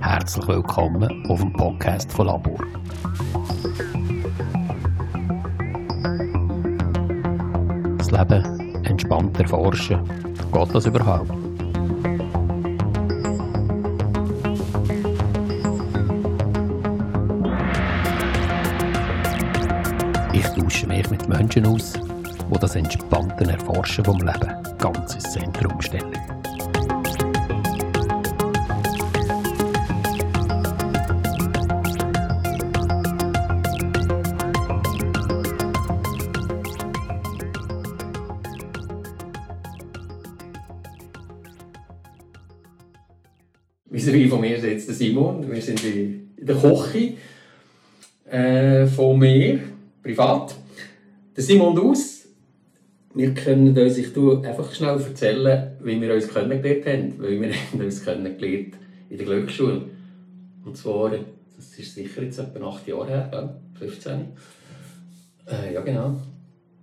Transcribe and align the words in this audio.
Herzlich 0.00 0.48
willkommen 0.48 1.24
auf 1.28 1.40
dem 1.40 1.52
Podcast 1.54 2.12
von 2.12 2.26
Labor. 2.26 2.58
Das 7.96 8.10
Leben 8.10 8.84
entspannt 8.84 9.40
erforschen. 9.40 10.00
Geht 10.52 10.74
das 10.74 10.86
überhaupt? 10.86 11.30
Ich 20.32 20.46
tausche 20.46 20.86
mich 20.86 21.10
mit 21.10 21.28
Menschen 21.28 21.66
aus, 21.66 21.94
die 21.94 22.58
das 22.58 22.76
entspannte 22.76 23.50
Erforschen 23.50 24.04
vom 24.04 24.18
Leben 24.18 24.57
ganz 24.78 25.14
ins 25.14 25.32
Zentrum 25.32 25.80
stellen. 25.80 26.12
Vis-à-vis 43.90 44.30
von 44.30 44.40
mir 44.40 44.56
ist 44.56 44.88
Simon. 44.96 45.50
Wir 45.50 45.60
sind 45.60 45.82
in 45.84 46.30
der 46.40 46.56
Küche 46.56 47.14
äh, 48.30 48.86
von 48.86 49.18
mir, 49.18 49.60
privat. 50.02 50.54
Der 51.36 51.42
Simon 51.42 51.74
Daus. 51.74 52.17
Wir 53.18 53.34
können 53.34 53.76
uns, 53.76 53.98
ich 53.98 54.12
tue 54.12 54.46
einfach 54.46 54.72
schnell 54.72 54.90
erzählen, 54.90 55.72
wie 55.82 56.00
wir 56.00 56.14
uns 56.14 56.32
kennengelernt 56.32 56.86
haben. 56.86 57.14
Weil 57.18 57.40
wir 57.40 57.52
haben 57.72 57.80
uns 57.84 58.04
kennengelernt 58.04 58.74
in 59.10 59.16
der 59.16 59.26
Glücksschule. 59.26 59.82
Und 60.64 60.76
zwar, 60.76 61.10
das 61.10 61.76
ist 61.76 61.96
sicher 61.96 62.22
jetzt 62.22 62.38
etwa 62.38 62.68
acht 62.68 62.86
Jahre 62.86 63.08
her, 63.08 63.28
gell? 63.28 63.48
15. 63.76 64.12
Äh, 65.48 65.74
ja, 65.74 65.80
genau. 65.80 66.14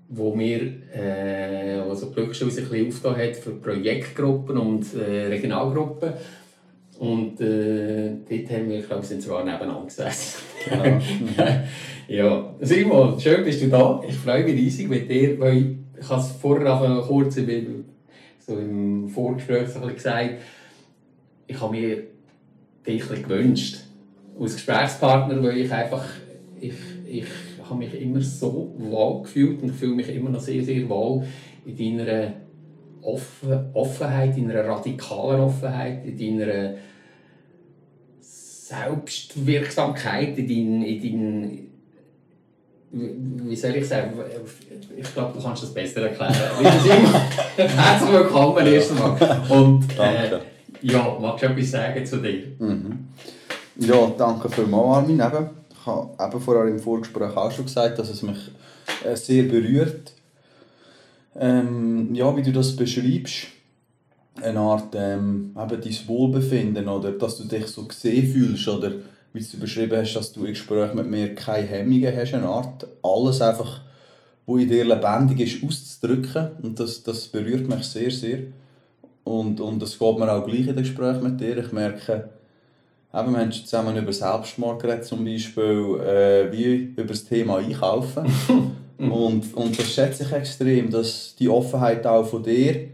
Wo 0.09 0.38
wir, 0.38 0.73
äh, 0.94 1.80
also 1.80 2.08
die 2.08 2.16
Glücksschule 2.16 2.52
sich 2.52 2.66
ein 2.66 2.69
bisschen 2.69 2.88
aufgetan 2.89 3.28
hat 3.30 3.36
für 3.38 3.52
Projektgruppen 3.52 4.58
und 4.58 4.94
äh, 4.94 5.28
Regionalgruppen. 5.28 6.11
Und 7.00 7.39
äh, 7.39 8.11
dort 8.30 8.52
haben 8.52 8.69
wir, 8.69 8.81
glaube 8.81 9.03
ich, 9.03 9.08
sind 9.08 9.22
sogar 9.22 9.45
nebeneinander 9.45 9.86
gesessen. 9.86 10.41
Genau. 10.67 11.00
ja, 12.09 12.56
Simon, 12.59 13.17
schön 13.22 13.45
bist 13.45 13.61
du 13.61 13.69
da. 13.69 14.02
Ich 14.06 14.16
freue 14.16 14.44
mich 14.44 14.56
riesig 14.56 14.89
mit 14.89 15.09
dir, 15.09 15.39
weil 15.39 15.84
ich 15.99 16.09
habe 16.09 16.21
es 16.21 16.31
vorher 16.31 16.73
auch 16.73 17.07
kurz 17.07 17.38
im, 17.38 17.85
so 18.39 18.57
im 18.57 19.07
Vorgespräch 19.09 19.69
so 19.69 19.81
gesagt, 19.81 20.35
ich 21.47 21.59
habe 21.59 21.75
mir 21.75 22.03
dich 22.85 23.23
gewünscht 23.23 23.77
als 24.39 24.55
Gesprächspartner, 24.55 25.41
weil 25.41 25.57
ich 25.57 25.71
einfach, 25.71 26.05
ich, 26.59 26.75
ich 27.07 27.25
habe 27.63 27.79
mich 27.79 27.99
immer 27.99 28.21
so 28.21 28.73
wohl 28.77 29.23
gefühlt 29.23 29.61
und 29.61 29.69
ich 29.69 29.75
fühle 29.75 29.95
mich 29.95 30.09
immer 30.09 30.29
noch 30.29 30.41
sehr, 30.41 30.63
sehr 30.63 30.88
wohl 30.89 31.25
in 31.66 31.97
deiner 31.97 32.33
Offen 33.01 33.69
Offenheit, 33.73 34.38
in 34.38 34.49
einer 34.49 34.66
radikalen 34.66 35.41
Offenheit, 35.41 36.05
in 36.05 36.17
deiner 36.17 36.75
Selbstwirksamkeit, 38.19 40.38
in 40.38 40.47
deinen, 40.47 40.83
in 40.83 41.01
deinen 41.01 41.75
wie 42.95 43.55
soll 43.55 43.75
ich 43.75 43.88
sagen, 43.88 44.13
ich 44.95 45.13
glaube, 45.13 45.38
du 45.38 45.43
kannst 45.43 45.63
das 45.63 45.73
besser 45.73 46.03
erklären. 46.03 46.33
Herzlich 47.57 48.11
willkommen 48.11 48.65
erst 48.65 48.91
einmal. 48.91 49.41
Und 49.49 49.99
äh, 49.99 50.39
ja, 50.81 51.17
magst 51.19 51.43
du 51.43 51.47
etwas 51.47 51.71
sagen 51.71 52.05
zu 52.05 52.17
dir? 52.21 52.43
Mhm. 52.57 53.07
Ja, 53.79 54.11
danke 54.17 54.49
vielmals, 54.49 54.97
Armin. 54.97 55.19
Eben, 55.19 55.50
ich 55.69 55.85
habe 55.85 56.09
eben 56.23 56.41
vorher 56.41 56.67
im 56.67 56.79
Vorgespräch 56.79 57.35
auch 57.35 57.51
schon 57.51 57.66
gesagt, 57.66 58.00
dass 58.00 58.09
es 58.09 58.22
mich 58.22 58.51
äh, 59.03 59.16
sehr 59.16 59.44
berührt. 59.44 60.13
Ähm, 61.38 62.16
ja, 62.16 62.35
wie 62.38 62.44
du 62.44 62.53
das 62.53 62.78
beschreibst, 62.78 63.47
eine 64.41 64.59
Art 64.59 64.95
ähm, 64.95 65.53
eben 65.57 65.81
dein 65.81 66.07
Wohlbefinden 66.07 66.88
oder 66.88 67.11
dass 67.11 67.38
du 67.38 67.44
dich 67.44 67.67
so 67.67 67.84
gesehen 67.84 68.31
fühlst 68.31 68.67
oder 68.69 68.91
wie 69.35 69.44
du 69.44 69.59
beschrieben 69.59 70.00
hast, 70.00 70.16
dass 70.16 70.31
du 70.34 70.46
in 70.46 70.53
Gesprächen 70.53 70.96
mit 70.96 71.07
mir 71.07 71.35
keine 71.35 71.68
Hemmungen 71.68 72.16
hast, 72.16 72.34
eine 72.34 72.47
Art 72.47 72.88
alles 73.03 73.41
einfach, 73.41 73.81
wo 74.46 74.57
in 74.57 74.69
dir 74.69 74.85
lebendig 74.85 75.40
ist, 75.41 75.63
auszudrücken 75.63 76.51
und 76.63 76.79
das, 76.79 77.03
das 77.03 77.28
berührt 77.28 77.68
mich 77.68 77.84
sehr, 77.85 78.12
sehr 78.12 78.40
und, 79.23 79.59
und 79.59 79.81
das 79.81 80.00
geht 80.00 80.18
mir 80.18 80.31
auch 80.31 80.46
gleich 80.46 80.68
in 80.68 80.75
den 80.75 80.78
Gesprächen 80.78 81.23
mit 81.23 81.41
dir. 81.41 81.57
Ich 81.57 81.72
merke, 81.72 82.29
Eben, 83.16 83.31
wir 83.31 83.40
haben 83.40 83.51
zusammen 83.53 83.96
über 83.96 84.12
Selbstmord 84.12 84.81
geredet, 84.81 85.06
zum 85.06 85.23
Beispiel, 85.23 86.02
äh, 86.06 86.52
wie 86.52 86.94
über 86.97 87.06
das 87.06 87.23
Thema 87.23 87.59
Einkaufen. 87.59 88.25
und, 88.97 89.53
und 89.53 89.79
das 89.79 89.88
schätze 89.88 90.23
ich 90.23 90.34
extrem, 90.34 90.91
dass 90.91 91.34
die 91.40 91.47
Offenheit 91.47 92.06
auch 92.06 92.25
von 92.25 92.44
dir, 92.44 92.90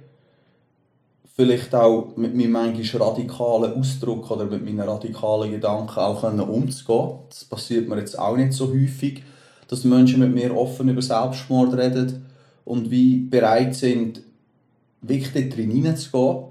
vielleicht 1.36 1.74
auch 1.74 2.16
mit 2.18 2.36
meinem 2.36 2.52
manchmal 2.52 3.09
radikalen 3.09 3.74
Ausdruck 3.74 4.30
oder 4.31 4.46
mit 4.46 4.64
meinen 4.64 4.81
radikalen 4.81 5.52
Gedanken 5.52 6.00
auch 6.00 6.22
können 6.22 6.42
umzugehen. 6.42 7.19
Das 7.30 7.46
passiert 7.46 7.88
mir 7.88 8.00
jetzt 8.00 8.19
auch 8.19 8.36
nicht 8.36 8.53
so 8.53 8.69
häufig, 8.69 9.24
dass 9.68 9.86
Menschen 9.86 10.20
mit 10.20 10.34
mir 10.34 10.56
offen 10.56 10.90
über 10.90 11.02
Selbstmord 11.02 11.74
reden 11.75 12.25
und 12.66 12.91
wie 12.91 13.18
bereit 13.18 13.75
sind, 13.75 14.22
wirklich 15.02 15.50
drin 15.50 15.72
hineinzugehen. 15.72 16.46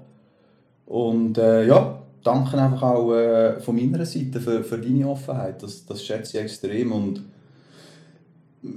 Und 0.87 1.37
äh, 1.37 1.67
ja, 1.67 2.01
danke 2.23 2.57
einfach 2.57 2.81
auch 2.81 3.13
äh, 3.13 3.59
von 3.61 3.75
meiner 3.75 4.05
Seite 4.05 4.41
für, 4.41 4.63
für 4.63 4.77
deine 4.77 5.07
Offenheit. 5.07 5.61
Das, 5.63 5.85
das 5.85 6.03
schätze 6.03 6.37
ich 6.37 6.43
extrem. 6.43 6.91
Und 6.91 7.21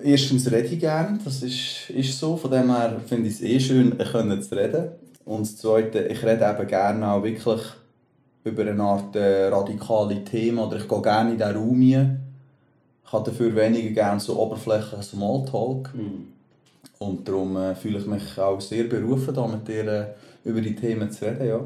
erstens 0.03 0.47
rede 0.50 0.69
ich 0.69 0.78
gerne, 0.78 1.19
das 1.25 1.43
ist, 1.43 1.91
ist 1.91 2.19
so. 2.19 2.37
Von 2.37 2.50
dem 2.50 2.70
her 2.70 3.00
finde 3.06 3.28
ich 3.28 3.34
es 3.34 3.43
eh 3.43 3.59
schön, 3.59 3.98
können 4.12 4.41
zu 4.43 4.54
reden. 4.54 5.03
Und 5.24 5.42
das 5.42 5.56
Zweite, 5.56 6.00
ich 6.06 6.22
rede 6.22 6.44
eben 6.44 6.68
gerne 6.68 7.10
auch 7.10 7.22
wirklich 7.22 7.60
über 8.44 8.62
eine 8.62 8.82
Art 8.82 9.16
äh, 9.16 9.48
radikale 9.48 10.22
Themen 10.22 10.58
oder 10.58 10.76
ich 10.76 10.88
gehe 10.88 11.02
gerne 11.02 11.32
in 11.32 11.38
diesen 11.38 11.56
Raum 11.56 11.80
rein. 11.80 12.20
Ich 13.06 13.12
habe 13.12 13.30
dafür 13.30 13.54
weniger 13.56 13.90
gerne 13.90 14.20
so 14.20 14.38
oberflächlichen 14.38 15.02
Smalltalk. 15.02 15.90
Und 16.98 17.26
darum 17.26 17.56
äh, 17.56 17.74
fühle 17.74 17.98
ich 17.98 18.06
mich 18.06 18.38
auch 18.38 18.60
sehr 18.60 18.84
berufen, 18.84 19.34
da 19.34 19.46
mit 19.46 19.66
dir 19.66 19.86
äh, 19.86 20.48
über 20.48 20.60
die 20.60 20.74
Themen 20.74 21.10
zu 21.10 21.24
reden. 21.24 21.48
Ja. 21.48 21.60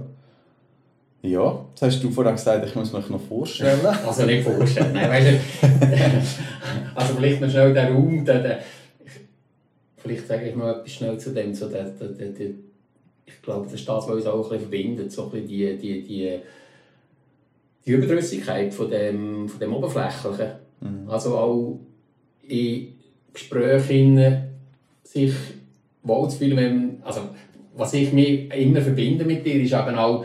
Ja, 1.21 1.65
jetzt 1.71 1.83
hast 1.83 2.05
du 2.05 2.11
vorhin 2.11 2.35
gesagt, 2.35 2.65
ich 2.65 2.75
muss 2.77 2.93
mich 2.93 3.09
noch 3.09 3.21
vorstellen. 3.21 3.81
Also 4.07 4.25
nicht 4.25 4.45
vorstellen. 4.45 4.93
Nein, 4.93 5.11
weißt 5.11 5.29
du, 5.29 5.67
also 6.95 7.15
vielleicht 7.15 7.41
noch 7.41 7.51
schnell 7.51 7.75
der 7.75 7.93
Raum. 7.93 8.25
Der, 8.25 8.41
der, 8.41 8.59
vielleicht 9.97 10.29
sage 10.29 10.49
ich 10.49 10.55
mal 10.55 10.77
etwas 10.77 10.93
schnell 10.93 11.19
zu 11.19 11.35
dem. 11.35 11.53
So 11.53 11.69
der, 11.69 11.85
der, 11.85 12.29
der, 12.29 12.51
ich 13.29 13.43
glaube, 13.43 13.65
das 13.65 13.75
ist 13.75 13.89
das, 13.89 14.09
was 14.09 14.15
uns 14.15 14.27
auch 14.27 14.37
ein 14.37 14.43
bisschen 14.43 14.61
verbindet. 14.61 15.13
So 15.13 15.25
ein 15.25 15.31
bisschen 15.31 15.49
die, 15.49 15.77
die, 15.77 16.03
die, 16.03 16.39
die 17.85 17.93
Überdrüssigkeit 17.93 18.73
von 18.73 18.91
dem, 18.91 19.49
von 19.49 19.61
dem 19.61 19.75
Oberflächlichen. 19.75 20.51
Also 21.09 21.37
auch 21.37 21.81
in 22.47 22.95
Gesprächen 23.33 24.45
sich 25.03 25.35
wohlzufühlen. 26.03 27.03
Also, 27.05 27.21
was 27.77 27.95
ich 27.95 28.13
mir 28.13 28.53
immer 28.55 28.81
verbinde 28.81 29.25
mit 29.25 29.45
dir, 29.45 29.61
ist 29.63 29.73
eben 29.73 29.97
auch, 29.97 30.25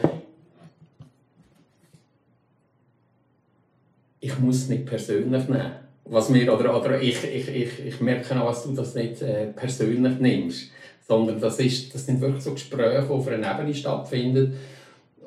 ich 4.19 4.39
muss 4.39 4.55
es 4.57 4.69
nicht 4.69 4.85
persönlich 4.85 5.47
nehmen. 5.47 5.71
Was 6.05 6.29
mir, 6.29 6.53
oder, 6.53 6.79
oder 6.79 7.01
ich, 7.01 7.23
ich, 7.23 7.47
ich, 7.47 7.85
ich 7.85 8.01
merke 8.01 8.41
auch, 8.41 8.49
dass 8.49 8.63
du 8.63 8.73
das 8.73 8.93
nicht 8.95 9.21
äh, 9.21 9.47
persönlich 9.47 10.19
nimmst. 10.19 10.71
Sondern 11.05 11.39
das, 11.39 11.59
ist, 11.59 11.93
das 11.93 12.05
sind 12.05 12.21
wirklich 12.21 12.43
so 12.43 12.53
Gespräche, 12.53 13.03
die 13.03 13.09
auf 13.11 13.27
einer 13.27 13.59
Ebene 13.59 13.73
stattfinden, 13.73 14.55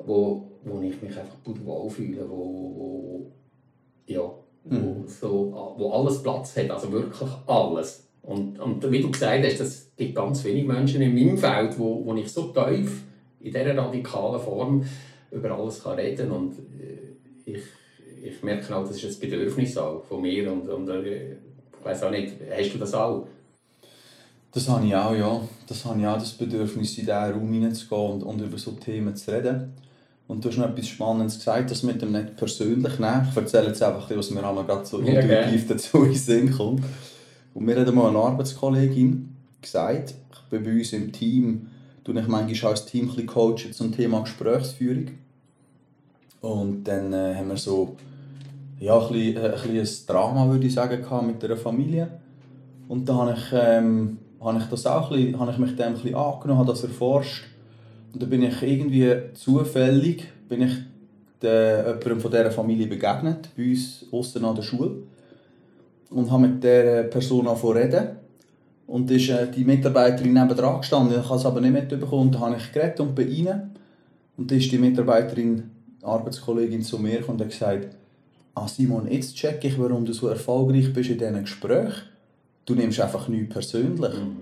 wo, 0.05 0.47
wo 0.63 0.81
ich 0.81 1.01
mich 1.01 1.17
einfach 1.17 1.43
gut 1.43 1.63
wohlfühle, 1.63 2.27
wo, 2.27 2.35
wo, 2.35 3.31
ja, 4.07 4.21
wo, 4.63 5.07
so, 5.07 5.75
wo 5.77 5.91
alles 5.91 6.23
Platz 6.23 6.57
hat, 6.57 6.71
also 6.71 6.91
wirklich 6.91 7.29
alles. 7.45 8.07
Und, 8.27 8.59
und 8.59 8.91
wie 8.91 9.01
du 9.01 9.09
gesagt 9.09 9.45
hast, 9.45 9.59
es 9.61 9.91
gibt 9.95 10.15
ganz 10.15 10.43
wenige 10.43 10.67
Menschen 10.67 11.01
in 11.01 11.15
meinem 11.15 11.37
Feld, 11.37 11.79
wo, 11.79 12.05
wo 12.05 12.13
ich 12.15 12.31
so 12.31 12.51
tief 12.51 13.03
in 13.39 13.53
dieser 13.53 13.77
radikalen 13.77 14.41
Form 14.41 14.83
über 15.31 15.51
alles 15.51 15.81
kann 15.81 15.95
reden 15.95 16.29
kann. 16.29 16.37
Und 16.37 16.53
äh, 16.79 17.51
ich, 17.51 17.63
ich 18.23 18.43
merke 18.43 18.75
auch, 18.75 18.85
das 18.85 19.01
ist 19.01 19.23
ein 19.23 19.29
Bedürfnis 19.29 19.77
auch 19.77 20.03
von 20.03 20.21
mir. 20.21 20.51
Und, 20.51 20.67
und 20.67 20.89
äh, 20.89 21.33
ich 21.33 21.85
weiß 21.85 22.03
auch 22.03 22.11
nicht, 22.11 22.33
hast 22.51 22.73
du 22.73 22.77
das 22.77 22.93
auch? 22.93 23.27
Das 24.57 24.69
habe 24.69 24.87
ich 24.87 24.95
auch, 24.95 25.13
ja. 25.13 25.39
Das 25.67 25.85
habe 25.85 25.99
ich 25.99 26.07
auch, 26.07 26.17
das 26.17 26.31
Bedürfnis, 26.31 26.97
in 26.97 27.05
diesen 27.05 27.13
Raum 27.13 27.53
hineinzugehen 27.53 28.13
und, 28.13 28.23
und 28.23 28.41
über 28.41 28.57
so 28.57 28.71
Themen 28.71 29.15
zu 29.15 29.29
reden. 29.29 29.71
Und 30.27 30.43
du 30.43 30.49
hast 30.49 30.57
noch 30.57 30.69
etwas 30.69 30.87
Spannendes 30.87 31.37
gesagt, 31.37 31.69
das 31.69 31.83
mit 31.83 32.01
dem 32.01 32.11
nicht 32.11 32.35
persönlich 32.35 32.97
nehmen. 32.97 33.27
Ich 33.29 33.37
erzähle 33.37 33.67
jetzt 33.67 33.83
einfach, 33.83 34.09
was 34.09 34.31
mir 34.31 34.43
einmal 34.43 34.65
gerade 34.65 34.83
so 34.83 34.99
Ja, 35.03 35.19
intuitiv 35.19 35.67
dazu 35.67 35.97
in 35.99 36.05
den 36.05 36.15
Sinn 36.15 36.51
kommt. 36.51 36.83
Und 37.53 37.65
mir 37.65 37.79
hat 37.79 37.87
einmal 37.87 38.09
eine 38.09 38.17
Arbeitskollegin 38.17 39.29
gesagt, 39.61 40.15
ich 40.33 40.49
bin 40.49 40.63
bei 40.63 40.71
uns 40.71 40.91
im 40.91 41.11
Team 41.11 41.67
tue 42.03 42.19
ich 42.19 42.27
manchmal 42.27 42.71
als 42.71 42.85
Team 42.87 43.13
ein 43.15 43.27
coachen 43.27 43.73
zum 43.73 43.91
Thema 43.91 44.21
Gesprächsführung. 44.21 45.09
Und 46.41 46.83
dann 46.85 47.13
äh, 47.13 47.35
haben 47.35 47.49
wir 47.49 47.57
so 47.57 47.95
ja, 48.79 48.99
ein, 48.99 49.13
bisschen, 49.13 49.37
äh, 49.37 49.49
ein, 49.49 49.71
bisschen 49.71 50.07
ein 50.07 50.07
Drama, 50.07 50.49
würde 50.49 50.65
ich 50.65 50.73
sagen, 50.73 51.27
mit 51.27 51.43
einer 51.45 51.57
Familie. 51.57 52.09
Und 52.87 53.07
da 53.07 53.13
habe 53.17 53.33
ich, 53.33 53.45
ähm, 53.53 54.17
habe 54.41 54.59
ich, 54.59 54.65
das 54.65 54.85
auch 54.85 55.09
bisschen, 55.09 55.39
habe 55.39 55.51
ich 55.51 55.57
mich 55.57 55.75
dem 55.75 55.87
ein 55.87 55.93
bisschen 55.93 56.15
angenommen, 56.15 56.59
habe 56.59 56.71
das 56.71 56.83
erforscht. 56.83 57.45
Und 58.13 58.21
dann 58.21 58.29
bin 58.29 58.43
ich 58.43 58.61
irgendwie 58.61 59.33
zufällig 59.33 60.27
bin 60.47 60.61
ich 60.61 60.71
der, 61.41 61.85
jemandem 61.87 62.19
von 62.19 62.31
dieser 62.31 62.51
Familie 62.51 62.87
begegnet, 62.87 63.49
bei 63.55 63.69
uns 63.69 64.05
außen 64.11 64.43
an 64.43 64.55
der 64.55 64.63
Schule. 64.63 64.95
Und 66.09 66.31
habe 66.31 66.47
mit 66.47 66.63
dieser 66.63 67.03
Person 67.03 67.47
angefangen 67.47 67.77
reden. 67.77 68.07
Und 68.87 69.11
ist 69.11 69.29
äh, 69.29 69.51
die 69.51 69.65
Mitarbeiterin 69.65 70.33
nebenan 70.33 70.77
gestanden. 70.77 71.19
Ich 71.19 71.25
habe 71.25 71.35
es 71.35 71.45
aber 71.45 71.59
nicht 71.59 71.73
mitbekommen. 71.73 72.31
Da 72.31 72.39
habe 72.39 72.55
ich 72.55 72.71
geredet 72.71 73.01
und 73.01 73.13
bin 73.13 73.47
rein. 73.47 73.71
Und 74.37 74.49
dann 74.49 74.57
ist 74.57 74.71
die 74.71 74.77
Mitarbeiterin, 74.77 75.69
die 76.01 76.05
Arbeitskollegin, 76.05 76.81
zu 76.81 76.97
mir 76.97 77.27
und 77.27 77.41
hat 77.41 77.49
gesagt, 77.49 77.89
ah 78.55 78.67
Simon, 78.67 79.11
jetzt 79.11 79.35
check 79.35 79.63
ich, 79.65 79.77
warum 79.77 80.05
du 80.05 80.13
so 80.13 80.29
erfolgreich 80.29 80.93
bist 80.93 81.09
in 81.09 81.17
diesen 81.17 81.41
Gesprächen. 81.41 82.03
Du 82.67 82.75
nimmst 82.75 82.99
einfach 82.99 83.27
nichts 83.29 83.53
persönlich. 83.53 84.13
Mhm. 84.13 84.37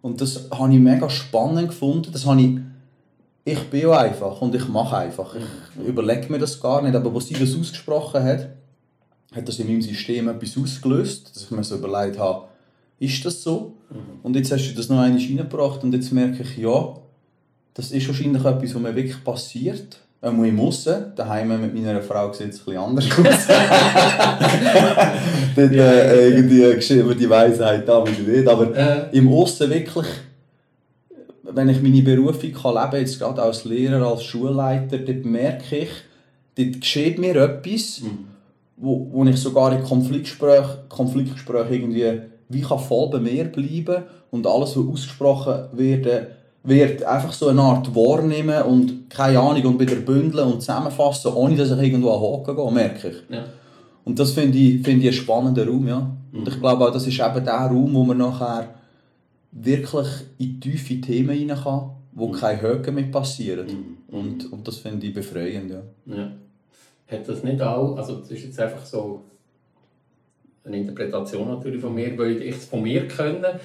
Und 0.00 0.20
das 0.20 0.48
habe 0.50 0.72
ich 0.72 0.78
mega 0.78 1.10
spannend 1.10 1.68
gefunden. 1.68 2.10
Das 2.12 2.24
habe 2.24 2.40
ich, 2.40 2.58
ich 3.44 3.60
bin 3.64 3.90
einfach 3.90 4.40
und 4.40 4.54
ich 4.54 4.68
mache 4.68 4.96
einfach. 4.96 5.34
Ich 5.34 5.42
mhm. 5.82 5.88
überlege 5.88 6.30
mir 6.32 6.38
das 6.38 6.60
gar 6.60 6.80
nicht. 6.82 6.94
Aber 6.94 7.12
als 7.12 7.26
sie 7.26 7.34
das 7.34 7.56
ausgesprochen 7.56 8.22
hat, 8.22 8.50
hat 9.34 9.48
das 9.48 9.58
in 9.58 9.66
meinem 9.66 9.82
System 9.82 10.28
etwas 10.28 10.56
ausgelöst, 10.56 11.34
dass 11.34 11.42
ich 11.42 11.50
mir 11.50 11.64
so 11.64 11.76
überlegt 11.76 12.18
habe, 12.18 12.46
ist 13.00 13.24
das 13.24 13.42
so? 13.42 13.74
Mhm. 13.90 14.20
Und 14.22 14.36
jetzt 14.36 14.52
hast 14.52 14.70
du 14.70 14.74
das 14.76 14.88
noch 14.88 15.00
einmal 15.00 15.20
reingebracht 15.20 15.82
und 15.82 15.92
jetzt 15.92 16.12
merke 16.12 16.44
ich, 16.44 16.58
ja, 16.58 16.94
das 17.74 17.90
ist 17.90 18.06
wahrscheinlich 18.06 18.44
etwas, 18.44 18.74
was 18.74 18.82
mir 18.82 18.94
wirklich 18.94 19.22
passiert. 19.24 19.98
Ähm, 20.22 20.44
ich 20.44 20.52
muss. 20.52 20.88
Daheim 21.14 21.60
mit 21.60 21.74
meiner 21.74 22.02
Frau 22.02 22.32
sieht 22.32 22.50
es 22.50 22.58
bisschen 22.58 22.78
anders 22.78 23.06
aus. 23.18 23.18
Dort 25.56 25.72
äh, 25.72 26.28
irgendwie 26.30 26.74
geschrieben 26.74 27.16
die 27.18 27.30
Weisheit 27.30 27.88
da 27.88 28.04
wieder 28.06 28.32
nicht. 28.32 28.48
Aber 28.48 28.76
äh. 28.76 29.16
im 29.16 29.32
Aussen 29.32 29.70
wirklich, 29.70 30.06
wenn 31.42 31.68
ich 31.68 31.82
meine 31.82 32.02
Berufung 32.02 32.52
kann 32.52 32.74
leben 32.74 33.00
jetzt 33.00 33.18
gerade 33.18 33.42
als 33.42 33.64
Lehrer, 33.64 34.06
als 34.06 34.24
Schulleiter, 34.24 34.98
dort 34.98 35.24
merke 35.24 35.76
ich, 35.76 35.90
dort 36.56 36.80
geschieht 36.80 37.18
mir 37.18 37.36
etwas, 37.36 38.00
mhm. 38.00 38.26
wo, 38.76 39.08
wo 39.12 39.24
ich 39.24 39.36
sogar 39.36 39.72
in 39.72 39.84
Konfliktgesprächen 39.84 40.88
Konfliktgespräch 40.88 41.70
irgendwie 41.70 42.20
wie 42.48 42.62
kann 42.62 42.78
voll 42.78 43.10
bei 43.10 43.18
mir 43.18 43.44
bleiben 43.44 44.04
und 44.30 44.46
alles, 44.46 44.76
was 44.76 44.86
ausgesprochen 44.86 45.68
wird, 45.72 46.06
wird 46.68 47.02
einfach 47.02 47.32
so 47.32 47.48
eine 47.48 47.62
Art 47.62 47.94
wahrnehmen 47.94 48.62
und 48.62 49.10
keine 49.10 49.40
Ahnung 49.40 49.64
und 49.64 49.80
wieder 49.80 49.96
bündeln 49.96 50.52
und 50.52 50.60
zusammenfassen, 50.60 51.32
ohne 51.32 51.56
dass 51.56 51.70
ich 51.70 51.78
irgendwo 51.78 52.10
an 52.10 52.20
Haken 52.20 52.56
gehe, 52.56 52.72
merke 52.72 53.08
ich. 53.08 53.34
Ja. 53.34 53.44
Und 54.04 54.18
das 54.18 54.32
finde 54.32 54.56
ich, 54.58 54.82
find 54.82 55.02
ich 55.02 55.08
einen 55.08 55.12
spannenden 55.12 55.68
Raum, 55.68 55.88
ja. 55.88 56.10
Und 56.32 56.40
mhm. 56.40 56.48
ich 56.48 56.60
glaube 56.60 56.86
auch, 56.86 56.92
das 56.92 57.06
ist 57.06 57.18
eben 57.18 57.44
der 57.44 57.54
Raum, 57.54 57.94
wo 57.94 58.04
man 58.04 58.18
nachher 58.18 58.74
wirklich 59.52 60.06
in 60.38 60.60
tiefe 60.60 61.00
Themen 61.00 61.50
rein 61.50 61.58
kann, 61.62 61.90
wo 62.12 62.28
mhm. 62.28 62.32
keine 62.32 62.60
Höhen 62.60 62.94
mehr 62.94 63.04
passieren. 63.04 63.66
Mhm. 63.66 64.14
Und, 64.14 64.52
und 64.52 64.66
das 64.66 64.78
finde 64.78 65.06
ich 65.06 65.14
befreiend, 65.14 65.70
ja. 65.70 65.82
ja. 66.06 66.32
Hat 67.06 67.28
das 67.28 67.42
nicht 67.42 67.60
auch, 67.62 67.96
also 67.96 68.16
das 68.16 68.30
ist 68.30 68.44
jetzt 68.44 68.60
einfach 68.60 68.84
so 68.84 69.22
eine 70.64 70.78
Interpretation 70.78 71.48
natürlich 71.48 71.80
von 71.80 71.94
mir, 71.94 72.16
weil 72.18 72.42
ich 72.42 72.56
es 72.56 72.66
von 72.66 72.82
mir 72.82 73.08
können, 73.08 73.58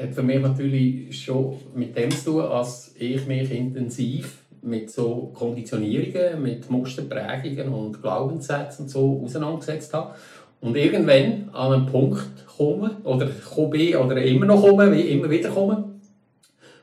hat 0.00 0.14
für 0.14 0.22
mich 0.22 0.40
natürlich 0.40 1.22
schon 1.22 1.56
mit 1.74 1.96
dem 1.96 2.10
zu 2.10 2.32
tun, 2.32 2.42
dass 2.42 2.94
ich 2.98 3.26
mich 3.26 3.50
intensiv 3.50 4.44
mit 4.62 4.90
so 4.90 5.30
Konditionierungen, 5.34 6.42
mit 6.42 6.70
Musterprägungen 6.70 7.72
und 7.72 8.02
Glaubenssätzen 8.02 8.84
und 8.84 8.88
so 8.88 9.22
auseinandergesetzt 9.24 9.92
habe. 9.94 10.14
Und 10.60 10.76
irgendwann 10.76 11.48
an 11.52 11.72
einen 11.72 11.86
Punkt 11.86 12.46
komme, 12.56 12.96
oder 13.04 13.26
komme 13.54 13.98
oder 13.98 14.22
immer 14.22 14.46
noch 14.46 14.60
komme, 14.60 14.92
wie 14.92 15.00
immer 15.00 15.30
wieder 15.30 15.48
komme, 15.48 15.84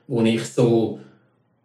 wo 0.08 0.22
ich 0.24 0.44
so, 0.46 1.00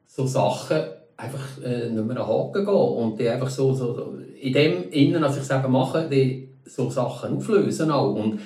so 0.07 0.27
Sachen 0.27 0.81
einfach 1.17 1.63
äh, 1.65 1.89
nicht 1.89 2.05
mehr 2.05 2.21
an 2.21 2.29
Haken 2.29 2.65
gehe 2.65 2.75
und 2.75 3.19
die 3.19 3.29
einfach 3.29 3.49
so, 3.49 3.73
so 3.73 4.19
in 4.41 4.53
dem 4.53 4.91
Innen, 4.91 5.25
als 5.25 5.37
ich 5.37 5.43
es 5.43 5.69
mache, 5.69 6.09
die 6.11 6.49
so 6.67 6.91
Sachen 6.91 7.37
auflösen 7.37 7.91
auch. 7.91 8.15
Und 8.15 8.41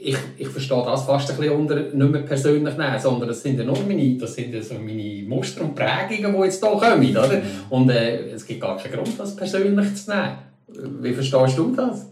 ich, 0.00 0.16
ich 0.36 0.48
verstehe 0.48 0.82
das 0.84 1.04
fast 1.04 1.30
ein 1.30 1.36
bisschen 1.36 1.56
unter 1.56 1.76
nicht 1.76 1.94
mehr 1.94 2.22
persönlich 2.22 2.76
nehmen, 2.76 2.98
sondern 3.00 3.28
das 3.28 3.42
sind 3.42 3.58
ja 3.58 3.64
nur 3.64 3.78
meine, 3.86 4.16
das 4.16 4.34
sind 4.34 4.54
ja 4.54 4.62
so 4.62 4.74
meine 4.74 5.22
Muster 5.26 5.62
und 5.62 5.74
Prägungen, 5.74 6.36
die 6.36 6.44
jetzt 6.44 6.64
hier 6.64 6.76
kommen. 6.76 7.10
Oder? 7.10 7.38
Mhm. 7.38 7.42
Und 7.70 7.90
äh, 7.90 8.30
es 8.30 8.46
gibt 8.46 8.60
gar 8.60 8.76
keinen 8.76 8.92
Grund, 8.92 9.18
das 9.18 9.34
persönlich 9.34 9.94
zu 9.96 10.10
nehmen. 10.10 11.02
Wie 11.02 11.12
verstehst 11.12 11.58
du 11.58 11.74
das? 11.74 12.06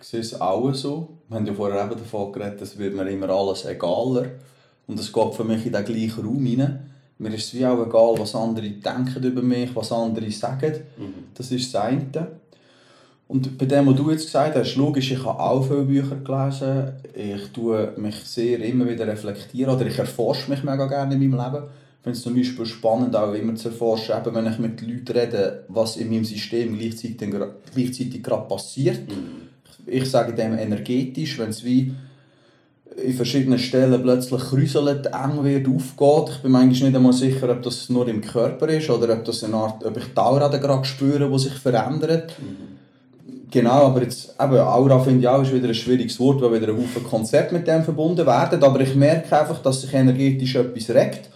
Ich 0.00 0.06
sehe 0.06 0.20
es 0.20 0.40
auch 0.40 0.72
so. 0.72 1.08
Wir 1.28 1.36
haben 1.36 1.46
ja 1.46 1.52
vorher 1.52 1.84
eben 1.84 1.98
davon 1.98 2.32
geredet, 2.32 2.62
es 2.62 2.78
wird 2.78 2.94
mir 2.94 3.08
immer 3.08 3.28
alles 3.28 3.64
egaler. 3.64 4.26
Und 4.86 4.98
es 4.98 5.12
geht 5.12 5.34
für 5.34 5.44
mich 5.44 5.66
in 5.66 5.72
den 5.72 5.84
gleichen 5.84 6.24
Raum 6.24 6.44
hinein. 6.44 6.90
Mir 7.18 7.34
ist 7.34 7.44
es 7.44 7.54
wie 7.54 7.66
auch 7.66 7.86
egal, 7.86 8.14
was 8.18 8.34
andere 8.34 8.70
denken 8.70 9.22
über 9.22 9.42
mich, 9.42 9.74
was 9.76 9.92
andere 9.92 10.30
sagen. 10.30 10.80
Mhm. 10.96 11.14
Das 11.34 11.50
ist 11.50 11.74
das 11.74 11.82
eine. 11.82 12.39
Und 13.30 13.56
bei 13.56 13.64
dem, 13.64 13.86
was 13.86 13.94
du 13.94 14.10
jetzt 14.10 14.24
gesagt 14.24 14.56
hast, 14.56 14.74
logisch, 14.74 15.12
ich 15.12 15.24
habe 15.24 15.38
auch 15.38 15.64
viele 15.64 15.82
Bücher 15.82 16.16
gelesen. 16.16 16.94
Ich 17.14 17.52
tue 17.52 17.92
mich 17.96 18.16
sehr 18.24 18.58
immer 18.58 18.88
wieder 18.88 19.06
reflektieren 19.06 19.72
oder 19.72 19.86
ich 19.86 19.96
erforsche 19.96 20.50
mich 20.50 20.64
mega 20.64 20.84
gerne 20.86 21.14
in 21.14 21.30
meinem 21.30 21.38
Leben. 21.38 21.64
Ich 21.64 22.02
finde 22.02 22.16
es 22.18 22.22
zum 22.22 22.34
Beispiel 22.34 22.66
spannend, 22.66 23.14
auch 23.14 23.32
immer 23.32 23.54
zu 23.54 23.68
erforschen, 23.68 24.16
eben 24.18 24.34
wenn 24.34 24.52
ich 24.52 24.58
mit 24.58 24.82
Leuten 24.82 25.16
rede, 25.16 25.64
was 25.68 25.96
in 25.96 26.10
meinem 26.10 26.24
System 26.24 26.76
gleichzeitig, 26.76 27.30
gleichzeitig 27.72 28.20
gerade 28.20 28.48
passiert. 28.48 29.08
Mhm. 29.08 29.48
Ich 29.86 30.10
sage 30.10 30.34
dem 30.34 30.58
energetisch, 30.58 31.38
wenn 31.38 31.50
es 31.50 31.64
wie 31.64 31.94
in 33.00 33.14
verschiedenen 33.14 33.60
Stellen 33.60 34.02
plötzlich 34.02 34.40
kräuselt, 34.40 35.06
eng 35.06 35.44
wird, 35.44 35.68
aufgeht. 35.68 36.34
Ich 36.34 36.42
bin 36.42 36.50
manchmal 36.50 36.90
nicht 36.90 36.96
einmal 36.96 37.12
sicher, 37.12 37.48
ob 37.48 37.62
das 37.62 37.90
nur 37.90 38.08
im 38.08 38.22
Körper 38.22 38.66
ist 38.70 38.90
oder 38.90 39.12
ob, 39.12 39.24
das 39.24 39.44
eine 39.44 39.54
Art, 39.54 39.84
ob 39.84 39.96
ich 39.96 40.06
die 40.06 40.18
Aura 40.18 40.48
gerade 40.48 40.84
spüre, 40.84 41.30
die 41.30 41.38
sich 41.38 41.52
verändert. 41.52 42.34
Mhm 42.40 42.79
Genau, 43.50 43.86
aber 43.86 44.02
jetzt, 44.02 44.34
eben, 44.40 44.58
Aura 44.58 45.00
finde 45.00 45.20
ich 45.20 45.28
auch 45.28 45.42
ist 45.42 45.52
wieder 45.52 45.68
ein 45.68 45.74
schwieriges 45.74 46.20
Wort, 46.20 46.40
weil 46.40 46.60
wieder 46.60 46.72
ein 46.72 46.78
Haufen 46.78 47.02
Konzepte 47.02 47.54
mit 47.54 47.66
dem 47.66 47.82
verbunden 47.82 48.24
werden. 48.24 48.62
Aber 48.62 48.80
ich 48.80 48.94
merke 48.94 49.38
einfach, 49.38 49.60
dass 49.60 49.80
sich 49.80 49.92
energetisch 49.92 50.54
etwas 50.54 50.90
regt. 50.90 51.28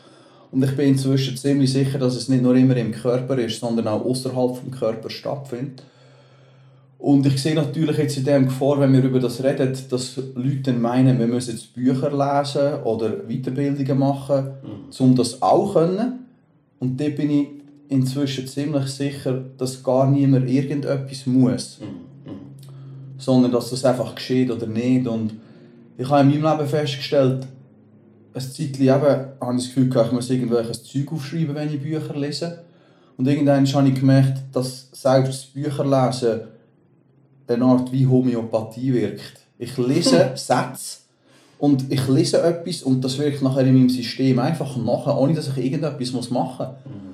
Und 0.52 0.62
ich 0.62 0.76
bin 0.76 0.90
inzwischen 0.90 1.36
ziemlich 1.36 1.72
sicher, 1.72 1.98
dass 1.98 2.14
es 2.14 2.28
nicht 2.28 2.42
nur 2.42 2.54
immer 2.54 2.76
im 2.76 2.92
Körper 2.92 3.36
ist, 3.38 3.58
sondern 3.58 3.88
auch 3.88 4.04
außerhalb 4.04 4.56
vom 4.56 4.70
Körper 4.70 5.10
stattfindet. 5.10 5.82
Und 6.98 7.26
ich 7.26 7.42
sehe 7.42 7.56
natürlich 7.56 7.98
jetzt 7.98 8.16
in 8.16 8.24
dem 8.24 8.44
Gefahr, 8.46 8.78
wenn 8.80 8.92
wir 8.92 9.02
über 9.02 9.18
das 9.18 9.42
reden, 9.42 9.76
dass 9.90 10.16
Leute 10.36 10.72
meinen, 10.72 11.18
wir 11.18 11.26
müssen 11.26 11.50
jetzt 11.50 11.74
Bücher 11.74 12.10
lesen 12.10 12.82
oder 12.84 13.10
Weiterbildungen 13.28 13.98
machen, 13.98 14.52
mhm. 14.62 15.04
um 15.06 15.16
das 15.16 15.42
auch 15.42 15.72
zu 15.72 15.80
können. 15.80 16.20
Und 16.78 17.00
da 17.00 17.08
bin 17.08 17.30
ich 17.30 17.48
inzwischen 17.88 18.46
ziemlich 18.46 18.86
sicher, 18.86 19.44
dass 19.58 19.82
gar 19.82 20.10
niemand 20.10 20.48
irgendetwas 20.48 21.26
muss. 21.26 21.78
Mhm. 21.80 22.30
Mhm. 22.30 22.38
Sondern 23.18 23.52
dass 23.52 23.70
das 23.70 23.84
einfach 23.84 24.14
geschieht 24.14 24.50
oder 24.50 24.66
nicht. 24.66 25.06
Und 25.06 25.34
ich 25.96 26.08
habe 26.08 26.22
in 26.22 26.40
meinem 26.40 26.58
Leben 26.58 26.68
festgestellt, 26.68 27.46
ein 28.34 28.40
Zeitchen 28.40 28.82
eben, 28.82 28.92
habe 28.92 29.56
ich 29.56 29.64
das 29.64 29.66
Gefühl, 29.66 30.04
ich 30.06 30.12
muss 30.12 30.30
irgendwelches 30.30 30.82
Zeug 30.84 31.12
aufschreiben, 31.12 31.54
wenn 31.54 31.72
ich 31.72 31.80
Bücher 31.80 32.14
lese. 32.16 32.64
Und 33.16 33.28
irgendwann 33.28 33.66
habe 33.66 33.88
ich 33.88 33.94
gemerkt, 33.94 34.42
dass 34.52 34.88
selbst 34.92 35.28
das 35.28 35.44
Bücherlesen 35.46 36.40
eine 37.46 37.64
Art 37.64 37.92
wie 37.92 38.06
Homöopathie 38.06 38.92
wirkt. 38.92 39.40
Ich 39.58 39.76
lese 39.78 40.32
Sätze 40.34 40.98
und 41.58 41.92
ich 41.92 42.08
lese 42.08 42.42
etwas 42.42 42.82
und 42.82 43.04
das 43.04 43.18
wirkt 43.18 43.42
nachher 43.42 43.64
in 43.64 43.74
meinem 43.74 43.90
System 43.90 44.40
einfach 44.40 44.76
nachher, 44.76 45.16
ohne 45.16 45.34
dass 45.34 45.48
ich 45.48 45.64
irgendetwas 45.64 46.30
machen 46.30 46.66
muss. 46.66 46.92
Mhm. 46.92 47.13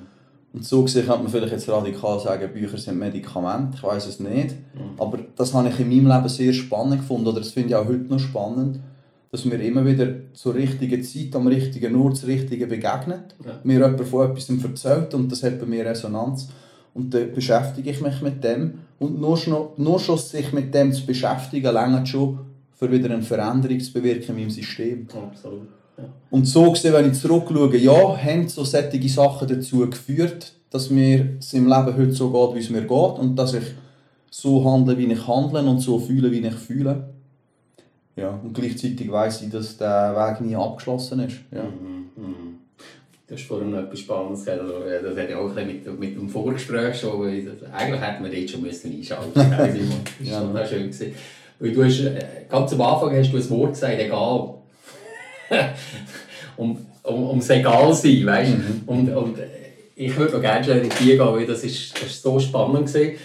Und 0.53 0.65
so 0.65 0.83
gesehen 0.83 1.07
könnte 1.07 1.23
man 1.23 1.31
vielleicht 1.31 1.53
jetzt 1.53 1.69
radikal 1.69 2.19
sagen, 2.19 2.53
Bücher 2.53 2.77
sind 2.77 2.99
Medikamente, 2.99 3.77
ich 3.77 3.83
weiß 3.83 4.07
es 4.07 4.19
nicht. 4.19 4.57
Mhm. 4.75 4.99
Aber 4.99 5.19
das 5.37 5.55
habe 5.55 5.69
ich 5.69 5.79
in 5.79 5.89
meinem 5.89 6.09
Leben 6.09 6.29
sehr 6.29 6.53
spannend 6.53 7.01
gefunden, 7.01 7.29
oder 7.29 7.39
das 7.39 7.51
finde 7.51 7.69
ich 7.69 7.75
auch 7.77 7.87
heute 7.87 8.07
noch 8.09 8.19
spannend, 8.19 8.81
dass 9.31 9.45
mir 9.45 9.63
immer 9.63 9.87
wieder 9.87 10.09
zur 10.33 10.55
richtigen 10.55 11.03
Zeit, 11.05 11.37
am 11.37 11.47
richtigen 11.47 11.95
Ort, 11.95 12.15
das 12.15 12.27
Richtige 12.27 12.67
begegnet. 12.67 13.37
Ja. 13.45 13.61
Mir 13.63 13.75
jemand 13.75 14.01
von 14.01 14.29
etwas 14.29 14.51
erzählt 14.51 15.15
und 15.15 15.31
das 15.31 15.45
hat 15.45 15.61
bei 15.61 15.67
mir 15.67 15.87
Resonanz. 15.87 16.49
Und 16.95 17.15
dann 17.15 17.33
beschäftige 17.33 17.91
ich 17.91 18.01
mich 18.01 18.21
mit 18.21 18.43
dem. 18.43 18.81
Und 18.99 19.21
nur 19.21 19.37
schon, 19.37 19.69
nur 19.77 20.01
schon 20.01 20.19
sich 20.19 20.53
mit 20.53 20.75
dem 20.75 20.93
zu 20.93 21.07
beschäftigen, 21.07 21.73
längert 21.73 22.09
schon, 22.09 22.41
für 22.73 22.91
wieder 22.91 23.11
eine 23.11 23.23
Veränderung 23.23 23.79
zu 23.79 23.93
bewirken 23.93 24.31
in 24.31 24.37
meinem 24.37 24.51
System. 24.51 25.07
Absolut. 25.15 25.69
Und 26.31 26.45
so 26.47 26.71
gesehen, 26.73 26.93
wenn 26.95 27.11
ich 27.11 27.19
zurückschaue, 27.19 27.77
ja, 27.77 28.17
haben 28.17 28.49
so 28.49 28.65
solche 28.65 29.09
Sachen 29.09 29.49
dazu 29.49 29.89
geführt, 29.91 30.53
dass 30.71 30.91
mir 30.91 31.37
es 31.39 31.53
im 31.53 31.67
Leben 31.67 31.97
heute 31.97 32.13
so 32.13 32.31
geht, 32.31 32.57
wie 32.57 32.61
es 32.61 32.71
mir 32.71 32.83
geht 32.83 32.91
und 33.19 33.37
dass 33.37 33.55
ich 33.55 33.65
so 34.31 34.65
handle, 34.65 34.97
wie 34.97 35.11
ich 35.13 35.27
handle 35.27 35.61
und 35.63 35.81
so 35.81 35.99
fühle, 35.99 36.31
wie 36.31 36.39
ich 36.47 36.55
fühle. 36.55 37.09
Ja, 38.17 38.39
und 38.43 38.53
gleichzeitig 38.55 39.11
weiß 39.11 39.43
ich, 39.43 39.51
dass 39.51 39.77
der 39.77 40.15
Weg 40.15 40.41
nie 40.47 40.55
abgeschlossen 40.55 41.21
ist. 41.21 41.37
Ja. 41.51 41.65
Mhm, 41.65 42.11
mhm. 42.17 42.35
Du 43.27 43.35
hast 43.37 43.45
vorhin 43.45 43.71
noch 43.71 43.79
etwas 43.79 44.01
Spannendes 44.01 44.41
gesagt. 44.45 44.61
Also, 44.61 44.75
das 45.09 45.17
hat 45.17 45.31
ja 45.31 45.39
auch 45.39 45.55
mit, 45.55 45.99
mit 46.01 46.17
dem 46.17 46.29
Vorgespräch 46.29 46.99
schon. 46.99 47.23
Eigentlich 47.27 48.01
hätten 48.01 48.25
wir 48.25 48.31
dort 48.31 48.51
schon 48.51 48.63
müssen 48.63 48.93
einschalten 48.93 49.31
müssen. 49.35 49.91
Das 50.19 50.29
Ja. 50.29 50.53
war 50.55 50.67
schon 50.67 50.79
schön. 50.79 50.91
Gewesen. 50.91 51.15
Weil 51.61 51.73
du 51.73 51.85
hast, 51.85 52.01
äh, 52.01 52.25
ganz 52.49 52.73
am 52.73 52.81
Anfang 52.81 53.17
hast 53.17 53.33
du 53.33 53.37
ein 53.37 53.51
Wort 53.51 53.73
gesagt, 53.75 53.99
egal. 54.01 54.55
Um, 56.57 56.87
um, 57.03 57.29
ums 57.29 57.51
Egal 57.51 57.93
sein, 57.95 58.27
weißt 58.27 58.53
du? 58.53 58.93
Und, 58.93 59.09
und 59.11 59.39
ich 59.95 60.17
würde 60.17 60.35
noch 60.35 60.41
gerne 60.41 60.65
schnell 60.65 60.85
in 60.85 60.91
die 60.91 61.05
gehen, 61.05 61.19
weil 61.19 61.47
das 61.47 61.63
ist, 61.65 61.95
das 61.95 62.11
ist 62.11 62.23
so 62.23 62.39
spannend 62.39 62.87
gewesen. 62.87 63.19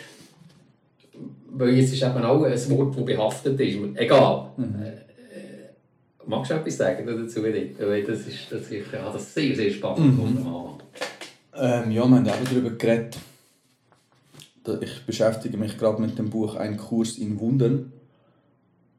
Weil 1.51 1.79
es 1.79 1.93
ist 1.93 2.03
eben 2.03 2.23
auch 2.23 2.43
ein 2.43 2.69
Wort, 2.69 2.97
das 2.97 3.05
behaftet 3.05 3.59
ist. 3.59 3.77
Egal. 3.95 4.49
Äh, 4.57 4.87
äh, 4.87 4.93
magst 6.25 6.51
du 6.51 6.55
etwas 6.55 6.75
sagen 6.75 7.05
dazu? 7.07 7.41
Weil 7.41 8.03
das 8.03 8.19
ist, 8.27 8.51
das 8.51 8.61
ist, 8.63 8.71
ich 8.71 8.93
habe 8.93 9.13
das 9.13 9.33
sehr, 9.33 9.55
sehr 9.55 9.71
spannend 9.71 10.19
Anfang. 10.19 10.79
Ähm, 11.57 11.91
ja, 11.91 12.05
wir 12.05 12.15
haben 12.15 12.25
eben 12.25 12.45
darüber 12.49 12.71
geredet. 12.71 13.17
Ich 14.81 15.05
beschäftige 15.05 15.57
mich 15.57 15.77
gerade 15.77 16.01
mit 16.01 16.17
dem 16.17 16.29
Buch 16.29 16.55
Ein 16.55 16.75
Kurs 16.75 17.17
in 17.17 17.39
Wundern. 17.39 17.93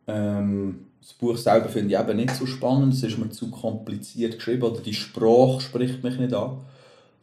Ähm, 0.07 0.86
das 1.07 1.15
Buch 1.15 1.37
selber 1.37 1.69
finde 1.69 1.95
ich 1.95 2.01
eben 2.01 2.17
nicht 2.17 2.35
so 2.35 2.47
spannend, 2.47 2.93
es 2.93 3.03
ist 3.05 3.17
mir 3.17 3.31
zu 3.31 3.49
kompliziert 3.49 4.35
geschrieben 4.39 4.65
oder 4.65 4.81
die 4.81 4.93
Sprache 4.93 5.61
spricht 5.61 6.03
mich 6.03 6.19
nicht 6.19 6.35
an. 6.35 6.59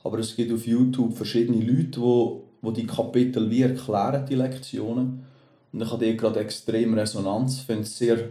Aber 0.05 0.19
es 0.19 0.37
gibt 0.37 0.53
auf 0.53 0.65
YouTube 0.65 1.17
verschiedene 1.17 1.61
Leute, 1.61 1.99
wo, 1.99 2.43
wo 2.61 2.71
die 2.71 2.87
Kapitel 2.87 3.49
wie 3.49 3.63
erklären, 3.63 4.25
die 4.25 4.35
Lektionen. 4.35 5.25
Und 5.73 5.81
ich 5.81 5.91
habe 5.91 6.15
gerade 6.15 6.39
extrem 6.39 6.93
Resonanz, 6.93 7.59
finde 7.59 7.81
es 7.81 7.97
sehr 7.97 8.29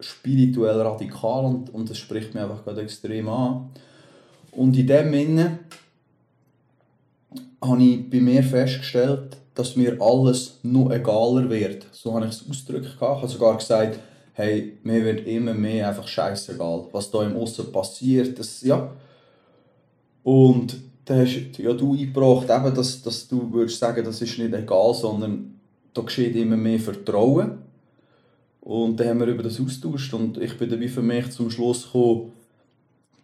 spirituell 0.00 0.80
radikal 0.80 1.44
und, 1.44 1.72
und 1.72 1.88
das 1.88 1.98
spricht 1.98 2.34
mich 2.34 2.42
einfach 2.42 2.64
gerade 2.64 2.82
extrem 2.82 3.28
an. 3.28 3.70
Und 4.50 4.76
in 4.76 4.88
dem 4.88 5.12
Sinne 5.12 5.58
habe 7.62 7.82
ich 7.82 8.10
bei 8.10 8.20
mir 8.20 8.42
festgestellt, 8.42 9.36
dass 9.54 9.76
mir 9.76 9.98
alles 10.00 10.58
noch 10.64 10.90
egaler 10.90 11.48
wird. 11.48 11.86
So 11.92 12.12
habe 12.12 12.26
ich 12.26 12.32
es 12.32 12.50
ausgedrückt. 12.50 12.88
Ich 12.96 13.00
habe 13.00 13.28
sogar 13.28 13.56
gesagt, 13.56 14.00
hey, 14.40 14.78
mir 14.82 15.04
wird 15.04 15.26
immer 15.26 15.54
mehr 15.54 15.88
einfach 15.88 16.08
scheißegal, 16.08 16.86
was 16.92 17.10
da 17.10 17.22
im 17.24 17.36
Aussen 17.36 17.70
passiert. 17.70 18.38
Das, 18.38 18.62
ja. 18.62 18.90
Und 20.22 20.76
da 21.04 21.16
hast 21.16 21.58
ja, 21.58 21.72
du 21.72 21.92
eingebracht, 21.92 22.48
eben, 22.50 22.74
dass, 22.74 23.02
dass 23.02 23.28
du 23.28 23.52
würdest 23.52 23.78
sagen, 23.78 24.04
das 24.04 24.22
ist 24.22 24.38
nicht 24.38 24.54
egal, 24.54 24.94
sondern 24.94 25.54
da 25.92 26.02
geschieht 26.02 26.36
immer 26.36 26.56
mehr 26.56 26.78
Vertrauen. 26.78 27.58
Und 28.60 29.00
dann 29.00 29.08
haben 29.08 29.20
wir 29.20 29.26
über 29.26 29.42
das 29.42 29.60
austauscht 29.60 30.12
und 30.14 30.38
ich 30.38 30.56
bin 30.56 30.78
wie 30.78 30.88
für 30.88 31.02
mich 31.02 31.30
zum 31.30 31.50
Schluss 31.50 31.84
gekommen, 31.84 32.32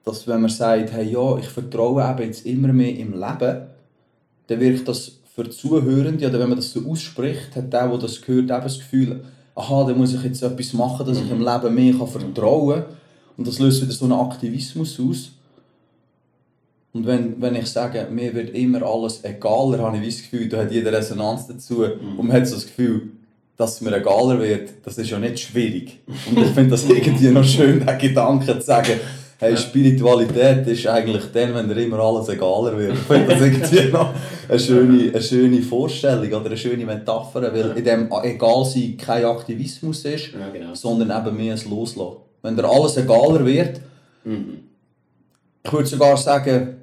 dass 0.05 0.27
wenn 0.27 0.41
man 0.41 0.51
sagt, 0.51 0.93
hey, 0.93 1.11
ja, 1.11 1.37
ich 1.39 1.47
vertraue 1.47 2.09
eben 2.09 2.29
jetzt 2.29 2.47
immer 2.47 2.73
mehr 2.73 2.97
im 2.97 3.13
Leben, 3.13 3.67
dann 4.47 4.61
wirkt 4.61 4.89
das 4.89 5.19
für 5.35 5.51
Zuhörende, 5.51 6.27
oder 6.27 6.39
wenn 6.39 6.49
man 6.49 6.57
das 6.57 6.73
so 6.73 6.89
ausspricht, 6.89 7.55
hat 7.55 7.73
der, 7.73 7.89
der 7.89 7.99
das 7.99 8.27
hört, 8.27 8.45
eben 8.45 8.49
das 8.49 8.79
Gefühl, 8.79 9.21
aha, 9.57 9.85
dann 9.85 9.99
muss 9.99 10.15
ich 10.15 10.23
jetzt 10.23 10.43
etwas 10.43 10.73
machen, 10.75 11.07
dass 11.07 11.19
ich 11.19 11.31
im 11.31 11.41
Leben 11.41 11.75
mehr 11.75 11.95
kann 11.95 12.07
vertrauen 12.07 12.83
kann. 12.83 12.97
Und 13.37 13.49
das 13.49 13.59
löst 13.59 13.83
wieder 13.83 13.93
so 13.93 14.05
einen 14.05 14.15
Aktivismus 14.15 15.01
aus. 15.01 15.31
Und 16.93 17.07
wenn, 17.07 17.41
wenn 17.41 17.57
ich 17.57 17.67
sage, 17.67 18.07
mir 18.11 18.35
wird 18.35 18.55
immer 18.55 18.83
alles 18.83 19.23
egaler, 19.25 19.79
habe 19.79 19.99
ich 19.99 20.15
das 20.15 20.23
Gefühl, 20.23 20.49
da 20.49 20.59
hat 20.59 20.73
jeder 20.73 20.93
Resonanz 20.93 21.47
dazu. 21.47 21.85
Und 21.85 22.27
man 22.27 22.33
hat 22.33 22.47
so 22.47 22.55
das 22.55 22.67
Gefühl, 22.67 23.11
dass 23.57 23.75
es 23.75 23.81
mir 23.81 23.97
egaler 23.97 24.39
wird, 24.41 24.71
das 24.83 24.99
ist 24.99 25.11
ja 25.11 25.19
nicht 25.19 25.41
schwierig. 25.41 26.01
Und 26.07 26.39
ich 26.39 26.49
finde 26.49 26.71
das 26.71 26.85
irgendwie 26.89 27.29
noch 27.29 27.45
schön, 27.45 27.85
den 27.85 27.99
Gedanken 27.99 28.61
zu 28.61 28.67
sagen, 28.67 28.93
hey, 29.38 29.57
Spiritualität 29.57 30.66
ist 30.66 30.87
eigentlich 30.87 31.25
dann, 31.33 31.55
wenn 31.55 31.69
dir 31.69 31.76
immer 31.85 31.99
alles 32.00 32.28
egaler 32.28 32.76
wird. 32.78 32.97
Das 33.09 33.40
irgendwie 33.40 33.93
noch 33.93 34.11
eine 34.49 34.59
schöne, 34.59 35.11
eine 35.12 35.23
schöne 35.23 35.62
Vorstellung 35.62 36.28
oder 36.33 36.47
eine 36.47 36.57
schöne 36.57 36.85
Metapher, 36.87 37.43
weil 37.52 37.76
in 37.76 37.85
dem 37.85 38.11
Egalsein 38.23 38.97
kein 38.97 39.25
Aktivismus 39.25 40.05
ist, 40.05 40.33
Ja, 40.33 40.49
genau. 40.52 40.75
sondern 40.75 41.11
eben 41.26 41.37
mehr 41.37 41.55
ein 41.55 41.71
Loslassen. 41.71 42.16
Wenn 42.43 42.57
dir 42.57 42.64
alles 42.69 42.97
egaler 42.97 43.45
wird, 43.45 43.81
Mhm. 44.25 44.59
ich 45.64 45.73
würde 45.73 45.87
sogar 45.87 46.16
sagen, 46.16 46.76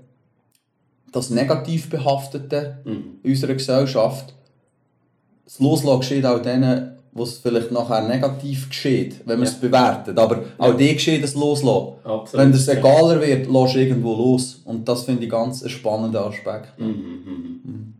das 1.11 1.29
negativ 1.29 1.89
Behaftete 1.89 2.77
Mhm. 2.85 3.03
in 3.23 3.31
unserer 3.31 3.53
Gesellschaft, 3.53 4.33
das 5.45 5.59
Loslassen 5.59 5.99
geschieht 5.99 6.25
auch 6.25 6.41
denen, 6.41 6.92
wo 7.15 7.23
es 7.23 7.37
vielleicht 7.37 7.71
nachher 7.71 8.01
negativ 8.07 8.69
geschieht, 8.69 9.21
wenn 9.25 9.37
man 9.39 9.45
Ja. 9.47 9.51
es 9.53 9.59
bewertet. 9.59 10.17
Aber 10.17 10.43
auch 10.57 10.73
die 10.73 10.93
geschieht 10.93 11.23
das 11.23 11.35
Loslassen. 11.35 11.93
Absolut. 12.03 12.33
Wenn 12.33 12.51
es 12.51 12.67
egaler 12.67 13.21
wird, 13.21 13.47
lässt 13.47 13.75
irgendwo 13.75 14.13
los. 14.15 14.61
Und 14.65 14.87
das 14.87 15.03
finde 15.03 15.23
ich 15.23 15.29
ganz 15.29 15.63
ein 15.63 15.69
spannender 15.69 16.25
Aspekt. 16.25 16.77
Mhm, 16.79 16.87
mhm. 16.87 17.93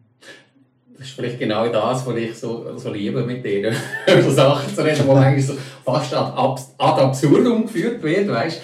Das 0.98 1.08
ist 1.08 1.16
vielleicht 1.16 1.38
genau 1.40 1.68
das, 1.68 2.06
was 2.06 2.16
ich 2.16 2.34
so, 2.38 2.66
so 2.78 2.92
liebe 2.92 3.24
mit 3.24 3.44
denen, 3.44 3.76
so 4.24 4.32
Sachen 4.32 4.74
zu 4.74 4.84
reden, 4.84 5.04
die 5.06 5.12
eigentlich 5.12 5.46
so 5.46 5.54
fast 5.84 6.14
ad, 6.14 6.32
ad 6.78 7.02
absurdum 7.02 7.64
geführt 7.64 8.02
werden, 8.02 8.30
weißt 8.30 8.62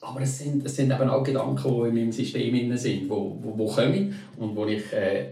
Aber 0.00 0.20
es 0.20 0.38
sind, 0.38 0.66
es 0.66 0.74
sind 0.76 0.92
eben 0.92 1.08
auch 1.08 1.22
Gedanken, 1.22 1.62
die 1.62 1.88
in 1.88 1.94
meinem 1.94 2.12
System 2.12 2.52
drin 2.52 2.76
sind, 2.76 3.08
wo, 3.08 3.38
wo, 3.40 3.56
wo 3.56 3.66
kommen 3.66 4.14
und 4.36 4.56
wo 4.56 4.66
ich 4.66 4.92
äh, 4.92 5.26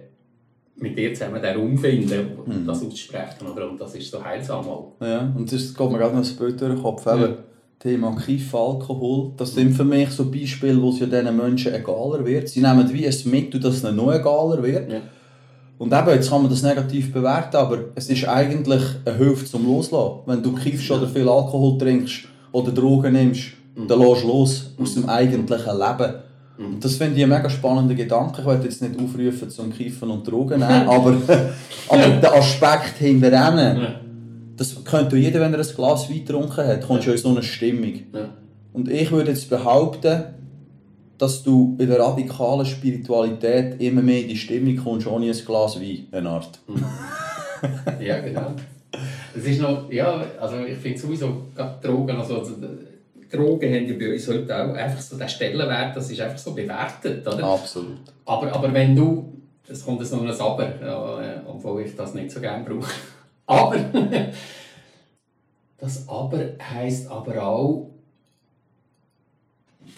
mit 0.76 0.98
dir 0.98 1.14
zusammen 1.14 1.40
den 1.40 1.56
Raum 1.56 1.78
finde, 1.78 2.26
das 2.66 2.82
auszusprechen. 2.82 3.46
Oder? 3.52 3.70
Und 3.70 3.80
das 3.80 3.94
ist 3.94 4.10
so 4.10 4.22
heilsam 4.22 4.66
auch. 4.66 4.92
Ja, 5.00 5.32
und 5.36 5.52
es 5.52 5.74
geht 5.74 5.90
mir 5.90 5.98
gerade 5.98 6.16
noch 6.16 6.24
ein 6.24 6.36
Bild 6.36 6.60
durch 6.60 6.72
den 6.72 6.82
Kopf. 6.82 7.06
Ja. 7.06 7.28
Thema 7.78 8.16
Kiffen, 8.16 8.58
Alkohol, 8.58 9.32
das 9.36 9.54
sind 9.54 9.74
für 9.74 9.84
mich 9.84 10.08
so 10.08 10.30
Beispiele, 10.30 10.80
wo 10.80 10.88
es 10.88 11.00
ja 11.00 11.06
diesen 11.06 11.36
Menschen 11.36 11.74
egaler 11.74 12.24
wird. 12.24 12.48
Sie 12.48 12.62
nehmen 12.62 12.90
wie 12.90 13.06
ein 13.06 13.14
Mittel, 13.26 13.60
dass 13.60 13.74
es 13.74 13.82
noch 13.82 14.12
egaler 14.12 14.62
wird. 14.62 14.90
Ja. 14.90 15.00
Und 15.76 15.92
eben, 15.92 16.08
jetzt 16.08 16.30
kann 16.30 16.40
man 16.40 16.50
das 16.50 16.62
negativ 16.62 17.12
bewerten, 17.12 17.56
aber 17.56 17.78
es 17.94 18.08
ist 18.08 18.26
eigentlich 18.26 18.82
eine 19.04 19.16
Hilfe 19.16 19.44
zum 19.44 19.66
Loslassen. 19.66 20.20
Wenn 20.24 20.42
du 20.42 20.54
kiffst 20.54 20.90
oder 20.90 21.06
viel 21.06 21.28
Alkohol 21.28 21.76
trinkst 21.76 22.26
oder 22.52 22.72
Drogen 22.72 23.12
nimmst, 23.12 23.52
dann 23.76 24.00
lässt 24.00 24.22
du 24.22 24.28
los 24.28 24.70
aus 24.80 24.94
dem 24.94 25.08
eigentlichen 25.08 25.78
Leben. 25.78 26.14
Und 26.56 26.84
das 26.84 26.96
finde 26.96 27.16
ich 27.16 27.22
einen 27.24 27.32
mega 27.32 27.50
spannenden 27.50 27.96
Gedanken. 27.96 28.36
Ich 28.40 28.44
wollte 28.44 28.64
jetzt 28.68 28.80
nicht 28.80 28.98
aufrufen 29.00 29.50
zum 29.50 29.72
Kiffen 29.72 30.10
und 30.10 30.26
Drogen 30.26 30.60
nehmen, 30.60 30.88
aber, 30.88 31.16
aber 31.88 32.06
der 32.08 32.32
Aspekt 32.34 32.98
hinter 32.98 33.30
denen, 33.30 33.82
Ja. 33.82 34.00
das 34.56 34.84
könnte 34.84 35.16
jeder, 35.16 35.40
wenn 35.40 35.52
er 35.52 35.60
ein 35.60 35.66
Glas 35.74 36.08
Wein 36.08 36.24
getrunken 36.24 36.56
hat, 36.66 36.86
kommst 36.86 37.06
du 37.06 37.10
in 37.12 37.18
so 37.18 37.30
eine 37.30 37.42
Stimmung. 37.42 37.94
Ja. 38.12 38.28
Und 38.72 38.88
ich 38.88 39.10
würde 39.10 39.30
jetzt 39.32 39.50
behaupten, 39.50 40.22
dass 41.18 41.42
du 41.42 41.76
in 41.78 41.88
der 41.88 41.98
radikalen 42.00 42.66
Spiritualität 42.66 43.80
immer 43.80 44.02
mehr 44.02 44.20
in 44.22 44.28
die 44.28 44.36
Stimmung 44.36 44.76
kommst, 44.76 45.06
ohne 45.06 45.26
ein 45.26 45.36
Glas 45.46 45.80
Wein, 45.80 46.06
eine 46.12 46.28
Art. 46.28 46.58
Ja, 48.00 48.20
genau. 48.20 48.52
Es 49.36 49.44
ist 49.44 49.60
noch, 49.60 49.90
ja, 49.90 50.22
also 50.40 50.56
ich 50.64 50.76
finde 50.78 50.98
sowieso, 50.98 51.42
gerade 51.56 51.86
Drogen, 51.88 52.16
also 52.16 52.42
Drogen 53.36 53.74
haben 53.74 53.86
ja 53.86 53.94
bei 53.98 54.12
uns 54.12 54.28
heute 54.28 54.56
auch 54.56 54.74
einfach 54.74 55.00
so 55.00 55.16
den 55.16 55.28
Stellenwert, 55.28 55.96
das 55.96 56.10
ist 56.10 56.20
einfach 56.20 56.38
so 56.38 56.54
bewertet, 56.54 57.26
oder? 57.26 57.44
Absolut. 57.44 57.98
Aber, 58.24 58.52
aber 58.52 58.72
wenn 58.72 58.94
du, 58.94 59.32
es 59.68 59.84
kommt 59.84 60.00
jetzt 60.00 60.12
noch 60.12 60.22
ein 60.22 60.30
Aber, 60.30 60.80
ja, 60.80 61.22
äh, 61.22 61.40
obwohl 61.46 61.82
ich 61.82 61.96
das 61.96 62.14
nicht 62.14 62.30
so 62.30 62.40
gerne 62.40 62.64
brauche. 62.64 62.90
Aber, 63.46 63.76
das 65.78 66.08
Aber 66.08 66.40
heisst 66.62 67.10
aber 67.10 67.42
auch, 67.42 67.90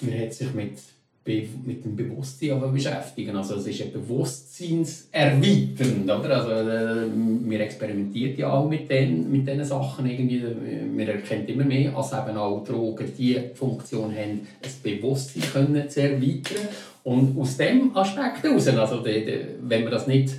man 0.00 0.20
hat 0.20 0.32
sich 0.32 0.52
mit, 0.52 0.78
mit 1.26 1.84
dem 1.84 1.96
Bewusstsein 1.96 2.72
beschäftigen. 2.72 3.36
Also 3.36 3.56
es 3.56 3.66
ist 3.66 3.82
ein 3.82 3.92
bewusstseinserweiternd, 3.92 6.04
oder? 6.04 6.36
Also 6.36 6.52
äh, 6.52 7.06
wir 7.44 7.60
experimentieren 7.60 8.38
ja 8.38 8.52
auch 8.52 8.68
mit 8.68 8.88
den, 8.90 9.30
mit 9.30 9.46
diesen 9.46 9.64
Sachen 9.64 10.06
irgendwie. 10.06 10.40
Man 10.40 11.08
erkennt 11.08 11.48
immer 11.48 11.64
mehr, 11.64 11.90
dass 11.90 12.12
eben 12.12 12.36
auch 12.36 12.62
Drogen 12.64 13.10
die 13.18 13.40
Funktion 13.54 14.14
haben, 14.14 14.46
ein 14.62 14.70
Bewusstsein 14.82 15.42
können 15.52 15.90
zu 15.90 16.02
erweitern. 16.02 16.68
Und 17.04 17.38
aus 17.38 17.56
dem 17.56 17.96
Aspekt 17.96 18.42
heraus, 18.42 18.68
also 18.68 19.02
die, 19.02 19.24
die, 19.24 19.38
wenn 19.62 19.84
man 19.84 19.92
das 19.92 20.06
nicht 20.06 20.34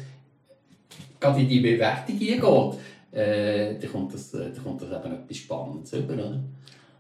gerade 1.20 1.42
in 1.42 1.48
die 1.48 1.60
Bewertung 1.60 2.16
eingeht, 2.16 2.80
äh, 3.12 3.76
dann, 3.80 3.92
kommt 3.92 4.14
das, 4.14 4.34
äh, 4.34 4.52
kommt 4.64 4.82
das 4.82 4.90
eben 4.90 5.14
etwas 5.14 5.38
Spannendes 5.38 5.94
über. 5.94 6.14
Oder? 6.14 6.40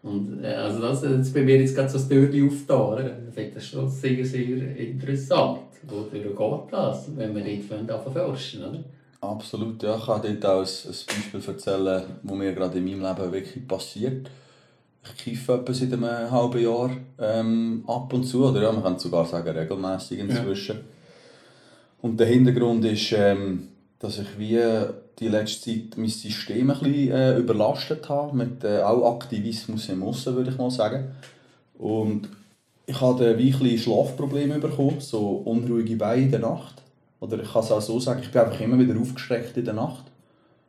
Und, 0.04 0.44
äh, 0.44 0.48
also 0.48 0.82
das, 0.82 1.02
das 1.02 1.34
bei 1.34 1.42
mir 1.42 1.60
jetzt 1.60 1.76
gerade 1.76 1.90
so 1.90 1.98
das 1.98 2.08
Türchen 2.08 2.48
aufgetan. 2.48 2.82
Oder? 2.82 3.18
Ich 3.28 3.34
finde 3.34 3.52
das 3.56 3.66
schon 3.66 3.90
sehr, 3.90 4.26
sehr 4.26 4.78
interessant. 4.78 5.60
Wodurch 5.84 6.12
geht 6.12 6.72
das, 6.74 7.08
wenn 7.16 7.36
wir 7.36 7.44
dort 7.44 7.92
anfangen 7.92 8.04
zu 8.04 8.12
forschen? 8.12 8.64
Oder? 8.64 8.84
Absolut, 9.22 9.82
ja. 9.84 9.98
Ich 9.98 10.06
kann 10.06 10.22
dort 10.22 10.46
auch 10.46 10.60
ein, 10.60 10.68
ein 10.68 11.06
Beispiel 11.08 11.42
erzählen, 11.48 12.04
was 12.24 12.38
mir 12.38 12.54
gerade 12.54 12.78
in 12.78 12.86
meinem 12.86 13.02
Leben 13.02 13.32
wirklich 13.32 13.68
passiert. 13.68 14.30
Ich 15.04 15.24
kiffe 15.24 15.54
etwa 15.54 15.74
seit 15.74 15.94
einem 15.94 16.32
halben 16.32 16.62
Jahr 16.62 16.92
ähm, 17.20 17.84
ab 17.88 18.12
und 18.14 18.26
zu, 18.26 18.46
oder 18.46 18.62
ja, 18.62 18.72
man 18.72 18.84
kann 18.84 19.00
sogar 19.00 19.26
sagen 19.26 19.58
regelmäßig 19.58 20.20
inzwischen. 20.20 20.80
Und 22.02 22.20
der 22.20 22.28
Hintergrund 22.28 22.84
ist, 22.86 23.14
ähm, 23.14 23.70
dass 24.00 24.20
ich 24.20 24.38
wie 24.38 24.62
die 25.20 25.28
letzte 25.28 25.72
Zeit 25.72 25.98
mein 25.98 26.10
System 26.10 26.70
ein 26.70 26.80
bisschen 26.80 27.12
äh, 27.12 27.38
überlastet 27.38 28.08
habe, 28.10 28.36
mit 28.36 28.64
äh, 28.64 28.82
auch 28.82 29.16
Aktivismus 29.16 29.90
im 29.90 30.04
Aussen, 30.04 30.36
würde 30.36 30.52
ich 30.52 30.58
mal 30.58 30.70
sagen. 30.70 31.12
Und 31.78 32.30
ich 32.86 33.02
hatte 33.02 33.38
weich 33.38 33.84
Schlafprobleme 33.84 34.60
bekommen, 34.60 35.00
so 35.00 35.42
unruhige 35.46 35.96
Beine 35.96 36.24
in 36.24 36.32
der 36.32 36.40
Nacht. 36.40 36.82
Oder 37.20 37.42
ich 37.42 37.52
kann 37.52 37.64
es 37.64 37.72
auch 37.72 37.82
so 37.82 38.00
sagen, 38.00 38.22
ich 38.24 38.32
bin 38.32 38.42
einfach 38.42 38.60
immer 38.60 38.80
wieder 38.80 39.00
aufgeschreckt 39.00 39.58
in 39.58 39.66
der 39.66 39.74
Nacht. 39.74 40.06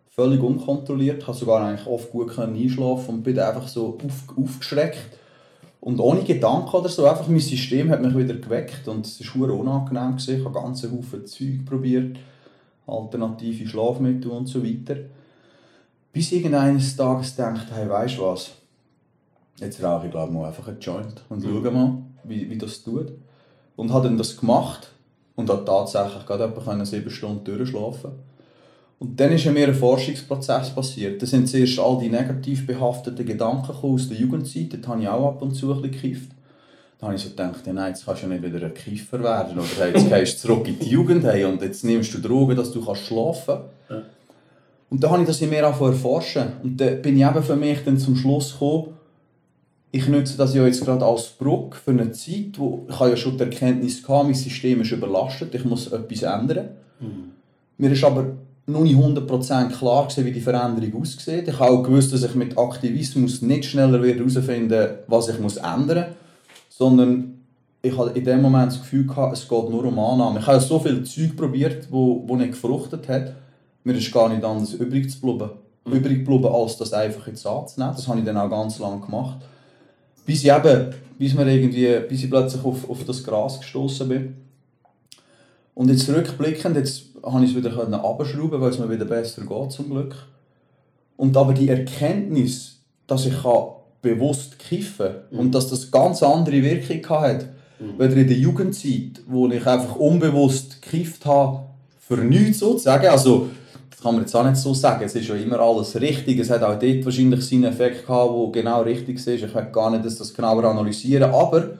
Völlig 0.09 0.43
unkontrolliert, 0.43 1.25
konnte 1.25 1.41
sogar 1.41 1.65
eigentlich 1.65 1.87
oft 1.87 2.11
gut 2.11 2.37
einschlafen 2.39 3.17
und 3.17 3.23
bin 3.23 3.39
einfach 3.39 3.69
so 3.69 3.99
auf, 4.05 4.37
aufgeschreckt. 4.37 5.19
Und 5.81 6.01
ohne 6.01 6.25
Gedanken 6.25 6.75
oder 6.75 6.89
so, 6.89 7.07
einfach 7.07 7.29
mein 7.29 7.39
System 7.39 7.91
hat 7.91 8.03
mich 8.03 8.17
wieder 8.17 8.35
geweckt 8.35 8.89
und 8.89 9.07
es 9.07 9.21
war 9.37 9.51
unangenehm. 9.51 10.17
Gewesen. 10.17 10.39
Ich 10.39 10.45
habe 10.45 10.55
ganz 10.55 10.83
Haufen 10.83 11.25
Zeug 11.27 11.65
probiert, 11.65 12.17
alternative 12.89 13.67
Schlafmittel 13.67 14.31
und 14.31 14.47
so 14.47 14.65
weiter. 14.65 14.97
Bis 16.13 16.33
irgendeines 16.33 16.97
Tages 16.97 17.37
denkt, 17.37 17.67
hey, 17.73 17.89
weißt 17.89 18.19
du 18.19 18.23
was, 18.23 18.51
jetzt 19.61 19.83
rauche 19.83 20.07
ich 20.07 20.13
glaube 20.13 20.33
mal 20.33 20.47
einfach 20.47 20.69
einen 20.69 20.81
Joint 20.81 21.23
und 21.29 21.45
mhm. 21.45 21.63
schaue 21.63 21.71
mal, 21.71 21.99
wie, 22.25 22.49
wie 22.49 22.59
das 22.59 22.83
tut. 22.83 23.13
Und 23.77 23.93
habe 23.93 24.09
dann 24.09 24.19
das 24.19 24.37
gemacht 24.37 24.91
und 25.37 25.49
habe 25.51 25.65
tatsächlich 25.65 26.27
gerade 26.27 26.45
etwa 26.45 26.85
sieben 26.85 27.11
Stunden 27.11 27.45
durchschlafen 27.45 28.11
Und 28.99 29.21
dann 29.21 29.31
ist 29.31 29.47
mir 29.47 29.69
ein 29.69 29.75
Forschungsprozess 29.75 30.75
passiert. 30.75 31.23
Da 31.23 31.27
sind 31.27 31.49
zuerst 31.49 31.79
all 31.79 31.99
die 31.99 32.09
negativ 32.09 32.67
behafteten 32.67 33.25
Gedanken 33.25 33.71
aus 33.71 34.09
der 34.09 34.19
Jugendzeit. 34.19 34.73
Dort 34.73 34.89
habe 34.89 35.03
ich 35.03 35.09
auch 35.09 35.29
ab 35.29 35.43
und 35.43 35.55
zu 35.55 35.73
ein 35.73 35.83
bisschen 35.83 35.93
gekifft. 35.93 36.31
Da 36.99 37.07
habe 37.07 37.15
ich 37.15 37.23
so 37.23 37.31
gedacht, 37.31 37.65
ja, 37.65 37.73
nein, 37.73 37.93
jetzt 37.93 38.05
kannst 38.05 38.23
du 38.23 38.27
ja 38.27 38.33
nicht 38.33 38.43
wieder 38.43 38.67
ein 38.67 38.75
Kiffer 38.75 39.23
werden. 39.23 39.59
Oder 39.59 39.69
hey, 39.79 39.93
jetzt 39.93 40.09
gehst 40.09 40.45
du 40.45 40.49
zurück 40.49 40.67
in 40.67 40.79
die 40.79 40.89
Jugend 40.89 41.25
hey, 41.25 41.45
und 41.45 41.63
jetzt 41.63 41.85
nimmst 41.85 42.13
du 42.13 42.19
Drogen, 42.19 42.57
dass 42.57 42.73
du 42.73 42.85
kannst 42.85 43.03
schlafen 43.03 43.59
kannst. 43.87 44.07
Und 44.91 45.05
dann 45.05 45.11
habe 45.11 45.23
ich 45.23 45.29
das 45.29 45.41
in 45.41 45.51
mir 45.51 45.59
erforschen. 45.59 46.55
Und 46.63 46.81
dann 46.81 47.01
bin 47.03 47.17
ich 47.17 47.25
eben 47.25 47.43
für 47.43 47.57
mich 47.57 47.85
dann 47.85 47.99
zum 47.99 48.17
Schluss 48.17 48.53
gekommen, 48.53 48.95
ich 49.91 50.07
nutze 50.09 50.37
das 50.37 50.55
ja 50.55 50.67
jetzt 50.67 50.85
gerade 50.85 51.05
als 51.05 51.29
Brücke 51.29 51.79
für 51.79 51.93
eine 51.93 52.11
Zeit, 52.13 52.59
wo 52.59 52.85
ich 52.89 53.01
habe 53.01 53.11
ja 53.11 53.17
schon 53.17 53.39
die 53.39 53.45
Erkenntnis 53.45 54.07
hatte, 54.07 54.25
mein 54.25 54.35
System 54.35 54.83
ist 54.83 54.93
überlastet, 54.93 55.55
ich 55.55 55.65
muss 55.65 55.87
etwas 55.91 56.23
ändern. 56.23 56.69
Mhm. 57.01 57.31
Mir 57.79 57.93
ist 57.93 58.05
aber 58.05 58.27
noch 58.67 58.83
nicht 58.83 58.97
100% 58.97 59.71
klar 59.71 60.07
gewesen, 60.07 60.27
wie 60.27 60.33
die 60.33 60.41
Veränderung 60.41 61.01
aussieht. 61.01 61.49
Ich 61.49 61.59
habe 61.59 61.71
auch 61.71 61.83
gewusst, 61.83 62.13
dass 62.13 62.23
ich 62.23 62.35
mit 62.35 62.59
Aktivismus 62.59 63.41
nicht 63.41 63.65
schneller 63.65 64.05
herausfinden 64.05 64.71
werde, 64.71 64.99
was 65.07 65.29
ich 65.29 65.41
muss 65.41 65.57
ändern 65.57 66.09
muss, 66.09 66.17
sondern 66.79 67.41
ich 67.83 67.97
hatte 67.97 68.19
in 68.19 68.25
dem 68.25 68.43
Moment 68.43 68.73
das 68.73 68.81
Gefühl, 68.81 69.07
gehabt, 69.07 69.37
es 69.37 69.49
geht 69.49 69.71
nur 69.71 69.85
um 69.85 69.99
Annahme. 69.99 70.41
Ich 70.41 70.47
habe 70.47 70.61
so 70.61 70.79
viel 70.79 71.03
Zeug 71.05 71.37
probiert, 71.37 71.89
wo, 71.91 72.25
wo 72.27 72.37
nicht 72.37 72.53
gefruchtet 72.53 73.09
hat. 73.09 73.35
Mir 73.85 73.95
ist 73.95 74.13
gar 74.13 74.29
nicht 74.29 74.45
anders 74.45 74.73
übrig 74.75 75.11
zu 75.11 75.21
bleiben, 75.21 75.51
mhm. 75.85 75.93
übrig 75.93 76.19
geblieben, 76.19 76.47
als 76.47 76.77
das 76.77 76.93
einfach 76.93 77.27
jetzt 77.27 77.47
anzunehmen. 77.47 77.95
Das 77.95 78.09
habe 78.09 78.19
ich 78.19 78.25
dann 78.25 78.37
auch 78.37 78.51
ganz 78.51 78.79
lange 78.79 79.01
gemacht 79.01 79.39
bis 80.29 80.45
ich 80.45 80.53
eben, 80.53 80.95
bis, 81.19 81.35
wir 81.39 81.47
irgendwie, 81.47 82.01
bis 82.07 82.25
ich 82.25 82.29
plötzlich 82.29 82.63
auf, 82.63 82.91
auf 82.91 83.03
das 83.05 83.25
Gras 83.25 83.61
gestoßen 83.61 84.07
bin. 84.07 84.37
Und 85.73 85.89
jetzt 85.89 86.07
rückblickend, 86.07 86.77
jetzt 86.77 87.05
habe 87.25 87.43
ich 87.47 87.53
es 87.53 87.57
wieder 87.57 88.05
abschrauben, 88.05 88.61
weil 88.61 88.69
es 88.69 88.79
mir 88.79 88.91
wieder 88.91 89.07
besser 89.07 89.41
geht 89.41 89.73
zum 89.73 89.89
Glück. 89.89 90.15
Und 91.17 91.35
aber 91.35 91.55
die 91.55 91.71
Erkenntnis, 91.71 92.83
dass 93.07 93.25
ich 93.25 93.43
kann 93.43 93.69
bewusst 94.03 94.59
kiffen 94.59 95.11
mhm. 95.31 95.39
und 95.39 95.55
dass 95.55 95.69
das 95.69 95.91
ganz 95.91 96.23
andere 96.23 96.63
Wirkung 96.63 97.21
hat, 97.21 97.47
mhm. 97.79 97.99
weder 97.99 98.17
in 98.17 98.29
der 98.29 98.37
Jugendzeit, 98.37 99.23
wo 99.27 99.49
ich 99.49 99.67
einfach 99.67 99.97
unbewusst 99.97 100.81
gekifft 100.81 101.27
habe, 101.27 101.61
für 101.99 102.17
nichts 102.17 102.61
sozusagen. 102.61 103.07
Also 103.09 103.49
das 103.91 104.01
kann 104.01 104.15
man 104.15 104.23
jetzt 104.23 104.35
auch 104.35 104.45
nicht 104.45 104.57
so 104.57 104.73
sagen. 104.73 105.05
Es 105.05 105.15
ist 105.15 105.29
ja 105.29 105.35
immer 105.35 105.59
alles 105.59 106.01
richtig. 106.01 106.39
Es 106.39 106.51
hat 106.51 106.63
auch 106.63 106.79
dort 106.79 107.05
wahrscheinlich 107.05 107.45
seinen 107.45 107.65
Effekt 107.65 108.07
gehabt, 108.07 108.33
der 108.33 108.63
genau 108.63 108.83
richtig 108.83 109.17
ist. 109.17 109.27
Ich 109.27 109.55
will 109.55 109.67
gar 109.73 109.91
nicht 109.91 110.05
das 110.05 110.33
genauer 110.33 110.65
analysieren. 110.65 111.31
Aber 111.31 111.71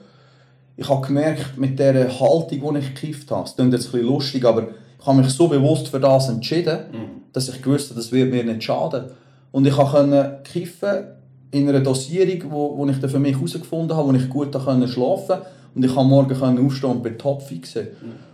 ich 0.75 0.87
habe 0.87 1.07
gemerkt, 1.07 1.57
mit 1.57 1.79
der 1.79 2.19
Haltung, 2.19 2.73
die 2.73 2.79
ich 2.79 2.93
gekifft 2.93 3.31
habe, 3.31 3.47
es 3.47 3.55
klingt 3.55 3.73
jetzt 3.73 3.87
ein 3.87 3.91
bisschen 3.91 4.07
lustig, 4.07 4.45
aber 4.45 4.67
ich 4.99 5.05
habe 5.05 5.17
mich 5.17 5.29
so 5.29 5.47
bewusst 5.47 5.87
für 5.87 5.99
das 5.99 6.29
entschieden, 6.29 6.79
mhm. 6.91 7.21
dass 7.31 7.49
ich 7.49 7.61
gewusst 7.61 7.89
habe, 7.89 7.99
das 7.99 8.11
wird 8.11 8.31
mir 8.31 8.43
nicht 8.43 8.63
schaden. 8.63 9.05
Und 9.51 9.65
ich 9.65 9.75
konnte 9.75 10.41
kiffen 10.43 11.05
in 11.51 11.67
einer 11.67 11.79
Dosierung, 11.79 12.51
wo, 12.51 12.77
wo 12.77 12.87
ich 12.87 12.99
dann 12.99 13.09
für 13.09 13.19
mich 13.19 13.35
herausgefunden 13.35 13.95
habe, 13.95 14.09
wo 14.09 14.13
ich 14.13 14.29
gut 14.29 14.53
schlafen 14.53 14.93
konnte. 14.93 15.41
Und 15.75 15.85
ich 15.85 15.93
konnte 15.93 16.09
morgen 16.09 16.65
aufstehen 16.65 16.91
und 16.91 17.03
bin 17.03 17.17
topfix. 17.17 17.75
Mhm. 17.75 17.81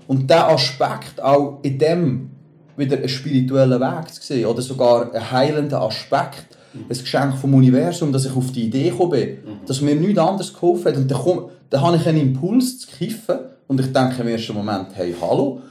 Und 0.07 0.29
dieser 0.29 0.49
Aspekt 0.49 1.21
auch 1.21 1.59
in 1.63 1.77
dem 1.77 2.29
wieder 2.77 2.97
einen 2.97 3.09
spirituellen 3.09 3.79
Weg 3.79 4.13
zu 4.13 4.21
sehen 4.21 4.45
oder 4.45 4.61
sogar 4.61 5.13
einen 5.13 5.31
heilenden 5.31 5.77
Aspekt, 5.77 6.57
mhm. 6.73 6.85
ein 6.89 6.97
Geschenk 6.97 7.35
vom 7.37 7.53
Universum, 7.53 8.11
dass 8.11 8.25
ich 8.25 8.35
auf 8.35 8.51
die 8.51 8.65
Idee 8.65 8.89
gekommen 8.89 9.11
bin, 9.11 9.29
mhm. 9.29 9.65
dass 9.65 9.81
mir 9.81 9.95
nichts 9.95 10.19
anderes 10.19 10.53
geholfen 10.53 10.85
hat. 10.85 10.97
Und 10.97 11.09
dann, 11.09 11.17
komm, 11.17 11.49
dann 11.69 11.81
habe 11.81 11.97
ich 11.97 12.07
einen 12.07 12.21
Impuls 12.21 12.79
zu 12.79 12.87
kiffen 12.87 13.37
und 13.67 13.79
ich 13.79 13.91
denke 13.91 14.21
im 14.21 14.27
ersten 14.27 14.53
Moment, 14.53 14.87
hey, 14.93 15.15
hallo. 15.19 15.61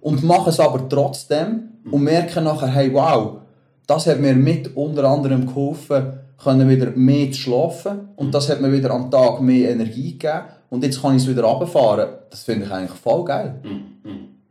Und 0.00 0.22
mache 0.22 0.50
es 0.50 0.60
aber 0.60 0.88
trotzdem 0.88 1.68
und 1.90 2.00
mhm. 2.00 2.04
merke 2.04 2.40
nachher, 2.40 2.68
hey, 2.68 2.92
wow, 2.92 3.38
das 3.86 4.06
hat 4.06 4.20
mir 4.20 4.34
mit 4.34 4.76
unter 4.76 5.04
anderem 5.04 5.46
geholfen, 5.46 6.20
können 6.42 6.68
wieder 6.68 6.90
mehr 6.90 7.30
zu 7.30 7.40
schlafen 7.40 8.08
und 8.16 8.34
das 8.34 8.48
hat 8.48 8.60
mir 8.60 8.72
wieder 8.72 8.90
am 8.90 9.10
Tag 9.10 9.40
mehr 9.40 9.70
Energie 9.70 10.12
gegeben 10.12 10.44
und 10.70 10.82
jetzt 10.84 11.00
kann 11.00 11.16
ich 11.16 11.22
es 11.22 11.28
wieder 11.28 11.44
runterfahren. 11.44 12.08
Das 12.30 12.42
finde 12.42 12.66
ich 12.66 12.72
eigentlich 12.72 12.98
voll 12.98 13.24
geil. 13.24 13.60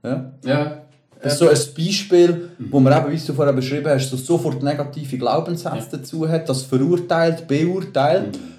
Ja? 0.03 0.33
ja, 0.45 0.83
das 1.21 1.33
ist 1.33 1.39
so 1.39 1.47
ein 1.47 1.85
Beispiel, 1.85 2.49
wo 2.69 2.79
man 2.79 2.93
eben, 2.93 3.11
wie 3.11 3.25
du 3.25 3.33
vorher 3.33 3.53
beschrieben 3.53 3.87
hast, 3.87 4.09
so 4.09 4.17
sofort 4.17 4.61
negative 4.61 5.17
Glaubenssätze 5.17 5.77
ja. 5.77 5.97
dazu 5.97 6.27
hat, 6.27 6.49
das 6.49 6.63
verurteilt, 6.63 7.47
beurteilt, 7.47 8.35
mhm. 8.35 8.55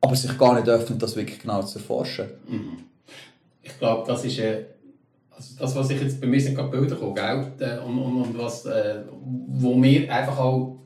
aber 0.00 0.16
sich 0.16 0.36
gar 0.38 0.54
nicht 0.54 0.68
öffnet, 0.68 1.02
das 1.02 1.14
wirklich 1.14 1.38
genau 1.38 1.62
zu 1.62 1.78
erforschen. 1.78 2.26
Mhm. 2.48 2.78
Ich 3.62 3.78
glaube, 3.78 4.04
das 4.06 4.24
ist 4.24 4.38
äh, 4.38 4.64
also 5.36 5.54
das, 5.58 5.76
was 5.76 5.90
ich 5.90 6.00
jetzt 6.00 6.20
bei 6.20 6.26
mir 6.26 6.40
sind 6.40 6.54
gerade 6.54 6.70
Bilder 6.70 6.96
gekommen, 6.96 7.14
gell? 7.14 7.78
Und, 7.86 7.98
und, 7.98 8.22
und 8.22 8.38
was, 8.38 8.66
äh, 8.66 8.96
wo 9.48 9.74
mir 9.74 10.12
einfach 10.12 10.38
auch 10.38 10.79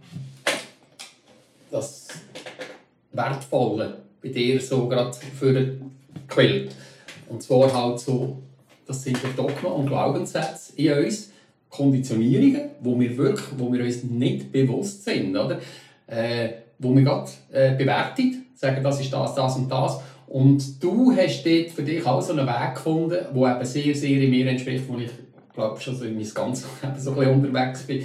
das 1.74 2.08
Wertvolle 3.12 3.98
bei 4.22 4.28
dir 4.28 4.60
so 4.60 4.88
gerade 4.88 5.16
für 5.38 5.76
quillt. 6.28 6.72
Und 7.28 7.42
zwar 7.42 7.72
halt 7.72 8.00
so 8.00 8.38
das 8.87 9.02
sind 9.02 9.18
die 9.22 9.37
Dogma 9.37 9.70
und 9.70 9.87
Glaubenssätze 9.87 10.72
in 10.76 11.04
uns, 11.04 11.32
Konditionierungen, 11.70 12.70
wo 12.80 12.98
wir 12.98 13.16
wirklich, 13.16 13.46
wo 13.56 13.72
wir 13.72 13.84
uns 13.84 14.04
nicht 14.04 14.52
bewusst 14.52 15.04
sind, 15.04 15.37
oder? 15.37 15.58
Äh, 16.06 16.48
wo 16.78 16.94
wir 16.94 17.02
gerade 17.02 17.30
äh, 17.50 17.74
bewerten, 17.74 18.46
sagen, 18.54 18.82
das 18.82 19.00
ist 19.00 19.12
das, 19.12 19.34
das 19.34 19.56
und 19.56 19.70
das. 19.70 20.00
Und 20.26 20.82
du 20.82 21.14
hast 21.16 21.44
dort 21.44 21.70
für 21.70 21.82
dich 21.82 22.04
auch 22.04 22.20
so 22.20 22.32
einen 22.32 22.46
Weg 22.46 22.74
gefunden, 22.74 23.18
der 23.34 23.56
eben 23.56 23.64
sehr, 23.64 23.94
sehr 23.94 24.20
in 24.20 24.30
mir 24.30 24.46
entspricht, 24.48 24.84
wo 24.87 24.98
ich 24.98 25.10
glaube 25.54 25.80
schon 25.80 25.96
so 25.96 26.04
in 26.04 26.16
mein 26.16 26.28
ganzes 26.32 26.66
Leben 26.82 26.98
so 26.98 27.10
ein 27.10 27.16
bisschen 27.16 27.34
unterwegs 27.34 27.82
bin, 27.82 28.04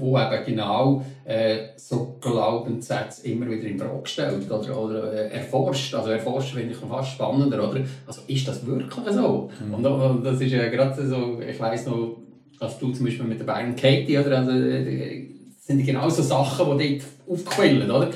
wo 0.00 0.18
eben 0.18 0.44
genau 0.44 1.04
äh, 1.24 1.68
so 1.76 2.16
Glaubenssätze 2.20 3.26
immer 3.28 3.48
wieder 3.50 3.64
in 3.64 3.78
Frage 3.78 4.06
stellt 4.06 4.50
oder, 4.50 4.80
oder 4.80 5.12
äh, 5.12 5.28
erforscht. 5.28 5.94
Also 5.94 6.10
erforscht 6.10 6.54
finde 6.54 6.72
ich 6.72 6.78
fast 6.78 7.12
spannender, 7.12 7.68
oder? 7.68 7.82
Also 8.06 8.22
ist 8.26 8.48
das 8.48 8.66
wirklich 8.66 8.90
so? 9.10 9.50
Mhm. 9.64 9.74
Und, 9.74 9.86
und, 9.86 10.24
das 10.24 10.40
ist 10.40 10.52
ja 10.52 10.68
gerade 10.68 11.06
so, 11.06 11.40
ich 11.40 11.58
weiss 11.60 11.86
noch, 11.86 12.16
als 12.58 12.78
du 12.78 12.92
zum 12.92 13.06
Beispiel 13.06 13.26
mit 13.26 13.38
der 13.38 13.44
Bayern 13.44 13.76
Katie, 13.76 14.18
oder? 14.18 14.38
Also, 14.38 14.52
äh, 14.52 15.26
sind 15.58 15.84
genau 15.84 16.08
so 16.08 16.22
Sachen, 16.22 16.78
die 16.78 16.98
dort 16.98 17.38
aufquellen, 17.38 17.90
oder? 17.90 18.10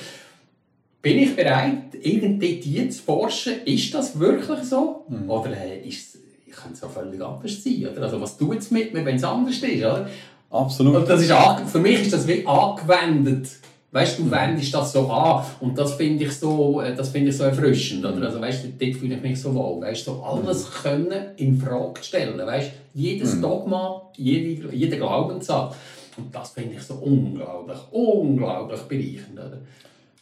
Bin 1.02 1.18
ich 1.18 1.36
bereit, 1.36 1.94
irgendwie 2.00 2.88
zu 2.88 3.02
forschen, 3.02 3.62
ist 3.66 3.92
das 3.92 4.18
wirklich 4.18 4.60
so? 4.60 5.04
Mhm. 5.08 5.30
Oder 5.30 5.50
äh, 5.52 5.86
ist 5.86 6.14
könnte 6.54 6.76
es 6.76 6.82
auch 6.82 6.90
völlig 6.90 7.20
anders 7.20 7.62
sein, 7.62 7.86
oder? 7.90 8.02
Also 8.02 8.20
was 8.20 8.36
tut 8.36 8.58
es 8.58 8.70
mit 8.70 8.94
mir, 8.94 9.04
wenn 9.04 9.16
es 9.16 9.24
anders 9.24 9.56
ist, 9.56 9.78
oder? 9.78 10.08
Absolut. 10.54 10.94
Und 10.94 11.08
das 11.08 11.20
ist, 11.20 11.32
für 11.66 11.80
mich 11.80 12.02
ist 12.02 12.12
das 12.12 12.28
wie 12.28 12.46
angewendet. 12.46 13.48
Weißt 13.90 14.18
du, 14.18 14.24
du 14.24 14.30
wendest 14.30 14.74
das 14.74 14.92
so 14.92 15.08
an 15.08 15.44
und 15.60 15.78
das 15.78 15.94
finde 15.94 16.24
ich 16.24 16.32
so, 16.32 16.80
äh, 16.80 16.96
das 16.96 17.10
finde 17.10 17.30
ich 17.30 17.36
so 17.36 17.44
erfrischend, 17.44 18.04
oder? 18.04 18.26
Also 18.26 18.40
weißt 18.40 18.64
du, 18.64 18.68
dort 18.68 18.96
fühle 18.96 19.14
ich 19.14 19.22
mich 19.22 19.40
so 19.40 19.54
wohl, 19.54 19.80
weißt 19.82 20.06
du, 20.08 20.12
so 20.12 20.22
alles 20.24 20.68
können 20.82 21.26
in 21.36 21.56
Frage 21.60 22.02
stellen, 22.02 22.36
weißt 22.36 22.72
jedes 22.92 23.36
mhm. 23.36 23.42
Dogma, 23.42 24.02
jede, 24.16 24.74
jeder 24.74 24.96
Glaubenssatz. 24.96 25.76
Und 26.16 26.34
das 26.34 26.50
finde 26.50 26.74
ich 26.74 26.82
so 26.82 26.94
unglaublich, 26.94 27.78
unglaublich 27.92 28.80
bereichernd, 28.80 29.34
oder? 29.34 29.58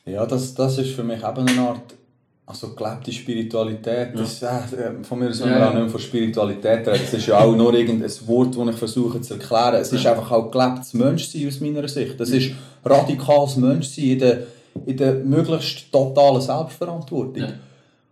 Ja, 0.04 0.26
das, 0.26 0.52
das 0.54 0.76
ist 0.76 0.90
für 0.90 1.04
mich 1.04 1.22
eben 1.22 1.48
eine 1.48 1.60
Art 1.60 1.94
also 2.44 2.74
gelebte 2.74 3.12
Spiritualität, 3.12 4.10
das, 4.14 4.42
äh, 4.42 4.92
von 5.02 5.18
mir 5.18 5.32
soll 5.32 5.50
man 5.50 5.60
ja, 5.60 5.70
auch 5.70 5.74
nicht 5.74 5.90
von 5.90 6.00
Spiritualität 6.00 6.86
reden. 6.88 7.00
Das 7.02 7.14
ist 7.14 7.26
ja 7.26 7.38
auch 7.38 7.54
nur 7.54 7.72
irgendein 7.72 8.10
Wort, 8.26 8.56
das 8.56 8.68
ich 8.68 8.76
versuche 8.76 9.20
zu 9.20 9.34
erklären. 9.34 9.74
Es 9.76 9.92
ist 9.92 10.06
einfach 10.06 10.30
auch 10.30 10.50
gelebtes 10.50 10.92
Menschsein 10.94 11.46
aus 11.46 11.60
meiner 11.60 11.86
Sicht. 11.88 12.18
Das 12.18 12.30
ist 12.30 12.50
radikales 12.84 13.56
Menschsein 13.56 14.04
in 14.04 14.18
der, 14.18 14.38
in 14.86 14.96
der 14.96 15.14
möglichst 15.14 15.92
totalen 15.92 16.40
Selbstverantwortung. 16.40 17.44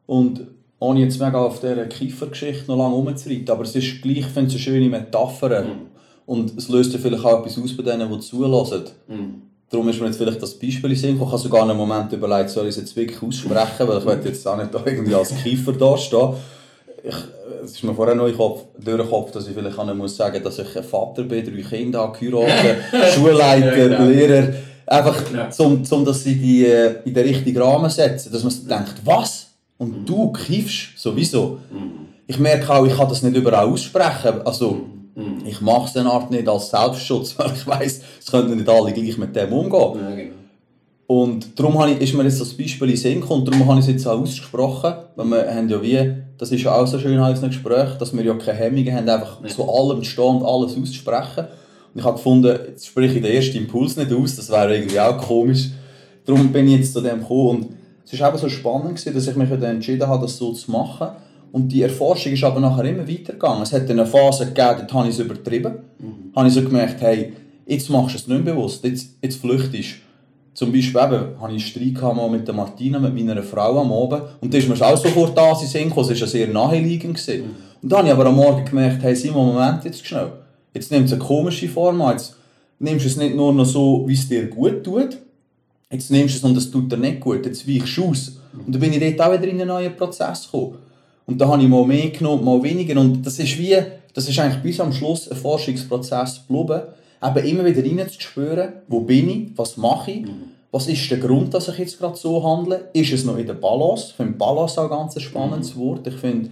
Und 0.07 0.47
ohne 0.79 1.01
jetzt 1.01 1.21
mega 1.21 1.39
auf 1.39 1.61
dieser 1.61 1.87
Kiefergeschichte 1.87 2.65
noch 2.69 2.79
lange 2.79 2.95
rumzureiten, 2.95 3.51
aber 3.51 3.65
es 3.65 3.75
ist 3.75 4.01
gleich, 4.01 4.19
ich 4.19 4.27
finde 4.27 4.47
es 4.47 4.55
eine 4.55 4.61
schöne 4.61 4.89
Metapher. 4.89 5.65
Mhm. 5.65 5.87
Und 6.25 6.57
es 6.57 6.69
löst 6.69 6.93
ja 6.93 7.01
vielleicht 7.01 7.25
auch 7.25 7.41
etwas 7.41 7.59
aus 7.59 7.77
bei 7.77 7.83
denen, 7.83 8.11
die 8.11 8.21
zulassen. 8.21 8.85
Mhm 9.09 9.50
Darum 9.71 9.89
ist 9.89 10.01
mir 10.01 10.07
jetzt 10.07 10.17
vielleicht 10.17 10.43
das 10.43 10.55
Beispiel 10.55 10.91
in 10.91 11.15
Ich 11.15 11.21
habe 11.21 11.39
sogar 11.39 11.63
einen 11.63 11.77
Moment 11.77 12.13
überlegt, 12.13 12.51
soll 12.51 12.65
ich 12.65 12.71
es 12.71 12.77
jetzt 12.79 12.97
wirklich 12.97 13.23
aussprechen, 13.23 13.87
weil 13.87 13.99
ich 13.99 14.05
will 14.05 14.21
jetzt 14.25 14.47
auch 14.47 14.57
nicht 14.57 14.75
da 14.75 14.83
irgendwie 14.85 15.15
als 15.15 15.33
Kiefer 15.43 15.73
dastehen. 15.73 16.35
Ich, 17.05 17.15
es 17.65 17.71
ist 17.73 17.85
mir 17.85 17.95
vorher 17.95 18.17
noch 18.17 18.27
in 18.27 18.37
Kopf, 18.37 18.65
durch 18.79 19.01
den 19.01 19.09
Kopf, 19.09 19.31
dass 19.31 19.47
ich 19.47 19.55
vielleicht 19.55 19.79
auch 19.79 19.95
muss 19.95 20.17
sagen 20.17 20.43
dass 20.43 20.59
ich 20.59 20.77
ein 20.77 20.83
Vater 20.83 21.23
bin, 21.23 21.45
drei 21.45 21.63
Kinder 21.63 22.01
habe, 22.01 22.17
Schulleiter, 23.15 23.77
ja, 23.77 23.89
genau. 23.89 24.09
Lehrer. 24.09 24.55
Einfach, 24.87 25.23
ja. 25.33 25.49
um, 25.65 25.85
um 25.89 26.05
dass 26.05 26.25
sie 26.25 26.35
die 26.35 26.67
äh, 26.67 26.97
in 27.05 27.15
den 27.15 27.29
richtigen 27.29 27.63
Rahmen 27.63 27.89
setzen. 27.89 28.33
Dass 28.33 28.43
man 28.43 28.53
denkt, 28.69 28.95
was? 29.05 29.51
Und 29.79 30.05
du 30.05 30.33
kiffst 30.33 30.99
sowieso. 30.99 31.61
Mhm. 31.71 32.09
Ich 32.27 32.41
merke 32.41 32.75
auch, 32.75 32.85
ich 32.85 32.97
kann 32.97 33.09
das 33.09 33.23
nicht 33.23 33.37
überall 33.37 33.67
aussprechen. 33.67 34.43
Also, 34.45 34.81
mhm. 35.15 35.43
ich 35.47 35.61
mache 35.61 35.89
es 35.89 35.97
eine 35.97 36.11
Art 36.11 36.31
nicht 36.31 36.49
als 36.49 36.71
Selbstschutz, 36.71 37.35
weil 37.39 37.53
ich 37.55 37.67
weiß, 37.67 38.03
es 38.21 38.31
könnten 38.31 38.57
nicht 38.57 38.69
alle 38.69 38.93
gleich 38.93 39.19
mit 39.19 39.35
dem 39.35 39.53
umgehen. 39.53 40.01
Ja, 40.01 40.15
genau. 40.15 40.35
Und 41.07 41.59
darum 41.59 41.77
habe 41.77 41.91
ich, 41.91 42.01
ist 42.03 42.15
mir 42.15 42.23
jetzt 42.23 42.41
das 42.41 42.55
Beispiel 42.55 42.91
in 42.91 42.97
Sinn 42.97 43.21
gekommen, 43.21 43.45
darum 43.45 43.67
habe 43.67 43.81
ich 43.81 43.87
es 43.87 43.91
jetzt 43.91 44.07
auch 44.07 44.21
ausgesprochen, 44.21 44.95
weil 45.17 45.27
wir 45.27 45.55
haben 45.55 45.69
ja 45.69 45.83
wie, 45.83 46.15
das 46.39 46.53
ist 46.53 46.63
ja 46.63 46.73
auch 46.73 46.87
so 46.87 47.01
schön 47.01 47.15
in 47.15 47.21
unserem 47.21 47.49
Gespräch, 47.49 47.95
dass 47.99 48.17
wir 48.17 48.23
ja 48.23 48.33
keine 48.35 48.59
Hemmungen 48.59 48.95
haben, 48.95 49.09
einfach 49.09 49.45
zu 49.49 49.69
allem 49.69 50.05
zu 50.05 50.09
stehen 50.09 50.37
und 50.37 50.45
alles 50.45 50.77
auszusprechen. 50.79 51.47
Und 51.93 52.01
ich 52.01 52.05
habe 52.05 52.17
gefunden, 52.17 52.57
jetzt 52.69 52.87
spreche 52.87 53.17
ich 53.17 53.23
den 53.23 53.35
ersten 53.35 53.57
Impuls 53.57 53.97
nicht 53.97 54.13
aus, 54.13 54.37
das 54.37 54.51
wäre 54.51 54.73
irgendwie 54.73 55.01
auch 55.01 55.19
komisch. 55.19 55.71
Darum 56.25 56.53
bin 56.53 56.69
ich 56.69 56.79
jetzt 56.79 56.93
zu 56.93 57.01
dem 57.01 57.19
gekommen 57.19 57.49
und 57.49 57.69
es 58.09 58.21
war 58.21 58.29
eben 58.29 58.39
so 58.39 58.49
spannend, 58.49 58.91
gewesen, 58.91 59.13
dass 59.13 59.27
ich 59.27 59.35
mich 59.35 59.49
dann 59.49 59.63
entschieden 59.65 60.07
habe, 60.07 60.23
das 60.23 60.37
so 60.37 60.53
zu 60.53 60.71
machen. 60.71 61.09
Und 61.53 61.69
die 61.69 61.83
Erforschung 61.83 62.33
ist 62.33 62.45
aber 62.45 62.61
nachher 62.61 62.85
immer 62.85 63.09
weitergegangen. 63.09 63.63
Es 63.63 63.73
hat 63.73 63.91
eine 63.91 64.07
Phase 64.07 64.47
gegeben, 64.47 64.77
dort 64.79 64.93
habe 64.95 65.09
ich 65.09 65.15
es 65.15 65.21
übertrieben. 65.21 65.75
Mhm. 65.99 66.33
habe 66.35 66.49
ich 66.49 66.55
so 66.55 66.63
gemerkt, 66.63 67.01
hey, 67.01 67.33
jetzt 67.67 67.91
machst 67.91 68.15
du 68.15 68.19
es 68.19 68.27
nicht 68.29 68.45
bewusst, 68.45 68.85
jetzt, 68.85 69.17
jetzt 69.23 69.41
flüchtest 69.41 69.97
zum 70.61 70.73
Beispiel 70.73 71.01
eben, 71.01 71.41
hatte 71.41 71.55
ich 71.55 71.77
einen 71.77 71.95
Streit 71.95 72.31
mit 72.31 72.47
der 72.47 72.55
Martina, 72.55 72.99
mit 72.99 73.15
meiner 73.15 73.43
Frau 73.43 73.81
am 73.81 73.93
Abend. 73.93 74.23
Und 74.41 74.53
da 74.53 74.59
ist 74.59 74.69
mir 74.69 74.75
auch 74.75 74.97
sofort 74.97 75.37
da 75.37 75.53
in 75.53 75.67
Sinn 75.67 75.89
gekommen. 75.89 76.11
Es 76.11 76.21
war 76.21 76.29
sehr 76.29 76.49
naheliegend. 76.49 77.17
Gewesen. 77.17 77.57
Und 77.81 77.91
dann 77.91 78.01
habe 78.01 78.09
ich 78.09 78.15
aber 78.15 78.27
am 78.27 78.37
Morgen 78.37 78.65
gemerkt, 78.65 79.03
hey 79.03 79.15
Simon, 79.15 79.55
Moment, 79.55 79.85
jetzt 79.85 80.05
schnell. 80.05 80.33
Jetzt 80.75 80.91
nimmt 80.91 81.07
es 81.07 81.13
eine 81.13 81.23
komische 81.23 81.69
Form 81.69 82.03
an. 82.03 82.13
Jetzt 82.13 82.37
nimmst 82.79 83.05
du 83.05 83.09
es 83.09 83.17
nicht 83.17 83.35
nur 83.35 83.53
noch 83.53 83.65
so, 83.65 84.05
wie 84.07 84.15
es 84.15 84.29
dir 84.29 84.49
gut 84.49 84.85
tut. 84.85 85.17
Jetzt 85.91 86.11
nimmst 86.11 86.35
du 86.35 86.39
es 86.39 86.45
und 86.45 86.57
es 86.59 86.71
tut 86.71 86.91
dir 86.91 86.99
nicht 86.99 87.21
gut. 87.21 87.47
Jetzt 87.47 87.67
weichst 87.67 87.97
du 87.97 88.07
aus. 88.07 88.39
Und 88.53 88.75
dann 88.75 88.81
bin 88.81 88.93
ich 88.93 89.17
dort 89.17 89.29
auch 89.29 89.33
wieder 89.33 89.51
in 89.51 89.61
einen 89.61 89.69
neuen 89.69 89.97
Prozess 89.97 90.45
gekommen. 90.45 90.75
Und 91.31 91.39
da 91.39 91.49
habe 91.49 91.63
ich 91.63 91.69
mal 91.69 91.87
mehr 91.87 92.11
genommen, 92.11 92.45
mal 92.45 92.63
weniger. 92.63 93.01
Und 93.01 93.25
das 93.25 93.39
ist 93.39 93.57
wie, 93.59 93.77
das 94.13 94.29
ist 94.29 94.39
eigentlich 94.39 94.63
bis 94.63 94.81
am 94.81 94.93
Schluss 94.93 95.31
ein 95.31 95.37
Forschungsprozess 95.37 96.45
geblieben 96.47 96.83
eben 97.23 97.47
immer 97.47 97.65
wieder 97.65 97.85
reinzuspüren, 97.85 98.73
wo 98.89 99.01
bin 99.01 99.29
ich, 99.29 99.59
was 99.59 99.77
mache 99.77 100.11
ich, 100.11 100.23
mhm. 100.23 100.53
was 100.71 100.89
ist 100.89 101.11
der 101.11 101.19
Grund, 101.19 101.53
dass 101.53 101.69
ich 101.69 101.79
jetzt 101.79 101.99
gerade 101.99 102.17
so 102.17 102.43
handle, 102.43 102.89
ist 102.93 103.13
es 103.13 103.25
noch 103.25 103.37
in 103.37 103.47
der 103.47 103.55
Balance, 103.55 104.09
ich 104.11 104.15
finde 104.15 104.33
Balance 104.35 104.81
auch 104.81 104.85
ein 104.85 104.91
ganz 104.91 105.21
spannendes 105.21 105.75
mhm. 105.75 105.81
Wort, 105.81 106.07
ich 106.07 106.15
finde, 106.15 106.51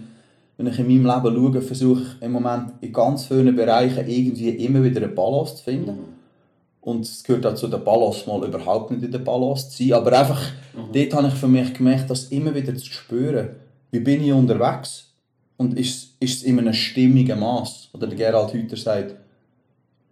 wenn 0.57 0.67
ich 0.67 0.79
in 0.79 0.87
meinem 0.87 1.23
Leben 1.23 1.35
schaue, 1.35 1.61
versuche 1.61 2.01
ich 2.01 2.25
im 2.25 2.33
Moment 2.33 2.73
in 2.81 2.93
ganz 2.93 3.25
vielen 3.25 3.55
Bereichen 3.55 4.07
irgendwie 4.07 4.49
immer 4.49 4.83
wieder 4.83 5.01
eine 5.01 5.07
Balance 5.07 5.55
zu 5.55 5.63
finden. 5.63 5.91
Mhm. 5.91 6.19
Und 6.81 7.01
es 7.01 7.23
gehört 7.23 7.45
auch 7.45 7.55
zu 7.55 7.67
der 7.67 7.77
Balance 7.77 8.27
mal 8.27 8.45
überhaupt 8.45 8.91
nicht 8.91 9.03
in 9.03 9.11
der 9.11 9.19
Balance 9.19 9.69
zu 9.69 9.83
sein, 9.83 9.93
aber 9.93 10.17
einfach, 10.17 10.41
mhm. 10.75 10.93
dort 10.93 11.13
habe 11.13 11.27
ich 11.27 11.33
für 11.33 11.47
mich 11.47 11.73
gemerkt, 11.73 12.09
das 12.09 12.25
immer 12.25 12.53
wieder 12.53 12.75
zu 12.75 12.85
spüren, 12.85 13.49
wie 13.91 13.99
bin 13.99 14.23
ich 14.23 14.31
unterwegs 14.31 15.13
und 15.57 15.77
ist, 15.77 16.15
ist 16.19 16.37
es 16.37 16.43
in 16.43 16.59
einem 16.59 16.73
stimmigen 16.73 17.39
Maß. 17.39 17.89
Oder 17.93 18.07
der 18.07 18.17
Gerald 18.17 18.53
Hüther 18.53 18.77
sagt, 18.77 19.15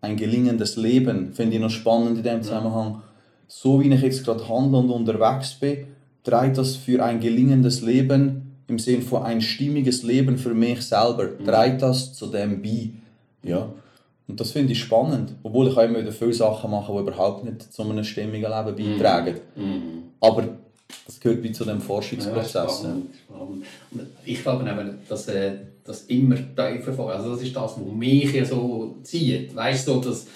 ein 0.02 0.16
gelingendes 0.16 0.76
Leben, 0.76 1.34
finde 1.34 1.56
ich 1.56 1.62
noch 1.62 1.70
spannend 1.70 2.18
in 2.18 2.24
dem 2.24 2.44
Zusammenhang. 2.44 3.02
So 3.48 3.80
wie 3.82 3.92
ich 3.92 4.02
jetzt 4.02 4.26
gerade 4.26 4.48
handle 4.48 4.80
und 4.80 4.90
unterwegs 4.90 5.54
bin, 5.56 5.88
trägt 6.24 6.58
das 6.58 6.76
für 6.76 7.04
ein 7.04 7.20
gelingendes 7.20 7.82
Leben 7.82 8.48
im 8.68 8.80
Sinne 8.80 9.02
von 9.02 9.24
ein 9.24 9.42
stimmiges 9.42 10.04
Leben 10.04 10.38
für 10.38 10.54
mich 10.54 10.82
selber, 10.82 11.30
mhm. 11.40 11.46
trägt 11.46 11.82
das 11.82 12.14
zu 12.14 12.28
dem 12.28 12.62
bei. 12.62 12.90
Ja. 13.44 13.70
Und 14.28 14.42
das 14.42 14.52
finde 14.52 14.74
ich 14.74 14.80
spannend, 14.80 15.36
obwohl 15.42 15.70
ich 15.70 15.78
auch 15.78 15.84
immer 15.84 16.02
wieder 16.02 16.12
viele 16.12 16.34
Sachen 16.34 16.70
mache, 16.70 16.92
die 16.92 17.00
überhaupt 17.00 17.46
nicht 17.46 17.72
zu 17.72 17.84
einem 17.84 18.04
stimmigen 18.04 18.52
Leben 18.52 18.76
mhm. 18.76 18.98
beitragen. 18.98 19.36
Mhm. 19.56 20.04
Aber 20.20 20.57
das 21.06 21.20
gehört 21.20 21.44
wie 21.44 21.52
zu 21.52 21.66
dem 21.66 21.82
Forschungsprozess. 21.82 22.54
Ja, 22.54 22.70
spannend, 22.70 23.16
spannend. 23.26 23.66
Ich 24.26 24.42
glaube 24.42 24.70
eben, 24.70 25.00
dass, 25.08 25.28
äh, 25.28 25.54
dass 25.84 26.04
immer 26.04 26.36
tiefer 26.36 26.94
vor, 26.94 27.12
also 27.12 27.32
das 27.32 27.42
ist 27.42 27.56
das, 27.56 27.76
was 27.78 27.94
mich 27.94 28.34
ja 28.34 28.46
so 28.46 28.98
zieht. 29.04 29.56
Weißt 29.56 29.88
du, 29.88 30.00
dass 30.02 30.28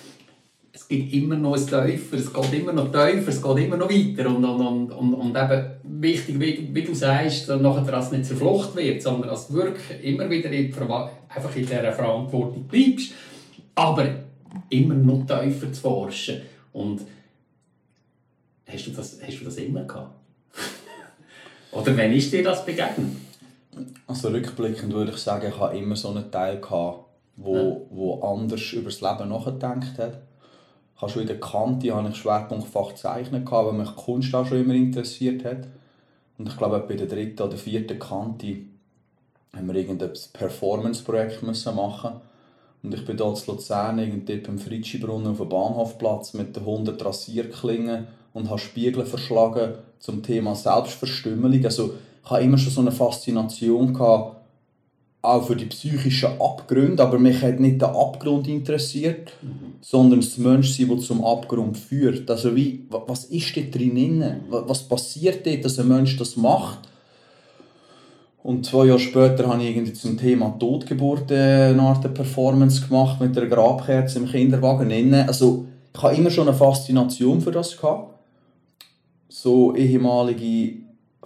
es 0.73 0.87
gibt 0.87 1.13
immer 1.13 1.35
noch 1.35 1.55
ein 1.55 1.65
Tiefer, 1.65 2.17
es 2.17 2.33
geht 2.33 2.53
immer 2.53 2.73
noch 2.73 2.91
tiefer, 2.91 3.27
es 3.27 3.41
geht 3.41 3.57
immer 3.57 3.77
noch 3.77 3.89
weiter 3.89 4.29
und, 4.29 4.43
und, 4.43 4.91
und, 4.91 5.13
und 5.13 5.37
eben 5.37 5.71
wichtig, 5.83 6.39
wie, 6.39 6.69
wie 6.73 6.83
du 6.83 6.93
sagst, 6.93 7.49
dass 7.49 7.61
nachher 7.61 7.91
das 7.91 8.11
nicht 8.11 8.25
zur 8.25 8.37
Flucht 8.37 8.75
wird, 8.75 9.01
sondern 9.01 9.29
dass 9.29 9.47
du 9.47 9.55
wirklich 9.55 10.03
immer 10.03 10.29
wieder 10.29 10.49
in, 10.49 10.73
einfach 10.73 11.55
in 11.55 11.65
dieser 11.65 11.91
Verantwortung 11.91 12.63
bleibst, 12.63 13.11
aber 13.75 14.07
immer 14.69 14.93
noch 14.93 15.25
tiefer 15.25 15.71
zu 15.71 15.81
forschen 15.81 16.41
und 16.71 17.01
hast 18.65 18.87
du 18.87 18.91
das, 18.91 19.19
hast 19.21 19.39
du 19.39 19.45
das 19.45 19.57
immer 19.57 19.83
gehabt? 19.83 20.20
Oder 21.71 21.95
wenn 21.97 22.13
ist 22.13 22.31
dir 22.31 22.43
das 22.43 22.65
begegnet? 22.65 23.15
Also 24.07 24.29
rückblickend 24.29 24.93
würde 24.93 25.11
ich 25.11 25.17
sagen, 25.17 25.47
ich 25.49 25.59
hatte 25.59 25.77
immer 25.77 25.95
so 25.95 26.09
einen 26.09 26.29
Teil, 26.31 26.59
gehabt, 26.59 27.05
wo, 27.37 27.55
ja. 27.55 27.77
wo 27.89 28.21
anders 28.21 28.73
über 28.73 28.89
das 28.89 29.01
Leben 29.01 29.29
nachgedacht 29.29 29.97
hat. 29.97 30.21
Ich 30.95 31.01
habe 31.01 31.11
schon 31.11 31.21
in 31.21 31.27
der 31.27 31.39
Kante 31.39 31.95
hatte 31.95 32.09
ich 32.09 32.17
Schwerpunktfach 32.17 32.93
Zeichnen, 32.95 33.45
gehabt, 33.45 33.67
weil 33.67 33.73
mich 33.73 33.95
Kunst 33.95 34.35
auch 34.35 34.45
schon 34.45 34.61
immer 34.61 34.73
interessiert 34.73 35.45
hat. 35.45 35.67
Und 36.37 36.49
ich 36.49 36.57
glaube, 36.57 36.79
bei 36.87 36.95
der 36.95 37.07
dritten 37.07 37.41
oder 37.41 37.57
vierten 37.57 37.97
Kante 37.97 38.57
haben 39.53 39.67
wir 39.67 39.75
irgendein 39.75 40.11
Performance-Projekt 40.33 41.41
machen 41.75 42.21
und 42.83 42.93
ich 42.93 43.05
bin 43.05 43.17
hier 43.17 43.27
in 43.27 43.47
Luzern, 43.47 43.99
irgendwie 43.99 44.37
beim 44.37 44.57
Fritschi-Brunnen 44.57 45.27
auf 45.27 45.37
dem 45.37 45.49
Bahnhofplatz 45.49 46.33
mit 46.33 46.55
den 46.55 46.63
100 46.63 47.03
Rasierklingen 47.03 48.07
und 48.33 48.49
habe 48.49 48.59
Spiegel 48.59 49.05
verschlagen 49.05 49.73
zum 49.99 50.23
Thema 50.23 50.55
Selbstverstümmelung. 50.55 51.63
Also 51.65 51.93
ich 52.23 52.29
hatte 52.29 52.43
immer 52.43 52.57
schon 52.57 52.73
so 52.73 52.81
eine 52.81 52.91
Faszination 52.91 53.93
gehabt, 53.93 54.37
auch 55.23 55.45
für 55.45 55.55
die 55.55 55.65
psychischen 55.65 56.41
Abgründe, 56.41 57.03
aber 57.03 57.19
mich 57.19 57.41
hat 57.43 57.59
nicht 57.59 57.79
der 57.79 57.95
Abgrund 57.95 58.47
interessiert, 58.47 59.31
mhm. 59.41 59.75
sondern 59.81 60.21
das 60.21 60.37
Menschsein, 60.37 60.89
das 60.89 61.05
zum 61.05 61.23
Abgrund 61.23 61.77
führt. 61.77 62.29
Also 62.29 62.55
wie, 62.55 62.85
was 62.89 63.25
ist 63.25 63.55
da 63.55 63.61
drin? 63.61 64.23
Was 64.49 64.81
passiert 64.81 65.45
dort, 65.45 65.63
dass 65.63 65.77
ein 65.77 65.87
Mensch 65.87 66.17
das 66.17 66.37
macht? 66.37 66.79
Und 68.41 68.65
zwei 68.65 68.85
Jahre 68.85 68.99
später 68.99 69.47
habe 69.47 69.61
ich 69.61 69.69
irgendwie 69.69 69.93
zum 69.93 70.17
Thema 70.17 70.55
Totgeburt 70.57 71.29
äh, 71.29 71.69
eine 71.69 71.81
Art 71.83 72.11
Performance 72.11 72.87
gemacht 72.87 73.21
mit 73.21 73.37
einer 73.37 73.45
Grabkerze 73.45 74.17
im 74.17 74.25
Kinderwagen. 74.25 75.13
Also 75.13 75.65
ich 75.93 76.01
habe 76.01 76.15
immer 76.15 76.31
schon 76.31 76.47
eine 76.47 76.57
Faszination 76.57 77.41
für 77.41 77.51
das 77.51 77.77
gehabt 77.77 78.10
so 79.41 79.75
ehemalige 79.75 80.83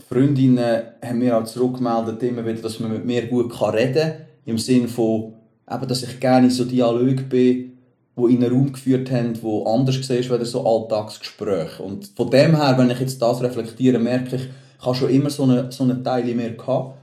Freundinnen 0.08 0.84
haben 1.04 1.20
mir 1.20 1.38
auch 1.38 1.44
zurückgemeldet, 1.44 2.24
immer 2.24 2.46
wieder, 2.46 2.62
dass 2.62 2.80
man 2.80 2.94
mit 2.94 3.06
mir 3.06 3.28
gut 3.28 3.54
reden 3.74 3.94
kann. 3.94 4.14
Im 4.46 4.58
Sinne 4.58 4.88
von, 4.88 5.34
eben, 5.70 5.88
dass 5.88 6.04
ich 6.04 6.20
gerne 6.20 6.48
in 6.48 6.52
so 6.52 6.64
Dialog 6.64 7.28
bin, 7.30 7.74
die 8.18 8.34
in 8.34 8.44
einen 8.44 8.54
Raum 8.54 8.72
geführt 8.72 9.12
haben, 9.12 9.34
wo 9.42 9.66
anders 9.66 9.96
siehst, 9.96 10.32
als 10.32 10.52
so 10.52 10.66
Alltagsgespräche. 10.66 11.84
Und 11.84 12.12
von 12.16 12.30
dem 12.30 12.56
her, 12.56 12.76
wenn 12.78 12.90
ich 12.90 13.00
jetzt 13.00 13.22
das 13.22 13.42
reflektiere, 13.42 14.00
merke 14.00 14.38
ich, 14.38 14.44
ich 14.80 14.86
habe 14.86 14.96
schon 14.96 15.10
immer 15.10 15.30
so 15.30 15.44
einen 15.44 15.72
so 15.72 15.84
eine 15.84 16.02
Teil 16.02 16.30
in 16.30 16.38
mir 16.38 16.52
gehabt. 16.52 16.98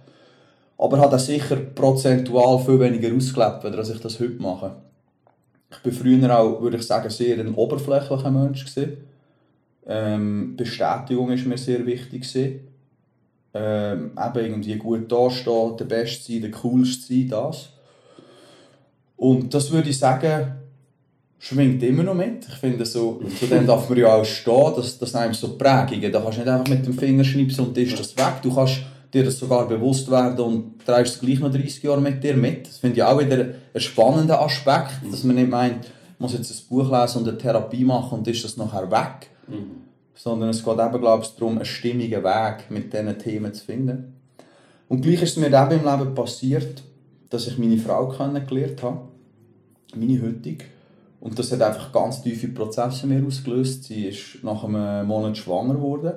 Aber 0.79 0.99
habe 0.99 1.11
das 1.11 1.27
sicher 1.27 1.57
prozentual 1.57 2.59
viel 2.59 2.81
weniger 2.81 3.15
ausgelebt, 3.15 3.65
als 3.65 3.91
ich 3.91 4.01
das 4.01 4.19
heute 4.19 4.41
mache. 4.41 4.77
Ich 5.71 5.85
war 5.85 5.93
früher 5.93 6.39
auch, 6.39 6.63
würde 6.63 6.79
ich 6.79 6.85
sagen, 6.85 7.11
sehr 7.11 7.39
ein 7.39 7.55
oberflächlicher 7.55 8.31
Mensch. 8.31 8.65
Gewesen 8.65 9.12
ähm, 9.87 10.57
Bestätigung 10.57 11.31
ist 11.31 11.47
mir 11.47 11.59
sehr 11.59 11.85
wichtig. 11.87 12.27
Ähm, 13.55 14.13
eben 14.17 14.45
irgendwie 14.47 14.77
gut 14.77 15.13
dastehen, 15.13 15.77
der 15.77 15.85
Beste 15.85 16.33
sein, 16.33 16.41
der 16.41 16.51
Coolste 16.51 17.13
sein, 17.13 17.29
das. 17.29 17.69
Und 19.17 19.53
das 19.53 19.71
würde 19.71 19.91
ich 19.91 19.99
sagen, 19.99 20.53
schwingt 21.39 21.83
immer 21.83 22.03
noch 22.05 22.15
mit. 22.15 22.47
Ich 22.49 22.55
finde, 22.55 22.87
so, 22.87 23.21
zu 23.39 23.47
dem 23.47 23.67
darf 23.67 23.89
man 23.89 23.99
ja 23.99 24.15
auch 24.15 24.25
stehen, 24.25 24.73
dass 24.77 24.99
das 24.99 25.15
einem 25.15 25.35
so 25.35 25.57
Prägungen, 25.59 26.11
da 26.11 26.21
kannst 26.21 26.39
du 26.39 26.43
nicht 26.43 26.51
einfach 26.51 26.69
mit 26.69 26.87
dem 26.87 26.95
Finger 26.95 27.25
schnipsen 27.25 27.67
und 27.67 27.77
ist 27.77 27.99
das 27.99 28.17
weg. 28.17 28.41
Du 28.43 28.55
kannst 28.55 28.83
dir 29.13 29.25
das 29.25 29.39
sogar 29.39 29.69
bewusst 29.69 30.11
werden 30.11 30.39
und 30.41 30.87
trägst 30.87 31.17
es 31.17 31.21
gleich 31.21 31.41
noch 31.41 31.51
30 31.51 31.83
Jahre 31.83 32.01
mit 32.01 32.23
dir 32.23 32.37
mit. 32.37 32.69
Das 32.69 32.79
finde 32.79 32.97
ich 32.97 33.03
auch 33.03 33.19
wieder 33.19 33.37
einen 33.37 33.55
spannenden 33.77 34.37
Aspekt, 34.37 34.93
dass 35.11 35.25
man 35.25 35.37
nicht 35.37 35.51
meint, 35.51 35.85
ich 35.85 36.21
muss 36.21 36.33
jetzt 36.33 36.51
ein 36.51 36.69
Buch 36.69 36.91
lesen 36.91 37.19
und 37.19 37.29
eine 37.29 37.37
Therapie 37.37 37.85
machen 37.85 38.21
und 38.21 38.29
ist 38.29 38.45
das 38.45 38.57
nachher 38.57 38.91
weg. 38.91 39.29
Sondern 40.15 40.51
es 40.51 40.65
geht 40.65 40.79
eben, 40.79 41.01
glaube 41.01 41.25
ich, 41.25 41.35
darum, 41.37 41.57
einen 41.57 41.65
stimmigen 41.65 42.23
Weg 42.23 42.71
mit 42.71 42.93
diesen 42.93 43.19
Themen 43.19 43.55
zu 43.55 43.65
finden. 43.65 44.15
Und 44.89 45.01
gleich 45.01 45.23
ist 45.23 45.37
es 45.37 45.37
mir 45.39 45.47
eben 45.47 45.81
im 45.81 45.85
Leben 45.85 46.15
passiert, 46.15 46.83
dass 47.31 47.47
ich 47.47 47.59
meine 47.59 47.79
Frau 47.79 48.09
kennengelernt 48.09 48.83
habe, 48.83 49.09
meine 49.95 50.21
heutige. 50.21 50.67
Und 51.21 51.39
das 51.39 51.53
hat 51.53 51.63
einfach 51.63 51.93
ganz 51.93 52.21
tiefe 52.21 52.49
Prozesse 52.49 53.07
mir 53.07 53.25
ausgelöst. 53.25 53.85
Sie 53.85 54.07
ist 54.07 54.43
nach 54.43 54.65
einem 54.65 55.07
Monat 55.07 55.39
schwanger 55.39 55.75
geworden. 55.75 56.13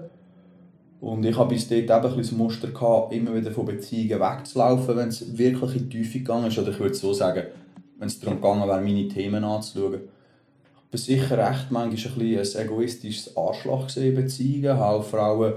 Und 0.99 1.23
ich 1.23 1.37
habe 1.37 1.53
bis 1.53 1.67
dort 1.67 1.83
eben 1.83 1.91
ein 1.91 2.17
das 2.17 2.31
Muster 2.31 2.69
gehabt, 2.69 3.13
immer 3.13 3.35
wieder 3.35 3.51
von 3.51 3.65
Beziehungen 3.65 4.19
wegzulaufen, 4.19 4.97
wenn 4.97 5.09
es 5.09 5.37
wirklich 5.37 5.75
in 5.75 5.89
die 5.89 5.97
Tiefe 5.97 6.19
gegangen 6.19 6.47
ist. 6.47 6.57
Oder 6.57 6.71
ich 6.71 6.79
würde 6.79 6.95
so 6.95 7.13
sagen, 7.13 7.43
wenn 7.99 8.07
es 8.07 8.19
darum 8.19 8.41
gegangen 8.41 8.67
wäre, 8.67 8.81
meine 8.81 9.07
Themen 9.07 9.43
anzuschauen. 9.43 10.01
Ich 10.95 11.07
bin 11.07 11.17
sicher 11.17 11.37
recht 11.37 11.71
manchmal 11.71 12.25
ein, 12.25 12.39
ein 12.39 12.65
egoistisches 12.65 13.35
Arschloch 13.35 13.93
in 13.97 14.15
Beziehungen. 14.15 14.79
Habe 14.79 15.03
Frauen, 15.03 15.55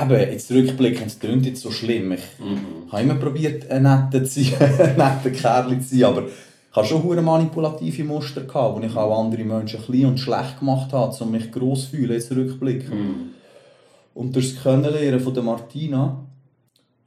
eben, 0.00 0.20
jetzt 0.20 0.52
rückblickend, 0.52 1.08
es 1.08 1.18
klingt 1.18 1.46
jetzt 1.46 1.62
so 1.62 1.72
schlimm. 1.72 2.12
Ich 2.12 2.22
mhm. 2.38 2.92
habe 2.92 3.02
immer 3.02 3.16
probiert, 3.16 3.68
ein 3.68 3.82
netter, 3.82 4.24
zu 4.24 4.44
sein, 4.44 4.54
ein 4.78 4.96
netter 4.96 5.30
Kerl 5.32 5.80
zu 5.80 5.96
sein, 5.96 6.04
aber 6.04 6.26
ich 6.26 6.76
hatte 6.76 6.86
schon 6.86 7.02
hure 7.02 7.22
manipulative 7.22 8.04
Muster, 8.04 8.42
gehabt, 8.42 8.76
wo 8.76 8.86
ich 8.86 8.94
auch 8.94 9.20
andere 9.20 9.42
Menschen 9.42 9.82
klein 9.82 10.06
und 10.06 10.20
schlecht 10.20 10.60
gemacht 10.60 10.92
habe, 10.92 11.24
um 11.24 11.30
mich 11.32 11.50
gross 11.50 11.86
zu 11.86 11.96
fühlen, 11.96 12.12
jetzt 12.12 12.30
rückblickend. 12.30 12.94
Mhm. 12.94 13.30
Und 14.14 14.36
durch 14.36 14.54
das 14.54 14.62
Kennenlernen 14.62 15.18
von 15.18 15.34
der 15.34 15.42
Martina, 15.42 16.24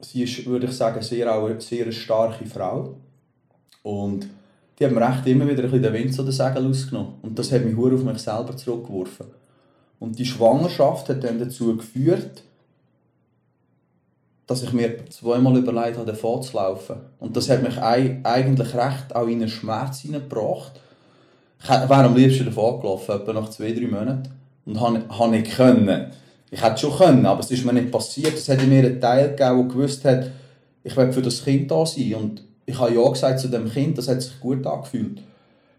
sie 0.00 0.24
ist, 0.24 0.44
würde 0.44 0.66
ich 0.66 0.72
sagen, 0.72 1.00
sehr, 1.00 1.34
auch 1.34 1.46
eine 1.46 1.58
sehr 1.58 1.90
starke 1.90 2.44
Frau. 2.44 2.96
Und 3.82 4.28
die 4.80 4.86
hat 4.86 4.92
mir 4.92 5.06
echt 5.06 5.26
immer 5.26 5.46
wieder 5.46 5.62
ein 5.62 5.70
bisschen 5.70 5.82
den 5.82 5.92
Wind 5.92 6.14
zu 6.14 6.22
den 6.22 6.32
Segeln 6.32 6.70
ausgenommen. 6.70 7.14
Und 7.20 7.38
das 7.38 7.52
hat 7.52 7.64
mich 7.64 7.76
hure 7.76 7.94
auf 7.94 8.02
mich 8.02 8.18
selber 8.18 8.56
zurückgeworfen. 8.56 9.26
Und 9.98 10.18
die 10.18 10.24
Schwangerschaft 10.24 11.10
hat 11.10 11.22
dann 11.22 11.38
dazu 11.38 11.76
geführt, 11.76 12.42
dass 14.46 14.62
ich 14.62 14.72
mir 14.72 15.06
zweimal 15.10 15.58
überlegt 15.58 15.98
habe, 15.98 16.10
davon 16.10 16.42
zu 16.42 16.56
laufen. 16.56 16.96
Und 17.18 17.36
das 17.36 17.50
hat 17.50 17.62
mich 17.62 17.78
eigentlich 17.78 18.74
recht 18.74 19.14
auch 19.14 19.26
in 19.26 19.40
einen 19.40 19.48
Schmerz 19.50 20.00
hineingebracht. 20.00 20.72
Ich 21.62 21.68
wäre 21.68 22.04
am 22.04 22.16
liebsten 22.16 22.46
davon 22.46 22.80
gelaufen, 22.80 23.16
etwa 23.16 23.32
nach 23.34 23.50
zwei, 23.50 23.72
drei 23.72 23.86
Monaten. 23.86 24.30
Und 24.64 24.80
habe 24.80 25.30
nicht 25.30 25.54
können. 25.54 26.10
Ich 26.50 26.64
hätte 26.64 26.78
schon 26.78 26.96
können, 26.96 27.26
aber 27.26 27.40
es 27.40 27.50
ist 27.50 27.66
mir 27.66 27.74
nicht 27.74 27.92
passiert. 27.92 28.34
Es 28.34 28.48
hat 28.48 28.66
mir 28.66 28.78
einen 28.86 29.00
Teil 29.00 29.36
gegeben, 29.36 29.56
der 29.58 29.64
gewusst 29.64 30.04
hat, 30.06 30.30
ich 30.82 30.96
will 30.96 31.12
für 31.12 31.22
das 31.22 31.44
Kind 31.44 31.70
da 31.70 31.84
sein. 31.84 32.14
Und 32.14 32.49
ich 32.66 32.78
habe 32.78 32.94
ja 32.94 33.08
gesagt 33.08 33.40
zu 33.40 33.48
dem 33.48 33.70
Kind, 33.70 33.98
das 33.98 34.08
hat 34.08 34.22
sich 34.22 34.38
gut 34.40 34.66
angefühlt. 34.66 35.20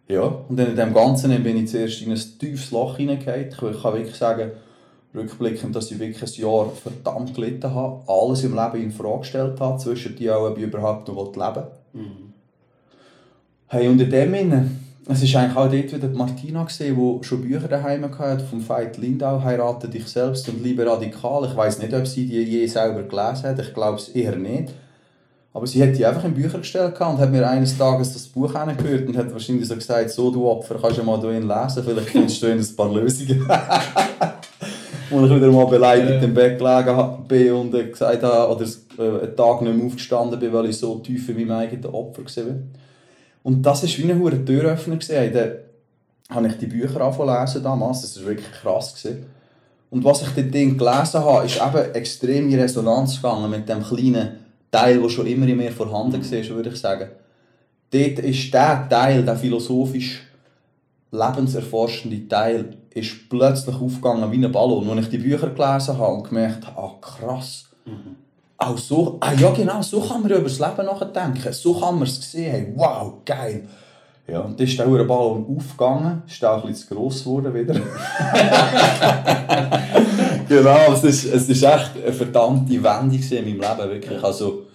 Ja, 0.08 0.24
und 0.24 0.58
dann 0.58 0.68
in 0.68 0.76
dem 0.76 0.94
Ganzen 0.94 1.42
bin 1.42 1.58
ich 1.58 1.70
zuerst 1.70 2.02
in 2.02 2.12
ein 2.12 2.22
tiefes 2.40 2.72
Loch 2.72 2.98
hineingegangen. 2.98 3.50
Ich 3.50 3.58
kann 3.58 3.94
wirklich 3.94 4.16
sagen, 4.16 4.52
rückblickend, 5.16 5.76
dass 5.76 5.92
ich 5.92 6.00
wirklich 6.00 6.22
ein 6.22 6.42
Jahr 6.42 6.70
verdammt 6.70 7.34
gelitten 7.34 7.74
habe, 7.74 8.02
alles 8.08 8.44
im 8.44 8.56
Leben 8.56 8.84
in 8.84 8.92
Frage 8.92 9.20
gestellt 9.20 9.60
habe, 9.60 9.80
zwischen 9.80 10.16
die 10.16 10.30
auch, 10.30 10.50
ob 10.50 10.58
ich 10.58 10.64
überhaupt 10.64 11.08
noch 11.08 11.34
leben 11.34 11.56
will. 11.56 12.02
Mhm. 12.02 12.34
Hey, 13.68 13.88
und 13.88 14.02
in 14.02 14.10
dem 14.10 14.34
Sinne, 14.34 14.72
es 15.08 15.24
ist 15.24 15.36
eigentlich 15.36 15.58
auch 15.58 15.70
dort 15.70 15.94
wieder 15.94 16.08
die 16.08 16.18
Martina 16.18 16.64
gesehen, 16.64 16.96
die 16.96 17.24
schon 17.24 17.42
Bücher 17.42 17.68
daheim 17.68 18.04
hatte, 18.18 18.46
vom 18.46 18.68
Veit 18.68 18.98
Lindau, 18.98 19.42
«Heirate 19.42 19.88
dich 19.88 20.08
selbst» 20.08 20.48
und 20.50 20.64
«Liebe 20.64 20.86
radikal». 20.86 21.46
Ich 21.46 21.56
weiß 21.56 21.80
nicht, 21.80 21.94
ob 21.94 22.06
sie 22.06 22.28
die 22.28 22.44
je 22.44 22.68
selber 22.68 23.04
gelesen 23.04 23.44
hat, 23.44 23.60
ich 23.60 23.74
glaube 23.74 23.98
es 23.98 24.10
eher 24.10 24.36
nicht. 24.36 24.74
Aber 25.54 25.68
sie 25.68 25.84
hat 25.84 25.98
die 25.98 26.06
einfach 26.06 26.24
in 26.24 26.34
Bücher 26.34 26.60
gestellt 26.60 27.00
und 27.00 27.20
hat 27.20 27.32
mir 27.32 27.48
eines 27.48 27.78
Tages 27.78 28.14
das 28.14 28.28
Buch 28.28 28.56
angehört 28.56 29.08
und 29.08 29.18
hat 29.18 29.34
wahrscheinlich 29.34 29.68
so 29.68 29.76
gesagt, 29.76 30.10
so 30.10 30.32
du 30.32 30.48
Opfer, 30.48 30.76
kannst 30.82 30.98
du 30.98 31.04
mal 31.04 31.20
lesen, 31.22 31.84
vielleicht 31.84 32.10
findest 32.10 32.42
du 32.42 32.48
ein 32.48 32.76
paar 32.76 32.94
Lösungen. 32.94 33.46
wo 35.12 35.26
ich 35.26 35.36
wieder 35.36 35.52
mal 35.52 35.66
beleidigt 35.66 36.24
im 36.24 36.34
Bett 36.34 36.58
gelegen 36.58 37.26
bin 37.28 37.52
und 37.54 37.72
gesagt 37.72 38.24
habe, 38.24 38.56
oder 38.56 38.66
äh, 38.98 39.26
einen 39.26 39.36
Tag 39.36 39.62
nicht 39.62 39.76
mehr 39.76 39.86
aufgestanden 39.86 40.40
bin, 40.40 40.54
weil 40.54 40.68
ich 40.68 40.78
so 40.78 41.00
tief 41.00 41.28
in 41.30 41.36
meinem 41.36 41.52
eigenen 41.52 41.86
Opfer 41.88 42.24
war. 42.24 42.56
Und 43.44 43.62
das 43.62 43.84
war 43.84 43.90
wie 43.90 44.14
hohe 44.14 44.46
Türöffner. 44.46 44.98
Dann 44.98 45.52
habe 46.30 46.48
ich 46.48 46.58
die 46.58 46.68
Bücher 46.68 47.02
angefangen 47.02 47.42
lesen 47.42 47.64
damals, 47.64 48.02
das 48.02 48.20
war 48.20 48.30
wirklich 48.30 48.52
krass. 48.52 48.96
Gewesen. 48.96 49.26
Und 49.90 50.06
was 50.06 50.22
ich 50.22 50.30
dort 50.30 50.52
gelesen 50.52 51.26
habe, 51.26 51.46
ist 51.46 51.58
eben 51.58 51.94
extrem 51.94 52.50
in 52.50 52.60
Resonanz 52.60 53.18
gegangen 53.18 53.52
mit 53.52 53.68
dem 53.68 53.84
kleinen 53.84 54.41
Teil, 54.72 55.02
der 55.02 55.10
schon 55.10 55.28
immer 55.28 55.48
in 55.48 55.58
mir 55.58 55.72
vorhanden 55.72 56.24
war, 56.24 56.56
würde 56.56 56.70
ich 56.70 56.78
sagen. 56.78 57.10
Dort 57.92 58.20
ist 58.20 58.54
der 58.54 58.88
Teil, 58.90 59.24
der 59.24 59.36
philosophisch 59.36 60.22
lebenserforschende 61.12 62.28
Teil, 62.28 62.78
ist 62.94 63.30
plötzlich 63.30 63.76
aufgegangen 63.76 64.32
wie 64.32 64.44
ein 64.44 64.52
Ballon. 64.52 64.90
Als 64.90 65.06
ich 65.06 65.10
die 65.10 65.18
Bücher 65.18 65.50
gelesen 65.50 65.98
habe 65.98 66.14
und 66.14 66.24
gemerkt 66.24 66.68
habe, 66.68 66.80
ah 66.80 66.96
krass, 67.02 67.66
mhm. 67.86 68.16
auch 68.58 68.78
so, 68.78 69.18
ah 69.20 69.34
ja 69.34 69.52
genau, 69.52 69.82
so 69.82 70.02
kann 70.02 70.22
man 70.22 70.32
über 70.32 70.44
das 70.44 70.60
Leben 70.60 70.86
nachdenken, 70.86 71.54
so 71.54 71.74
kann 71.74 71.96
man 71.96 72.04
es 72.04 72.32
sehen, 72.32 72.52
hey, 72.52 72.74
wow, 72.76 73.14
geil. 73.26 73.68
Ja, 74.28 74.42
und 74.42 74.60
dann 74.60 74.68
ist 74.68 74.80
der 74.80 74.86
Ballon 74.86 75.58
aufgegangen, 75.58 76.22
ist 76.26 76.46
auch 76.46 76.64
ein 76.64 76.70
bisschen 76.70 76.88
zu 76.88 76.96
gross 76.96 77.24
geworden 77.24 77.54
wieder. 77.54 77.76
genau, 80.58 80.94
es 80.94 81.04
ist, 81.04 81.26
es 81.26 81.50
ist 81.50 81.64
echt 81.64 81.92
eine 82.04 82.14
verdammte 82.14 82.84
Wendung 82.84 83.20
in 83.20 83.60
meinem 83.60 83.78
Leben, 83.78 83.92
wirklich. 83.92 84.24
Also, 84.24 84.66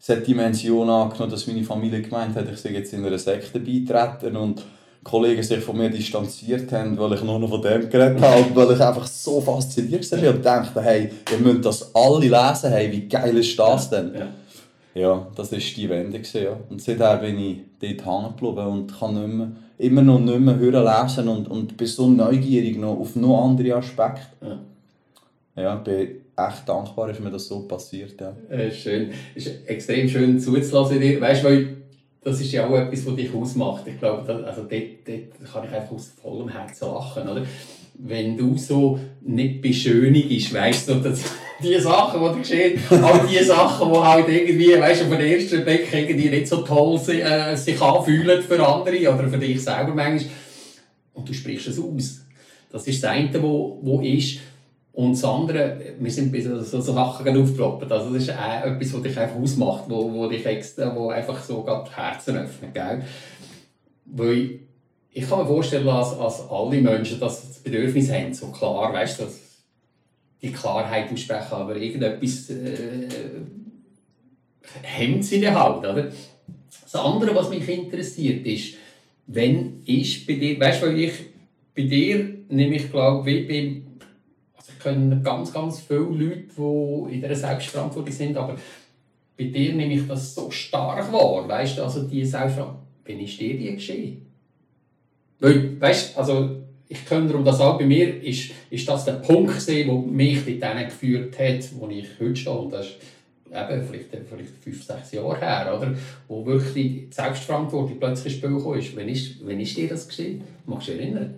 es 0.00 0.08
hat 0.08 0.20
die 0.20 0.32
Dimension 0.32 0.88
angenommen, 0.90 1.30
dass 1.30 1.46
meine 1.46 1.64
Familie 1.64 2.02
gemeint 2.02 2.36
hat, 2.36 2.46
ich 2.52 2.58
sei 2.58 2.70
jetzt 2.70 2.92
in 2.92 3.04
einer 3.04 3.18
Sekte 3.18 3.58
beitreten 3.58 4.36
und 4.36 4.62
Kollegen 5.04 5.42
sich 5.42 5.62
von 5.62 5.76
mir 5.76 5.90
distanziert 5.90 6.72
haben, 6.72 6.98
weil 6.98 7.12
ich 7.12 7.22
nur 7.22 7.38
noch 7.38 7.48
von 7.48 7.62
dem 7.62 7.88
geredet 7.88 8.20
habe, 8.20 8.44
weil 8.54 8.74
ich 8.74 8.80
einfach 8.80 9.06
so 9.06 9.40
fasziniert 9.40 10.10
war 10.10 10.34
und 10.34 10.44
dachte, 10.44 10.82
hey, 10.82 11.10
ihr 11.30 11.38
müsst 11.38 11.64
das 11.64 11.94
alle 11.94 12.20
lesen, 12.20 12.70
hey, 12.70 12.90
wie 12.90 13.06
geil 13.06 13.36
ist 13.36 13.58
das 13.58 13.90
denn? 13.90 14.12
Ja, 14.14 14.28
ja 14.94 15.26
das 15.36 15.52
war 15.52 15.58
die 15.58 15.88
Wende. 15.88 16.20
Ja. 16.32 16.56
Und 16.70 16.82
seitdem 16.82 17.20
bin 17.20 17.38
ich 17.38 17.58
dort 17.80 18.06
hängen 18.06 18.36
geblieben 18.36 18.66
und 18.66 18.98
kann 18.98 19.14
nicht 19.14 19.36
mehr, 19.36 19.48
immer 19.76 20.02
noch 20.02 20.20
nicht 20.20 20.40
mehr 20.40 20.56
hören 20.56 20.84
lesen 20.84 21.28
und, 21.28 21.48
und 21.48 21.76
bin 21.76 21.86
so 21.86 22.08
neugierig 22.08 22.78
noch 22.78 22.98
auf 22.98 23.14
noch 23.14 23.44
andere 23.44 23.76
Aspekte. 23.76 24.20
Ja. 24.40 24.58
Ja, 25.56 25.76
bin 25.76 26.22
echt 26.36 26.68
dankbar, 26.68 27.08
dass 27.08 27.20
mir 27.20 27.30
das 27.30 27.46
so 27.46 27.60
passiert. 27.60 28.20
Ja. 28.20 28.34
Äh, 28.50 28.72
schön. 28.72 29.12
Es 29.34 29.46
ist 29.46 29.68
extrem 29.68 30.08
schön 30.08 30.40
zuzulassen. 30.40 31.00
Weißt 31.20 31.44
du, 31.44 31.66
das 32.24 32.40
ist 32.40 32.52
ja 32.52 32.66
auch 32.66 32.76
etwas, 32.76 33.06
was 33.06 33.16
dich 33.16 33.32
ausmacht. 33.32 33.84
Ich 33.86 33.98
glaube, 33.98 34.24
das, 34.26 34.42
also 34.42 34.62
dort, 34.62 34.82
dort 35.06 35.52
kann 35.52 35.64
ich 35.64 35.74
einfach 35.74 35.92
aus 35.92 36.12
vollem 36.20 36.48
Herzen 36.48 36.88
lachen. 36.88 37.28
Oder? 37.28 37.42
Wenn 37.94 38.36
du 38.36 38.56
so 38.56 38.98
nicht 39.20 39.60
beschönigst, 39.60 40.52
weißt 40.52 40.88
du, 40.88 40.94
dass 40.96 41.22
die 41.62 41.78
Sachen, 41.78 42.20
die 42.34 42.38
geschehen, 42.40 42.80
auch 42.90 43.26
die 43.26 43.44
Sachen, 43.44 43.92
die 43.92 43.98
halt 43.98 44.28
irgendwie, 44.28 44.80
weißt 44.80 45.02
du, 45.02 45.04
auf 45.04 45.16
den 45.16 45.20
ersten 45.20 45.64
Blick 45.64 45.86
irgendwie 45.92 46.30
nicht 46.30 46.48
so 46.48 46.62
toll 46.62 46.98
äh, 47.08 47.56
sich 47.56 47.80
anfühlen 47.80 48.42
für 48.42 48.66
andere 48.66 49.14
oder 49.14 49.28
für 49.28 49.38
dich 49.38 49.62
selber 49.62 49.94
manchmal. 49.94 50.32
Und 51.12 51.28
du 51.28 51.32
sprichst 51.32 51.68
es 51.68 51.78
aus. 51.78 52.22
Das 52.72 52.88
ist 52.88 53.04
das 53.04 53.10
eine, 53.10 53.30
was 53.40 54.04
ist. 54.04 54.40
Und 54.94 55.14
das 55.14 55.24
andere, 55.24 55.76
wir 55.98 56.10
sind 56.10 56.30
bei 56.30 56.40
so, 56.40 56.60
so 56.60 56.80
Sachen 56.80 57.26
aufgeploppen. 57.28 57.90
Also 57.90 58.14
das 58.14 58.22
ist 58.22 58.30
auch 58.30 58.64
etwas, 58.64 58.94
was 58.94 59.02
dich 59.02 59.18
einfach 59.18 59.36
ausmacht, 59.36 59.84
wo, 59.88 60.12
wo 60.12 60.28
dich 60.28 60.46
extra, 60.46 60.94
wo 60.94 61.10
einfach 61.10 61.42
so 61.42 61.64
gerade 61.64 61.90
Herzen 61.96 62.36
öffnet. 62.36 62.72
Gell? 62.72 63.02
Weil 64.04 64.60
ich 65.10 65.28
kann 65.28 65.40
mir 65.40 65.46
vorstellen, 65.46 65.86
dass, 65.86 66.16
dass 66.16 66.48
alle 66.48 66.80
Menschen 66.80 67.18
das 67.18 67.42
Bedürfnis 67.64 68.12
haben, 68.12 68.32
so 68.32 68.46
klar, 68.48 68.92
weißt 68.92 69.20
du, 69.20 69.24
die 70.40 70.52
Klarheit 70.52 71.12
aussprechen, 71.12 71.54
aber 71.54 71.74
irgendetwas 71.74 72.50
äh, 72.50 73.08
hemmt 74.82 75.24
sie 75.24 75.48
halt. 75.48 75.78
Oder? 75.78 76.12
Das 76.82 76.94
andere, 76.94 77.34
was 77.34 77.48
mich 77.48 77.68
interessiert, 77.68 78.46
ist, 78.46 78.74
wenn 79.26 79.82
ich 79.86 80.24
bei 80.24 80.34
dir, 80.34 80.60
weißt 80.60 80.82
du, 80.82 80.92
ich 80.92 81.12
bei 81.74 81.82
dir 81.82 82.28
nehme 82.48 82.76
ich 82.76 82.90
glaube, 82.90 83.26
wie 83.26 83.40
beim 83.42 83.93
können 84.84 85.22
ganz, 85.24 85.52
ganz 85.52 85.80
viele 85.80 86.00
Leute, 86.00 86.44
die 86.56 87.14
in 87.14 87.20
dieser 87.22 87.34
Selbstverantwortung 87.34 88.12
sind, 88.12 88.36
aber 88.36 88.56
bei 89.36 89.44
dir 89.44 89.74
nehme 89.74 89.94
ich 89.94 90.06
das 90.06 90.34
so 90.34 90.50
stark 90.50 91.12
wahr, 91.12 91.48
weißt 91.48 91.78
du, 91.78 91.82
also 91.82 92.02
die 92.02 92.24
Selbstverantwortung, 92.24 92.86
wenn 93.04 93.20
ist 93.20 93.40
dir 93.40 93.58
die 93.58 93.74
geschehen? 93.74 94.26
Weil, 95.40 95.80
weißt 95.80 96.16
also 96.16 96.60
ich 96.88 97.04
könnte 97.04 97.28
darum 97.28 97.44
das 97.44 97.60
auch, 97.60 97.78
bei 97.78 97.86
mir 97.86 98.22
ist, 98.22 98.50
ist 98.70 98.88
das 98.88 99.04
der 99.04 99.14
Punkt 99.14 99.66
der 99.66 99.86
mich 99.86 100.44
dorthin 100.44 100.84
geführt 100.84 101.38
hat, 101.38 101.64
wo 101.74 101.88
ich 101.88 102.06
heute 102.20 102.36
stehe, 102.36 102.56
und 102.56 102.72
das 102.72 102.86
ist 102.86 102.96
eben 103.54 103.82
vielleicht, 103.86 104.10
vielleicht 104.10 104.50
fünf, 104.62 104.84
sechs 104.84 105.12
Jahre 105.12 105.38
her, 105.40 105.74
oder? 105.76 105.94
wo 106.28 106.44
wirklich 106.44 106.74
die 106.74 107.08
Selbstverantwortung 107.10 107.98
plötzlich 107.98 108.34
ins 108.34 108.42
Spiel 108.42 108.58
kam. 108.58 108.96
Wann 108.96 109.08
ist, 109.08 109.46
wann 109.46 109.60
ist 109.60 109.76
dir 109.76 109.88
das 109.88 110.08
geschehen? 110.08 110.42
Magst 110.66 110.88
du 110.88 110.92
dich 110.92 111.02
erinnern? 111.02 111.34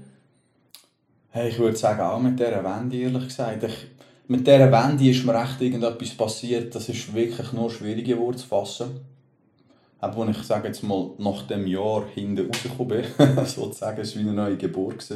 Hey, 1.36 1.50
ich 1.50 1.58
würde 1.58 1.76
sagen, 1.76 2.00
auch 2.00 2.18
mit 2.18 2.40
dieser 2.40 2.64
Wende, 2.64 2.96
ehrlich 2.96 3.26
gesagt. 3.26 3.62
Ich, 3.62 3.88
mit 4.26 4.46
dieser 4.46 4.72
Wende 4.72 5.06
ist 5.06 5.22
mir 5.22 5.38
echt 5.38 5.60
irgendetwas 5.60 6.14
passiert, 6.14 6.74
das 6.74 6.88
ist 6.88 7.14
wirklich 7.14 7.52
nur 7.52 7.70
schwierige 7.70 8.18
Worte 8.18 8.38
zu 8.38 8.46
fassen. 8.46 9.00
Auch 10.00 10.16
als 10.16 10.38
ich 10.38 10.42
sage 10.44 10.68
jetzt 10.68 10.82
mal, 10.82 11.10
nach 11.18 11.42
dem 11.42 11.66
Jahr 11.66 12.04
hinten 12.14 12.46
rausgekommen 12.46 13.02
bin, 13.18 13.44
sozusagen, 13.44 14.00
es 14.00 14.16
war 14.16 14.22
wie 14.22 14.28
eine 14.28 14.34
neue 14.34 14.56
Geburt. 14.56 15.06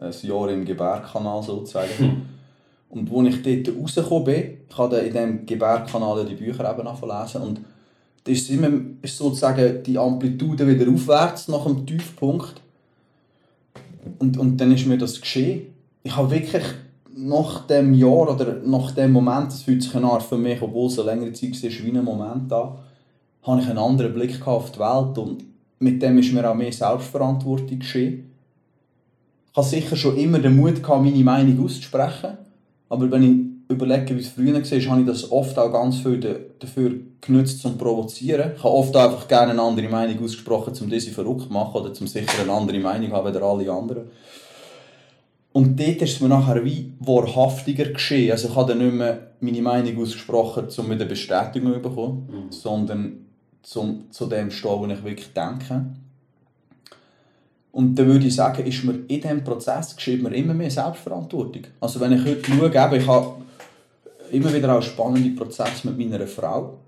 Ein 0.00 0.14
Jahr 0.22 0.48
im 0.48 0.64
Gebärkanal 0.64 1.42
sozusagen. 1.42 1.98
Hm. 1.98 2.22
Und 2.88 3.12
als 3.12 3.34
ich 3.34 3.62
dort 3.62 3.76
rausgekommen 3.76 4.24
bin, 4.24 4.44
ich 4.66 4.78
habe 4.78 4.96
in 4.96 5.12
diesem 5.12 5.44
Gebärkanal 5.44 6.24
die 6.24 6.36
Bücher 6.36 6.70
eben 6.70 6.88
lesen 6.88 7.42
und 7.42 7.60
da 8.24 8.32
ist 8.32 8.48
immer 8.48 8.70
ist 9.02 9.18
sozusagen 9.18 9.82
die 9.82 9.98
Amplitude 9.98 10.66
wieder 10.66 10.90
aufwärts 10.90 11.48
nach 11.48 11.64
dem 11.64 11.84
Tiefpunkt. 11.84 12.62
Und, 14.20 14.36
und 14.38 14.58
dann 14.58 14.70
ist 14.70 14.86
mir 14.86 14.98
das 14.98 15.20
geschehen. 15.20 15.62
Ich 16.02 16.16
habe 16.16 16.30
wirklich 16.30 16.62
nach 17.16 17.66
dem 17.66 17.94
Jahr 17.94 18.32
oder 18.32 18.60
nach 18.64 18.92
dem 18.92 19.12
Moment, 19.12 19.48
das 19.48 19.62
fühlt 19.62 19.82
sich 19.82 19.94
Art 19.96 20.22
für 20.22 20.36
mich, 20.36 20.62
obwohl 20.62 20.86
es 20.88 20.98
eine 20.98 21.10
längere 21.10 21.32
Zeit 21.32 21.62
war, 21.62 21.70
wie 21.70 21.98
ein 21.98 22.04
Moment 22.04 22.52
da, 22.52 22.78
habe 23.42 23.60
ich 23.60 23.68
einen 23.68 23.78
anderen 23.78 24.14
Blick 24.14 24.46
auf 24.46 24.70
die 24.72 24.78
Welt 24.78 25.18
und 25.18 25.44
mit 25.78 26.02
dem 26.02 26.18
ist 26.18 26.32
mir 26.32 26.48
auch 26.48 26.54
mehr 26.54 26.72
Selbstverantwortung 26.72 27.78
geschehen. 27.78 28.30
Ich 29.50 29.56
habe 29.56 29.66
sicher 29.66 29.96
schon 29.96 30.16
immer 30.16 30.38
den 30.38 30.56
Mut 30.56 30.82
gehabt, 30.82 31.02
meine 31.02 31.24
Meinung 31.24 31.64
auszusprechen, 31.64 32.36
aber 32.88 33.10
wenn 33.10 33.22
ich 33.22 33.49
überlege, 33.70 34.16
wie 34.16 34.20
es 34.20 34.28
früher 34.28 34.54
war, 34.54 34.90
habe 34.90 35.00
ich 35.00 35.06
das 35.06 35.30
oft 35.30 35.58
auch 35.58 35.72
ganz 35.72 35.98
viel 35.98 36.18
dafür 36.58 36.92
genutzt, 37.20 37.60
zum 37.60 37.78
provozieren. 37.78 38.52
Ich 38.56 38.64
habe 38.64 38.74
oft 38.74 38.96
einfach 38.96 39.28
gerne 39.28 39.52
eine 39.52 39.62
andere 39.62 39.88
Meinung 39.88 40.24
ausgesprochen, 40.24 40.74
um 40.80 40.90
diese 40.90 41.10
verrückt 41.10 41.42
zu 41.42 41.52
machen 41.52 41.80
oder 41.80 41.90
um 42.00 42.06
sicher 42.06 42.42
eine 42.42 42.52
andere 42.52 42.78
Meinung 42.80 43.10
zu 43.10 43.16
haben 43.16 43.26
als 43.26 43.36
alle 43.36 43.72
anderen. 43.72 44.02
Und 45.52 45.80
dort 45.80 46.02
ist 46.02 46.12
es 46.12 46.20
mir 46.20 46.28
nachher 46.28 46.64
wie 46.64 46.92
wahrhaftiger 47.00 47.86
geschehen. 47.86 48.32
Also 48.32 48.48
ich 48.48 48.56
habe 48.56 48.72
dann 48.72 48.84
nicht 48.84 48.94
mehr 48.94 49.30
meine 49.40 49.62
Meinung 49.62 50.02
ausgesprochen, 50.02 50.68
um 50.76 50.88
mit 50.88 51.00
eine 51.00 51.08
Bestätigung 51.08 51.74
zu 51.74 51.80
bekommen, 51.80 52.28
mhm. 52.30 52.52
sondern 52.52 53.26
zum, 53.62 54.10
zu 54.10 54.26
dem 54.26 54.50
stehen, 54.50 54.80
was 54.80 54.98
ich 54.98 55.04
wirklich 55.04 55.32
denke. 55.32 55.86
Und 57.72 57.94
dann 57.96 58.06
würde 58.06 58.26
ich 58.26 58.34
sagen, 58.34 58.66
ist 58.66 58.84
mir 58.84 58.94
in 58.94 59.06
diesem 59.20 59.44
Prozess 59.44 59.94
geschieht 59.94 60.22
mir 60.22 60.34
immer 60.34 60.54
mehr 60.54 60.70
Selbstverantwortung. 60.70 61.62
Also 61.80 62.00
wenn 62.00 62.12
ich 62.12 62.24
heute 62.24 62.44
schaue, 62.44 62.96
ich 62.96 63.06
habe 63.06 63.34
immer 64.32 64.52
wieder 64.52 64.76
auch 64.76 64.82
spannende 64.82 65.30
Prozesse 65.30 65.88
mit 65.88 65.98
meiner 65.98 66.26
Frau. 66.26 66.78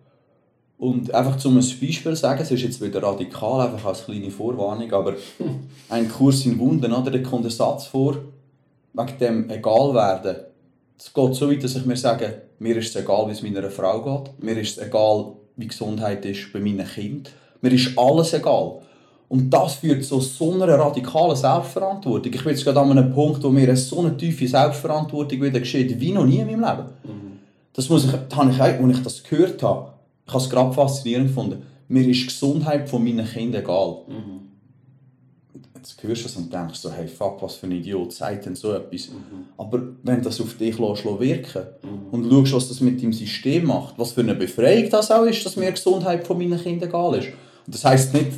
Und 0.78 1.14
einfach 1.14 1.36
zum 1.36 1.58
ein 1.58 1.64
Beispiel 1.80 2.16
sagen, 2.16 2.42
es 2.42 2.50
ist 2.50 2.62
jetzt 2.62 2.80
wieder 2.80 3.02
radikal, 3.02 3.60
einfach 3.60 3.86
als 3.86 4.04
kleine 4.04 4.30
Vorwarnung, 4.30 4.92
aber 4.92 5.14
ein 5.88 6.08
Kurs 6.08 6.44
in 6.44 6.58
Wunden, 6.58 6.92
oder? 6.92 7.10
da 7.10 7.18
kommt 7.18 7.44
ein 7.44 7.50
Satz 7.50 7.86
vor, 7.86 8.16
wegen 8.92 9.18
dem 9.20 9.50
egal 9.50 9.94
werden. 9.94 10.36
Es 10.98 11.12
geht 11.12 11.34
so 11.34 11.50
weit, 11.50 11.62
dass 11.62 11.76
ich 11.76 11.86
mir 11.86 11.96
sage, 11.96 12.42
mir 12.58 12.76
ist 12.76 12.88
es 12.88 13.02
egal, 13.02 13.28
wie 13.28 13.32
es 13.32 13.42
meiner 13.42 13.70
Frau 13.70 14.02
geht, 14.02 14.42
mir 14.42 14.58
ist 14.60 14.78
es 14.78 14.84
egal, 14.84 15.32
wie 15.56 15.68
Gesundheit 15.68 16.24
ist 16.24 16.52
bei 16.52 16.58
meinen 16.58 16.86
Kindern, 16.86 17.32
mir 17.60 17.72
ist 17.72 17.96
alles 17.96 18.32
egal. 18.34 18.80
Und 19.28 19.48
das 19.50 19.76
führt 19.76 20.04
zu 20.04 20.20
so 20.20 20.52
einer 20.52 20.68
radikalen 20.68 21.34
Selbstverantwortung. 21.34 22.32
Ich 22.34 22.42
bin 22.44 22.52
jetzt 22.52 22.64
gerade 22.64 22.80
an 22.80 22.90
einem 22.90 23.14
Punkt, 23.14 23.42
wo 23.42 23.48
mir 23.48 23.74
so 23.76 24.00
eine 24.00 24.14
tiefe 24.14 24.46
Selbstverantwortung 24.46 25.40
wieder 25.40 25.58
geschieht, 25.58 25.98
wie 25.98 26.12
noch 26.12 26.26
nie 26.26 26.40
in 26.40 26.46
meinem 26.46 26.60
Leben. 26.60 26.88
Das 27.72 27.88
muss 27.88 28.04
ich, 28.04 28.12
das 28.12 28.38
habe 28.38 28.50
ich, 28.50 28.60
als 28.60 28.96
ich 28.96 29.02
das 29.02 29.22
gehört 29.22 29.62
habe, 29.62 29.92
ich 30.26 30.32
habe 30.32 30.44
es 30.44 30.50
gerade 30.50 30.72
faszinierend 30.72 31.28
gefunden. 31.28 31.62
Mir 31.88 32.06
ist 32.06 32.20
die 32.20 32.26
Gesundheit 32.26 32.88
von 32.88 33.02
meinen 33.02 33.26
Kindern 33.26 33.62
egal. 33.62 34.02
Mhm 34.08 34.52
jetzt 35.82 36.02
hörst 36.02 36.22
du 36.22 36.28
es 36.28 36.36
und 36.36 36.52
denkst 36.52 36.78
so, 36.78 36.92
hey, 36.92 37.08
fuck, 37.08 37.42
was 37.42 37.56
für 37.56 37.66
ein 37.66 37.72
Idiot 37.72 38.12
sagt 38.12 38.46
denn 38.46 38.54
so 38.54 38.72
etwas. 38.72 39.08
Mhm. 39.08 39.46
Aber 39.58 39.82
wenn 40.02 40.22
das 40.22 40.40
auf 40.40 40.56
dich 40.56 40.78
lässt, 40.78 41.04
wirken 41.04 41.62
mhm. 41.82 42.08
und 42.12 42.30
schaust, 42.30 42.52
was 42.52 42.68
das 42.68 42.80
mit 42.80 43.02
dem 43.02 43.12
System 43.12 43.66
macht, 43.66 43.98
was 43.98 44.12
für 44.12 44.20
eine 44.20 44.34
Befreiung 44.34 44.88
das 44.90 45.10
auch 45.10 45.24
ist, 45.24 45.44
dass 45.44 45.56
mir 45.56 45.66
die 45.66 45.72
Gesundheit 45.72 46.26
von 46.26 46.38
meinen 46.38 46.60
Kindern 46.60 46.88
egal 46.88 47.18
ist. 47.18 47.28
Und 47.66 47.74
das 47.74 47.84
heisst 47.84 48.14
nicht, 48.14 48.30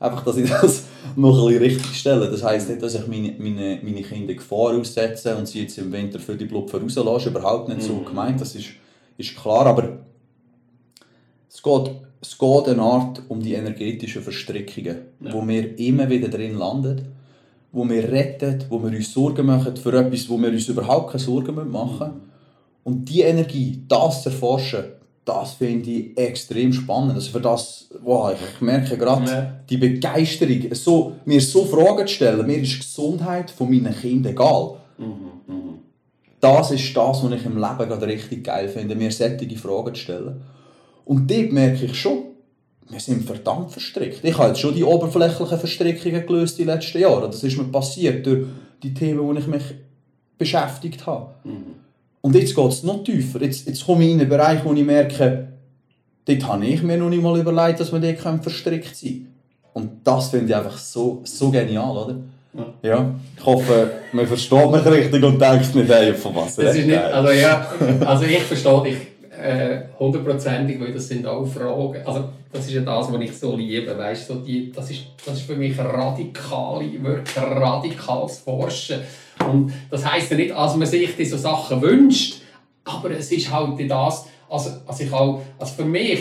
einfach, 0.00 0.24
dass 0.24 0.36
ich 0.36 0.48
das 0.48 0.84
noch 1.16 1.36
ein 1.38 1.46
bisschen 1.46 1.62
richtig 1.62 1.98
stelle, 1.98 2.30
das 2.30 2.42
heisst 2.42 2.68
nicht, 2.68 2.82
dass 2.82 2.94
ich 2.94 3.06
meine, 3.06 3.34
meine, 3.38 3.80
meine 3.82 4.02
Kinder 4.02 4.34
Gefahr 4.34 4.76
aussetze 4.78 5.36
und 5.36 5.46
sie 5.46 5.62
jetzt 5.62 5.78
im 5.78 5.92
Winter 5.92 6.18
für 6.18 6.36
die 6.36 6.44
Blubber 6.44 6.80
rauslasse, 6.80 7.30
überhaupt 7.30 7.68
nicht 7.68 7.82
mhm. 7.82 7.86
so 7.86 7.96
gemeint, 7.98 8.40
das 8.40 8.54
ist, 8.54 8.68
ist 9.16 9.36
klar, 9.36 9.66
aber 9.66 9.98
es 11.48 11.62
geht 11.62 11.90
es 12.20 12.36
geht 12.36 12.68
eine 12.68 12.82
Art 12.82 13.22
um 13.28 13.40
die 13.40 13.54
energetischen 13.54 14.22
Verstrickungen, 14.22 14.96
ja. 15.20 15.32
wo 15.32 15.46
wir 15.46 15.78
immer 15.78 16.08
wieder 16.08 16.28
drin 16.28 16.58
landen, 16.58 17.12
wo 17.70 17.88
wir 17.88 18.10
retten, 18.10 18.64
wo 18.68 18.82
wir 18.82 18.96
uns 18.96 19.12
Sorgen 19.12 19.46
machen 19.46 19.76
für 19.76 19.92
etwas, 19.92 20.28
wo 20.28 20.38
wir 20.38 20.50
uns 20.50 20.68
überhaupt 20.68 21.12
keine 21.12 21.22
Sorgen 21.22 21.54
machen 21.54 21.98
müssen. 21.98 22.20
Und 22.84 23.04
die 23.04 23.20
Energie, 23.20 23.82
das 23.86 24.22
zu 24.22 24.30
erforschen, 24.30 24.84
das 25.28 25.52
finde 25.52 25.90
ich 25.90 26.16
extrem 26.16 26.72
spannend. 26.72 27.14
Also 27.14 27.30
für 27.30 27.40
das, 27.40 27.88
wow, 28.02 28.32
ich 28.32 28.60
merke 28.60 28.96
gerade 28.96 29.30
ja. 29.30 29.52
die 29.68 29.76
Begeisterung, 29.76 30.62
so, 30.72 31.12
mir 31.24 31.40
so 31.40 31.64
Fragen 31.66 32.06
zu 32.06 32.14
stellen, 32.14 32.46
mir 32.46 32.58
ist 32.58 32.72
die 32.72 32.78
Gesundheit 32.78 33.50
von 33.50 33.68
meinen 33.68 33.94
Kindern 33.94 34.32
egal. 34.32 34.76
Mhm, 34.96 35.06
mh. 35.46 35.54
Das 36.40 36.70
ist 36.70 36.96
das, 36.96 37.22
was 37.22 37.32
ich 37.32 37.44
im 37.44 37.56
Leben 37.56 37.88
gerade 37.88 38.06
richtig 38.06 38.44
geil 38.44 38.68
finde, 38.68 38.94
mir 38.94 39.10
solche 39.10 39.56
Fragen 39.56 39.94
zu 39.94 40.00
stellen. 40.00 40.40
Und 41.04 41.30
dort 41.30 41.52
merke 41.52 41.84
ich 41.84 41.94
schon, 41.94 42.18
wir 42.88 43.00
sind 43.00 43.24
verdammt 43.24 43.70
verstrickt. 43.70 44.24
Ich 44.24 44.38
habe 44.38 44.48
jetzt 44.48 44.60
schon 44.60 44.74
die 44.74 44.84
oberflächlichen 44.84 45.58
Verstrickungen 45.58 46.26
gelöst 46.26 46.58
die 46.58 46.64
letzten 46.64 47.00
Jahre. 47.00 47.26
Das 47.26 47.42
ist 47.42 47.58
mir 47.58 47.64
passiert 47.64 48.24
durch 48.24 48.46
die 48.82 48.94
Themen, 48.94 49.20
wo 49.20 49.32
ich 49.34 49.46
mich 49.46 49.64
beschäftigt 50.38 51.06
habe. 51.06 51.34
Mhm. 51.44 51.74
Und 52.28 52.34
jetzt 52.34 52.54
geht 52.54 52.68
es 52.68 52.82
noch 52.82 53.02
tiefer. 53.02 53.40
Jetzt, 53.40 53.66
jetzt 53.66 53.86
komme 53.86 54.04
ich 54.04 54.10
in 54.10 54.20
einen 54.20 54.28
Bereich, 54.28 54.62
wo 54.62 54.74
ich 54.74 54.84
merke, 54.84 55.48
dort 56.26 56.46
habe 56.46 56.66
ich 56.66 56.82
mir 56.82 56.98
noch 56.98 57.08
nicht 57.08 57.22
mal 57.22 57.40
überlegt, 57.40 57.80
dass 57.80 57.90
wir 57.90 58.00
dort 58.00 58.42
verstrickt 58.42 58.94
sein 58.94 59.08
können. 59.08 59.34
Und 59.72 59.90
das 60.04 60.28
finde 60.28 60.44
ich 60.48 60.54
einfach 60.54 60.76
so, 60.76 61.22
so 61.24 61.50
genial, 61.50 61.96
oder? 61.96 62.16
Ja. 62.52 62.90
ja. 62.90 63.14
Ich 63.34 63.46
hoffe, 63.46 63.92
man 64.12 64.26
versteht 64.26 64.70
mich 64.70 64.84
richtig 64.84 65.24
und 65.24 65.40
denkt 65.40 65.74
nicht, 65.74 65.90
hey, 65.90 66.12
von 66.12 66.36
was 66.36 66.56
das 66.56 66.76
ist 66.76 66.86
nicht, 66.86 66.98
also 66.98 67.30
ja, 67.30 67.66
also 68.04 68.24
ich 68.24 68.42
verstehe 68.42 68.82
dich 68.82 68.96
äh, 69.42 69.80
hundertprozentig, 69.98 70.78
weil 70.78 70.92
das 70.92 71.08
sind 71.08 71.26
auch 71.26 71.46
Fragen, 71.46 72.04
also 72.04 72.28
das 72.52 72.66
ist 72.66 72.74
ja 72.74 72.82
das, 72.82 73.10
was 73.10 73.20
ich 73.22 73.38
so 73.38 73.56
liebe, 73.56 73.96
weißt, 73.96 74.26
so 74.26 74.34
die, 74.34 74.70
das, 74.70 74.90
ist, 74.90 75.04
das 75.24 75.36
ist 75.36 75.46
für 75.46 75.56
mich 75.56 75.78
radikale, 75.78 77.02
wirklich 77.02 77.38
radikales 77.38 78.38
Forschen 78.40 79.00
und 79.46 79.72
das 79.90 80.10
heisst 80.10 80.30
ja 80.30 80.36
nicht, 80.36 80.50
dass 80.50 80.76
man 80.76 80.86
sich 80.86 81.16
diese 81.16 81.38
Sachen 81.38 81.80
wünscht, 81.82 82.42
aber 82.84 83.10
es 83.10 83.30
ist 83.32 83.52
halt 83.52 83.78
das, 83.90 84.26
also, 84.48 84.70
also 84.86 85.04
ich 85.04 85.12
auch, 85.12 85.42
also 85.58 85.74
für 85.74 85.84
mich, 85.84 86.20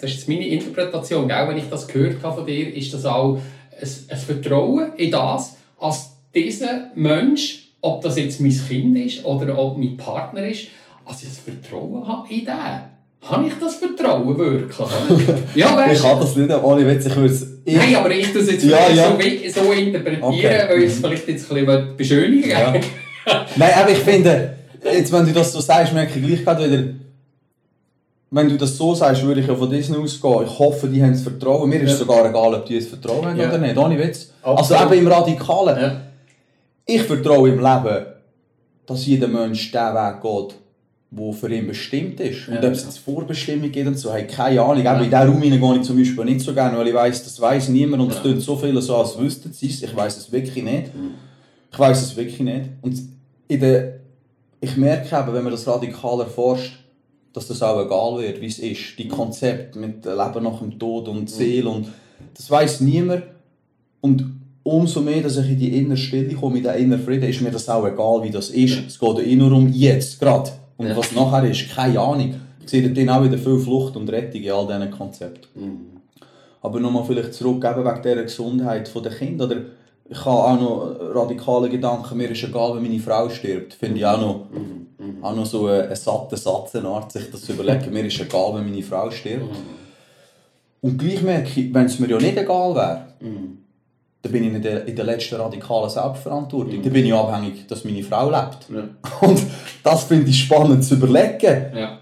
das 0.00 0.10
ist 0.10 0.28
meine 0.28 0.46
Interpretation, 0.46 1.30
auch 1.30 1.48
wenn 1.48 1.58
ich 1.58 1.68
das 1.68 1.86
gehört 1.86 2.22
habe 2.22 2.36
von 2.36 2.46
dir, 2.46 2.74
ist 2.74 2.92
das 2.92 3.04
auch 3.06 3.38
ein, 3.80 3.88
ein 4.08 4.16
Vertrauen 4.16 4.92
in 4.96 5.10
das, 5.10 5.56
als 5.78 6.10
dieser 6.34 6.90
Mensch, 6.94 7.72
ob 7.80 8.02
das 8.02 8.18
jetzt 8.18 8.40
mein 8.40 8.50
Kind 8.68 8.98
ist 8.98 9.24
oder 9.24 9.56
ob 9.58 9.78
mein 9.78 9.96
Partner 9.96 10.46
ist, 10.46 10.68
als 11.04 11.22
ich 11.22 11.28
das 11.28 11.38
Vertrauen 11.38 12.06
habe 12.06 12.28
in 12.32 12.44
den. 12.44 12.97
Habe 13.22 13.46
ich 13.46 13.52
das 13.60 13.76
Vertrauen 13.76 14.38
wirklich? 14.38 14.78
ja, 15.54 15.76
weißt, 15.76 16.00
ich 16.00 16.06
habe 16.06 16.20
das 16.20 16.36
nicht, 16.36 16.50
ohne 16.50 16.86
Witz, 16.86 17.06
ich 17.06 17.16
würde 17.16 17.32
es... 17.32 17.46
Nein, 17.66 17.96
aber 17.96 18.10
ich 18.10 18.32
das 18.32 18.50
jetzt 18.50 18.64
ja, 18.64 18.88
ja. 18.88 19.16
So, 19.52 19.62
so, 19.62 19.72
interpretieren, 19.72 20.22
okay. 20.22 20.64
weil 20.68 20.82
ich 20.82 20.92
es 20.92 20.98
vielleicht 20.98 21.28
jetzt 21.28 21.52
ein 21.52 21.66
bisschen 21.66 21.96
beschönigen 21.96 22.50
ja. 22.50 22.72
Nein, 23.56 23.70
aber 23.76 23.90
ich 23.90 23.98
finde, 23.98 24.56
jetzt, 24.82 25.12
wenn 25.12 25.26
du 25.26 25.32
das 25.32 25.52
so 25.52 25.60
sagst, 25.60 25.92
merke 25.92 26.18
ich 26.18 26.26
gleich 26.26 26.44
gerade 26.44 26.70
wieder, 26.70 26.94
wenn 28.30 28.48
du 28.48 28.56
das 28.56 28.76
so 28.76 28.94
sagst, 28.94 29.22
würde 29.22 29.40
ich 29.40 29.46
ja 29.46 29.54
von 29.54 29.70
Disney 29.70 29.96
ausgehen. 29.96 30.44
Ich 30.44 30.58
hoffe, 30.58 30.86
die 30.88 31.02
haben 31.02 31.12
das 31.12 31.22
Vertrauen. 31.22 31.68
Mir 31.68 31.80
ist 31.80 31.92
es 31.92 31.98
sogar 31.98 32.28
egal, 32.28 32.54
ob 32.54 32.66
die 32.66 32.78
das 32.78 32.86
Vertrauen 32.86 33.26
haben 33.26 33.38
ja. 33.38 33.48
oder 33.48 33.58
nicht, 33.58 33.76
ohne 33.76 33.98
Witz. 33.98 34.32
Absolut. 34.42 34.82
Also 34.82 34.94
eben 34.94 35.06
im 35.06 35.12
Radikalen. 35.12 35.80
Ja. 35.80 36.00
Ich 36.84 37.02
vertraue 37.02 37.48
im 37.48 37.58
Leben, 37.58 38.06
dass 38.86 39.06
jeder 39.06 39.28
Mensch 39.28 39.70
diesen 39.70 39.94
Weg 39.94 40.20
geht, 40.22 40.54
wo 41.10 41.32
für 41.32 41.52
ihn 41.52 41.66
bestimmt 41.66 42.20
ist. 42.20 42.48
Und 42.48 42.54
ja. 42.54 42.64
ob 42.64 42.72
es 42.72 42.84
jetzt 42.84 42.98
Vorbestimmung 42.98 43.72
gibt 43.72 43.86
und 43.86 43.98
so, 43.98 44.10
habe 44.10 44.22
ich 44.22 44.28
keine 44.28 44.60
Ahnung. 44.60 44.84
Ja. 44.84 44.94
in 44.98 45.04
diesen 45.04 45.62
Raum 45.62 45.72
gehe 45.72 45.80
ich 45.80 45.82
zum 45.82 45.96
Beispiel 45.96 46.24
nicht 46.24 46.40
so 46.40 46.52
gerne, 46.52 46.76
weil 46.76 46.88
ich 46.88 46.94
weiss, 46.94 47.24
das 47.24 47.40
weiss 47.40 47.68
niemand 47.68 48.02
und 48.02 48.12
es 48.12 48.22
tut 48.22 48.40
so 48.42 48.56
viele 48.56 48.82
so, 48.82 48.96
als 48.96 49.18
wüssten 49.18 49.52
sie 49.52 49.68
es. 49.68 49.82
Ich 49.82 49.96
weiss 49.96 50.18
es 50.18 50.30
wirklich 50.30 50.64
nicht. 50.64 50.90
Ich 51.72 51.78
weiss 51.78 52.02
es 52.02 52.16
wirklich 52.16 52.40
nicht. 52.40 52.70
Und 52.82 53.00
in 53.48 53.60
der, 53.60 54.00
ich 54.60 54.76
merke 54.76 55.16
eben, 55.16 55.32
wenn 55.32 55.44
man 55.44 55.52
das 55.52 55.66
radikal 55.66 56.20
erforscht, 56.20 56.78
dass 57.32 57.46
das 57.46 57.62
auch 57.62 57.84
egal 57.84 58.18
wird, 58.18 58.40
wie 58.40 58.46
es 58.46 58.58
ist. 58.58 58.98
Die. 58.98 59.08
Konzepte 59.08 59.78
mit 59.78 60.04
Leben 60.04 60.44
nach 60.44 60.58
dem 60.58 60.78
Tod 60.78 61.08
und 61.08 61.22
mhm. 61.22 61.26
Seele 61.28 61.68
und 61.70 61.88
das 62.34 62.50
weiss 62.50 62.80
niemand. 62.80 63.22
Und 64.00 64.24
umso 64.62 65.00
mehr, 65.00 65.22
dass 65.22 65.38
ich 65.38 65.50
in 65.50 65.58
die 65.58 65.78
innere 65.78 65.96
Stille 65.96 66.34
komme, 66.34 66.58
in 66.58 66.64
den 66.64 66.74
inneren 66.74 67.02
Frieden, 67.02 67.28
ist 67.28 67.40
mir 67.40 67.50
das 67.50 67.68
auch 67.68 67.86
egal, 67.86 68.22
wie 68.22 68.30
das 68.30 68.50
ist. 68.50 68.86
Es 68.86 68.98
geht 68.98 69.26
ja 69.26 69.36
nur 69.36 69.52
um 69.52 69.68
jetzt, 69.68 70.20
gerade. 70.20 70.50
Und 70.78 70.86
ja. 70.88 70.96
was 70.96 71.12
nachher 71.12 71.44
ist, 71.50 71.68
keine 71.74 72.00
Ahnung. 72.00 72.34
Ich 72.64 72.70
sehe 72.70 72.88
dort 72.88 73.08
auch 73.08 73.24
wieder 73.24 73.36
viel 73.36 73.58
Flucht 73.58 73.96
und 73.96 74.08
Rettung 74.10 74.40
in 74.40 74.50
all 74.50 74.66
diesen 74.66 74.90
Konzepten. 74.90 75.60
Mhm. 75.60 75.80
Aber 76.62 76.80
nochmal 76.80 77.04
vielleicht 77.04 77.34
zurück 77.34 77.62
wegen 77.62 78.02
dieser 78.02 78.22
Gesundheit 78.22 78.90
der 78.94 79.12
Kinder. 79.12 79.44
Oder 79.44 79.56
ich 80.08 80.24
habe 80.24 80.30
auch 80.30 80.60
noch 80.60 80.96
radikale 81.14 81.68
Gedanken, 81.68 82.16
mir 82.16 82.30
ist 82.30 82.42
egal, 82.42 82.76
wenn 82.76 82.82
meine 82.82 83.00
Frau 83.00 83.28
stirbt. 83.28 83.74
Finde 83.74 83.98
ich 83.98 84.06
auch 84.06 84.20
noch, 84.20 84.46
mhm. 84.50 84.86
Mhm. 84.98 85.24
auch 85.24 85.34
noch 85.34 85.46
so 85.46 85.66
einen 85.66 85.94
satten 85.94 86.36
Satz, 86.36 86.76
eine 86.76 86.88
Art, 86.88 87.12
sich 87.12 87.30
das 87.30 87.42
zu 87.42 87.52
überlegen. 87.52 87.92
mir 87.92 88.06
ist 88.06 88.20
egal, 88.20 88.54
wenn 88.54 88.70
meine 88.70 88.82
Frau 88.82 89.10
stirbt. 89.10 89.52
Mhm. 89.52 89.78
Und 90.80 90.98
gleich 90.98 91.22
merke 91.22 91.60
ich, 91.60 91.74
wenn 91.74 91.86
es 91.86 91.98
mir 91.98 92.08
ja 92.08 92.18
nicht 92.18 92.38
egal 92.38 92.74
wäre, 92.74 93.06
mhm 93.20 93.67
dann 94.22 94.32
bin 94.32 94.44
ich 94.44 94.54
in 94.54 94.62
der, 94.62 94.86
in 94.86 94.96
der 94.96 95.04
letzten 95.04 95.36
radikalen 95.36 95.90
Selbstverantwortung. 95.90 96.78
Mhm. 96.78 96.82
Dann 96.82 96.92
bin 96.92 97.06
ich 97.06 97.14
abhängig, 97.14 97.66
dass 97.68 97.84
meine 97.84 98.02
Frau 98.02 98.30
lebt. 98.30 98.66
Ja. 98.74 98.88
Und 99.26 99.40
das 99.82 100.04
finde 100.04 100.30
ich 100.30 100.40
spannend 100.40 100.84
zu 100.84 100.94
überlegen. 100.94 101.66
Ja. 101.74 101.98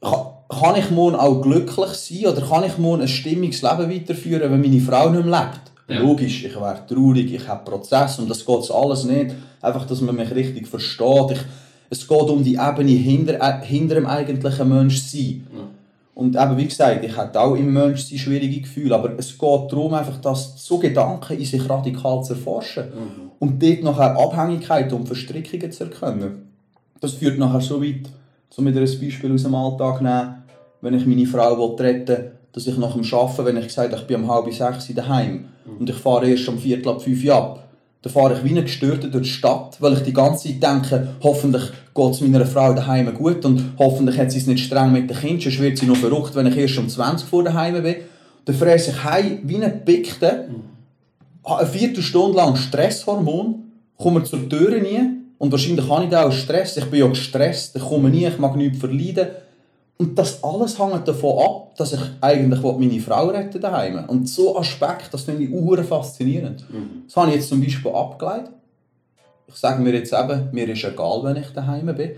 Kann, 0.00 0.76
ich 0.76 0.90
morgen 0.90 1.16
auch 1.16 1.40
glücklich 1.40 1.92
sein 1.92 2.26
oder 2.26 2.42
kann 2.42 2.64
ich 2.64 2.76
morgen 2.76 3.02
ein 3.02 3.08
stimmiges 3.08 3.62
Leben 3.62 3.90
weiterführen, 3.90 4.50
wenn 4.50 4.60
meine 4.60 4.80
Frau 4.80 5.08
nicht 5.08 5.24
mehr 5.24 5.40
lebt? 5.40 5.72
Ja. 5.88 6.00
Logisch, 6.00 6.44
ich 6.44 6.54
wäre 6.54 6.84
traurig, 6.86 7.32
ich 7.32 7.46
habe 7.46 7.70
Prozess 7.70 8.18
und 8.18 8.28
das 8.28 8.44
geht 8.44 8.70
alles 8.70 9.04
nicht. 9.04 9.34
Einfach, 9.60 9.86
dass 9.86 10.00
man 10.00 10.16
mich 10.16 10.34
richtig 10.34 10.66
versteht. 10.66 11.30
Ich, 11.30 11.40
es 11.90 12.08
geht 12.08 12.18
um 12.18 12.42
die 12.42 12.54
Ebene 12.54 12.90
hinter, 12.90 13.34
äh, 13.34 13.64
hinter 13.64 13.96
dem 13.96 14.06
eigentlichen 14.06 14.68
Menschsein. 14.68 15.46
Und 16.14 16.36
eben, 16.36 16.56
wie 16.58 16.66
gesagt, 16.66 17.04
ich 17.04 17.16
hatte 17.16 17.40
auch 17.40 17.54
im 17.54 17.72
Menschsein 17.72 18.18
schwierige 18.18 18.60
Gefühle, 18.60 18.94
aber 18.94 19.18
es 19.18 19.30
geht 19.38 19.72
darum, 19.72 19.94
einfach, 19.94 20.20
dass 20.20 20.62
so 20.62 20.78
Gedanken 20.78 21.38
in 21.38 21.44
sich 21.44 21.68
radikal 21.68 22.22
zu 22.22 22.34
erforschen. 22.34 22.84
Und 23.38 23.62
dort 23.62 23.82
nachher 23.82 24.18
Abhängigkeiten 24.18 24.94
und 24.98 25.06
Verstrickungen 25.06 25.72
zu 25.72 25.84
erkennen. 25.84 26.52
Das 27.00 27.14
führt 27.14 27.38
nachher 27.38 27.62
so 27.62 27.82
weit, 27.82 28.08
um 28.56 28.66
wieder 28.66 28.80
ein 28.80 29.00
Beispiel 29.00 29.32
aus 29.32 29.42
dem 29.42 29.54
Alltag 29.54 30.02
nehmen, 30.02 30.34
wenn 30.82 30.94
ich 30.94 31.06
meine 31.06 31.26
Frau 31.26 31.74
retten 31.76 32.08
will, 32.08 32.32
dass 32.52 32.66
ich 32.66 32.76
nach 32.76 32.92
dem 32.94 33.04
Arbeiten, 33.14 33.44
wenn 33.46 33.56
ich 33.56 33.68
gesagt 33.68 33.92
habe, 33.92 34.02
ich 34.02 34.06
bin 34.06 34.22
um 34.22 34.30
halb 34.30 34.52
sechs 34.52 34.94
daheim 34.94 35.46
und 35.78 35.88
ich 35.88 35.96
fahre 35.96 36.28
erst 36.28 36.48
um 36.48 36.58
viertel 36.58 36.90
ab 36.90 37.00
fünf 37.00 37.28
ab, 37.30 37.64
dann 38.02 38.12
fahre 38.12 38.34
ich 38.34 38.44
wie 38.44 38.58
ein 38.58 38.64
Gestörter 38.64 39.08
durch 39.08 39.24
die 39.24 39.30
Stadt, 39.30 39.76
weil 39.80 39.92
ich 39.92 40.00
die 40.00 40.12
ganze 40.12 40.48
Zeit 40.48 40.62
denke, 40.62 41.08
hoffentlich 41.22 41.62
geht 41.94 42.10
es 42.10 42.20
meiner 42.20 42.44
Frau 42.44 42.74
daheim 42.74 43.14
gut 43.14 43.44
und 43.44 43.74
hoffentlich 43.78 44.18
hat 44.18 44.32
sie 44.32 44.38
es 44.38 44.46
nicht 44.48 44.64
streng 44.64 44.92
mit 44.92 45.08
den 45.08 45.16
Kindern, 45.16 45.40
sonst 45.40 45.60
wird 45.60 45.78
sie 45.78 45.86
noch 45.86 45.96
verrückt, 45.96 46.34
wenn 46.34 46.48
ich 46.48 46.56
erst 46.56 46.78
um 46.78 46.88
20 46.88 47.28
vor 47.28 47.44
daheim 47.44 47.80
bin. 47.80 47.96
Dann 48.44 48.56
fresse 48.56 48.90
ich 48.90 49.04
heim 49.04 49.38
wie 49.44 49.62
ein 49.62 49.84
Pickte, 49.84 50.48
habe 51.44 51.60
eine 51.60 51.68
Viertelstunde 51.68 52.36
lang 52.36 52.56
Stresshormon, 52.56 53.62
komme 53.96 54.24
zur 54.24 54.48
Tür 54.48 54.80
nie 54.80 55.00
und 55.38 55.52
wahrscheinlich 55.52 55.88
habe 55.88 56.04
ich 56.04 56.10
da 56.10 56.26
auch 56.26 56.32
Stress, 56.32 56.76
ich 56.76 56.86
bin 56.86 57.00
ja 57.00 57.06
gestresst, 57.06 57.76
ich 57.76 57.82
komme 57.82 58.10
nie, 58.10 58.26
ich 58.26 58.38
mag 58.38 58.56
nichts 58.56 58.78
verleiden. 58.78 59.28
Und 59.98 60.18
das 60.18 60.42
alles 60.42 60.78
hängt 60.78 61.06
davon 61.06 61.38
ab, 61.38 61.76
dass 61.76 61.92
ich 61.92 62.00
eigentlich 62.20 62.60
meine 62.62 63.00
Frau 63.00 63.28
retten 63.28 63.60
daheim. 63.60 64.04
Und 64.08 64.28
so 64.28 64.58
Aspekt, 64.58 65.12
das 65.12 65.22
finde 65.22 65.44
ich 65.44 65.50
uhr 65.50 65.82
faszinierend. 65.84 66.64
Das 67.06 67.16
habe 67.16 67.30
ich 67.30 67.36
jetzt 67.36 67.48
zum 67.48 67.60
Beispiel 67.60 67.92
abgeleitet. 67.92 68.50
Ich 69.46 69.54
sage 69.56 69.82
mir 69.82 69.92
jetzt 69.92 70.12
eben, 70.12 70.48
mir 70.50 70.68
ist 70.68 70.82
egal, 70.82 71.20
wenn 71.22 71.36
ich 71.36 71.48
daheim 71.50 71.86
bin. 71.94 72.12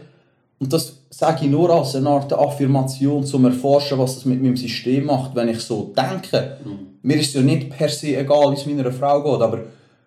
Und 0.60 0.72
das 0.72 0.98
sage 1.10 1.44
ich 1.44 1.50
nur 1.50 1.68
als 1.68 1.94
eine 1.94 2.08
Art 2.08 2.32
Affirmation, 2.32 3.24
zum 3.24 3.44
Erforschen, 3.44 3.98
was 3.98 4.14
das 4.14 4.24
mit 4.24 4.42
meinem 4.42 4.56
System 4.56 5.06
macht, 5.06 5.34
wenn 5.34 5.48
ich 5.48 5.60
so 5.60 5.92
denke. 5.96 6.58
Mir 7.02 7.16
ist 7.18 7.34
ja 7.34 7.42
nicht 7.42 7.70
per 7.70 7.88
se 7.88 8.16
egal, 8.16 8.52
wie 8.52 8.54
es 8.54 8.66
meiner 8.66 8.90
Frau 8.92 9.22
geht, 9.22 9.42
aber 9.42 9.60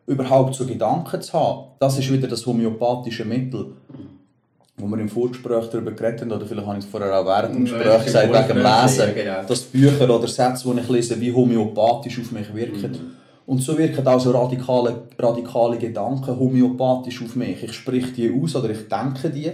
überhaupt 0.07 0.55
so 0.55 0.65
Gedanken 0.65 1.21
zu 1.21 1.33
haben, 1.33 1.67
das 1.79 1.99
ist 1.99 2.11
wieder 2.11 2.27
das 2.27 2.45
homöopathische 2.45 3.25
Mittel 3.25 3.73
wo 4.79 4.87
wir 4.87 4.99
im 4.99 5.09
Vorgespräch 5.09 5.69
darüber 5.71 5.91
geredet 5.91 6.21
haben, 6.21 6.31
oder 6.31 6.45
vielleicht 6.45 6.67
habe 6.67 6.77
ich 6.77 6.85
es 6.85 6.91
vorher 6.91 7.19
auch 7.19 7.25
während 7.25 7.55
dem 7.55 7.65
Ja, 7.65 7.73
Gespräch 7.73 7.99
im 7.99 8.05
gesagt, 8.05 8.33
wegen 8.33 8.47
dem 8.47 8.57
Lesen, 8.57 8.99
ja, 8.99 9.11
genau. 9.11 9.47
dass 9.47 9.61
Bücher 9.61 10.15
oder 10.15 10.27
Sätze, 10.27 10.71
die 10.71 10.79
ich 10.79 10.89
lese, 10.89 11.19
wie 11.19 11.33
homöopathisch 11.33 12.19
auf 12.19 12.31
mich 12.31 12.53
wirken. 12.53 13.17
Und 13.47 13.59
so 13.59 13.77
wirken 13.77 14.05
auch 14.05 14.19
so 14.19 14.31
radikale, 14.31 15.03
radikale 15.17 15.77
Gedanken 15.77 16.37
homöopathisch 16.37 17.23
auf 17.23 17.35
mich. 17.35 17.63
Ich 17.63 17.73
spreche 17.73 18.11
die 18.11 18.31
aus 18.31 18.55
oder 18.55 18.69
ich 18.69 18.87
denke 18.87 19.29
die 19.29 19.51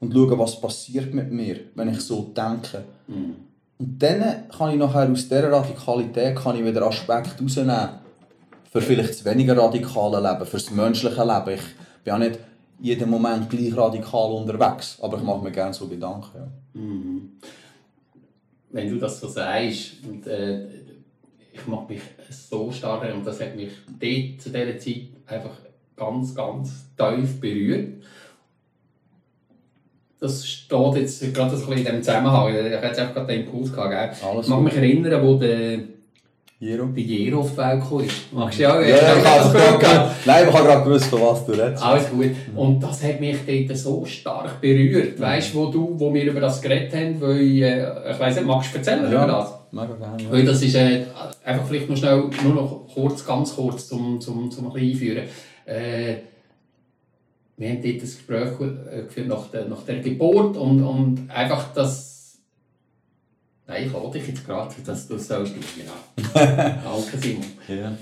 und 0.00 0.14
schaue, 0.14 0.38
was 0.38 0.60
passiert 0.60 1.12
mit 1.12 1.30
mir, 1.30 1.56
wenn 1.74 1.88
ich 1.88 2.00
so 2.00 2.30
denke. 2.34 2.84
Und 3.06 3.98
dann 3.98 4.48
kann 4.56 4.70
ich 4.70 4.76
nachher 4.76 5.10
aus 5.10 5.24
dieser 5.24 5.50
Radikalität 5.50 6.36
kann 6.36 6.56
ich 6.56 6.64
wieder 6.64 6.86
Aspekte 6.86 7.42
rausnehmen 7.42 7.88
für 8.72 8.80
vielleicht 8.80 9.10
das 9.10 9.24
weniger 9.24 9.56
radikale 9.56 10.20
Leben, 10.20 10.46
für 10.46 10.56
das 10.56 10.70
menschliche 10.70 11.22
Leben. 11.22 11.58
Ich 11.58 12.04
bin 12.04 12.12
ja 12.12 12.18
nicht 12.18 12.38
jeden 12.80 13.10
Moment 13.10 13.48
gleich 13.48 13.76
radikal 13.76 14.32
unterwegs, 14.32 14.98
aber 15.00 15.16
ich 15.18 15.22
mache 15.22 15.42
mir 15.42 15.52
gerne 15.52 15.72
so 15.72 15.86
Gedanken. 15.88 16.30
Ja. 16.34 16.48
wenn 18.70 18.90
du 18.90 18.98
das 18.98 19.20
so 19.20 19.28
sagst, 19.28 20.04
und, 20.04 20.26
äh, 20.26 20.66
ich 21.52 21.66
mag 21.66 21.88
mich 21.88 22.00
so 22.28 22.70
stark 22.72 23.14
und 23.14 23.24
das 23.24 23.40
hat 23.40 23.54
mich 23.54 23.70
dort 23.86 24.40
zu 24.40 24.50
dieser 24.50 24.78
Zeit 24.78 25.08
einfach 25.26 25.56
ganz, 25.96 26.34
ganz 26.34 26.86
tief 26.96 27.40
berührt. 27.40 28.02
Das 30.18 30.46
steht 30.46 30.94
jetzt 30.96 31.34
gerade 31.34 31.56
so 31.56 31.64
ein 31.64 31.70
bisschen 31.70 31.72
in 31.72 31.84
diesem 31.84 32.02
Zusammenhang. 32.02 32.48
Ich 32.48 32.74
hatte 32.74 32.86
jetzt 32.86 32.98
einfach 32.98 33.14
gerade 33.14 33.32
den 33.32 33.46
Impuls 33.46 33.72
gehabt. 33.72 33.90
Gell? 34.20 34.28
Alles 34.28 34.46
ich 34.46 34.50
mag 34.50 34.62
mich 34.62 34.74
erinnern, 34.74 35.22
wo 35.22 35.34
der, 35.36 35.78
Jero? 36.58 36.86
der 36.86 37.02
Jero 37.02 37.40
auf 37.40 37.50
die 37.50 37.56
Welt 37.58 37.82
gekommen 37.82 38.04
ist. 38.04 38.32
Magst 38.32 38.58
du 38.58 38.62
ja? 38.62 38.80
Ja, 38.80 38.88
ja, 38.88 38.96
ich 38.96 39.24
habe 39.24 39.78
gerade 39.78 40.10
Nein, 40.24 40.46
ich 40.48 40.54
habe 40.54 40.68
gerade 40.68 40.84
gewusst, 40.84 41.06
von 41.06 41.20
was 41.20 41.44
du 41.44 41.52
redest. 41.52 41.82
Alles 41.82 42.10
gut. 42.10 42.30
Und 42.54 42.80
das 42.80 43.02
hat 43.02 43.20
mich 43.20 43.36
dort 43.46 43.78
so 43.78 44.04
stark 44.06 44.60
berührt. 44.60 45.20
Weißt 45.20 45.52
du, 45.52 45.58
wo, 45.58 45.66
du, 45.66 45.94
wo 45.98 46.14
wir 46.14 46.24
über 46.24 46.40
das 46.40 46.62
geredet 46.62 46.94
haben? 46.94 47.20
Weil, 47.20 47.62
äh, 47.62 48.12
ich 48.12 48.20
weiss 48.20 48.36
nicht, 48.36 48.46
magst 48.46 48.72
du 48.72 48.78
erzählen 48.78 49.12
über 49.12 49.26
das? 49.26 49.64
mega 49.74 49.94
gerne. 49.94 50.22
Ja. 50.22 50.30
Weil 50.30 50.44
das 50.44 50.62
ist 50.62 50.74
äh, 50.74 51.04
einfach 51.44 51.66
vielleicht 51.66 51.90
noch 51.90 51.96
schnell, 51.96 52.30
nur 52.42 52.54
noch 52.54 52.86
kurz, 52.92 53.26
ganz 53.26 53.54
kurz, 53.54 53.88
zum, 53.88 54.20
zum, 54.20 54.50
zum 54.50 54.66
ein 54.66 54.72
bisschen 54.72 54.90
einführen. 54.90 55.24
Äh, 55.66 56.14
wir 57.56 57.68
haben 57.68 57.82
dort 57.82 57.94
ein 57.94 58.00
Gespräch 58.00 58.60
äh, 58.60 59.02
geführt 59.02 59.28
nach 59.28 59.50
der, 59.50 59.66
nach 59.66 59.82
der 59.82 60.00
Geburt 60.00 60.56
und, 60.56 60.82
und 60.82 61.30
einfach 61.30 61.72
das... 61.74 62.13
Nein, 63.66 63.86
ich 63.86 63.92
lade 63.92 64.10
dich 64.18 64.28
jetzt 64.28 64.44
gerade, 64.46 64.74
dass 64.84 65.08
du 65.08 65.14
es 65.14 65.26
sollst. 65.26 65.54
Genau. 65.54 65.92
Danke, 66.34 67.18
Simon. 67.18 67.44
Ja. 67.68 67.96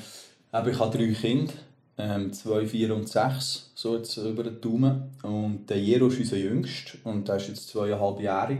Aber 0.50 0.70
ich 0.70 0.78
habe 0.78 0.96
drei 0.98 1.12
Kinder, 1.12 1.52
ähm, 1.98 2.32
zwei, 2.32 2.66
vier 2.66 2.94
und 2.94 3.08
sechs, 3.08 3.70
so 3.74 3.96
jetzt 3.96 4.16
über 4.16 4.42
den 4.42 4.60
Daumen. 4.60 5.02
Und 5.22 5.66
der 5.70 5.78
Jero 5.80 6.08
ist 6.08 6.18
unser 6.18 6.36
Jüngster 6.36 6.98
und 7.04 7.28
der 7.28 7.36
ist 7.36 7.48
jetzt 7.48 7.68
zweieinhalbjährig. 7.68 8.58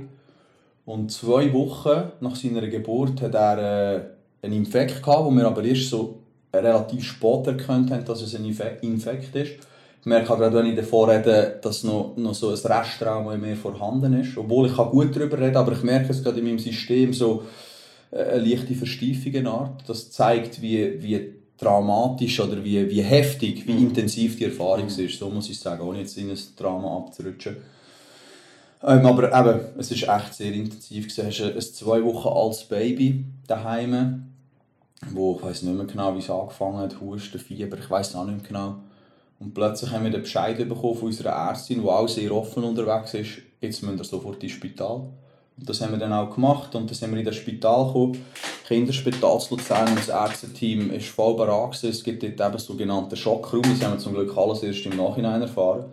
Und 0.85 1.11
zwei 1.13 1.53
Wochen 1.53 2.11
nach 2.21 2.37
seiner 2.37 2.67
Geburt 2.69 3.21
hat 3.21 3.35
er 3.35 3.59
äh, 3.97 4.03
einen 4.47 4.55
Infekt 4.55 5.03
gehabt, 5.03 5.25
wo 5.25 5.31
wir 5.31 5.47
aber 5.47 5.63
erst 5.65 5.91
so 5.91 6.19
relativ 6.55 7.05
spät 7.05 7.47
erkannt 7.47 7.91
haben, 7.91 8.05
dass 8.05 8.23
es 8.23 8.35
ein 8.35 8.45
Infe- 8.45 8.81
Infekt 8.81 9.35
ist. 9.37 9.53
Ich 10.03 10.07
merke 10.07 10.33
auch 10.33 10.39
gerade, 10.39 10.57
wenn 10.57 10.67
ich 10.67 10.75
davor 10.75 11.09
rede, 11.09 11.61
dass 11.63 11.85
noch, 11.85 12.17
noch 12.17 12.35
so 12.35 12.49
ein 12.49 12.55
Resttrauma 12.57 13.35
in 13.35 13.41
mir 13.41 13.55
vorhanden 13.55 14.21
ist. 14.21 14.37
Obwohl 14.37 14.67
ich 14.67 14.75
kann 14.75 14.91
gut 14.91 15.15
darüber 15.15 15.39
reden 15.39 15.57
aber 15.57 15.71
ich 15.73 15.85
merke 15.85 16.11
es 16.11 16.25
gerade 16.25 16.41
in 16.41 16.45
meinem 16.45 16.59
System 16.59 17.13
so, 17.13 17.45
äh, 18.11 18.17
eine 18.17 18.45
leichte 18.45 18.75
Verstiefung 18.75 19.33
in 19.33 19.47
Art. 19.47 19.85
Das 19.87 20.11
zeigt, 20.11 20.61
wie, 20.61 21.01
wie 21.01 21.35
dramatisch 21.57 22.41
oder 22.41 22.65
wie, 22.65 22.91
wie 22.91 23.01
heftig, 23.01 23.65
wie 23.69 23.81
intensiv 23.81 24.39
die 24.39 24.47
Erfahrung 24.47 24.89
ist. 24.89 25.19
So 25.21 25.31
muss 25.31 25.49
ich 25.49 25.61
sagen, 25.61 25.87
ohne 25.87 26.01
jetzt 26.01 26.19
in 26.19 26.31
ein 26.31 26.39
Drama 26.57 26.97
abzurutschen. 26.97 27.59
Ähm, 28.83 29.07
aber 29.07 29.29
eben, 29.33 29.61
es 29.79 29.93
ist 29.93 30.09
echt 30.09 30.35
sehr 30.35 30.53
intensiv. 30.53 31.07
ist 31.07 31.21
ein, 31.21 31.55
ein 31.55 31.61
zwei 31.61 32.03
Wochen 32.03 32.27
altes 32.27 32.65
Baby 32.65 33.25
daheim, 33.47 34.33
wo 35.13 35.37
ich 35.37 35.45
weiß 35.45 35.63
nicht 35.63 35.77
mehr 35.77 35.87
genau, 35.87 36.13
wie 36.17 36.19
es 36.19 36.29
angefangen 36.29 36.79
hat, 36.79 37.01
Husten, 37.01 37.39
Fieber, 37.39 37.79
ich 37.79 37.89
weiß 37.89 38.17
auch 38.17 38.25
nicht 38.25 38.39
mehr 38.39 38.49
genau. 38.49 38.79
Und 39.43 39.55
plötzlich 39.55 39.91
haben 39.91 40.05
wir 40.05 40.11
den 40.11 40.23
Bescheid 40.23 40.57
bekommen 40.57 40.95
von 40.95 41.09
unserer 41.09 41.31
Ärztin, 41.31 41.83
die 41.83 41.89
auch 41.89 42.09
sehr 42.09 42.33
offen 42.33 42.63
unterwegs 42.63 43.15
ist, 43.15 43.39
jetzt 43.61 43.83
müssen 43.83 43.99
wir 43.99 44.05
sofort 44.05 44.43
ins 44.43 44.53
Spital. 44.53 45.09
Und 45.59 45.69
das 45.69 45.81
haben 45.81 45.93
wir 45.93 45.99
dann 45.99 46.13
auch 46.13 46.33
gemacht 46.33 46.75
und 46.75 46.89
dann 46.89 46.95
sind 46.95 47.11
wir 47.11 47.19
in 47.19 47.25
das 47.25 47.37
Spital 47.37 47.87
gekommen, 47.87 48.19
Kinderspital 48.67 49.41
zu 49.41 49.57
Luzern 49.57 49.89
und 49.89 49.99
das 49.99 50.09
Ärzteteam 50.09 50.91
ist 50.93 51.09
voll 51.09 51.35
bereit. 51.35 51.83
Es 51.83 52.03
gibt 52.05 52.23
dort 52.23 52.41
eben 52.41 52.59
sogenannten 52.59 53.17
Schockraum, 53.17 53.63
das 53.63 53.83
haben 53.83 53.95
wir 53.95 53.99
zum 53.99 54.15
Glück 54.15 54.37
alles 54.37 54.63
erst 54.63 54.87
im 54.87 54.97
Nachhinein 54.97 55.43
erfahren. 55.43 55.85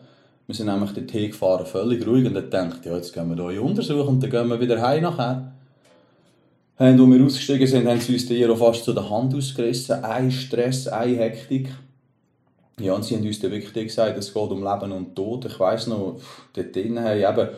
Wir 0.48 0.56
sind 0.56 0.68
nämlich 0.68 0.92
dort 0.92 1.12
hingefahren, 1.12 1.66
völlig 1.66 2.06
ruhig 2.08 2.26
und 2.26 2.36
dann 2.36 2.44
gedacht, 2.44 2.86
ja, 2.86 2.96
jetzt 2.96 3.14
gehen 3.14 3.36
wir 3.36 3.52
hier 3.52 3.64
untersuchen 3.64 4.08
und 4.08 4.24
dann 4.24 4.30
gehen 4.30 4.48
wir 4.48 4.60
wieder 4.60 4.82
heim 4.82 5.04
nachher. 5.04 5.52
Haben, 6.78 7.00
als 7.02 7.10
wir 7.10 7.26
ausgestiegen 7.26 7.68
sind, 7.68 7.88
haben 7.88 8.00
sie 8.00 8.14
uns 8.14 8.30
Jero 8.30 8.56
fast 8.56 8.86
zu 8.86 8.94
der 8.94 9.10
Hand 9.10 9.36
ausgerissen. 9.36 10.04
Ein 10.04 10.32
Stress, 10.32 10.88
eine 10.88 11.18
Hektik. 11.18 11.70
Ja, 12.80 13.02
sie 13.02 13.16
haben 13.16 13.26
uns 13.26 13.40
dann 13.40 13.52
wirklich 13.52 13.88
gesagt, 13.88 14.18
es 14.18 14.34
geht 14.34 14.52
um 14.52 14.64
Leben 14.64 14.92
und 14.92 15.16
Tod. 15.16 15.46
Ich 15.46 15.60
weiss 15.60 15.88
noch, 15.88 16.20
dort 16.54 16.76
drinnen 16.76 17.04
haben 17.04 17.18
eben, 17.18 17.50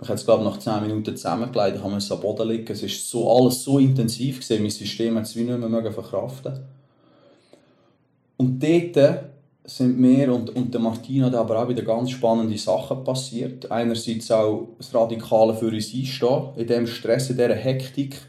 ich 0.00 0.08
habe 0.08 0.14
es 0.14 0.24
glaube 0.24 0.44
nach 0.44 0.58
10 0.58 0.82
Minuten 0.82 1.16
zusammengelegt, 1.16 1.76
ich 1.76 1.84
musste 1.84 2.14
am 2.14 2.20
Boden 2.20 2.48
liegen. 2.48 2.70
Es 2.70 2.82
war 2.82 2.88
so, 2.88 3.32
alles 3.32 3.62
so 3.62 3.78
intensiv, 3.78 4.40
gewesen, 4.40 4.62
mein 4.62 4.70
System 4.70 5.16
hat 5.16 5.24
es 5.24 5.36
wie 5.36 5.44
nicht 5.44 5.58
mehr 5.58 5.92
verkraften. 5.92 6.60
Und 8.36 8.62
dort 8.62 9.24
sind 9.64 9.98
mir 9.98 10.32
und, 10.32 10.50
und 10.50 10.72
der 10.72 10.80
Martina 10.80 11.28
da 11.30 11.40
aber 11.40 11.62
auch 11.62 11.68
wieder 11.68 11.82
ganz 11.82 12.10
spannende 12.10 12.58
Sachen 12.58 13.02
passiert. 13.02 13.70
Einerseits 13.70 14.30
auch 14.30 14.68
das 14.78 14.94
Radikale 14.94 15.54
für 15.54 15.66
uns 15.66 15.92
einstehen, 15.94 16.48
in 16.56 16.66
diesem 16.66 16.86
Stress, 16.86 17.30
in 17.30 17.36
dieser 17.36 17.54
Hektik. 17.54 18.20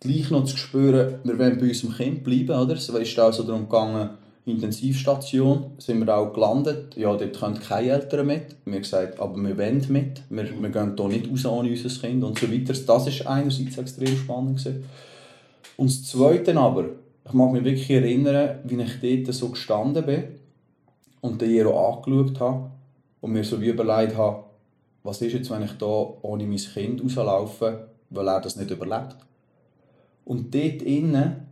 Gleich 0.00 0.30
noch 0.30 0.44
zu 0.44 0.56
spüren, 0.56 1.20
wir 1.24 1.38
wollen 1.38 1.58
bei 1.58 1.68
unserem 1.68 1.94
Kind 1.94 2.24
bleiben. 2.24 2.58
Oder? 2.58 2.74
Es 2.74 2.88
ist 2.88 3.20
auch 3.20 3.32
so 3.32 3.42
darum 3.42 3.68
gegangen, 3.68 4.10
Intensivstation, 4.46 5.72
sind 5.78 6.04
wir 6.04 6.16
auch 6.16 6.32
gelandet. 6.32 6.96
Ja, 6.96 7.14
dort 7.14 7.38
können 7.38 7.60
keine 7.60 7.90
Eltern 7.90 8.26
mit. 8.26 8.56
Wir 8.64 8.74
haben 8.74 8.82
gesagt, 8.82 9.20
aber 9.20 9.36
wir 9.36 9.56
wollen 9.58 9.84
mit. 9.88 10.22
Wir, 10.30 10.62
wir 10.62 10.70
gehen 10.70 10.94
hier 10.96 11.08
nicht 11.08 11.30
raus 11.30 11.46
ohne 11.46 11.70
unser 11.70 12.00
Kind 12.00 12.24
und 12.24 12.38
so 12.38 12.50
weiter. 12.50 12.72
Das 12.72 12.86
war 12.88 13.32
einerseits 13.32 13.78
extrem 13.78 14.16
spannend. 14.16 14.58
Gewesen. 14.58 14.84
Und 15.76 15.90
das 15.90 16.04
Zweite 16.04 16.56
aber, 16.56 16.86
ich 17.24 17.32
mag 17.32 17.52
mich 17.52 17.64
wirklich 17.64 17.90
erinnern, 17.90 18.58
wie 18.64 18.82
ich 18.82 19.24
dort 19.24 19.34
so 19.34 19.48
gestanden 19.50 20.04
bin 20.04 20.24
und 21.20 21.40
den 21.40 21.50
Jero 21.50 21.94
angeschaut 21.94 22.40
habe 22.40 22.70
und 23.20 23.32
mir 23.32 23.44
so 23.44 23.60
wie 23.60 23.68
überlegt 23.68 24.16
habe, 24.16 24.44
was 25.02 25.22
ist 25.22 25.32
jetzt, 25.32 25.50
wenn 25.50 25.62
ich 25.62 25.72
da 25.72 25.86
ohne 25.86 26.44
mein 26.44 26.56
Kind 26.56 27.02
rauslaufe, 27.02 27.88
weil 28.10 28.28
er 28.28 28.40
das 28.40 28.56
nicht 28.56 28.70
überlebt. 28.70 29.16
Und 30.24 30.54
dort 30.54 30.82
innen 30.82 31.46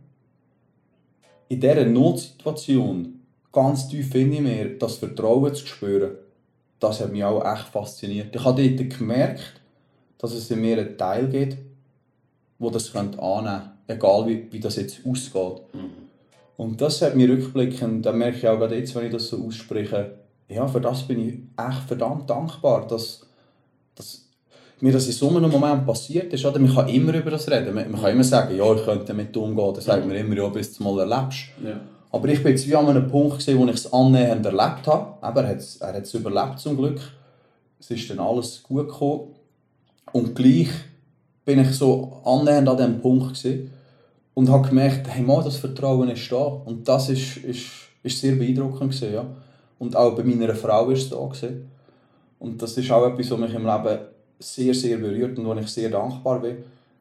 in 1.49 1.59
dieser 1.59 1.85
Notsituation 1.85 3.19
ganz 3.51 3.89
tief 3.89 4.13
in 4.15 4.43
mir 4.43 4.77
das 4.77 4.97
Vertrauen 4.97 5.53
zu 5.53 5.65
spüren, 5.65 6.11
das 6.79 7.01
hat 7.01 7.11
mich 7.11 7.23
auch 7.23 7.43
echt 7.43 7.67
fasziniert. 7.67 8.33
Ich 8.33 8.43
habe 8.43 8.69
dort 8.69 8.97
gemerkt, 8.97 9.59
dass 10.17 10.33
es 10.33 10.49
in 10.51 10.61
mir 10.61 10.77
einen 10.77 10.97
Teil 10.97 11.27
gibt, 11.27 11.57
wo 12.59 12.69
das 12.69 12.95
annehmen 12.95 13.17
könnte, 13.19 13.71
egal 13.87 14.27
wie, 14.27 14.47
wie 14.51 14.59
das 14.59 14.75
jetzt 14.77 14.99
ausgeht. 15.05 15.61
Und 16.55 16.79
das 16.81 17.01
hat 17.01 17.15
mir 17.15 17.29
rückblickend, 17.29 18.05
da 18.05 18.11
merke 18.11 18.37
ich 18.37 18.47
auch 18.47 18.59
gerade 18.59 18.77
jetzt, 18.77 18.93
wenn 18.95 19.05
ich 19.05 19.11
das 19.11 19.29
so 19.29 19.45
ausspreche, 19.45 20.19
ja, 20.47 20.67
für 20.67 20.81
das 20.81 21.07
bin 21.07 21.27
ich 21.27 21.33
echt 21.57 21.83
verdammt 21.87 22.29
dankbar, 22.29 22.87
dass, 22.87 23.25
dass 23.95 24.28
mir 24.81 24.93
das 24.93 25.07
in 25.07 25.13
so 25.13 25.29
einem 25.29 25.49
Moment 25.49 25.85
passiert 25.85 26.31
ist. 26.33 26.45
Oder? 26.45 26.59
Man 26.59 26.73
kann 26.73 26.87
immer 26.87 27.13
über 27.13 27.31
das 27.31 27.49
reden. 27.49 27.73
Man, 27.73 27.91
man 27.91 28.01
kann 28.01 28.11
immer 28.11 28.23
sagen, 28.23 28.55
ja, 28.55 28.73
ich 28.73 28.83
könnte 28.83 29.05
damit 29.05 29.35
umgehen. 29.35 29.73
Das 29.73 29.85
sagt 29.85 30.05
man 30.05 30.15
immer, 30.15 30.35
ja, 30.35 30.47
bis 30.47 30.67
du 30.67 30.73
es 30.73 30.79
mal 30.79 30.99
erlebst. 30.99 31.45
Ja. 31.63 31.79
Aber 32.11 32.27
ich 32.29 32.41
bin 32.41 32.53
jetzt 32.53 32.67
wie 32.67 32.75
an 32.75 32.87
einem 32.87 33.07
Punkt, 33.07 33.39
gewesen, 33.39 33.59
wo 33.59 33.65
ich 33.65 33.75
es 33.75 33.93
annähernd 33.93 34.45
erlebt 34.45 34.87
habe. 34.87 35.17
Aber 35.21 35.43
er 35.43 35.49
hat 35.49 35.57
es 35.57 35.77
er 35.77 35.93
hat's 35.93 36.13
überlebt 36.13 36.59
zum 36.59 36.77
Glück. 36.77 36.99
Es 37.79 37.91
ist 37.91 38.09
dann 38.09 38.19
alles 38.19 38.63
gut 38.63 38.87
gekommen. 38.87 39.35
Und 40.11 40.35
gleich 40.35 40.69
bin 41.45 41.59
ich 41.59 41.71
so 41.75 42.21
annähernd 42.25 42.67
an 42.67 42.77
diesem 42.77 43.01
Punkt 43.01 43.35
gewesen 43.35 43.71
und 44.33 44.49
habe 44.49 44.67
gemerkt, 44.67 45.07
hey, 45.07 45.21
mal, 45.21 45.43
das 45.43 45.57
Vertrauen 45.57 46.09
ist 46.09 46.31
da. 46.31 46.37
Und 46.37 46.87
das 46.87 47.09
ist, 47.09 47.37
ist, 47.37 47.65
ist 48.03 48.19
sehr 48.19 48.35
beeindruckend 48.35 48.91
gewesen, 48.91 49.13
ja. 49.13 49.25
Und 49.77 49.95
auch 49.95 50.15
bei 50.15 50.23
meiner 50.23 50.55
Frau 50.55 50.89
ist 50.89 51.03
es 51.03 51.09
da 51.09 51.17
gewesen. 51.17 51.69
Und 52.39 52.61
das 52.61 52.77
ist 52.77 52.91
auch 52.91 53.05
etwas, 53.05 53.31
was 53.31 53.39
mich 53.39 53.53
im 53.53 53.65
Leben 53.65 53.99
sehr, 54.39 54.73
sehr 54.73 54.97
berührt 54.97 55.37
und 55.37 55.45
wo 55.45 55.53
ich 55.53 55.67
sehr 55.67 55.89
dankbar 55.89 56.39
bin, 56.39 56.57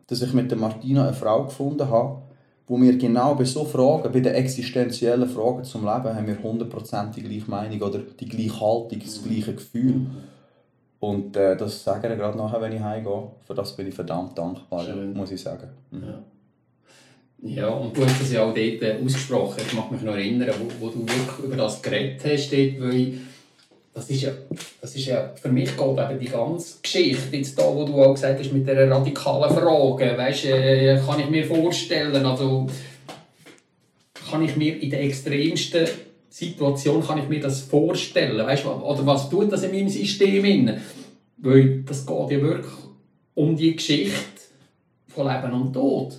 dass 0.09 0.23
ich 0.23 0.33
mit 0.33 0.51
der 0.51 0.59
Martina 0.59 1.05
eine 1.05 1.15
Frau 1.15 1.45
gefunden 1.45 1.89
habe, 1.89 2.23
wo 2.67 2.81
wir 2.81 2.99
genau 2.99 3.35
bei 3.35 3.45
so 3.45 3.65
Fragen, 3.65 4.13
bei 4.13 4.21
den 4.21 4.35
existenziellen 4.35 5.29
Fragen 5.29 5.65
zum 5.65 5.83
Leben, 5.83 6.15
haben 6.15 6.27
wir 6.27 6.37
100% 6.37 7.13
die 7.13 7.23
gleiche 7.23 7.51
Meinung 7.51 7.81
oder 7.81 7.99
die 7.99 8.29
gleiche 8.29 8.61
Haltung, 8.61 9.01
das 9.03 9.23
gleiche 9.23 9.55
Gefühl. 9.55 10.07
Und 11.01 11.37
äh, 11.37 11.57
das 11.57 11.85
sage 11.85 12.13
ich 12.13 12.19
gerade 12.19 12.37
nachher, 12.37 12.61
wenn 12.61 12.73
ich 12.73 12.81
heimgehe. 12.81 13.29
Für 13.47 13.55
das 13.55 13.75
bin 13.77 13.87
ich 13.87 13.95
verdammt 13.95 14.37
dankbar, 14.37 14.85
Schön. 14.85 15.15
muss 15.15 15.31
ich 15.31 15.41
sagen. 15.41 15.69
Mhm. 15.91 16.03
Ja. 16.03 16.23
Ja, 17.41 17.69
und 17.69 17.97
du 17.97 18.05
hast 18.05 18.21
das 18.21 18.33
ja 18.33 18.43
auch 18.43 18.53
dort 18.53 18.83
äh, 18.83 18.99
ausgesprochen. 19.03 19.63
Ich 19.65 19.73
mag 19.73 19.93
mich 19.93 20.03
noch 20.03 20.15
erinnern, 20.15 20.51
wo, 20.59 20.87
wo 20.87 20.91
du 20.91 21.01
wirklich 21.03 21.39
über 21.45 21.57
das 21.57 21.81
geredet 21.81 22.21
hast, 22.25 22.51
dort, 22.51 22.81
weil 22.81 23.13
das 23.99 24.11
ist 24.11 24.23
ja, 24.23 24.31
das 24.81 24.95
ist 24.95 25.07
ja 25.07 25.33
für 25.35 25.49
mich 25.49 25.77
geht 25.77 25.99
eben 25.99 26.21
die 26.21 26.29
ganze 26.29 26.81
Geschichte, 26.81 27.37
jetzt 27.37 27.59
da, 27.59 27.65
wo 27.65 27.85
du 27.85 28.01
auch 28.01 28.15
gesagt 28.15 28.39
hast, 28.39 28.53
mit 28.53 28.67
dieser 28.67 28.89
radikalen 28.89 29.55
Frage, 29.55 30.17
weißt, 30.17 30.45
äh, 30.47 31.01
kann 31.05 31.19
ich 31.19 31.29
mir 31.29 31.45
vorstellen, 31.45 32.25
also 32.25 32.69
kann 34.31 34.45
ich 34.45 34.57
mir 34.57 34.81
in 34.81 34.91
der 34.91 35.03
extremsten 35.03 35.87
Situation 36.31 37.05
kann 37.05 37.19
ich 37.19 37.29
mir 37.29 37.41
das 37.41 37.63
vorstellen, 37.63 38.47
weißt, 38.47 38.67
oder 38.67 39.05
was 39.05 39.29
tut 39.29 39.51
das 39.51 39.65
in 39.65 39.73
meinem 39.73 39.89
System 39.89 40.45
in? 40.45 40.77
Weil 41.39 41.83
das 41.83 42.07
geht 42.07 42.31
ja 42.31 42.41
wirklich 42.41 42.73
um 43.35 43.57
die 43.57 43.75
Geschichte 43.75 44.43
von 45.09 45.27
Leben 45.27 45.53
und 45.53 45.73
Tod. 45.73 46.17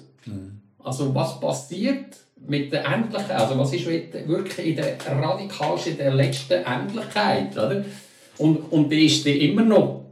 Also 0.80 1.16
was 1.16 1.40
passiert 1.40 2.18
mit 2.48 2.72
der 2.72 2.86
Endlichkeit? 2.86 3.38
Also 3.38 3.58
was 3.58 3.74
ist 3.74 3.86
wirklich 3.86 4.68
in 4.68 4.76
der 4.76 4.98
radikalsten, 5.06 5.94
in 5.94 5.98
der 5.98 6.14
letzten 6.14 6.64
Endlichkeit? 6.64 7.54
Oder? 7.54 7.86
Und, 8.38 8.58
und 8.72 8.90
die 8.90 9.06
ist 9.06 9.26
die 9.26 9.50
immer 9.50 9.64
noch 9.64 10.06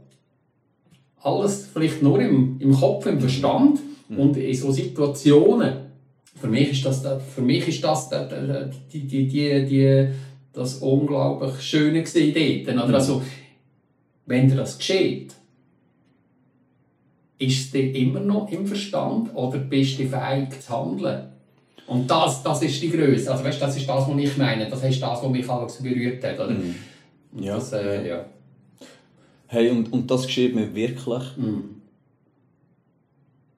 alles 1.20 1.68
vielleicht 1.72 2.02
nur 2.02 2.20
im, 2.20 2.56
im 2.60 2.72
Kopf, 2.72 3.06
im 3.06 3.20
Verstand 3.20 3.80
und 4.08 4.36
in 4.36 4.54
so 4.54 4.70
Situationen. 4.70 5.88
Für 6.34 6.46
mich 6.46 6.70
ist 6.70 6.84
das, 6.84 7.04
für 7.34 7.42
mich 7.42 7.66
ist 7.66 7.82
das 7.82 8.08
die, 8.92 9.00
die, 9.00 9.26
die, 9.26 9.66
die, 9.66 10.08
das 10.52 10.76
unglaublich 10.76 11.60
Schöne 11.60 12.04
dort. 12.04 12.84
Oder? 12.84 12.94
Also, 12.94 13.22
wenn 14.26 14.48
dir 14.48 14.56
das 14.56 14.78
geschieht, 14.78 15.34
ist 17.38 17.74
es 17.74 17.80
immer 17.80 18.20
noch 18.20 18.50
im 18.50 18.66
Verstand 18.66 19.34
oder 19.34 19.58
bist 19.58 19.98
du 19.98 20.06
fähig 20.06 20.60
zu 20.60 20.70
handeln? 20.70 21.28
Und 21.88 22.06
das, 22.06 22.42
das 22.42 22.62
ist 22.62 22.82
die 22.82 22.90
Größe. 22.90 23.30
Also, 23.30 23.44
weißt, 23.44 23.60
das 23.60 23.76
ist 23.76 23.88
das, 23.88 24.08
was 24.08 24.18
ich 24.18 24.36
meine. 24.36 24.68
Das 24.68 24.84
ist 24.84 25.02
das, 25.02 25.22
was 25.22 25.30
mich 25.30 25.48
alles 25.48 25.82
berührt 25.82 26.22
hat. 26.22 26.34
Oder? 26.34 26.48
Und 26.48 26.74
Ja. 27.40 27.54
Das, 27.54 27.72
äh, 27.72 28.08
ja. 28.08 28.24
Hey, 29.46 29.70
und, 29.70 29.92
und 29.92 30.10
das 30.10 30.26
geschieht 30.26 30.54
mir 30.54 30.74
wirklich. 30.74 31.24
Mhm. 31.36 31.80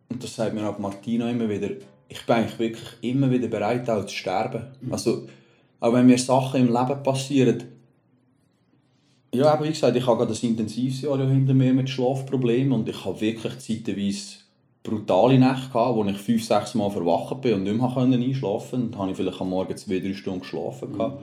Und 0.09 0.23
das 0.23 0.35
sagt 0.35 0.55
mir 0.55 0.69
auch 0.69 0.79
Martina 0.79 1.31
immer 1.31 1.49
wieder. 1.49 1.71
Ich 2.09 2.25
bin 2.27 2.37
eigentlich 2.37 2.59
wirklich 2.59 2.89
immer 3.03 3.31
wieder 3.31 3.49
bereit, 3.49 3.89
auch 3.91 4.07
zu 4.07 4.15
sterben. 4.15 4.65
Also, 4.91 5.27
auch 5.81 5.93
wenn 5.93 6.07
mir 6.07 6.19
Sachen 6.19 6.61
im 6.61 6.67
Leben 6.67 7.03
passieren. 7.03 7.65
Ja, 9.33 9.53
aber 9.53 9.65
wie 9.65 9.71
gesagt, 9.71 9.97
ich 9.97 10.07
habe 10.07 10.19
gerade 10.19 10.33
ein 10.33 10.49
intensives 10.49 11.03
Jahr 11.03 11.19
hinter 11.19 11.55
mir 11.55 11.73
mit 11.73 11.89
Schlafproblemen 11.89 12.73
und 12.73 12.89
ich 12.89 13.05
habe 13.05 13.21
wirklich 13.21 13.59
zeitweise 13.59 14.40
brutale 14.83 15.39
Nächte 15.39 15.69
gehabt, 15.73 15.97
wo 15.97 16.05
ich 16.05 16.17
fünf, 16.17 16.45
sechs 16.45 16.75
Mal 16.75 16.91
verwacht 16.91 17.41
bin 17.43 17.55
und 17.55 17.63
nicht 17.65 17.77
mehr 17.77 17.97
einschlafen 17.97 18.71
konnte. 18.71 18.91
Dann 18.91 19.01
habe 19.01 19.11
ich 19.11 19.17
vielleicht 19.17 19.41
am 19.41 19.51
Morgen 19.51 19.77
zwei, 19.77 19.99
drei 19.99 20.15
Stunden 20.15 20.41
geschlafen. 20.41 20.93
gehabt. 20.93 21.23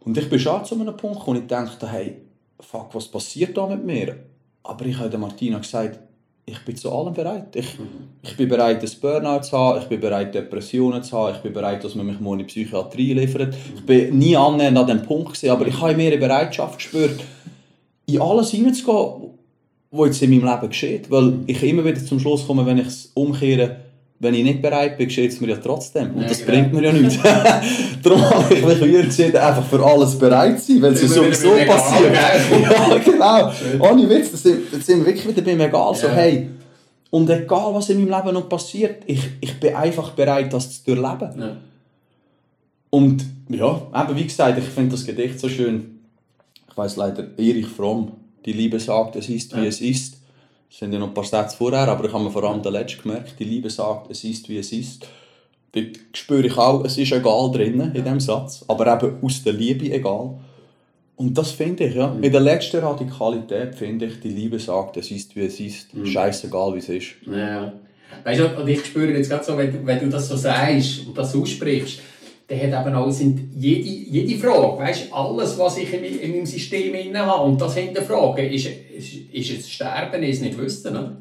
Und 0.00 0.18
ich 0.18 0.28
bin 0.28 0.38
schon 0.38 0.64
zu 0.64 0.74
einem 0.74 0.96
Punkt, 0.96 1.26
wo 1.26 1.34
ich 1.34 1.46
dachte, 1.46 1.88
hey, 1.88 2.22
fuck, 2.60 2.94
was 2.94 3.08
passiert 3.08 3.56
da 3.56 3.66
mit 3.66 3.84
mir? 3.84 4.16
Aber 4.62 4.84
ich 4.86 4.98
habe 4.98 5.10
der 5.10 5.18
Martina 5.18 5.58
gesagt, 5.58 6.00
ich 6.46 6.62
bin 6.64 6.76
zu 6.76 6.92
allem 6.92 7.14
bereit. 7.14 7.56
Ich, 7.56 7.78
ich 8.22 8.36
bin 8.36 8.48
bereit, 8.48 8.82
ein 8.82 9.00
Burnout 9.00 9.42
zu 9.42 9.56
haben, 9.56 9.80
ich 9.80 9.88
bin 9.88 10.00
bereit, 10.00 10.34
Depressionen 10.34 11.02
zu 11.02 11.16
haben, 11.16 11.34
ich 11.36 11.42
bin 11.42 11.52
bereit, 11.52 11.82
dass 11.82 11.94
man 11.94 12.06
mich 12.06 12.20
morgen 12.20 12.40
in 12.40 12.46
die 12.46 12.52
Psychiatrie 12.52 13.14
liefert. 13.14 13.54
Ich 13.74 13.86
bin 13.86 14.18
nie 14.18 14.36
annähernd 14.36 14.76
an 14.76 14.86
diesem 14.86 15.02
Punkt 15.02 15.28
gewesen, 15.28 15.50
aber 15.50 15.66
ich 15.66 15.80
habe 15.80 15.94
eine 15.94 16.18
Bereitschaft 16.18 16.76
gespürt, 16.76 17.24
in 18.06 18.20
alles 18.20 18.50
hineinzugehen, 18.50 19.33
was 19.98 20.06
jetzt 20.08 20.22
in 20.22 20.30
meinem 20.30 20.44
Leben 20.54 20.68
geschieht. 20.68 21.10
Weil 21.10 21.34
ich 21.46 21.62
immer 21.62 21.84
wieder 21.84 22.04
zum 22.04 22.18
Schluss 22.20 22.46
komme, 22.46 22.64
wenn 22.66 22.78
ich 22.78 22.86
es 22.86 23.10
umkehre, 23.14 23.76
wenn 24.20 24.34
ich 24.34 24.44
nicht 24.44 24.62
bereit 24.62 24.96
bin, 24.96 25.08
geschieht 25.08 25.32
es 25.32 25.40
mir 25.40 25.48
ja 25.48 25.56
trotzdem. 25.56 26.12
Und 26.14 26.22
Ja, 26.22 26.28
das 26.28 26.38
genau. 26.38 26.50
bringt 26.52 26.72
mir 26.72 26.82
ja 26.84 26.92
nichts. 26.92 27.18
Darum 28.02 28.22
habe 28.22 28.54
ich 28.54 28.64
mich 28.64 28.78
früher 28.78 29.00
entschieden, 29.00 29.36
einfach 29.36 29.64
für 29.66 29.84
alles 29.84 30.18
bereit 30.18 30.60
zu 30.60 30.72
sein, 30.72 30.82
wenn 30.82 30.92
es 30.94 31.02
ja 31.02 31.08
wieder 31.22 31.34
sowieso 31.34 31.50
passiert. 31.66 32.14
ja, 32.62 32.98
genau. 32.98 33.52
Ohne 33.90 34.08
Witz, 34.08 34.30
das 34.30 34.42
sind, 34.42 34.60
das 34.72 34.86
sind 34.86 35.00
wir 35.00 35.06
wirklich 35.06 35.28
wieder 35.28 35.42
beim 35.42 35.60
Egal. 35.60 35.94
So, 35.94 36.06
Ja. 36.06 36.12
hey, 36.14 36.48
und 37.10 37.30
egal 37.30 37.74
was 37.74 37.90
in 37.90 38.04
meinem 38.04 38.16
Leben 38.24 38.34
noch 38.34 38.48
passiert, 38.48 39.02
ich, 39.06 39.20
ich 39.40 39.60
bin 39.60 39.74
einfach 39.74 40.10
bereit, 40.12 40.52
das 40.52 40.82
zu 40.82 40.94
durchleben. 40.94 41.40
Ja. 41.40 41.56
Und 42.90 43.24
ja, 43.48 43.82
eben 44.02 44.16
wie 44.16 44.24
gesagt, 44.24 44.58
ich 44.58 44.64
finde 44.64 44.92
das 44.92 45.04
Gedicht 45.04 45.38
so 45.38 45.48
schön. 45.48 45.98
Ich 46.70 46.76
weiß 46.76 46.96
leider, 46.96 47.26
Erich 47.36 47.66
Fromm, 47.66 48.12
die 48.44 48.52
Liebe 48.52 48.78
sagt, 48.80 49.16
es 49.16 49.28
ist, 49.28 49.54
wie 49.56 49.60
Ja. 49.62 49.66
es 49.66 49.80
ist. 49.80 50.16
Es 50.70 50.78
sind 50.78 50.92
ja 50.92 50.98
noch 50.98 51.08
ein 51.08 51.14
paar 51.14 51.24
Sätze 51.24 51.56
vorher, 51.56 51.86
aber 51.88 52.04
ich 52.06 52.12
habe 52.12 52.24
mir 52.24 52.30
vor 52.30 52.44
allem 52.44 52.62
den 52.62 52.72
letzten 52.72 53.02
gemerkt. 53.02 53.34
Die 53.38 53.44
Liebe 53.44 53.70
sagt, 53.70 54.10
es 54.10 54.24
ist, 54.24 54.48
wie 54.48 54.58
es 54.58 54.72
ist. 54.72 55.06
Dort 55.72 55.86
spüre 56.12 56.46
ich 56.46 56.56
auch, 56.56 56.84
es 56.84 56.98
ist 56.98 57.12
egal 57.12 57.50
drinnen 57.52 57.94
in 57.94 58.02
diesem 58.04 58.20
Satz, 58.20 58.64
aber 58.68 58.92
eben 58.92 59.16
aus 59.22 59.42
der 59.42 59.52
Liebe 59.52 59.90
egal. 59.92 60.34
Und 61.16 61.38
das 61.38 61.52
finde 61.52 61.84
ich, 61.86 61.94
ja. 61.94 62.12
In 62.20 62.32
der 62.32 62.40
letzten 62.40 62.78
Radikalität 62.78 63.74
finde 63.76 64.06
ich, 64.06 64.20
die 64.20 64.30
Liebe 64.30 64.58
sagt, 64.58 64.96
es 64.96 65.10
ist, 65.12 65.34
wie 65.36 65.42
es 65.42 65.60
ist. 65.60 65.88
Scheißegal, 66.04 66.74
wie 66.74 66.78
es 66.78 66.88
ist. 66.88 67.06
Ja. 67.26 67.72
Weißt 68.24 68.40
du, 68.40 68.60
und 68.60 68.68
ich 68.68 68.84
spüre 68.84 69.12
jetzt 69.12 69.30
gerade 69.30 69.44
so, 69.44 69.56
wenn, 69.56 69.72
du- 69.72 69.86
wenn 69.86 69.98
du 70.00 70.08
das 70.08 70.28
so 70.28 70.36
sagst 70.36 71.06
und 71.06 71.16
das 71.16 71.34
aussprichst, 71.34 72.00
dann 72.46 72.58
hat 72.72 72.86
eben 72.86 72.94
auch 72.94 73.10
sind 73.10 73.54
jede, 73.56 73.88
jede 73.88 74.38
Frage, 74.38 74.78
weißt 74.78 75.12
alles, 75.12 75.58
was 75.58 75.78
ich 75.78 75.92
in, 75.94 76.00
mei- 76.02 76.08
in 76.08 76.30
meinem 76.32 76.46
System 76.46 76.94
inne 76.94 77.24
habe 77.24 77.44
und 77.44 77.58
das 77.60 77.74
hinterfragen, 77.74 78.50
ist, 78.50 78.66
ist, 78.66 79.14
ist 79.32 79.50
es 79.60 79.70
Sterben, 79.70 80.22
ist 80.22 80.36
es 80.36 80.42
nicht 80.42 80.58
wissen. 80.58 80.90
Oder? 80.90 81.16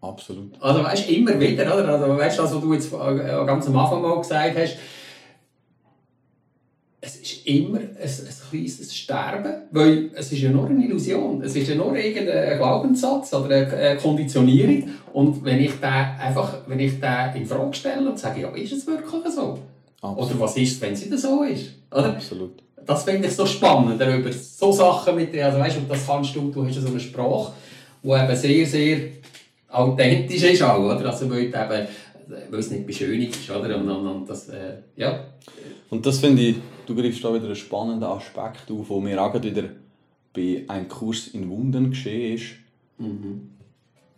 Absolut. 0.00 0.52
Also 0.60 0.84
weißt 0.84 1.08
du, 1.08 1.14
immer 1.14 1.40
wieder, 1.40 1.64
oder? 1.66 1.88
Also, 1.88 2.16
weißt 2.16 2.38
du, 2.38 2.42
das, 2.42 2.54
was 2.54 2.60
du 2.60 2.72
jetzt 2.74 2.92
äh, 2.92 3.44
ganz 3.46 3.66
am 3.66 3.76
Anfang 3.76 4.02
mal 4.02 4.18
gesagt 4.18 4.56
hast, 4.56 4.76
es 7.00 7.16
ist 7.16 7.46
immer 7.46 7.78
ein, 7.78 7.86
ein 8.00 8.34
kleines 8.50 8.96
Sterben, 8.96 9.54
weil 9.70 10.10
es 10.14 10.32
ist 10.32 10.40
ja 10.40 10.50
nur 10.50 10.66
eine 10.66 10.84
Illusion. 10.84 11.42
Es 11.42 11.54
ist 11.56 11.68
ja 11.68 11.74
nur 11.74 11.96
irgendein 11.96 12.58
Glaubenssatz 12.58 13.32
oder 13.34 13.66
eine 13.66 13.96
Konditionierung. 13.96 14.90
Und 15.12 15.44
wenn 15.44 15.60
ich 15.60 15.72
den 15.74 15.84
einfach, 15.84 16.58
wenn 16.66 16.80
ich 16.80 17.00
den 17.00 17.34
in 17.36 17.46
Frage 17.46 17.74
stelle 17.74 18.08
und 18.08 18.18
sage, 18.18 18.42
ja, 18.42 18.48
ist 18.50 18.72
es 18.72 18.86
wirklich 18.86 19.32
so? 19.32 19.58
Absolut. 20.00 20.30
Oder 20.30 20.40
was 20.40 20.56
ist, 20.56 20.80
wenn 20.80 20.92
es 20.92 21.06
nicht 21.06 21.18
so 21.18 21.42
ist? 21.42 21.70
Oder? 21.90 22.10
Absolut. 22.10 22.62
Das 22.86 23.04
finde 23.04 23.28
ich 23.28 23.34
so 23.34 23.44
spannend, 23.44 24.00
darüber 24.00 24.32
so 24.32 24.72
Sachen 24.72 25.16
mit 25.16 25.32
dir, 25.32 25.46
also 25.46 25.58
weißt 25.58 25.76
du, 25.76 25.80
das 25.88 26.06
kannst 26.06 26.34
du, 26.34 26.50
du 26.50 26.66
hast 26.66 26.76
ja 26.76 26.82
so 26.82 26.88
eine 26.88 27.00
Sprache, 27.00 27.52
die 28.02 28.08
eben 28.08 28.36
sehr, 28.36 28.66
sehr 28.66 29.00
authentisch 29.68 30.42
ist 30.42 30.62
auch, 30.62 30.78
oder? 30.78 31.06
Also 31.06 31.28
weil, 31.28 31.46
eben, 31.46 31.88
weil 32.50 32.60
es 32.60 32.70
nicht 32.70 32.86
beschönigt 32.86 33.36
ist, 33.36 33.50
oder? 33.50 33.76
Und, 33.76 33.90
und, 33.90 34.06
und 34.06 34.30
das, 34.30 34.48
äh, 34.48 34.78
ja. 34.96 35.24
Und 35.90 36.06
das 36.06 36.18
finde 36.18 36.42
ich, 36.42 36.56
du 36.86 36.94
greifst 36.94 37.22
da 37.22 37.34
wieder 37.34 37.46
einen 37.46 37.56
spannenden 37.56 38.08
Aspekt 38.08 38.70
auf, 38.70 38.88
wo 38.88 39.00
mir 39.00 39.22
auch 39.22 39.32
gerade 39.32 39.50
wieder 39.50 39.68
bei 40.32 40.64
einem 40.68 40.88
Kurs 40.88 41.28
in 41.28 41.50
Wunden 41.50 41.90
geschehen 41.90 42.34
ist. 42.36 42.46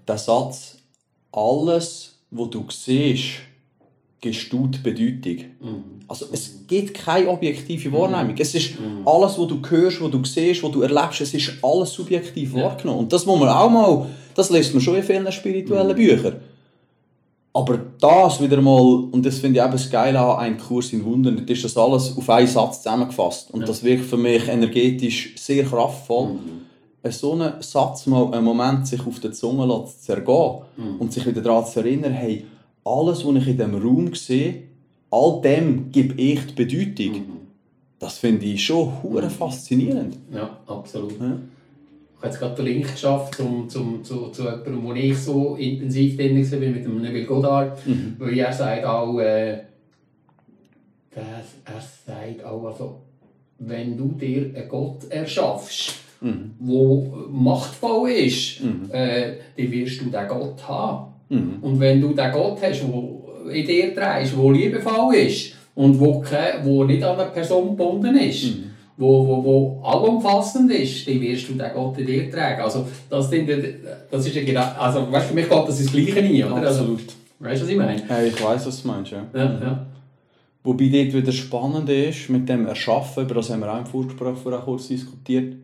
Der 0.07 0.19
Satz, 0.19 0.79
alles, 1.33 2.19
was 2.31 2.51
du 2.51 2.67
siehst, 2.71 3.41
die 4.23 4.79
Bedeutung. 4.83 5.45
Also 6.09 6.27
es 6.33 6.67
gibt 6.67 6.95
keine 6.95 7.29
objektive 7.29 7.93
Wahrnehmung. 7.93 8.35
Es 8.39 8.55
ist 8.55 8.73
alles, 9.05 9.39
was 9.39 9.47
du 9.49 9.61
hörst, 9.69 10.01
was 10.03 10.11
du 10.11 10.25
siehst, 10.25 10.63
was 10.63 10.73
du 10.73 10.83
erlebst, 10.83 11.21
es 11.21 11.35
ist 11.35 11.53
alles 11.63 11.93
subjektiv 11.93 12.55
wahrgenommen. 12.55 13.01
Und 13.01 13.13
das 13.13 13.25
muss 13.27 13.39
man 13.39 13.49
auch 13.49 13.71
mal, 13.71 14.07
das 14.35 14.51
liest 14.51 14.75
man 14.75 14.81
schon 14.81 14.97
in 14.97 15.03
vielen 15.03 15.31
spirituellen 15.31 15.95
Büchern. 15.95 16.37
Aber 17.53 17.81
das 18.01 18.41
wieder 18.41 18.61
mal, 18.61 19.09
und 19.11 19.27
das 19.27 19.39
finde 19.39 19.59
ich 19.59 19.65
eben 19.65 19.73
das 19.73 19.91
Geile 19.91 20.21
an 20.21 20.39
einem 20.39 20.59
Kurs 20.59 20.93
in 20.93 21.05
Wundern, 21.05 21.39
ist 21.47 21.65
das 21.65 21.77
alles 21.77 22.17
auf 22.17 22.31
einen 22.31 22.47
Satz 22.47 22.83
zusammengefasst. 22.83 23.51
Und 23.53 23.69
das 23.69 23.83
wirkt 23.83 24.05
für 24.05 24.17
mich 24.17 24.47
energetisch 24.47 25.35
sehr 25.37 25.65
kraftvoll. 25.65 26.37
So 27.09 27.33
einen 27.33 27.55
Satz 27.61 28.07
mal 28.07 28.33
einen 28.33 28.45
Moment 28.45 28.87
sich 28.87 29.05
auf 29.05 29.19
der 29.19 29.33
Zunge 29.33 29.67
zu 29.67 29.99
zergehen 30.01 30.63
und 30.99 31.13
sich 31.13 31.27
wieder 31.27 31.41
daran 31.41 31.67
zu 31.67 31.81
erinnern, 31.81 32.13
hey, 32.13 32.45
alles, 32.85 33.25
was 33.25 33.37
ich 33.37 33.49
in 33.49 33.57
diesem 33.57 33.75
Raum 33.75 34.15
sehe, 34.15 34.63
all 35.11 35.41
dem 35.43 35.91
gebe 35.91 36.15
ich 36.21 36.41
die 36.47 36.55
Bedeutung. 36.65 37.23
Das 37.99 38.19
finde 38.19 38.47
ich 38.47 38.65
schon 38.65 39.03
hure 39.03 39.29
faszinierend. 39.29 40.17
Ja, 40.33 40.59
absolut. 40.67 41.21
Ja. 41.21 41.39
Ich 42.17 42.23
habe 42.23 42.27
jetzt 42.27 42.39
gerade 42.39 42.55
den 42.57 42.65
Link 42.67 42.93
geschafft 42.93 43.35
zum, 43.37 43.69
zum, 43.69 44.05
zu, 44.05 44.29
zu 44.29 44.43
jemandem, 44.45 44.83
wo 44.85 44.93
ich 44.93 45.19
so 45.19 45.57
intensiv 45.57 46.17
drin 46.17 46.51
war, 46.51 46.59
mit 46.59 46.85
dem 46.85 47.01
Neville 47.01 47.25
Goddard, 47.27 47.79
weil 48.19 48.39
er 48.39 48.53
sagt 48.53 48.85
auch, 48.85 49.19
äh, 49.19 49.61
dass 51.15 51.25
er 51.65 51.81
sagt 52.07 52.45
auch, 52.45 52.65
also, 52.67 52.97
wenn 53.59 53.97
du 53.97 54.09
dir 54.09 54.55
einen 54.55 54.69
Gott 54.69 55.05
erschaffst, 55.11 55.95
Mhm. 56.23 56.51
wo 56.59 57.27
machtvoll 57.31 58.11
ist, 58.11 58.61
äh, 58.91 59.37
dann 59.57 59.71
wirst 59.73 60.01
du 60.03 60.05
diesen 60.05 60.29
Gott 60.29 60.69
haben. 60.69 61.10
Mhm. 61.31 61.55
Und 61.63 61.81
wenn 61.81 62.01
du 62.01 62.09
den 62.13 62.33
Gott 62.33 62.59
hast, 62.63 62.83
der 62.83 63.53
in 63.55 63.67
dir 63.67 63.95
trägst, 63.95 64.35
der 64.37 64.53
liebevoll 64.53 65.15
ist 65.15 65.55
und 65.75 65.99
wo, 65.99 66.23
wo 66.65 66.85
nicht 66.85 67.03
an 67.03 67.19
eine 67.19 67.31
Person 67.31 67.71
gebunden 67.71 68.17
ist, 68.17 68.45
Mhm. 68.45 68.65
wo, 68.97 69.27
wo, 69.27 69.45
wo 69.45 69.81
allumfassend 69.83 70.71
ist, 70.73 71.09
dann 71.09 71.21
wirst 71.21 71.49
du 71.49 71.55
den 71.55 71.73
Gott 71.75 71.97
in 71.99 72.07
dir 72.07 72.31
tragen. 72.31 72.61
Also, 72.63 72.85
das, 73.09 73.31
sind, 73.31 73.49
das 74.11 74.27
ist 74.27 74.35
ja 74.37 74.45
genau, 74.45 74.65
also, 74.79 75.11
weißt, 75.11 75.29
für 75.29 75.35
mich 75.35 75.49
geht 75.49 75.69
das 75.69 75.81
ins 75.81 75.93
Gleiche 75.93 76.17
rein, 76.17 76.53
oder? 76.53 76.67
Also, 76.67 76.81
Absolut. 76.81 77.01
weißt 77.39 77.61
du, 77.63 77.65
was 77.65 77.71
ich 77.73 77.77
meine? 77.79 78.03
Hey, 78.09 78.29
ich 78.29 78.45
weiss, 78.45 78.67
was 78.67 78.83
du 78.83 78.89
meinst, 78.89 79.13
ja. 79.13 79.25
Ja, 79.35 79.45
ja. 79.45 79.87
Wobei 80.63 80.89
dort 80.89 81.15
wieder 81.15 81.33
spannend 81.33 81.89
ist, 81.89 82.29
mit 82.29 82.47
dem 82.47 82.67
Erschaffen, 82.67 83.23
über 83.25 83.37
das 83.37 83.49
haben 83.49 83.61
wir 83.61 83.73
auch 83.73 83.79
im 83.79 83.87
Vorgespräch 83.87 84.37
vorher 84.37 84.61
kurz 84.61 84.89
diskutiert, 84.89 85.55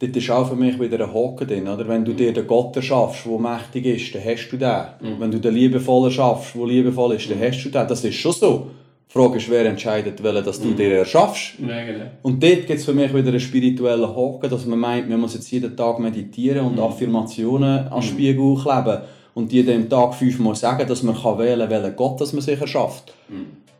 dort 0.00 0.16
ist 0.16 0.30
auch 0.30 0.48
für 0.48 0.56
mich 0.56 0.80
wieder 0.80 1.04
ein 1.04 1.14
Haken 1.14 1.46
drin. 1.46 1.68
Oder? 1.68 1.86
Wenn 1.86 2.04
du 2.04 2.12
dir 2.12 2.32
den 2.32 2.46
Gott 2.46 2.74
erschaffst, 2.74 3.26
der 3.26 3.38
mächtig 3.38 3.86
ist, 3.86 4.14
dann 4.14 4.24
hast 4.24 4.48
du 4.48 4.56
den. 4.56 5.18
Wenn 5.18 5.30
du 5.30 5.38
den 5.38 5.54
Liebevollen 5.54 6.06
erschaffst, 6.06 6.54
der 6.54 6.66
liebevoll 6.66 7.14
ist, 7.14 7.30
dann 7.30 7.40
hast 7.40 7.62
du 7.64 7.68
den. 7.68 7.86
Das 7.86 8.04
ist 8.04 8.16
schon 8.16 8.32
so. 8.32 8.70
Die 9.08 9.12
Frage 9.12 9.38
ist, 9.38 9.50
wer 9.50 9.66
entscheidet, 9.66 10.22
welchen 10.22 10.44
dass 10.44 10.60
du 10.60 10.70
dir 10.70 10.98
erschaffst. 10.98 11.54
Ja, 11.58 11.84
genau. 11.84 12.04
Und 12.22 12.42
dort 12.42 12.66
gibt 12.66 12.78
es 12.78 12.84
für 12.84 12.94
mich 12.94 13.12
wieder 13.12 13.28
einen 13.28 13.40
spirituellen 13.40 14.08
Haken, 14.08 14.48
dass 14.48 14.66
man 14.66 14.78
meint, 14.78 15.08
man 15.08 15.20
muss 15.20 15.34
jetzt 15.34 15.50
jeden 15.50 15.76
Tag 15.76 15.98
meditieren 15.98 16.64
und 16.64 16.78
Affirmationen 16.78 17.88
an 17.88 18.00
den 18.00 18.02
Spiegel 18.02 18.54
kleben 18.54 19.00
und 19.34 19.52
jeden 19.52 19.88
Tag 19.88 20.14
fünfmal 20.14 20.54
sagen, 20.54 20.86
dass 20.86 21.02
man 21.02 21.16
kann 21.16 21.38
wählen 21.38 21.68
kann, 21.68 21.82
welchen 21.82 21.96
Gott 21.96 22.20
dass 22.20 22.32
man 22.32 22.42
sich 22.42 22.60
erschafft. 22.60 23.12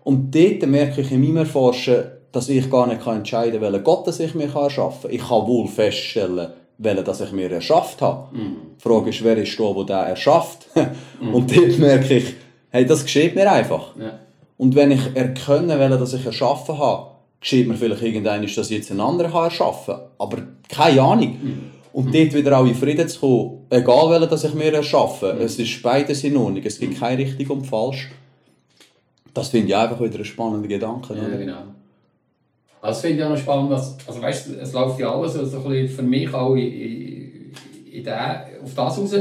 Und 0.02 0.34
dort 0.34 0.66
merke 0.66 1.00
ich 1.00 1.12
in 1.12 1.20
meinem 1.20 1.36
Erforschen, 1.38 2.02
dass 2.32 2.48
ich 2.48 2.70
gar 2.70 2.86
nicht 2.86 3.06
entscheiden 3.06 3.60
kann, 3.60 3.72
welchen 3.72 3.84
Gott 3.84 4.20
ich 4.20 4.34
mir 4.34 4.54
erschaffen 4.54 5.02
kann. 5.02 5.10
Ich 5.10 5.26
kann 5.26 5.46
wohl 5.46 5.66
feststellen, 5.66 6.50
welchen 6.78 7.04
dass 7.04 7.20
ich 7.20 7.32
mir 7.32 7.50
erschafft 7.50 8.00
habe. 8.00 8.28
Die 8.34 8.82
Frage 8.82 9.10
ist, 9.10 9.24
wer 9.24 9.36
ist 9.36 9.58
da, 9.58 9.72
der 9.72 9.84
den 9.84 10.10
erschafft? 10.10 10.66
Und 11.20 11.54
dort 11.54 11.78
merke 11.78 12.18
ich, 12.18 12.34
hey, 12.70 12.86
das 12.86 13.02
geschieht 13.02 13.34
mir 13.34 13.50
einfach. 13.50 13.96
Ja. 13.98 14.18
Und 14.56 14.74
wenn 14.74 14.90
ich 14.90 15.14
erkenne, 15.14 15.78
welchen 15.78 15.98
dass 15.98 16.12
ich 16.14 16.24
erschaffen 16.24 16.78
habe, 16.78 17.10
geschieht 17.40 17.66
mir 17.66 17.74
vielleicht 17.74 18.02
irgendein, 18.02 18.42
dass 18.42 18.70
ich 18.70 18.78
jetzt 18.78 18.90
einen 18.90 19.00
anderen 19.00 19.32
kann 19.32 19.44
erschaffen 19.44 19.94
kann. 19.94 20.04
Aber 20.18 20.38
keine 20.68 21.02
Ahnung. 21.02 21.36
Und 21.92 22.14
dort 22.14 22.34
wieder 22.34 22.58
auch 22.58 22.66
in 22.66 22.74
Frieden 22.74 23.08
zu 23.08 23.20
kommen, 23.20 23.66
egal 23.70 24.10
welchen 24.10 24.30
dass 24.30 24.44
ich 24.44 24.54
mir 24.54 24.72
erschaffe, 24.72 25.36
es 25.40 25.58
ist 25.58 25.82
beides 25.82 26.22
in 26.22 26.36
Ordnung, 26.36 26.62
es 26.64 26.78
gibt 26.78 27.00
kein 27.00 27.16
richtig 27.16 27.50
und 27.50 27.66
falsch. 27.66 28.10
Das 29.34 29.48
finde 29.48 29.68
ich 29.68 29.76
einfach 29.76 30.00
wieder 30.00 30.14
einen 30.14 30.24
spannenden 30.24 30.68
Gedanken. 30.68 31.16
Ja, 31.16 31.36
genau. 31.36 31.62
Also 32.82 32.94
das 32.94 33.00
finde 33.02 33.18
ich 33.18 33.24
auch 33.24 33.30
noch 33.30 33.36
spannend, 33.38 33.72
dass, 33.72 33.96
also 34.06 34.22
weißt, 34.22 34.48
es 34.60 34.72
läuft 34.72 34.98
ja 34.98 35.12
alles 35.14 35.34
so 35.34 35.40
ein 35.40 35.62
bisschen 35.64 35.88
für 35.88 36.02
mich 36.02 36.32
auch 36.32 36.54
in, 36.54 36.72
in, 36.72 37.52
in 37.92 38.04
den, 38.04 38.14
auf 38.64 38.74
das 38.74 38.98
raus. 38.98 39.14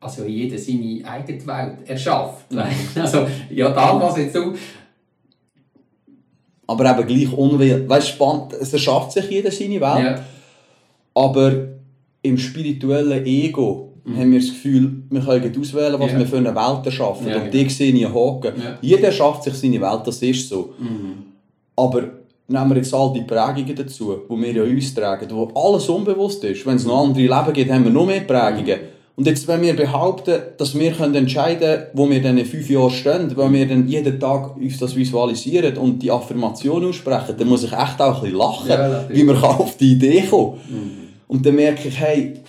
Also 0.00 0.24
jeder 0.24 0.58
seine 0.58 1.00
eigene 1.04 1.46
Welt 1.46 1.76
erschafft. 1.88 2.46
Also 2.96 3.26
ja, 3.50 3.70
da 3.70 4.00
was 4.00 4.16
jetzt 4.16 4.34
du, 4.34 4.52
Aber 6.66 6.90
eben 6.98 7.06
gleich 7.06 7.32
unwillig. 7.32 7.88
Weißt 7.88 8.08
du, 8.08 8.12
spannend, 8.14 8.52
es 8.54 8.72
erschafft 8.72 9.12
sich 9.12 9.30
jeder 9.30 9.50
seine 9.52 9.80
Welt. 9.80 10.04
ja, 10.04 10.24
Aber 11.14 11.52
im 12.22 12.36
spirituellen 12.36 13.24
Ego 13.24 13.92
haben 14.04 14.32
wir 14.32 14.40
das 14.40 14.48
Gefühl, 14.48 15.04
wir 15.08 15.20
können 15.20 15.60
auswählen, 15.60 16.00
was 16.00 16.12
Ja. 16.12 16.18
wir 16.18 16.26
für 16.26 16.38
eine 16.38 16.54
Welt 16.54 16.86
erschaffen. 16.86 17.28
Ja, 17.28 17.36
und 17.36 17.50
genau. 17.50 17.64
die 17.64 17.70
sehe 17.70 17.92
ich 17.92 18.04
Haken. 18.04 18.54
Ja. 18.60 18.78
Jeder 18.80 19.12
schafft 19.12 19.44
sich 19.44 19.54
seine 19.54 19.80
Welt, 19.80 20.00
das 20.04 20.20
ist 20.22 20.48
so. 20.48 20.74
Mhm. 20.80 21.31
Aber 21.76 22.02
nehmen 22.48 22.70
wir 22.70 22.76
jetzt 22.76 22.94
all 22.94 23.12
die 23.12 23.22
Prägungen 23.22 23.74
dazu, 23.74 24.16
die 24.28 24.42
wir 24.42 24.52
ja 24.52 24.62
uns 24.62 24.94
tragen, 24.94 25.28
wo 25.30 25.50
alles 25.54 25.88
unbewusst 25.88 26.44
ist. 26.44 26.66
Wenn 26.66 26.76
es 26.76 26.84
noch 26.86 27.04
andere 27.04 27.22
Leben 27.22 27.52
gibt, 27.52 27.70
haben 27.70 27.84
wir 27.84 27.90
noch 27.90 28.06
mehr 28.06 28.20
Prägungen. 28.20 28.78
Und 29.14 29.26
jetzt, 29.26 29.46
wenn 29.46 29.60
wir 29.60 29.76
behaupten, 29.76 30.40
dass 30.56 30.78
wir 30.78 30.90
können 30.92 31.14
entscheiden 31.14 31.60
können, 31.60 31.86
wo 31.92 32.08
wir 32.08 32.22
dann 32.22 32.38
in 32.38 32.46
fünf 32.46 32.68
Jahren 32.70 32.90
stehen, 32.90 33.36
wenn 33.36 33.52
wir 33.52 33.68
dann 33.68 33.86
jeden 33.86 34.18
Tag 34.18 34.56
uns 34.56 34.78
das 34.78 34.96
visualisieren 34.96 35.76
und 35.76 36.02
die 36.02 36.10
Affirmation 36.10 36.84
aussprechen, 36.86 37.34
dann 37.36 37.48
muss 37.48 37.62
ich 37.62 37.72
echt 37.72 38.00
auch 38.00 38.16
ein 38.16 38.22
bisschen 38.22 38.38
lachen, 38.38 38.68
Ja, 38.68 39.04
wie 39.08 39.22
man 39.22 39.38
kann 39.38 39.56
auf 39.56 39.76
die 39.76 39.92
Idee 39.92 40.22
kommen 40.22 40.58
Und 41.28 41.44
dann 41.44 41.54
merke 41.54 41.88
ich, 41.88 41.98
hey, 41.98 42.40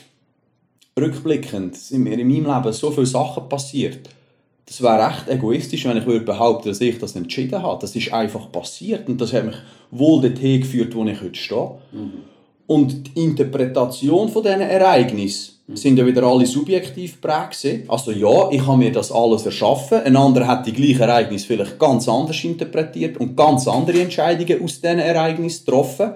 rückblickend 0.98 1.76
sind 1.76 2.04
mir 2.04 2.18
in 2.18 2.28
meinem 2.28 2.46
Leben 2.46 2.74
so 2.74 2.92
viele 2.92 3.06
Sachen 3.08 3.50
passiert. 3.50 4.10
Das 4.66 4.82
wäre 4.82 5.10
echt 5.10 5.28
egoistisch, 5.30 5.86
wenn 5.86 5.98
ich 5.98 6.06
würde 6.06 6.26
behaupten, 6.26 6.70
dass 6.70 6.82
ich 6.82 6.98
das 6.98 7.16
entschieden 7.16 7.62
habe. 7.62 7.82
Das 7.82 7.96
ist 7.96 8.14
einfach 8.14 8.52
passiert 8.52 9.08
und 9.10 9.20
das 9.20 9.34
hat 9.34 9.46
mich 9.46 9.56
wohl 9.92 10.22
dorthin 10.22 10.62
geführt, 10.62 10.96
wo 10.96 11.04
ich 11.06 11.22
heute 11.22 11.36
stehe. 11.36 11.72
Und 12.66 13.08
die 13.08 13.24
Interpretation 13.24 14.30
von 14.30 14.42
diesen 14.42 14.62
Ereignissen 14.62 15.54
sind 15.74 15.98
ja 15.98 16.06
wieder 16.06 16.24
alle 16.24 16.46
subjektiv 16.46 17.22
geprägt. 17.22 17.90
Also 17.90 18.12
ja, 18.12 18.50
ich 18.52 18.66
habe 18.66 18.78
mir 18.78 18.92
das 18.92 19.12
alles 19.12 19.46
erschaffen. 19.46 20.00
Ein 20.00 20.16
anderer 20.16 20.48
hat 20.48 20.66
die 20.66 20.74
gleichen 20.74 21.02
Ereignisse 21.02 21.48
vielleicht 21.48 21.78
ganz 21.78 22.08
anders 22.08 22.42
interpretiert 22.44 23.18
und 23.18 23.36
ganz 23.36 23.68
andere 23.68 24.02
Entscheidungen 24.02 24.64
aus 24.64 24.80
diesen 24.80 25.00
Ereignissen 25.00 25.66
getroffen. 25.66 26.12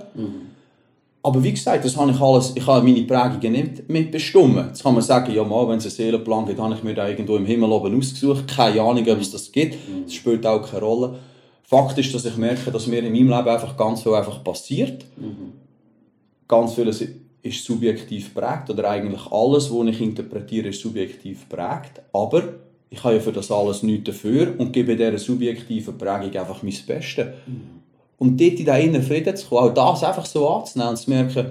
Aber 1.28 1.44
wie 1.44 1.52
gesagt, 1.52 1.84
das 1.84 1.98
habe 1.98 2.12
ich 2.12 2.22
alles, 2.22 2.54
ich 2.56 2.66
habe 2.66 2.88
meine 2.88 3.02
Prägungen 3.02 3.52
nicht 3.52 3.90
mitbestimmt. 3.90 4.56
Jetzt 4.68 4.82
kann 4.82 4.94
man 4.94 5.04
sagen, 5.04 5.34
ja 5.34 5.44
mal, 5.44 5.68
wenn 5.68 5.78
es 5.78 5.84
einen 5.84 5.92
Seelenplan 5.92 6.46
gibt, 6.46 6.58
habe 6.58 6.74
ich 6.74 6.84
mir 6.84 6.94
da 6.94 7.06
irgendwo 7.06 7.36
im 7.36 7.46
Himmel 7.46 7.70
oben 7.70 7.98
ausgesucht. 7.98 8.48
Keine 8.48 8.82
Ahnung, 8.82 9.06
ob 9.10 9.20
es 9.20 9.32
das 9.32 9.52
gibt. 9.52 9.76
Das 10.06 10.14
spielt 10.14 10.46
auch 10.48 10.62
keine 10.62 10.84
Rolle. 10.84 11.20
Fakt 11.64 11.98
ist, 11.98 12.16
dass 12.16 12.24
ich 12.24 12.38
merke, 12.38 12.72
dass 12.72 12.88
mir 12.88 13.00
in 13.00 13.12
meinem 13.12 13.28
Leben 13.28 13.50
einfach 13.50 13.76
ganz 13.76 14.04
viel 14.04 14.14
einfach 14.14 14.42
passiert. 14.42 15.04
Ganz 16.48 16.76
vieles 16.76 17.04
ist 17.42 17.66
subjektiv 17.66 18.34
prägt 18.34 18.70
oder 18.70 18.90
eigentlich 18.90 19.30
alles, 19.30 19.70
was 19.70 19.88
ich 19.88 20.00
interpretiere, 20.00 20.70
ist 20.70 20.80
subjektiv 20.80 21.50
prägt. 21.50 22.04
Aber 22.14 22.42
ich 22.90 23.04
habe 23.04 23.16
ja 23.16 23.20
für 23.20 23.34
das 23.34 23.52
alles 23.52 23.84
nichts 23.84 24.06
dafür 24.06 24.54
und 24.58 24.72
gebe 24.72 24.96
dieser 24.96 25.18
subjektiven 25.18 25.98
Prägung 25.98 26.34
einfach 26.40 26.64
mein 26.64 26.74
Bestes. 26.88 27.26
Und 28.20 28.40
dort 28.40 28.52
in 28.52 28.58
diesen 28.58 28.76
inneren 28.76 29.04
Frieden 29.04 29.36
zu 29.36 29.48
kommen, 29.48 29.70
auch 29.70 29.74
das 29.74 30.04
einfach 30.04 30.26
so 30.26 30.48
anzunehmen 30.50 30.92
und 30.92 30.98
zu 30.98 31.10
merken, 31.10 31.46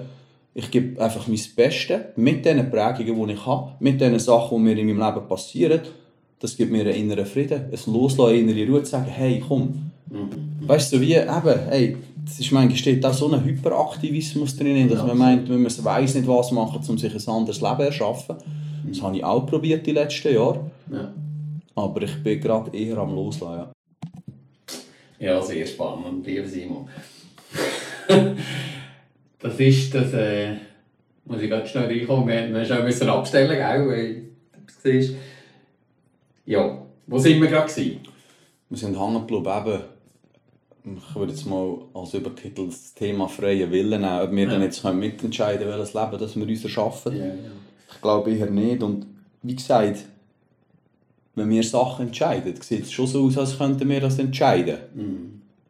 ich 0.53 0.71
gebe 0.71 1.01
einfach 1.01 1.27
mein 1.27 1.39
Bestes 1.55 2.01
mit 2.15 2.43
den 2.43 2.69
Prägungen, 2.71 3.27
die 3.27 3.33
ich 3.33 3.45
habe, 3.45 3.73
mit 3.79 4.01
den 4.01 4.17
Sachen, 4.17 4.57
die 4.57 4.63
mir 4.63 4.77
in 4.77 4.87
meinem 4.87 5.13
Leben 5.13 5.27
passieren. 5.27 5.81
Das 6.39 6.57
gibt 6.57 6.71
mir 6.71 6.81
einen 6.81 6.95
inneren 6.95 7.25
Frieden, 7.25 7.65
ein 7.71 7.93
Loslassen, 7.93 8.31
eine 8.31 8.39
innere 8.39 8.71
Ruhe, 8.71 8.83
zu 8.83 8.91
sagen, 8.91 9.05
hey, 9.05 9.43
komm. 9.47 9.91
Weißt 10.61 10.91
du, 10.91 10.97
so 10.97 11.01
wie 11.01 11.13
eben, 11.13 11.59
hey, 11.69 11.97
das 12.25 12.39
ist 12.39 12.51
manchmal 12.51 12.77
steht 12.77 13.03
da 13.03 13.13
so 13.13 13.31
ein 13.31 13.43
Hyperaktivismus 13.43 14.55
drin, 14.55 14.89
dass 14.89 15.05
man 15.05 15.17
meint, 15.17 15.47
man 15.47 15.61
muss 15.61 15.83
weiss 15.83 16.15
nicht 16.15 16.27
was 16.27 16.51
machen, 16.51 16.81
um 16.87 16.97
sich 16.97 17.13
ein 17.13 17.33
anderes 17.33 17.61
Leben 17.61 17.77
zu 17.77 17.83
erschaffen. 17.83 18.35
Das 18.87 19.01
habe 19.01 19.15
ich 19.15 19.23
auch 19.23 19.45
probiert 19.45 19.85
die 19.85 19.91
letzten 19.91 20.33
Jahre. 20.33 20.71
ja. 20.91 21.13
Aber 21.75 22.01
ich 22.01 22.23
bin 22.23 22.41
gerade 22.41 22.75
eher 22.75 22.97
am 22.97 23.13
Loslassen. 23.13 23.76
Ja. 25.19 25.41
sehr 25.41 25.65
spannend, 25.65 26.25
lieber 26.25 26.45
Simon. 26.47 26.87
das 29.39 29.59
ist 29.59 29.93
das, 29.93 30.13
äh, 30.13 30.55
muss 31.25 31.41
ich 31.41 31.49
ganz 31.49 31.69
schnell 31.69 31.85
reinkommen, 31.85 32.27
wir, 32.27 32.53
wir 32.53 32.65
schnell 32.65 32.83
müssen 32.83 33.09
abstellen, 33.09 33.49
gell, 33.49 33.87
weil 33.87 34.23
siehst. 34.81 35.15
Ja, 36.45 36.81
wo 37.07 37.17
sind 37.17 37.41
wir 37.41 37.49
gerade? 37.49 37.71
Wir 37.75 38.77
sind 38.77 38.99
hängen 38.99 39.25
geblieben, 39.27 39.47
eben, 39.65 39.81
ich 40.97 41.15
würde 41.15 41.33
jetzt 41.33 41.45
mal 41.45 41.77
als 41.93 42.13
Übertitel 42.13 42.67
das 42.67 42.93
Thema 42.93 43.27
freie 43.27 43.69
Willen 43.71 44.01
nehmen, 44.01 44.21
ob 44.21 44.31
wir 44.31 44.43
Ja. 44.45 44.49
dann 44.51 44.61
jetzt 44.61 44.83
mitentscheiden 44.83 45.67
können, 45.67 45.79
welches 45.79 45.93
Leben 45.93 46.17
das 46.19 46.35
wir 46.35 46.47
uns 46.47 46.63
erschaffen. 46.63 47.17
Ja, 47.17 47.25
ja. 47.25 47.33
Ich 47.93 48.01
glaube 48.01 48.31
eher 48.31 48.49
nicht. 48.49 48.81
Und 48.83 49.05
wie 49.41 49.55
gesagt, 49.55 50.05
wenn 51.37 51.49
wir 51.49 51.63
Sachen 51.63 52.07
entscheiden, 52.07 52.53
sieht 52.61 52.83
es 52.83 52.91
schon 52.91 53.07
so 53.07 53.25
aus, 53.25 53.37
als 53.37 53.57
könnten 53.57 53.87
wir 53.89 54.01
das 54.01 54.19
entscheiden. 54.19 54.77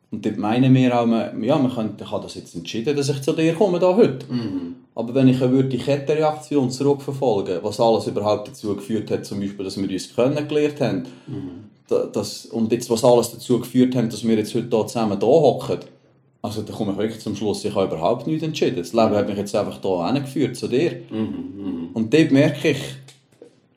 Und 0.09 0.25
dort 0.25 0.37
meinen 0.37 0.73
wir 0.73 0.97
auch, 0.99 1.05
man- 1.05 1.43
ja, 1.43 1.57
man 1.57 1.73
könnte, 1.73 2.05
ich 2.05 2.11
habe 2.11 2.23
das 2.23 2.35
jetzt 2.35 2.55
entschieden, 2.55 2.95
dass 2.95 3.09
ich 3.09 3.21
zu 3.21 3.33
dir 3.33 3.53
komme, 3.53 3.77
da 3.77 3.93
heute. 3.95 4.25
Aber 4.95 5.13
wenn 5.13 5.27
ich 5.27 5.37
die 5.39 5.77
Kettenreaktion 5.77 6.71
zurückverfolgen, 6.71 7.59
was 7.61 7.79
alles 7.79 8.07
überhaupt 8.07 8.47
dazu 8.47 8.75
geführt 8.75 9.11
hat, 9.11 9.25
zum 9.25 9.39
Beispiel, 9.41 9.65
dass 9.65 9.77
wir 9.79 9.89
uns 9.89 10.15
kennengelernt 10.15 10.79
haben, 10.81 11.03
da, 11.89 12.05
das, 12.05 12.45
und 12.47 12.71
jetzt 12.71 12.89
was 12.89 13.03
alles 13.03 13.31
dazu 13.31 13.59
geführt 13.59 13.95
hat, 13.95 14.11
dass 14.11 14.25
wir 14.25 14.35
jetzt 14.37 14.55
heute 14.55 14.69
hier 14.75 14.87
zusammen 14.87 15.19
hier 15.19 15.27
hocken, 15.27 15.79
also 16.41 16.61
da 16.61 16.71
komme 16.73 16.93
ich 16.93 16.97
wirklich 16.97 17.19
zum 17.21 17.35
Schluss, 17.35 17.65
ich 17.65 17.75
habe 17.75 17.87
überhaupt 17.93 18.25
nichts 18.27 18.43
entschieden. 18.43 18.77
Das 18.77 18.93
Leben 18.93 19.11
hat 19.15 19.27
mich 19.27 19.37
jetzt 19.37 19.53
einfach 19.55 19.81
hier 19.81 20.07
hingeführt, 20.13 20.55
zu 20.55 20.67
dir. 20.69 21.01
Und 21.93 22.13
dort 22.13 22.31
merke 22.31 22.69
ich, 22.69 22.77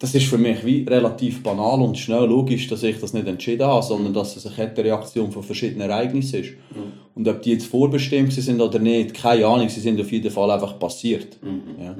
das 0.01 0.14
ist 0.14 0.28
für 0.28 0.38
mich 0.38 0.64
wie 0.64 0.82
relativ 0.84 1.42
banal 1.42 1.82
und 1.82 1.98
schnell 1.98 2.24
logisch, 2.24 2.66
dass 2.68 2.82
ich 2.82 2.98
das 2.98 3.12
nicht 3.12 3.26
entschieden 3.26 3.66
habe, 3.66 3.84
sondern 3.84 4.14
dass 4.14 4.34
es 4.34 4.46
eine 4.46 4.55
Kettenreaktion 4.55 5.30
von 5.30 5.42
verschiedenen 5.42 5.90
Ereignissen 5.90 6.40
ist. 6.40 6.53
Und 7.14 7.28
ob 7.28 7.42
die 7.42 7.53
jetzt 7.53 7.66
vorbestimmt 7.66 8.32
sind 8.32 8.62
oder 8.62 8.78
nicht, 8.78 9.12
keine 9.12 9.46
Ahnung, 9.46 9.68
sie 9.68 9.80
sind 9.80 10.01
auf 10.01 10.11
jeden 10.11 10.30
Fall 10.30 10.51
einfach 10.51 10.78
passiert. 10.78 11.36
Ja. 11.78 11.94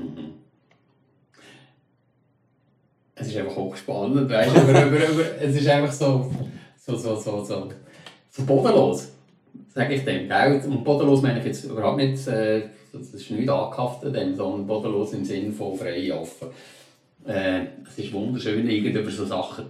Es 3.17 3.29
ist 3.29 3.37
einfach 3.37 3.57
hochspannend, 3.57 4.31
weißt 4.31 4.57
du, 4.57 4.61
über, 4.63 4.87
über, 4.87 4.97
über, 4.97 5.25
es 5.39 5.57
ist 5.57 5.69
einfach 5.69 5.93
so, 5.93 6.31
so, 6.79 6.97
so, 6.97 7.17
so, 7.17 7.45
so, 7.45 7.69
so 8.31 8.43
bodenlos, 8.47 9.09
sage 9.75 9.97
ich 9.97 10.05
dem, 10.07 10.27
gell? 10.27 10.63
Und 10.67 10.85
bodenlos 10.85 11.21
meine 11.21 11.41
ich 11.41 11.45
jetzt 11.45 11.65
überhaupt 11.65 11.99
nicht, 11.99 12.27
äh, 12.29 12.63
das 12.95 13.09
ist 13.09 13.31
nicht 13.31 13.51
angehaftet, 13.51 14.17
sondern 14.35 14.67
bodenlos 14.67 15.13
im 15.13 15.23
Sinne 15.23 15.53
von 15.53 15.77
frei, 15.77 16.15
offen. 16.15 16.49
Äh, 17.27 17.67
es 17.87 17.99
ist 17.99 18.13
wunderschön, 18.13 18.69
irgend 18.69 18.97
über 18.97 19.11
so 19.11 19.25
Sachen 19.25 19.67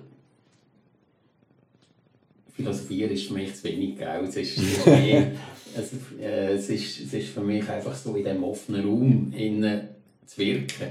philosophieren 2.61 3.11
ist 3.11 3.27
für 3.27 3.35
mich 3.35 3.55
zu 3.55 3.65
wenig, 3.65 3.99
gell? 3.99 4.25
Es 4.27 4.37
ist, 4.37 4.87
mehr, 4.87 5.33
es, 5.77 5.93
äh, 6.21 6.55
es, 6.55 6.69
ist, 6.69 7.01
es 7.01 7.15
ist 7.15 7.29
für 7.31 7.41
mich 7.41 7.69
einfach 7.69 7.95
so 7.95 8.15
in 8.15 8.25
diesem 8.25 8.45
offenen 8.45 8.85
Raum 8.87 9.33
innen 9.37 9.89
zu 10.27 10.39
wirken. 10.39 10.89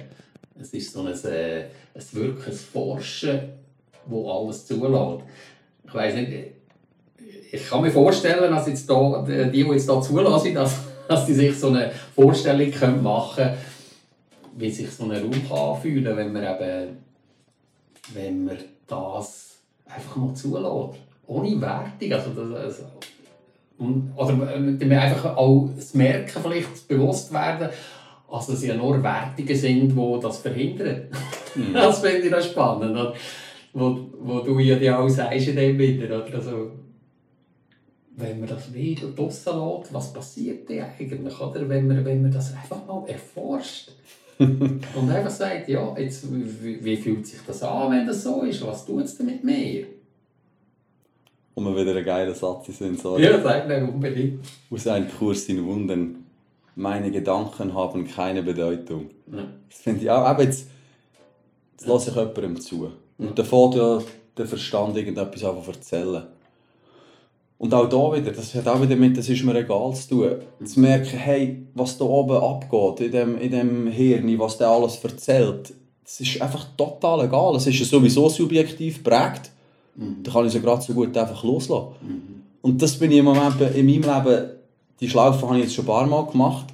Es 0.60 0.74
ist 0.74 0.94
so 0.94 1.02
ein, 1.02 1.08
äh, 1.08 1.66
ein 1.94 2.04
Wirken, 2.12 2.52
ein 2.52 2.54
Forschen, 2.54 3.40
wo 4.06 4.32
alles 4.32 4.66
zulässt. 4.66 5.24
Ich 5.86 5.94
weiss 5.94 6.16
nicht, 6.16 6.32
ich 7.52 7.68
kann 7.68 7.82
mir 7.82 7.92
vorstellen, 7.92 8.52
dass 8.52 8.68
jetzt 8.68 8.90
da, 8.90 9.26
die, 9.28 9.52
die 9.52 9.60
jetzt 9.62 9.90
hier 9.90 10.02
zulassen, 10.02 10.54
dass, 10.54 10.80
dass 11.08 11.26
die 11.26 11.34
sich 11.34 11.58
so 11.58 11.68
eine 11.68 11.92
Vorstellung 12.16 12.72
können 12.72 13.02
machen 13.02 13.44
können, 13.44 13.58
wie 14.60 14.70
sich 14.70 14.92
so 14.92 15.06
ein 15.06 15.12
Raum 15.12 15.48
kann 15.48 15.58
anfühlen 15.58 16.18
wenn 16.18 16.34
man 16.34 16.44
eben, 16.44 16.98
wenn 18.14 18.46
man 18.46 18.58
das 18.88 19.60
einfach 19.86 20.16
mal 20.16 20.34
zulässt. 20.34 21.00
Ohne 21.28 21.62
Wertung. 21.62 22.14
Also 22.14 22.30
das, 22.32 22.60
also, 22.60 22.84
oder 24.16 24.34
damit 24.34 24.80
wir 24.80 25.02
einfach 25.02 25.38
auch 25.38 25.70
das 25.76 25.94
Merken 25.94 26.42
vielleicht 26.42 26.72
das 26.72 26.82
bewusst 26.82 27.32
werden, 27.34 27.70
also 28.30 28.54
es 28.54 28.66
ja 28.66 28.76
nur 28.76 29.02
Wertungen 29.02 29.56
sind, 29.56 29.96
die 29.96 30.20
das 30.22 30.38
verhindern. 30.40 31.08
das 31.74 32.00
finde 32.00 32.26
ich 32.26 32.32
noch 32.32 32.42
spannend. 32.42 32.92
Oder? 32.92 33.14
Wo, 33.74 34.10
wo 34.20 34.40
du 34.40 34.60
ja 34.60 34.76
die 34.76 34.90
auch 34.92 35.08
sagst 35.08 35.48
in 35.48 35.56
dem 35.56 35.78
wieder. 35.78 36.06
Oder? 36.06 36.36
Also, 36.36 36.72
wenn 38.18 38.40
man 38.40 38.50
das 38.50 38.74
wieder 38.74 39.08
draussen 39.10 39.54
lässt, 39.54 39.94
was 39.94 40.14
passiert 40.14 40.70
denn 40.70 40.84
eigentlich? 40.84 41.40
Oder? 41.40 41.70
Wenn, 41.70 41.88
man, 41.88 42.04
wenn 42.04 42.22
man 42.22 42.32
das 42.32 42.54
einfach 42.54 42.86
mal 42.86 43.08
erforscht. 43.08 43.92
und 44.96 45.10
einfach 45.10 45.30
sagt, 45.30 45.68
ja, 45.68 45.98
jetzt, 45.98 46.26
wie, 46.34 46.84
wie 46.84 46.98
fühlt 46.98 47.28
sich 47.28 47.40
das 47.46 47.62
an, 47.62 47.92
wenn 47.92 48.08
das 48.08 48.24
so 48.24 48.44
ist? 48.44 48.66
Was 48.66 48.86
tut 48.86 49.04
es 49.04 49.18
denn 49.18 49.26
mit 49.26 49.44
mir? 49.44 49.86
Und 51.56 51.66
wir 51.66 51.76
wieder 51.76 51.96
einen 51.96 52.06
geilen 52.06 52.34
Satz 52.34 52.68
sind, 52.68 53.00
sorry. 53.00 53.24
Ja, 53.24 53.42
sag 53.42 53.68
mir 53.68 53.84
unbedingt. 53.84 54.46
Aus 54.72 54.88
einem 54.88 55.10
Kurs 55.10 55.44
in 55.50 55.66
Wundern. 55.66 56.24
Meine 56.76 57.12
Gedanken 57.12 57.74
haben 57.74 58.08
keine 58.08 58.42
Bedeutung. 58.42 59.10
Ja. 59.30 59.44
Das 59.68 59.80
finde 59.80 60.04
ich 60.04 60.10
auch, 60.10 60.32
eben 60.32 60.42
jetzt, 60.44 60.70
jetzt 61.74 61.88
lasse 61.88 62.12
ich 62.12 62.16
jemandem 62.16 62.62
zu. 62.62 62.92
Und 63.18 63.38
ja 63.38 64.02
der 64.40 64.48
Verstand 64.48 64.96
irgendetwas 64.96 65.42
zu 65.42 65.72
erzählen. 65.72 66.24
Und 67.60 67.74
auch 67.74 67.90
da 67.90 68.16
wieder, 68.16 68.32
das 68.32 68.56
hat 68.56 68.68
auch 68.68 68.82
wieder 68.82 68.96
mit, 68.96 69.18
das 69.18 69.28
ist 69.28 69.44
mir 69.44 69.54
egal 69.54 69.94
zu 69.94 70.10
tun. 70.10 70.32
Zu 70.66 70.80
merken, 70.80 71.18
hey, 71.18 71.68
was 71.76 71.98
da 71.98 72.06
oben 72.06 72.38
abgeht, 72.38 73.08
in 73.08 73.12
dem, 73.12 73.38
in 73.38 73.52
dem 73.52 73.88
Hirn, 73.88 74.40
was 74.40 74.58
der 74.58 74.70
alles 74.70 75.04
erzählt, 75.04 75.74
das 76.04 76.22
ist 76.22 76.42
einfach 76.42 76.66
total 76.78 77.26
egal. 77.26 77.56
Es 77.58 77.68
ist 77.68 77.80
ja 77.80 77.86
sowieso 77.86 78.30
subjektiv 78.30 79.04
geprägt. 79.04 79.52
Da 80.24 80.32
kann 80.32 80.44
ich 80.44 80.48
es 80.48 80.54
ja 80.54 80.62
gerade 80.62 80.82
so 80.82 80.94
gut 80.94 81.16
einfach 81.18 81.44
loslassen. 81.44 81.88
Und 82.62 82.82
das 82.82 82.98
bin 82.98 83.12
ich 83.12 83.18
im 83.18 83.26
Moment 83.26 83.60
in 83.76 83.86
meinem 83.86 84.26
Leben, 84.26 84.50
die 85.02 85.10
Schlaufe 85.10 85.46
habe 85.46 85.58
ich 85.58 85.66
jetzt 85.66 85.76
schon 85.76 85.84
ein 85.84 85.88
paar 85.88 86.08
Mal 86.08 86.26
gemacht, 86.26 86.68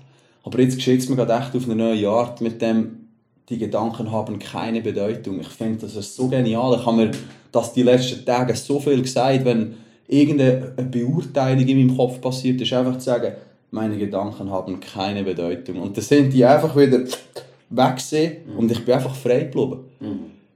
aber 0.44 0.60
jetzt 0.60 0.76
geschieht 0.76 1.00
es 1.00 1.10
mir 1.10 1.16
gerade 1.16 1.34
echt 1.34 1.56
auf 1.56 1.66
eine 1.66 1.76
neue 1.76 2.08
Art 2.08 2.42
mit 2.42 2.62
dem, 2.62 3.08
die 3.50 3.58
Gedanken 3.58 4.12
haben 4.12 4.38
keine 4.38 4.82
Bedeutung. 4.82 5.40
Ich 5.40 5.48
finde, 5.48 5.82
das 5.82 5.96
ist 5.96 6.16
so 6.16 6.28
genial. 6.28 6.78
Ich 6.80 6.86
habe 6.86 6.98
mir 6.98 7.12
das 7.52 7.74
die 7.74 7.84
letzten 7.84 8.24
Tage 8.26 8.56
so 8.56 8.80
viel 8.80 9.02
gesagt, 9.02 9.46
wenn 9.46 9.76
irgendeine 10.08 10.74
Beurteilung 10.90 11.68
in 11.68 11.88
meinem 11.88 11.98
Kopf 11.98 12.22
passiert 12.22 12.62
ist, 12.62 12.74
einfach 12.74 12.98
zu 12.98 13.06
sagen, 13.06 13.34
meine 13.72 13.98
Gedanken 13.98 14.50
haben 14.50 14.80
keine 14.80 15.24
Bedeutung. 15.24 15.82
Und 15.82 15.98
dann 15.98 16.04
sind 16.04 16.34
die 16.34 16.46
einfach 16.46 16.76
wieder 16.76 17.00
weg 17.00 17.96
gewesen 17.98 18.32
und 18.58 18.72
ich 18.72 18.86
bin 18.86 18.94
einfach 18.94 19.16
frei 19.16 19.40
geblieben. 19.42 19.80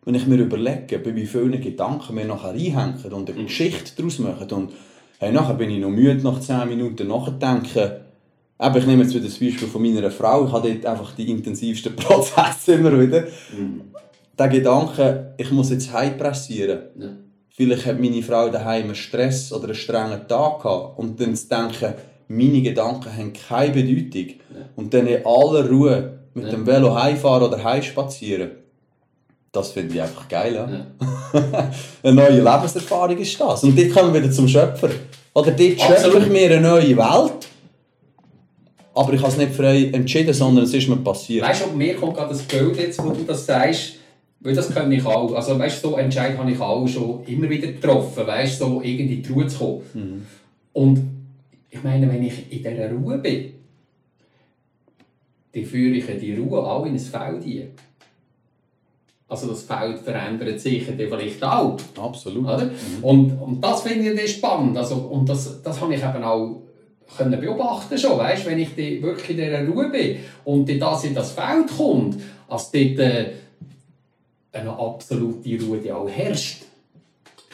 Wenn 0.05 0.15
ich 0.15 0.27
mir 0.27 0.37
überlege, 0.37 0.99
bei 0.99 1.15
wie 1.15 1.25
vielen 1.25 1.59
Gedanken 1.59 2.15
wir 2.15 2.25
nachher 2.25 2.49
reinhängen 2.49 3.11
und 3.11 3.29
eine 3.29 3.43
Geschichte 3.43 3.91
daraus 3.97 4.19
machen 4.19 4.51
und 4.51 4.71
hey, 5.19 5.31
nachher 5.31 5.55
bin 5.55 5.69
ich 5.69 5.79
noch 5.79 5.89
müde, 5.89 6.23
nach 6.23 6.39
10 6.39 6.69
Minuten 6.69 7.07
nachdenken, 7.07 7.91
Eben, 8.61 8.77
ich 8.77 8.85
nehme 8.85 9.03
jetzt 9.03 9.13
wieder 9.13 9.23
das 9.23 9.39
Beispiel 9.39 9.69
von 9.69 9.81
meiner 9.81 10.11
Frau. 10.11 10.45
Ich 10.45 10.51
habe 10.51 10.69
dort 10.69 10.85
einfach 10.85 11.15
die 11.15 11.31
intensivsten 11.31 11.95
Prozesse 11.95 12.73
immer 12.73 12.99
wieder. 12.99 13.23
Der 14.37 14.47
Gedanke, 14.49 15.33
ich 15.37 15.49
muss 15.51 15.69
jetzt 15.69 15.93
heimpressieren. 15.93 16.79
Ja. 16.99 17.07
Vielleicht 17.59 17.85
hat 17.85 17.99
meine 17.99 18.23
Frau 18.23 18.47
daheim 18.47 18.85
einen 18.85 18.95
Stress 18.95 19.51
oder 19.51 19.65
einen 19.65 19.75
strengen 19.75 20.25
Tag 20.29 20.61
gehabt. 20.63 20.97
Und 20.97 21.19
dann 21.19 21.35
zu 21.35 21.49
denken, 21.49 21.93
meine 22.29 22.61
Gedanken 22.61 23.13
haben 23.17 23.33
keine 23.33 23.73
Bedeutung. 23.73 24.35
Und 24.77 24.93
dann 24.93 25.07
in 25.07 25.25
aller 25.25 25.69
Ruhe 25.69 26.19
mit 26.33 26.45
Ja. 26.45 26.51
dem 26.51 26.65
Velo 26.65 26.95
heimfahren 26.95 27.43
oder 27.43 27.61
heimspazieren. 27.61 28.51
Das 29.51 29.71
finde 29.71 29.95
ich 29.95 30.01
einfach 30.01 30.29
geil. 30.29 30.53
Ja? 30.55 30.69
Ja. 30.69 31.71
eine 32.03 32.13
neue 32.13 32.37
Lebenserfahrung 32.37 33.17
ist 33.17 33.37
das. 33.41 33.61
Und 33.65 33.77
dort 33.77 33.91
kommen 33.93 34.13
wir 34.13 34.23
wieder 34.23 34.31
zum 34.31 34.47
Schöpfer. 34.47 34.91
Oder 35.33 35.51
dort 35.51 35.81
schöpfe 35.81 36.19
ich 36.19 36.27
mir 36.29 36.51
eine 36.51 36.61
neue 36.61 36.95
Welt. 36.95 37.47
Aber 38.95 39.13
ich 39.13 39.19
habe 39.21 39.31
es 39.33 39.37
nicht 39.37 39.53
frei 39.53 39.89
entschieden, 39.91 40.33
sondern 40.33 40.63
es 40.63 40.73
ist 40.73 40.87
mir 40.87 40.95
passiert. 40.95 41.45
Weißt 41.45 41.65
du, 41.65 41.75
mir 41.75 41.97
kommt 41.97 42.15
gerade 42.15 42.29
das 42.29 42.41
Bild 42.43 42.77
jetzt, 42.77 43.03
wo 43.03 43.09
du 43.09 43.23
das 43.23 43.45
sagst, 43.45 43.95
weil 44.41 44.55
das 44.55 44.73
kann 44.73 44.91
ich 44.91 45.05
auch. 45.05 45.33
Also 45.33 45.59
weißt 45.59 45.83
du, 45.83 45.89
so 45.89 45.97
Entscheid 45.97 46.37
habe 46.37 46.51
ich 46.51 46.59
auch 46.59 46.87
schon 46.87 47.23
immer 47.25 47.49
wieder 47.49 47.67
getroffen, 47.67 48.25
weißt 48.25 48.61
du, 48.61 48.65
so 48.65 48.81
irgendwie 48.81 49.15
in 49.15 49.23
die 49.23 49.31
Ruhe 49.31 49.47
zu 49.47 49.57
kommen. 49.57 50.27
Und 50.73 51.09
ich 51.69 51.83
meine, 51.83 52.11
wenn 52.11 52.23
ich 52.23 52.51
in 52.51 52.63
dieser 52.63 52.91
Ruhe 52.91 53.17
bin, 53.17 53.53
dann 55.53 55.65
führe 55.65 55.95
ich 55.95 56.05
die 56.19 56.35
Ruhe 56.35 56.59
auch 56.59 56.85
in 56.85 56.93
ein 56.93 56.99
Feld 56.99 57.43
ein. 57.45 57.71
Also 59.27 59.47
das 59.47 59.63
Feld 59.63 59.99
verändert 59.99 60.59
sich 60.59 60.87
dann 60.87 60.97
vielleicht 60.97 61.43
auch. 61.43 61.77
Absolut. 62.01 62.45
Oder? 62.45 62.71
Und, 63.01 63.31
und 63.33 63.61
das 63.61 63.83
finde 63.83 64.09
ich 64.09 64.17
dann 64.17 64.27
spannend. 64.27 64.77
Also, 64.77 64.95
und 64.95 65.29
das, 65.29 65.61
das 65.61 65.79
habe 65.79 65.93
ich 65.93 66.01
eben 66.01 66.23
auch 66.23 66.63
können 67.15 67.39
beobachten 67.39 67.97
schon, 67.97 68.17
weißt? 68.17 68.45
wenn 68.45 68.59
ich 68.59 68.75
die, 68.75 69.01
wirklich 69.01 69.31
in 69.31 69.37
dieser 69.37 69.67
Ruhe 69.67 69.89
bin 69.89 70.17
und 70.45 70.69
dann 70.69 70.79
das 70.79 71.03
in 71.03 71.15
das 71.15 71.31
Feld 71.31 71.67
kommt, 71.75 72.21
als 72.47 72.71
dort 72.71 72.99
äh, 72.99 73.31
eine 74.51 74.77
absolute 74.77 75.61
Ruhe 75.63 75.77
die 75.77 75.91
auch 75.91 76.09
herrscht. 76.09 76.63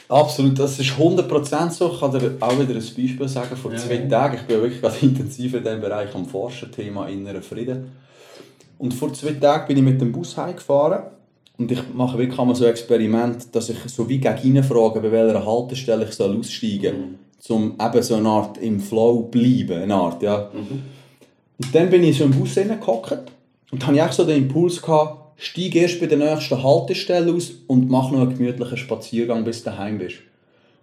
Absolut, 0.08 0.58
das 0.58 0.78
ist 0.78 0.90
100% 0.92 1.70
so. 1.70 1.90
Ich 1.92 2.00
kann 2.00 2.12
dir 2.12 2.36
auch 2.38 2.52
wieder 2.52 2.74
ein 2.74 2.74
Beispiel 2.74 3.28
sagen. 3.28 3.56
Vor 3.56 3.72
Ja. 3.72 3.78
zwei 3.78 3.96
Tagen, 3.98 4.36
ich 4.36 4.42
bin 4.42 4.60
wirklich 4.60 4.80
gerade 4.80 4.96
intensiv 5.02 5.54
in 5.54 5.64
diesem 5.64 5.80
Bereich 5.80 6.14
am 6.14 6.24
Forschen, 6.26 6.70
Thema 6.70 7.08
innerer 7.08 7.42
Frieden. 7.42 7.90
Und 8.78 8.94
vor 8.94 9.12
zwei 9.12 9.32
Tagen 9.32 9.66
bin 9.68 9.78
ich 9.78 9.82
mit 9.82 10.00
dem 10.00 10.12
Bus 10.12 10.36
heimgefahren. 10.36 11.04
Und 11.58 11.72
ich 11.72 11.80
mache 11.94 12.18
wirklich 12.18 12.38
einmal 12.38 12.54
so 12.54 12.64
ein 12.66 12.70
Experiment, 12.70 13.54
dass 13.54 13.70
ich 13.70 13.78
so 13.86 14.08
wie 14.08 14.18
gegen 14.18 14.62
frage, 14.62 15.00
bei 15.00 15.10
welcher 15.10 15.44
Haltestelle 15.44 16.04
ich 16.04 16.12
soll 16.12 16.38
aussteigen 16.38 17.16
soll, 17.40 17.56
um 17.56 17.74
eben 17.80 18.02
so 18.02 18.14
eine 18.14 18.28
Art 18.28 18.58
im 18.58 18.78
Flow 18.78 19.22
bleiben, 19.22 19.82
eine 19.82 19.94
Art, 19.94 20.22
ja. 20.22 20.50
Und 20.52 21.74
dann 21.74 21.88
bin 21.88 22.04
ich 22.04 22.18
so 22.18 22.24
im 22.24 22.32
Bus 22.32 22.52
hineingehockt 22.54 23.32
und 23.72 23.86
habe 23.86 23.96
ich 23.96 24.02
echt 24.02 24.12
so 24.12 24.24
den 24.24 24.42
Impuls 24.42 24.82
gehabt, 24.82 25.25
steig 25.36 25.74
erst 25.74 26.00
bei 26.00 26.06
der 26.06 26.18
nächsten 26.18 26.62
Haltestelle 26.62 27.32
aus 27.32 27.52
und 27.66 27.90
mach 27.90 28.10
noch 28.10 28.20
einen 28.20 28.36
gemütlichen 28.36 28.76
Spaziergang, 28.76 29.44
bis 29.44 29.62
du 29.62 29.70
daheim 29.70 29.98
bist. 29.98 30.16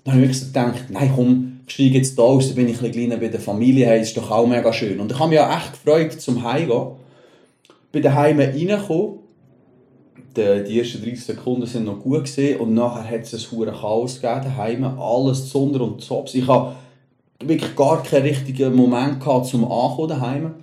Dann 0.03 0.15
habe 0.15 0.25
ich 0.25 0.39
so 0.39 0.47
gedacht, 0.47 0.85
nein 0.89 1.11
komm, 1.15 1.59
ich 1.65 1.73
steige 1.73 1.97
jetzt 1.97 2.17
da 2.19 2.23
aus, 2.23 2.47
dann 2.47 2.55
bin 2.55 2.67
ich 2.67 2.75
ein 2.75 2.79
bisschen 2.79 3.07
kleiner 3.07 3.17
bei 3.17 3.29
der 3.29 3.39
Familie, 3.39 3.85
hey, 3.85 4.01
ist 4.01 4.17
doch 4.17 4.29
auch 4.29 4.45
mega 4.45 4.71
schön. 4.73 4.99
Und 4.99 5.11
ich 5.11 5.17
habe 5.17 5.29
mich 5.29 5.37
ja 5.37 5.57
echt 5.57 5.73
gefreut 5.73 6.19
zum 6.21 6.43
Heimgehen. 6.43 6.87
Bin 7.91 8.01
daheim 8.01 8.39
reingekommen 8.39 9.19
die 10.35 10.79
ersten 10.79 11.01
30 11.03 11.23
Sekunden 11.23 11.65
sind 11.67 11.85
noch 11.85 11.99
gut 11.99 12.23
gesehen 12.23 12.59
und 12.59 12.73
nachher 12.73 13.03
hat 13.03 13.21
es 13.21 13.33
ein 13.33 13.51
hure 13.51 13.71
Chaos 13.71 14.19
gegeben 14.19 14.41
daheim, 14.43 14.83
alles 14.99 15.49
zunder 15.49 15.81
und 15.81 16.01
zops. 16.01 16.33
Ich 16.33 16.47
habe 16.47 16.75
wirklich 17.39 17.75
gar 17.75 18.01
keinen 18.01 18.23
richtigen 18.23 18.73
Moment 18.75 19.19
gehabt 19.19 19.47
zum 19.47 19.63
Ankommen 19.63 20.09
daheim. 20.09 20.55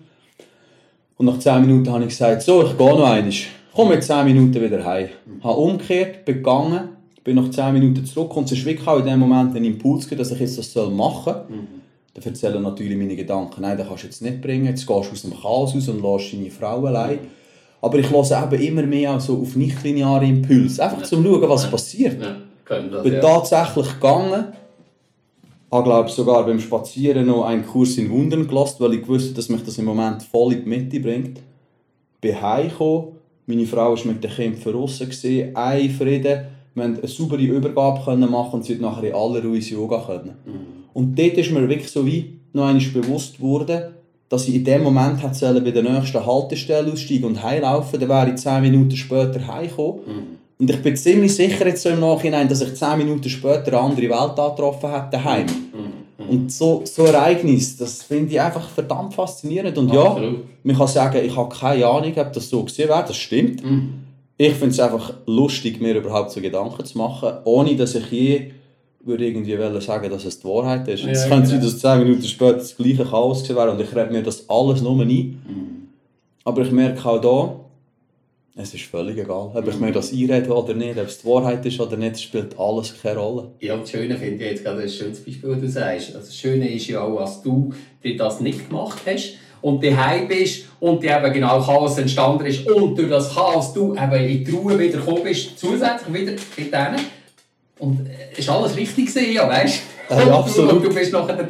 Und 1.16 1.26
nach 1.26 1.38
10 1.38 1.60
Minuten 1.60 1.90
habe 1.90 2.02
ich 2.02 2.10
gesagt, 2.10 2.42
so, 2.42 2.64
ich 2.64 2.76
gehe 2.76 2.88
noch 2.88 3.04
einmal. 3.04 3.32
Komm 3.74 3.92
in 3.92 4.02
10 4.02 4.24
Minuten 4.24 4.60
wieder 4.60 4.84
heim. 4.84 5.08
Ich 5.38 5.44
habe 5.44 5.58
umgekehrt, 5.58 6.24
bin 6.24 6.36
gegangen, 6.36 6.88
bin 7.22 7.36
nach 7.36 7.50
10 7.50 7.72
Minuten 7.72 8.04
zurück 8.04 8.36
und 8.36 8.44
es 8.44 8.52
ist 8.52 8.64
wirklich 8.64 8.86
auch 8.86 8.98
in 8.98 9.06
dem 9.06 9.20
Moment 9.20 9.54
ein 9.54 9.64
Impuls 9.64 10.04
gegeben, 10.04 10.18
dass 10.18 10.32
ich 10.32 10.40
jetzt 10.40 10.58
das 10.58 10.74
machen 10.90 11.22
soll. 11.24 11.44
Mhm. 11.48 11.80
Dann 12.14 12.24
erzählen 12.24 12.62
natürlich 12.62 12.98
meine 12.98 13.14
Gedanken, 13.14 13.62
nein, 13.62 13.78
das 13.78 13.86
kannst 13.86 14.02
du 14.02 14.06
jetzt 14.08 14.22
nicht 14.22 14.40
bringen, 14.40 14.66
jetzt 14.66 14.86
gehst 14.86 15.08
du 15.08 15.12
aus 15.12 15.22
dem 15.22 15.30
Chaos 15.32 15.74
raus 15.74 15.88
und 15.88 16.02
lässt 16.02 16.32
deine 16.32 16.50
Frau 16.50 16.84
allein. 16.84 17.18
Aber 17.80 17.98
ich 17.98 18.10
höre 18.10 18.52
eben 18.52 18.62
immer 18.62 18.82
mehr 18.82 19.14
auch 19.14 19.20
so 19.20 19.40
auf 19.40 19.54
nicht-lineare 19.54 20.26
Impulse, 20.26 20.82
einfach 20.82 21.00
ja. 21.00 21.04
zum 21.04 21.24
schauen, 21.24 21.48
was 21.48 21.64
ja. 21.64 21.70
passiert. 21.70 22.20
Ja. 22.20 22.36
Ich 22.62 23.02
bin 23.02 23.12
ja. 23.14 23.20
tatsächlich 23.20 23.94
gegangen, 23.94 24.46
habe 25.70 25.84
glaube 25.84 26.10
sogar 26.10 26.44
beim 26.44 26.60
Spazieren 26.60 27.26
noch 27.26 27.44
einen 27.44 27.64
Kurs 27.66 27.96
in 27.96 28.10
Wundern 28.10 28.46
gelassen, 28.46 28.76
weil 28.80 28.94
ich 28.94 29.08
wusste, 29.08 29.34
dass 29.34 29.48
mich 29.48 29.62
das 29.64 29.78
im 29.78 29.84
Moment 29.84 30.22
voll 30.22 30.52
in 30.52 30.64
die 30.64 30.68
Mitte 30.68 31.00
bringt. 31.00 31.40
Bin 32.20 32.40
heimgekommen, 32.40 33.19
meine 33.50 33.66
Frau 33.66 33.94
war 33.94 34.06
mit 34.06 34.24
den 34.24 34.30
Kindern 34.30 34.72
draussen, 34.72 35.10
ein 35.54 35.90
Frieden, 35.90 36.40
wir 36.74 36.84
konnten 36.84 37.00
eine 37.00 37.08
saubere 37.08 37.42
Übergabe 37.42 38.16
machen 38.16 38.54
und 38.54 38.64
sie 38.64 38.74
hat 38.74 38.80
nachher 38.80 39.08
in 39.08 39.14
aller 39.14 39.42
Ruhe 39.42 39.56
ins 39.56 39.70
Yoga 39.70 40.02
können. 40.06 40.36
Mhm. 40.46 40.80
Und 40.92 41.18
dort 41.18 41.36
ist 41.36 41.50
mir 41.50 41.68
wirklich 41.68 41.90
so 41.90 42.06
wie 42.06 42.40
noch 42.52 42.66
einmal 42.66 42.84
bewusst 42.84 43.36
geworden, 43.38 43.94
dass 44.28 44.46
ich 44.46 44.54
in 44.54 44.64
dem 44.64 44.84
Moment 44.84 45.22
hätte 45.22 45.60
bei 45.60 45.70
der 45.72 45.82
nächsten 45.82 46.24
Haltestelle 46.24 46.92
aussteigen 46.92 47.24
und 47.24 47.42
heimlaufen, 47.42 47.98
dann 47.98 48.08
wäre 48.08 48.30
ich 48.30 48.36
zehn 48.36 48.62
Minuten 48.62 48.96
später 48.96 49.44
heimgekommen. 49.46 50.00
Mhm. 50.06 50.22
Und 50.60 50.70
ich 50.70 50.82
bin 50.82 50.96
ziemlich 50.96 51.34
sicher 51.34 51.66
jetzt 51.66 51.82
so 51.82 51.88
im 51.88 52.00
Nachhinein, 52.00 52.48
dass 52.48 52.60
ich 52.60 52.74
zehn 52.74 52.98
Minuten 52.98 53.28
später 53.28 53.68
eine 53.68 53.80
andere 53.80 54.10
Welt 54.10 54.38
angetroffen 54.38 54.92
hätte 54.92 55.08
daheim. 55.12 55.46
Mhm. 55.46 55.99
Und 56.28 56.52
so, 56.52 56.82
so 56.84 57.04
Ereignis, 57.04 57.76
das 57.76 58.02
finde 58.02 58.32
ich 58.32 58.40
einfach 58.40 58.68
verdammt 58.68 59.14
faszinierend. 59.14 59.76
Und 59.78 59.90
Absolut. 59.90 60.32
ja, 60.32 60.38
man 60.62 60.76
kann 60.76 60.86
sagen, 60.86 61.24
ich 61.24 61.36
habe 61.36 61.54
keine 61.54 61.86
Ahnung, 61.86 62.12
ob 62.16 62.32
das 62.32 62.48
so 62.48 62.62
gesehen 62.62 62.88
wäre, 62.88 63.04
das 63.06 63.16
stimmt. 63.16 63.64
Mhm. 63.64 63.94
Ich 64.36 64.52
finde 64.52 64.70
es 64.70 64.80
einfach 64.80 65.14
lustig, 65.26 65.80
mir 65.80 65.94
überhaupt 65.94 66.30
so 66.30 66.40
Gedanken 66.40 66.84
zu 66.84 66.98
machen, 66.98 67.32
ohne 67.44 67.76
dass 67.76 67.94
ich 67.94 68.10
je 68.10 68.50
würde 69.02 69.26
irgendwie 69.26 69.56
sagen, 69.80 70.10
dass 70.10 70.24
es 70.24 70.40
die 70.40 70.46
Wahrheit 70.46 70.86
ist. 70.88 71.04
Ja, 71.04 71.10
es 71.10 71.28
könnte 71.28 71.48
sein, 71.48 71.60
dass 71.60 71.78
10 71.78 71.98
Minuten 72.00 72.22
später 72.24 72.54
das 72.54 72.76
gleiche 72.76 73.04
Chaos 73.04 73.42
gewesen 73.42 73.56
wäre 73.56 73.70
und 73.70 73.80
ich 73.80 73.96
rede 73.96 74.12
mir 74.12 74.22
das 74.22 74.48
alles 74.48 74.82
nur 74.82 75.00
ein. 75.00 75.08
Mhm. 75.08 75.88
Aber 76.44 76.62
ich 76.62 76.70
merke 76.70 77.08
auch 77.08 77.20
da, 77.20 77.60
es 78.60 78.74
ist 78.74 78.84
völlig 78.84 79.18
egal, 79.18 79.50
ob 79.54 79.68
ich 79.68 79.78
mir 79.78 79.92
das 79.92 80.12
einrede 80.12 80.50
oder 80.50 80.74
nicht, 80.74 80.98
ob 80.98 81.06
es 81.06 81.18
die 81.18 81.26
Wahrheit 81.26 81.64
ist 81.66 81.80
oder 81.80 81.96
nicht, 81.96 82.20
spielt 82.20 82.58
alles 82.58 82.94
keine 83.00 83.18
Rolle. 83.18 83.50
Ja, 83.60 83.76
das 83.76 83.90
Schöne 83.90 84.16
finde 84.16 84.44
ich 84.44 84.50
jetzt 84.50 84.64
gerade 84.64 84.82
ein 84.82 84.88
schönes 84.88 85.24
Beispiel, 85.24 85.50
was 85.50 85.60
du 85.60 85.68
sagst. 85.68 86.14
Also 86.14 86.26
das 86.26 86.36
Schöne 86.36 86.68
ist 86.72 86.86
ja 86.86 87.02
auch, 87.02 87.18
dass 87.18 87.42
du 87.42 87.72
dir 88.02 88.16
das 88.16 88.40
nicht 88.40 88.68
gemacht 88.68 89.00
hast 89.06 89.34
und 89.62 89.84
daheim 89.84 90.28
bist 90.28 90.66
und 90.78 91.02
dir 91.02 91.18
eben 91.18 91.32
genau 91.32 91.60
Chaos 91.60 91.98
entstanden 91.98 92.46
ist 92.46 92.66
und 92.66 92.96
durch 92.96 93.10
das 93.10 93.34
Chaos 93.34 93.72
du 93.72 93.94
eben 93.94 94.12
in 94.12 94.44
die 94.44 94.50
Ruhe 94.50 94.78
wieder 94.78 94.98
gekommen 94.98 95.24
bist, 95.24 95.58
zusätzlich 95.58 96.14
wieder 96.14 96.32
mit 96.32 96.72
denen 96.72 97.00
und 97.78 98.06
es 98.36 98.46
war 98.48 98.58
alles 98.58 98.76
richtig 98.76 99.06
gewesen, 99.06 99.32
ja, 99.32 99.48
weißt 99.48 99.82
du? 100.08 100.14
Ja, 100.14 100.38
absolut. 100.38 100.72
Und 100.72 100.84
du 100.84 100.94
bist 100.94 101.12
nachher 101.12 101.48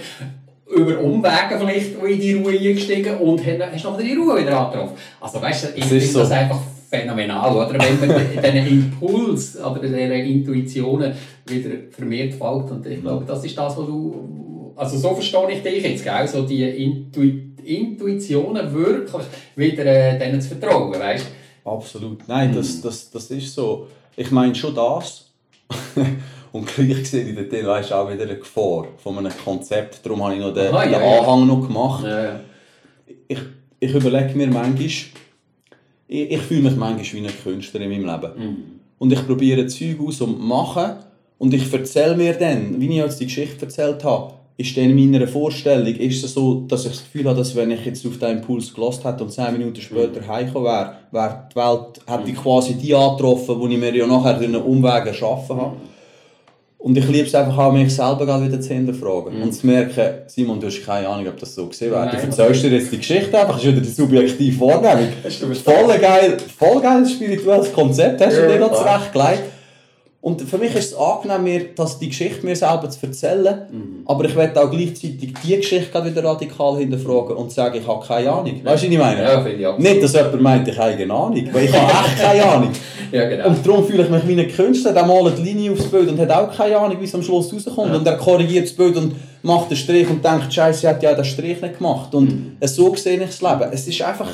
über 0.74 1.00
Umwege 1.00 1.58
vielleicht 1.58 1.94
in 2.02 2.20
die 2.20 2.34
Ruhe 2.34 2.52
eingestiegen 2.52 3.16
und 3.16 3.44
hast 3.44 3.58
nachher 3.84 4.02
die 4.02 4.14
Ruhe 4.14 4.40
wieder 4.40 4.58
angetroffen. 4.58 4.96
Also 5.20 5.42
weißt 5.42 5.64
du, 5.64 5.68
ich 5.74 5.84
finde 5.84 6.06
so. 6.06 6.20
das 6.20 6.30
einfach 6.30 6.60
phänomenal, 6.90 7.56
oder? 7.56 7.78
Wenn 7.78 8.08
man 8.08 8.20
diesen 8.42 8.66
Impuls 8.66 9.56
oder 9.58 9.80
diesen 9.80 9.98
Intuitionen 9.98 11.12
wieder 11.46 11.70
vermehrt 11.90 12.34
folgt. 12.34 12.70
Und 12.72 12.86
ich 12.86 13.00
glaube, 13.00 13.24
das 13.24 13.44
ist 13.44 13.56
das, 13.56 13.76
was 13.76 13.86
du... 13.86 14.72
Also 14.76 14.98
so 14.98 15.14
verstehe 15.14 15.50
ich 15.50 15.62
dich 15.62 15.84
jetzt, 15.84 16.04
gell? 16.04 16.26
So 16.26 16.42
die 16.42 16.64
Intu 16.64 17.22
Intuitionen 17.62 18.72
wirklich 18.72 19.22
wieder 19.54 19.84
äh, 19.84 20.18
denen 20.18 20.40
zu 20.40 20.56
vertrauen, 20.56 20.98
weißt 20.98 21.26
du? 21.26 21.70
Absolut. 21.70 22.26
Nein, 22.26 22.54
das, 22.54 22.74
hm. 22.74 22.82
das, 22.84 23.10
das 23.10 23.30
ist 23.30 23.54
so. 23.54 23.86
Ich 24.16 24.30
meine 24.30 24.54
schon 24.54 24.74
das, 24.74 25.30
und 26.52 26.66
gleich 26.66 27.08
sehe 27.08 27.24
ich 27.24 27.36
dort 27.36 27.66
weißt, 27.66 27.92
auch 27.92 28.10
wieder 28.10 28.24
eine 28.24 28.38
Gefahr 28.38 28.86
von 28.96 29.18
einem 29.18 29.32
Konzept. 29.44 30.04
Darum 30.04 30.24
habe 30.24 30.34
ich 30.34 30.40
noch 30.40 30.54
den, 30.54 30.74
Aha, 30.74 30.84
ja, 30.84 30.98
den 30.98 31.08
Anhang 31.08 31.40
ja. 31.40 31.44
noch 31.44 31.66
gemacht. 31.66 32.04
Ja, 32.04 32.40
ich, 33.28 33.38
ich 33.78 33.94
überlege 33.94 34.36
mir 34.36 34.48
manchmal, 34.48 34.88
ich, 36.10 36.30
ich 36.32 36.40
fühle 36.40 36.62
mich 36.62 36.76
manchmal 36.76 37.22
wie 37.22 37.26
ein 37.26 37.42
Künstler 37.42 37.80
in 37.80 37.90
meinem 37.90 38.04
Leben. 38.04 38.32
Mhm. 38.36 38.56
Und 38.98 39.12
ich 39.12 39.26
probiere 39.26 39.66
Zeug 39.66 40.00
aus 40.04 40.20
und 40.20 40.40
mache. 40.40 40.96
Und 41.38 41.54
ich 41.54 41.72
erzähle 41.72 42.16
mir 42.16 42.34
dann, 42.34 42.78
wie 42.80 42.88
ich 42.88 42.96
jetzt 42.96 43.20
die 43.20 43.26
Geschichte 43.26 43.64
erzählt 43.64 44.04
habe, 44.04 44.34
ist 44.58 44.76
dann 44.76 44.90
in 44.90 45.10
meiner 45.10 45.26
Vorstellung 45.26 45.86
ist 45.86 46.22
es 46.22 46.34
so, 46.34 46.66
dass 46.68 46.84
ich 46.84 46.92
das 46.92 47.04
Gefühl 47.04 47.24
habe, 47.26 47.38
dass 47.38 47.56
wenn 47.56 47.70
ich 47.70 47.86
jetzt 47.86 48.04
auf 48.04 48.12
diesen 48.12 48.38
Impuls 48.38 48.74
gelost 48.74 49.04
hätte 49.04 49.24
und 49.24 49.30
zehn 49.30 49.52
Minuten 49.52 49.80
später 49.80 50.20
mhm. 50.20 50.28
heimgekommen 50.28 50.66
wäre, 50.66 50.96
wäre 51.12 51.48
die 51.50 51.56
Welt, 51.56 52.00
hätte 52.06 52.30
ich 52.30 52.36
quasi 52.36 52.74
die 52.74 52.94
angetroffen, 52.94 53.58
die 53.60 53.74
ich 53.74 53.80
mir 53.80 53.96
ja 53.96 54.06
nachher 54.06 54.34
durch 54.34 54.48
einen 54.48 54.62
Umweg 54.62 55.06
erschaffen 55.06 55.56
habe. 55.56 55.76
Und 56.80 56.96
ich 56.96 57.06
liebe 57.08 57.26
es 57.26 57.34
einfach 57.34 57.58
auch, 57.58 57.72
mich 57.72 57.94
selber 57.94 58.42
wieder 58.42 58.58
zu 58.58 58.72
hinterfragen. 58.72 59.36
Mhm. 59.36 59.42
Und 59.42 59.52
zu 59.52 59.66
merken, 59.66 60.22
Simon, 60.26 60.58
du 60.58 60.66
hast 60.66 60.82
keine 60.84 61.06
Ahnung, 61.08 61.28
ob 61.28 61.38
das 61.38 61.54
so 61.54 61.66
gesehen 61.66 61.90
wäre. 61.90 62.10
Du 62.10 62.16
erzählst 62.16 62.64
dir 62.64 62.70
jetzt 62.70 62.90
die 62.90 62.96
Geschichte 62.96 63.38
einfach, 63.38 63.56
das 63.56 63.64
ist 63.64 63.70
wieder 63.70 63.80
die 63.82 63.88
subjektive 63.90 64.60
Wahrnehmung. 64.60 65.12
Voll 65.62 65.98
geil, 65.98 66.36
voll 66.58 66.80
geiles 66.80 67.12
spirituelles 67.12 67.70
Konzept 67.72 68.24
hast 68.24 68.36
du 68.38 68.48
dir 68.48 68.58
noch 68.58 68.72
zurechtgelegt. 68.72 69.42
Und 70.22 70.42
für 70.42 70.58
mich 70.58 70.74
ist 70.74 70.92
es 70.92 70.98
angenehm, 70.98 71.44
mir, 71.44 71.74
dass 71.74 71.98
die 71.98 72.10
Geschichte 72.10 72.44
mir 72.44 72.54
selber 72.54 72.90
zu 72.90 73.06
erzählen, 73.06 73.62
mhm. 73.70 74.02
aber 74.04 74.26
ich 74.26 74.36
werde 74.36 74.62
auch 74.62 74.70
gleichzeitig 74.70 75.32
die 75.42 75.56
Geschichte 75.56 76.04
wieder 76.04 76.22
radikal 76.22 76.76
hinterfragen 76.76 77.36
und 77.36 77.50
sagen, 77.50 77.78
ich 77.80 77.86
habe 77.86 78.06
keine 78.06 78.30
Ahnung. 78.30 78.60
Weißt 78.62 78.82
du, 78.82 78.86
was 78.88 78.92
ich 78.92 78.98
meine? 78.98 79.22
Ja, 79.22 79.40
finde 79.40 79.70
ich 79.70 79.78
Nicht, 79.78 80.02
dass 80.02 80.12
jemand 80.12 80.42
meint, 80.42 80.68
ich 80.68 80.78
habe 80.78 80.92
keine 80.94 81.14
Ahnung, 81.14 81.48
weil 81.52 81.64
ich 81.64 81.72
habe 81.72 81.90
echt 81.90 82.22
keine 82.22 82.44
Ahnung. 82.44 82.70
ja, 83.12 83.28
genau. 83.30 83.46
Und 83.46 83.66
darum 83.66 83.86
fühle 83.86 84.02
ich 84.02 84.10
mich 84.10 84.28
wie 84.28 84.40
ein 84.42 84.48
Künstler, 84.48 84.92
der 84.92 85.06
malt 85.06 85.38
die 85.38 85.42
Linie 85.42 85.72
aufs 85.72 85.90
Bild 85.90 86.10
und 86.10 86.20
hat 86.20 86.30
auch 86.30 86.54
keine 86.54 86.76
Ahnung, 86.76 87.00
wie 87.00 87.04
es 87.04 87.14
am 87.14 87.22
Schluss 87.22 87.50
rauskommt. 87.50 87.90
Ja. 87.90 87.96
Und 87.96 88.06
er 88.06 88.18
korrigiert 88.18 88.66
das 88.66 88.74
Bild 88.74 88.98
und 88.98 89.14
macht 89.40 89.70
den 89.70 89.78
Strich 89.78 90.10
und 90.10 90.22
denkt, 90.22 90.52
Scheiße, 90.52 90.86
er 90.86 90.94
hat 90.94 91.02
ja 91.02 91.14
den 91.14 91.24
Strich 91.24 91.62
nicht 91.62 91.78
gemacht. 91.78 92.14
Und 92.14 92.58
mhm. 92.60 92.66
so 92.66 92.94
sehe 92.94 93.18
ich 93.18 93.26
das 93.26 93.40
Leben. 93.40 93.70
Es 93.72 93.88
ist 93.88 94.02
einfach 94.02 94.28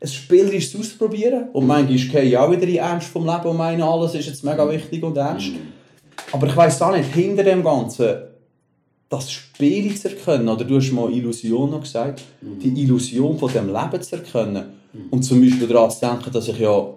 ein 0.00 0.08
Spielerisches 0.08 0.78
ausprobieren. 0.78 1.48
Und 1.52 1.66
manchmal 1.66 1.96
gehe 1.96 2.22
ich 2.22 2.36
auch 2.36 2.50
wieder 2.50 2.66
in 2.66 2.76
Ernst 2.76 3.08
vom 3.08 3.26
Leben 3.26 3.46
und 3.46 3.56
meine, 3.56 3.84
alles 3.84 4.14
ist 4.14 4.26
jetzt 4.26 4.44
mega 4.44 4.68
wichtig 4.70 5.02
und 5.02 5.16
ernst. 5.16 5.48
Mhm. 5.48 5.72
Aber 6.32 6.46
ich 6.46 6.56
weiss 6.56 6.80
auch 6.82 6.94
nicht, 6.94 7.12
hinter 7.12 7.44
dem 7.44 7.62
Ganzen 7.62 8.16
das 9.08 9.30
Spiel 9.30 9.94
zu 9.94 10.10
erkennen, 10.10 10.48
oder 10.48 10.64
du 10.64 10.76
hast 10.76 10.90
mal 10.90 11.10
Illusion 11.12 11.70
noch 11.70 11.82
gesagt, 11.82 12.22
mhm. 12.40 12.58
die 12.58 12.82
Illusion 12.82 13.38
von 13.38 13.52
dem 13.52 13.68
Leben 13.68 14.02
zu 14.02 14.16
erkennen. 14.16 14.64
Mhm. 14.92 15.06
Und 15.10 15.22
zum 15.22 15.40
Beispiel 15.40 15.68
daran 15.68 15.90
zu 15.90 16.00
denken, 16.00 16.32
dass 16.32 16.48
ich 16.48 16.58
ja 16.58 16.88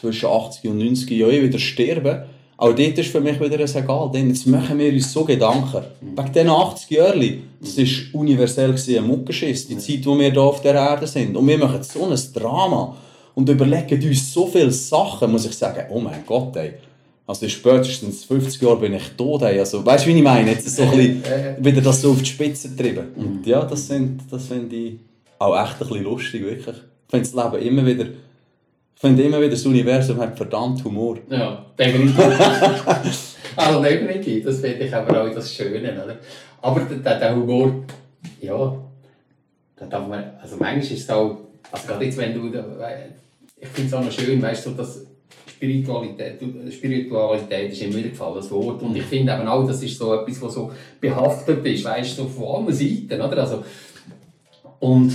zwischen 0.00 0.26
80 0.26 0.70
und 0.70 0.78
90 0.78 1.10
Jahren 1.10 1.42
wieder 1.42 1.58
sterbe 1.58 2.26
auch 2.64 2.74
dort 2.74 2.98
ist 2.98 3.10
für 3.10 3.20
mich 3.20 3.38
wieder 3.38 3.58
ein 3.58 3.76
Egal, 3.76 4.10
denn 4.12 4.28
jetzt 4.28 4.46
machen 4.46 4.78
wir 4.78 4.90
uns 4.90 5.12
so 5.12 5.22
Gedanken. 5.24 5.82
Mhm. 6.00 6.16
Wegen 6.16 6.32
diesen 6.32 6.48
80 6.48 6.90
Jahren, 6.90 7.42
das 7.60 7.76
war 7.76 8.20
universell 8.20 8.74
ein 8.74 9.06
Muckenschiss, 9.06 9.68
die 9.68 9.76
Zeit, 9.76 10.06
wo 10.06 10.18
wir 10.18 10.30
hier 10.30 10.40
auf 10.40 10.62
der 10.62 10.74
Erde 10.74 11.06
sind. 11.06 11.36
Und 11.36 11.46
wir 11.46 11.58
machen 11.58 11.82
so 11.82 12.06
ein 12.06 12.18
Drama 12.32 12.96
und 13.34 13.48
überlegen 13.48 14.02
uns 14.08 14.32
so 14.32 14.46
viele 14.46 14.70
Sachen, 14.70 15.30
muss 15.30 15.44
ich 15.44 15.54
sagen, 15.54 15.84
oh 15.90 16.00
mein 16.00 16.24
Gott, 16.26 16.56
ey. 16.56 16.72
Also 17.26 17.48
spätestens 17.48 18.24
50 18.24 18.62
Jahre 18.62 18.76
bin 18.76 18.94
ich 18.94 19.08
tot. 19.16 19.42
Ey. 19.42 19.58
Also, 19.58 19.84
weißt 19.84 20.06
du, 20.06 20.10
wie 20.10 20.16
ich 20.16 20.22
meine? 20.22 20.50
Jetzt 20.50 20.76
so 20.76 20.82
ein 20.82 20.90
bisschen, 20.90 21.22
wieder 21.64 21.80
das 21.80 22.00
so 22.00 22.12
auf 22.12 22.18
die 22.18 22.26
Spitze 22.26 22.70
getrieben. 22.70 23.08
Und 23.16 23.46
ja, 23.46 23.64
das, 23.64 23.90
das 24.30 24.46
finde 24.46 24.76
ich 24.76 24.96
auch 25.38 25.58
echt 25.58 25.80
ein 25.82 25.88
bisschen 25.88 26.04
lustig, 26.04 26.42
wirklich. 26.42 26.76
Ich 26.76 27.10
finde 27.10 27.30
das 27.30 27.52
Leben 27.52 27.66
immer 27.66 27.86
wieder 27.86 28.06
ich 28.94 29.00
finde 29.00 29.22
immer 29.22 29.38
wieder, 29.38 29.50
das 29.50 29.66
Universum 29.66 30.18
hat 30.18 30.36
verdammt 30.36 30.84
Humor. 30.84 31.18
Ja, 31.28 31.64
definitiv. 31.78 32.18
also 33.56 33.82
definitiv, 33.82 34.44
das 34.44 34.60
finde 34.60 34.84
ich 34.84 34.94
aber 34.94 35.22
auch 35.22 35.34
das 35.34 35.52
Schöne. 35.52 35.92
Oder? 36.04 36.16
Aber 36.62 36.80
der, 36.80 37.18
der 37.18 37.36
Humor, 37.36 37.84
ja, 38.40 38.76
da 39.76 39.86
darf 39.86 40.08
man, 40.08 40.24
also 40.40 40.56
manchmal 40.56 40.78
ist 40.78 40.92
es 40.92 41.10
auch, 41.10 41.38
also 41.70 41.86
gerade 41.86 42.04
jetzt, 42.04 42.16
wenn 42.18 42.34
du, 42.34 42.46
ich 43.60 43.68
finde 43.68 43.88
es 43.88 43.94
auch 43.94 44.04
noch 44.04 44.12
schön, 44.12 44.40
weißt 44.40 44.66
du, 44.66 44.70
dass 44.70 45.06
Spiritualität, 45.46 46.40
Spiritualität 46.72 47.72
ist 47.72 47.82
immer 47.82 47.96
wieder 47.96 48.08
gefallen, 48.10 48.36
das 48.36 48.50
Wort. 48.50 48.82
Und 48.82 48.96
ich 48.96 49.04
finde 49.04 49.32
eben 49.32 49.46
auch, 49.46 49.66
das 49.66 49.82
ist 49.82 49.98
so 49.98 50.14
etwas, 50.14 50.42
was 50.42 50.54
so 50.54 50.72
behaftet 51.00 51.64
ist, 51.66 51.84
weißt 51.84 52.18
du, 52.18 52.22
so 52.22 52.28
von 52.28 52.66
allen 52.66 52.74
Seiten, 52.74 53.20
oder? 53.20 53.38
Also, 53.38 53.64
und 54.80 55.12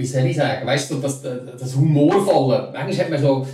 wie 0.00 0.06
soll 0.06 0.24
ich 0.24 0.36
sagen, 0.36 0.66
weißt 0.66 0.90
du, 0.90 0.94
das, 0.96 1.20
das 1.22 1.76
Humorvolle. 1.76 2.70
Manchmal 2.72 3.04
hat 3.04 3.10
man 3.10 3.20
so, 3.20 3.46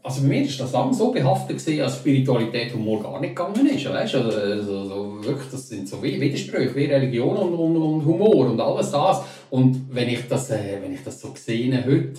also 0.00 0.22
bei 0.22 0.28
mir 0.28 0.42
war 0.42 0.58
das 0.58 0.72
lange 0.72 0.94
so 0.94 1.10
behaftet, 1.10 1.80
als 1.80 1.96
Spiritualität 1.96 2.72
Humor 2.72 3.02
gar 3.02 3.20
nicht 3.20 3.34
gegangen 3.34 3.66
ist. 3.66 3.88
Weißt? 3.88 4.14
Also, 4.14 4.38
also, 4.38 4.84
so, 4.84 5.24
wirklich, 5.24 5.50
das 5.50 5.68
sind 5.68 5.88
so 5.88 6.00
Widersprüche, 6.00 6.74
wie 6.76 6.84
Religion 6.84 7.36
und, 7.36 7.54
und, 7.54 7.76
und 7.76 8.04
Humor 8.04 8.46
und 8.46 8.60
alles 8.60 8.92
das. 8.92 9.22
Und 9.50 9.86
wenn 9.90 10.08
ich 10.08 10.28
das, 10.28 10.50
äh, 10.50 10.78
wenn 10.80 10.92
ich 10.94 11.02
das 11.04 11.20
so 11.20 11.34
sehe 11.34 11.84
heute, 11.84 12.12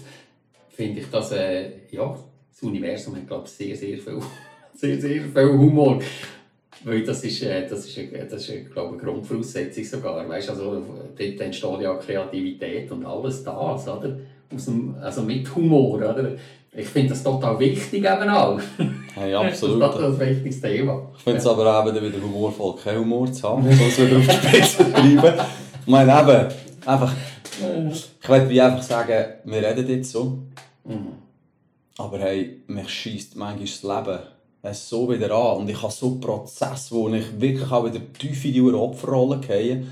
finde 0.70 1.00
ich 1.00 1.10
das, 1.10 1.32
äh, 1.32 1.70
ja, 1.90 2.18
das 2.52 2.64
Universum 2.64 3.16
hat, 3.16 3.28
glaube 3.28 3.46
ich, 3.46 3.52
sehr, 3.52 3.78
sehr 3.78 3.98
viel, 3.98 4.20
sehr, 4.74 5.00
sehr 5.00 5.24
viel 5.24 5.48
Humor. 5.48 6.00
Weil 6.86 7.04
das 7.04 7.24
ist, 7.24 7.42
äh, 7.44 7.68
das 7.68 7.86
ist, 7.86 7.98
das 8.30 8.50
ist 8.50 8.72
glaube 8.72 8.96
ich, 8.96 9.02
eine 9.02 9.12
Grundvoraussetzung 9.12 9.84
sogar. 9.84 10.28
Weißt, 10.28 10.50
also, 10.50 10.84
dort 11.18 11.40
entsteht 11.42 11.82
ja 11.82 11.96
Kreativität 11.96 12.92
und 12.92 13.06
alles 13.06 13.44
das, 13.44 13.88
oder? 13.88 14.18
Aus 14.54 14.66
dem, 14.66 14.96
also 15.02 15.22
mit 15.22 15.54
Humor, 15.56 15.96
oder? 15.98 16.32
Ich 16.76 16.88
finde 16.88 17.10
das 17.10 17.24
total 17.24 17.60
wichtig 17.60 18.04
eben 18.04 18.30
auch. 18.30 18.60
Hey, 19.16 19.34
absolut. 19.36 19.80
das 19.82 19.96
ist 19.96 20.22
ein 20.22 20.30
wichtiges 20.30 20.62
Thema. 20.62 21.12
Ich 21.16 21.24
finde 21.24 21.38
es 21.38 21.46
aber 21.46 21.80
auch 21.80 21.86
wieder 21.86 22.02
humorvoll, 22.22 22.76
keinen 22.84 23.02
Humor 23.02 23.32
zu 23.32 23.48
haben, 23.48 23.72
sonst 23.72 24.00
wieder 24.00 24.18
auf 24.18 24.28
die 24.28 24.48
Spitze 24.48 24.84
bleiben. 24.86 25.40
Ich 25.82 25.88
meine 25.88 26.20
eben, 26.20 26.54
einfach, 26.86 27.14
ich 27.92 28.50
wie 28.50 28.62
einfach 28.62 28.82
sagen, 28.82 29.26
wir 29.44 29.62
reden 29.62 29.88
jetzt 29.88 30.12
so, 30.12 30.40
Mhm. 30.86 31.14
aber 31.98 32.20
hey, 32.20 32.62
mich 32.68 32.90
schießt 32.90 33.38
manchmal 33.38 33.66
das 33.66 33.84
Leben 33.84 34.20
es 34.64 34.88
so 34.88 35.10
wieder 35.10 35.32
an 35.32 35.58
und 35.58 35.70
ich 35.70 35.82
habe 35.82 35.92
so 35.92 36.16
Prozesse, 36.16 36.96
wo 36.96 37.10
ich 37.10 37.26
wirklich 37.40 37.70
auch 37.70 37.86
wieder 37.86 38.00
tief 38.18 38.46
in 38.46 38.54
die 38.54 38.62
Opferrolle 38.62 39.40
gehe. 39.40 39.86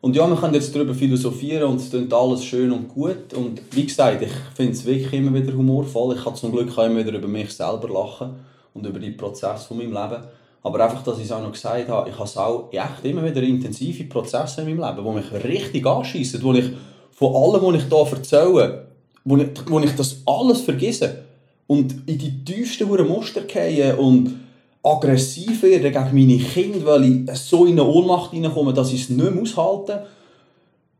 Und 0.00 0.14
ja, 0.14 0.28
wir 0.28 0.36
können 0.36 0.54
jetzt 0.54 0.72
darüber 0.74 0.94
philosophieren 0.94 1.64
und 1.64 1.80
es 1.80 1.90
klingt 1.90 2.14
alles 2.14 2.44
schön 2.44 2.70
und 2.70 2.88
gut. 2.88 3.34
Und 3.34 3.60
wie 3.72 3.84
gesagt, 3.84 4.22
ich 4.22 4.30
finde 4.54 4.72
es 4.72 4.84
wirklich 4.84 5.12
immer 5.12 5.34
wieder 5.34 5.52
humorvoll. 5.52 6.14
Ich 6.14 6.22
kann 6.22 6.36
zum 6.36 6.52
Glück 6.52 6.78
auch 6.78 6.84
immer 6.84 7.04
wieder 7.04 7.18
über 7.18 7.26
mich 7.26 7.50
selber 7.50 7.88
lachen 7.88 8.36
und 8.74 8.86
über 8.86 9.00
die 9.00 9.10
Prozesse 9.10 9.66
von 9.66 9.78
meinem 9.78 9.92
Leben. 9.92 10.22
Aber 10.62 10.84
einfach, 10.84 11.02
dass 11.02 11.18
ich 11.18 11.24
es 11.24 11.32
auch 11.32 11.42
noch 11.42 11.50
gesagt 11.50 11.88
habe, 11.88 12.08
ich 12.08 12.16
habe 12.16 12.40
auch 12.40 12.72
echt 12.72 13.04
immer 13.04 13.24
wieder 13.24 13.42
intensive 13.42 14.04
Prozesse 14.04 14.60
in 14.60 14.78
meinem 14.78 14.88
Leben, 14.88 15.04
die 15.04 15.20
mich 15.20 15.44
richtig 15.44 15.84
anschiessen, 15.84 16.40
wo 16.44 16.52
ich 16.52 16.70
von 17.10 17.34
allem, 17.34 17.64
was 17.64 17.82
ich 17.82 17.88
hier 17.88 18.16
erzähle, 18.16 18.86
wo 19.24 19.36
ich, 19.36 19.48
wo 19.68 19.80
ich 19.80 19.96
das 19.96 20.22
alles 20.26 20.60
vergesse 20.60 21.25
und 21.66 22.08
in 22.08 22.18
die 22.18 22.44
tiefsten 22.44 22.88
Muster 22.88 23.42
gehe 23.42 23.96
und 23.96 24.34
aggressiv 24.82 25.62
werde 25.62 25.90
gegen 25.90 26.14
meine 26.14 26.38
Kinder, 26.38 26.86
weil 26.86 27.04
ich 27.04 27.38
so 27.38 27.64
in 27.64 27.72
eine 27.72 27.88
Ohnmacht 27.88 28.30
hineinkomme, 28.30 28.72
dass 28.72 28.92
ich 28.92 29.02
es 29.02 29.10
nicht 29.10 29.30
mehr 29.30 29.42
aushalte. 29.42 30.06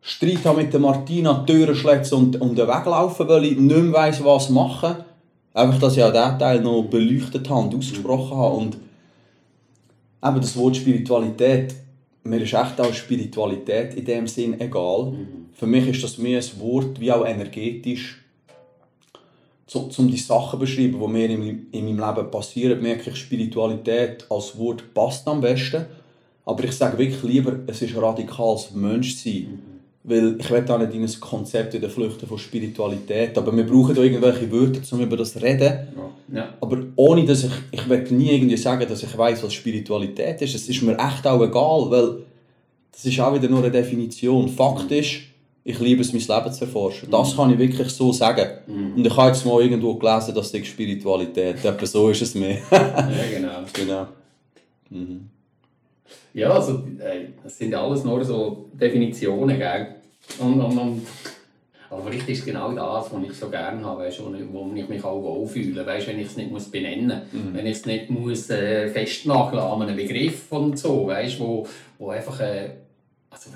Streit 0.01 0.45
habe 0.45 0.63
mit 0.63 0.73
der 0.73 0.81
Martina, 0.81 1.45
die 1.47 1.53
Türen 1.53 1.75
schlägt 1.75 2.13
und, 2.13 2.41
und 2.41 2.57
weglaufen, 2.57 3.29
weil 3.29 3.45
ich 3.45 3.59
nicht 3.59 3.77
mehr 3.77 3.93
weiss, 3.93 4.25
was 4.25 4.51
machen. 4.51 4.97
Einfach, 5.53 5.81
dass 5.81 5.97
ich 5.97 6.03
auch 6.03 6.13
diesen 6.13 6.39
Teil 6.39 6.61
noch 6.61 6.83
beleuchtet 6.83 7.49
habe 7.49 7.63
und 7.63 7.75
ausgesprochen 7.75 8.37
habe. 8.37 8.57
Und 8.57 8.77
eben 10.25 10.41
das 10.41 10.57
Wort 10.57 10.77
Spiritualität, 10.77 11.75
mir 12.25 12.41
ist 12.41 12.53
echt 12.53 12.81
auch 12.81 12.93
Spiritualität 12.93 13.95
in 13.95 14.05
dem 14.05 14.27
Sinn 14.27 14.61
egal. 14.61 15.13
Für 15.55 15.67
mich 15.67 15.89
ist 15.89 16.03
das 16.03 16.19
mehr 16.19 16.41
ein 16.41 16.61
Wort, 16.61 17.01
wie 17.01 17.11
auch 17.13 17.25
energetisch, 17.25 18.26
so, 19.67 19.91
um 19.99 20.09
die 20.09 20.17
Sachen 20.17 20.53
zu 20.53 20.59
beschreiben, 20.59 21.01
die 21.01 21.09
mir 21.09 21.29
in, 21.29 21.67
in 21.73 21.97
meinem 21.97 22.17
Leben 22.17 22.31
passieren, 22.31 22.81
merke 22.81 23.11
ich, 23.11 23.17
Spiritualität 23.17 24.25
als 24.31 24.57
Wort 24.57 24.95
passt 24.95 25.27
am 25.27 25.41
besten. 25.41 25.87
Aber 26.45 26.63
ich 26.63 26.73
sage 26.73 26.97
wirklich 26.97 27.23
lieber, 27.25 27.59
es 27.67 27.83
ist 27.83 27.97
radikal 27.97 28.51
als 28.51 28.71
Mensch 28.73 29.17
sein. 29.17 29.61
Weil 30.05 30.37
ich 30.39 30.49
will 30.49 30.71
auch 30.71 30.79
nicht 30.79 30.95
in 30.95 31.03
ein 31.03 31.21
Konzept 31.21 31.75
in 31.75 31.81
der 31.81 31.91
Flüchten 31.91 32.29
von 32.29 32.39
Spiritualität, 32.39 33.37
aber 33.37 33.55
wir 33.57 33.67
brauchen 33.67 33.97
da 33.97 34.03
irgendwelche 34.03 34.51
Wörter, 34.53 34.81
um 34.93 35.01
über 35.01 35.17
das 35.17 35.33
zu 35.33 35.43
reden. 35.43 35.89
Ja. 36.33 36.55
Aber 36.61 36.79
ohne 36.95 37.25
dass 37.25 37.43
ich, 37.43 37.53
ich 37.73 37.89
will 37.89 38.07
nie 38.11 38.31
irgendwie 38.31 38.57
sagen, 38.57 38.89
dass 38.89 39.03
ich 39.03 39.19
weiß, 39.19 39.43
was 39.43 39.53
Spiritualität 39.53 40.41
ist. 40.43 40.55
Es 40.55 40.69
ist 40.69 40.83
mir 40.83 40.97
echt 40.97 41.27
auch 41.27 41.43
egal, 41.43 41.91
weil 41.91 42.19
das 42.93 43.05
ist 43.05 43.19
auch 43.19 43.35
wieder 43.35 43.49
nur 43.49 43.65
eine 43.65 43.73
Definition. 43.73 44.49
Fakt 44.49 44.93
ist, 44.93 45.23
ich 45.69 45.81
liebe 45.81 46.01
es, 46.01 46.13
mein 46.13 46.23
Leben 46.23 46.55
zu 46.55 46.65
erforschen. 46.65 47.11
Das 47.11 47.35
kann 47.35 47.53
ich 47.53 47.59
wirklich 47.59 47.89
so 47.89 48.13
sagen. 48.13 48.49
Und 48.69 49.05
ich 49.05 49.17
habe 49.17 49.29
jetzt 49.31 49.45
mal 49.45 49.61
irgendwo 49.61 49.95
gelesen, 49.97 50.33
dass 50.33 50.53
die 50.53 50.65
Spiritualität, 50.65 51.65
etwa 51.65 51.87
so 51.87 52.09
ist 52.09 52.23
es 52.23 52.37
mir. 52.37 52.59
ja, 52.71 53.09
genau. 53.33 53.65
genau. 53.73 54.07
Ja, 56.33 56.51
also, 56.51 56.85
äh, 57.01 57.31
das 57.43 57.59
sind 57.59 57.75
alles 57.75 58.05
nur 58.05 58.25
so 58.25 58.69
Definitionen, 58.75 59.59
gell? 59.59 59.97
Und, 60.39 60.61
und, 60.61 60.79
und, 60.79 61.07
aber 61.91 62.03
vielleicht 62.05 62.29
ist 62.29 62.39
es 62.41 62.45
genau 62.45 62.71
das, 62.71 63.13
was 63.13 63.25
ich 63.25 63.33
so 63.33 63.49
gerne 63.49 63.85
habe, 63.85 64.03
weißt, 64.03 64.23
wo, 64.25 64.33
ich, 64.35 64.45
wo 64.53 64.73
ich 64.73 64.89
mich 64.89 65.03
auch 65.03 65.21
wohlfühle. 65.21 65.85
Weißt, 65.85 66.07
wenn 66.07 66.21
ich 66.21 66.29
es 66.29 66.37
nicht 66.37 66.53
muss 66.53 66.71
benennen 66.71 67.23
muss, 67.33 67.55
wenn 67.55 67.67
ich 67.67 67.79
es 67.79 67.87
nicht 67.87 68.09
muss, 68.09 68.51
äh, 68.51 68.89
festnageln 68.89 69.65
an 69.65 69.83
einem 69.83 69.97
Begriff 69.97 70.53
und 70.53 70.79
so, 70.79 71.09
weißt, 71.09 71.41
wo, 71.41 71.67
wo 71.99 72.11
einfach... 72.11 72.39
Äh, 72.39 72.71
also, 73.31 73.51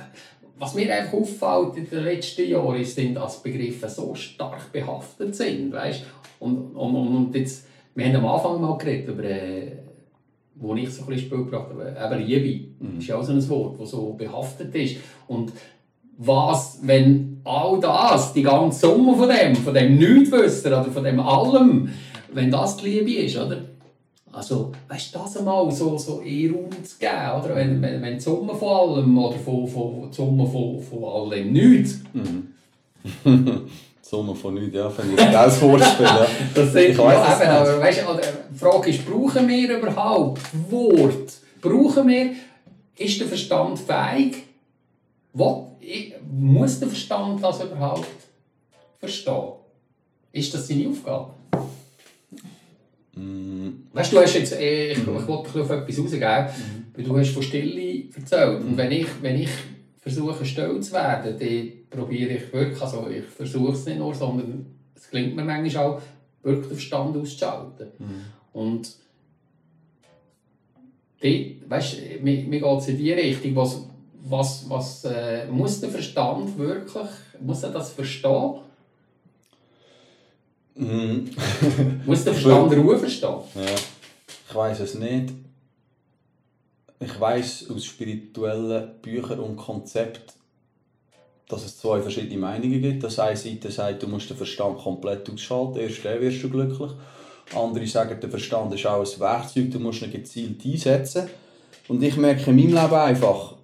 was 0.61 0.75
mir 0.75 0.95
einfach 0.95 1.15
auffällt 1.15 1.79
in 1.79 1.89
den 1.89 2.05
letzten 2.05 2.47
Jahren, 2.47 2.79
ist, 2.79 2.95
sind, 2.95 3.15
dass 3.15 3.43
Begriffe 3.43 3.89
so 3.89 4.15
stark 4.15 4.71
behaftet 4.71 5.35
sind. 5.35 5.73
Weißt? 5.73 6.05
Und, 6.39 6.77
und, 6.77 6.95
und, 6.95 7.35
jetzt, 7.35 7.67
wir 7.95 8.05
haben 8.05 8.17
am 8.17 8.27
Anfang 8.27 8.61
mal 8.61 8.77
geredet 8.77 9.09
über, 9.09 9.25
äh, 9.25 9.73
wo 10.57 10.75
ich 10.75 10.91
so 10.91 11.03
ein 11.03 11.09
bisschen 11.09 11.27
Spiel 11.27 11.45
gebracht 11.45 11.71
habe, 11.71 12.15
eben 12.15 12.27
Liebe. 12.27 12.69
Das 12.79 13.03
ist 13.03 13.09
ja 13.09 13.17
auch 13.17 13.23
so 13.23 13.33
ein 13.33 13.49
Wort, 13.49 13.81
das 13.81 13.91
so 13.91 14.13
behaftet 14.13 14.75
ist. 14.75 14.97
Und 15.29 15.51
was, 16.19 16.79
wenn 16.83 17.41
all 17.45 17.81
das, 17.81 18.35
die 18.35 18.43
ganze 18.43 18.81
Summe 18.87 19.17
von 19.17 19.31
dem, 19.31 19.57
von 19.57 19.73
dem 19.73 19.97
Nichtwissen 19.97 20.75
oder 20.75 20.85
von 20.85 21.03
dem 21.03 21.21
allem, 21.21 21.89
wenn 22.35 22.51
das 22.51 22.77
die 22.77 22.91
Liebe 22.91 23.25
ist, 23.25 23.39
oder? 23.39 23.70
Also, 24.33 24.71
weißt 24.89 25.15
du, 25.15 25.19
das 25.19 25.37
einmal 25.39 25.71
so, 25.73 25.99
so 25.99 26.21
eher 26.21 26.53
Raum 26.53 26.71
zu 26.85 26.99
geben, 26.99 27.43
oder? 27.43 27.57
Wenn, 27.57 27.83
wenn, 27.83 28.01
wenn 28.01 28.15
die 28.15 28.21
Summe 28.21 28.55
von 28.55 28.69
allem 28.69 29.19
oder 29.19 29.37
von, 29.39 29.67
von, 29.67 30.09
die 30.11 30.15
Summe 30.15 30.47
von, 30.47 30.81
von 30.81 31.05
all 31.05 31.31
dem 31.37 31.53
nichts. 31.53 31.99
Die 33.25 34.17
Summe 34.17 34.35
von 34.35 34.55
nichts, 34.55 34.75
ja, 34.75 34.91
finde 34.91 35.13
ich 35.23 35.33
geiles 35.33 35.61
Wortspiel. 35.63 36.05
Ja. 36.07 36.27
Das 36.55 36.75
Ich 36.75 36.89
es 36.91 36.99
eben, 36.99 37.51
aber 37.51 37.81
weißt, 37.81 38.09
oder 38.09 38.21
die 38.53 38.59
Frage 38.59 38.91
ist, 38.91 39.07
brauchen 39.07 39.49
wir 39.49 39.79
überhaupt 39.79 40.41
Wort? 40.71 41.33
Brauchen 41.61 42.09
wir, 42.09 42.31
ist 42.97 43.21
der 43.21 43.27
Verstand 43.29 43.79
fähig? 43.79 44.45
I- 45.83 46.15
muss 46.31 46.79
der 46.79 46.89
Verstand 46.89 47.43
das 47.43 47.63
überhaupt 47.65 48.07
verstehen? 48.99 49.53
Ist 50.33 50.53
das 50.55 50.69
seine 50.69 50.89
Aufgabe? 50.89 51.31
Weißt 53.93 54.13
du, 54.13 54.17
du 54.17 54.23
hast 54.23 54.35
jetzt, 54.35 54.53
äh, 54.53 54.93
ich, 54.93 54.99
ich 54.99 55.07
wollte 55.07 55.61
auf 55.61 55.71
etwas 55.71 55.99
rausgehen, 55.99 56.47
weil 56.95 57.05
du 57.05 57.19
hast 57.19 57.31
von 57.31 57.43
Stille 57.43 58.05
erzählt. 58.15 58.61
Und 58.63 58.77
wenn 58.77 58.93
ich, 58.93 59.07
wenn 59.21 59.41
ich 59.41 59.51
versuche, 59.99 60.45
still 60.45 60.81
zu 60.81 60.93
werden, 60.93 61.37
dann 61.39 61.99
probiere 61.99 62.35
ich 62.35 62.53
wirklich, 62.53 62.81
also 62.81 63.09
ich 63.09 63.25
versuche 63.25 63.73
es 63.73 63.87
nicht 63.87 63.99
nur, 63.99 64.15
sondern 64.15 64.67
es 64.95 65.11
gelingt 65.11 65.37
mir 65.37 65.45
manchmal 65.45 65.87
auch, 65.87 66.03
wirklich 66.43 66.69
den 66.69 66.77
Verstand 66.77 67.17
auszuschalten. 67.17 67.89
Und 68.53 68.97
dort, 71.21 71.71
weißt, 71.71 71.99
mir, 72.23 72.45
mir 72.45 72.61
geht 72.61 72.79
es 72.79 72.89
in 72.89 72.97
die 72.97 73.13
Richtung, 73.13 73.57
was, 73.57 73.87
was, 74.23 74.71
was 74.71 75.05
äh, 75.05 75.47
muss 75.47 75.81
der 75.81 75.91
Verstand 75.91 76.57
wirklich, 76.59 77.09
muss 77.41 77.63
er 77.63 77.71
das 77.71 77.93
verstehen? 77.93 78.61
Mhm. 80.75 81.31
Muss 82.07 82.25
der 82.25 82.35
Verstand 82.35 82.73
Ruhe 82.73 82.99
verstehen? 82.99 83.41
Ja. 83.55 83.75
Ich 84.49 84.55
weiß 84.55 84.81
es 84.81 84.95
nicht. 84.95 85.33
Ich 86.99 87.21
weiß 87.21 87.71
aus 87.71 87.85
spirituellen 87.85 88.91
Büchern 89.01 89.41
und 89.41 89.57
Konzepten, 89.57 90.35
dass 91.49 91.65
es 91.65 91.79
zwei 91.79 92.03
verschiedene 92.03 92.39
Meinungen 92.39 92.83
gibt. 92.83 93.03
Das 93.03 93.19
eine 93.19 93.37
Seite 93.37 93.71
sagt, 93.71 94.03
du 94.03 94.07
musst 94.07 94.29
den 94.29 94.37
Verstand 94.37 94.79
komplett 94.79 95.31
ausschalten, 95.31 95.79
erst 95.79 96.05
dann 96.05 96.21
wirst 96.21 96.43
du 96.43 96.51
glücklich. 96.51 96.91
Andere 97.55 97.87
sagen, 97.87 98.21
der 98.21 98.31
Verstand 98.31 98.75
ist 98.75 98.87
auch 98.87 99.01
ein 99.01 99.21
Werkzeug, 99.21 99.71
du 99.71 99.81
musst 99.81 100.03
ihn 100.03 100.13
gezielt 100.13 100.65
einsetzen. 100.65 101.29
Und 101.89 102.03
ich 102.03 102.17
merke 102.17 102.51
in 102.51 102.57
meinem 102.57 102.75
Leben 102.75 102.95
einfach, 102.95 103.57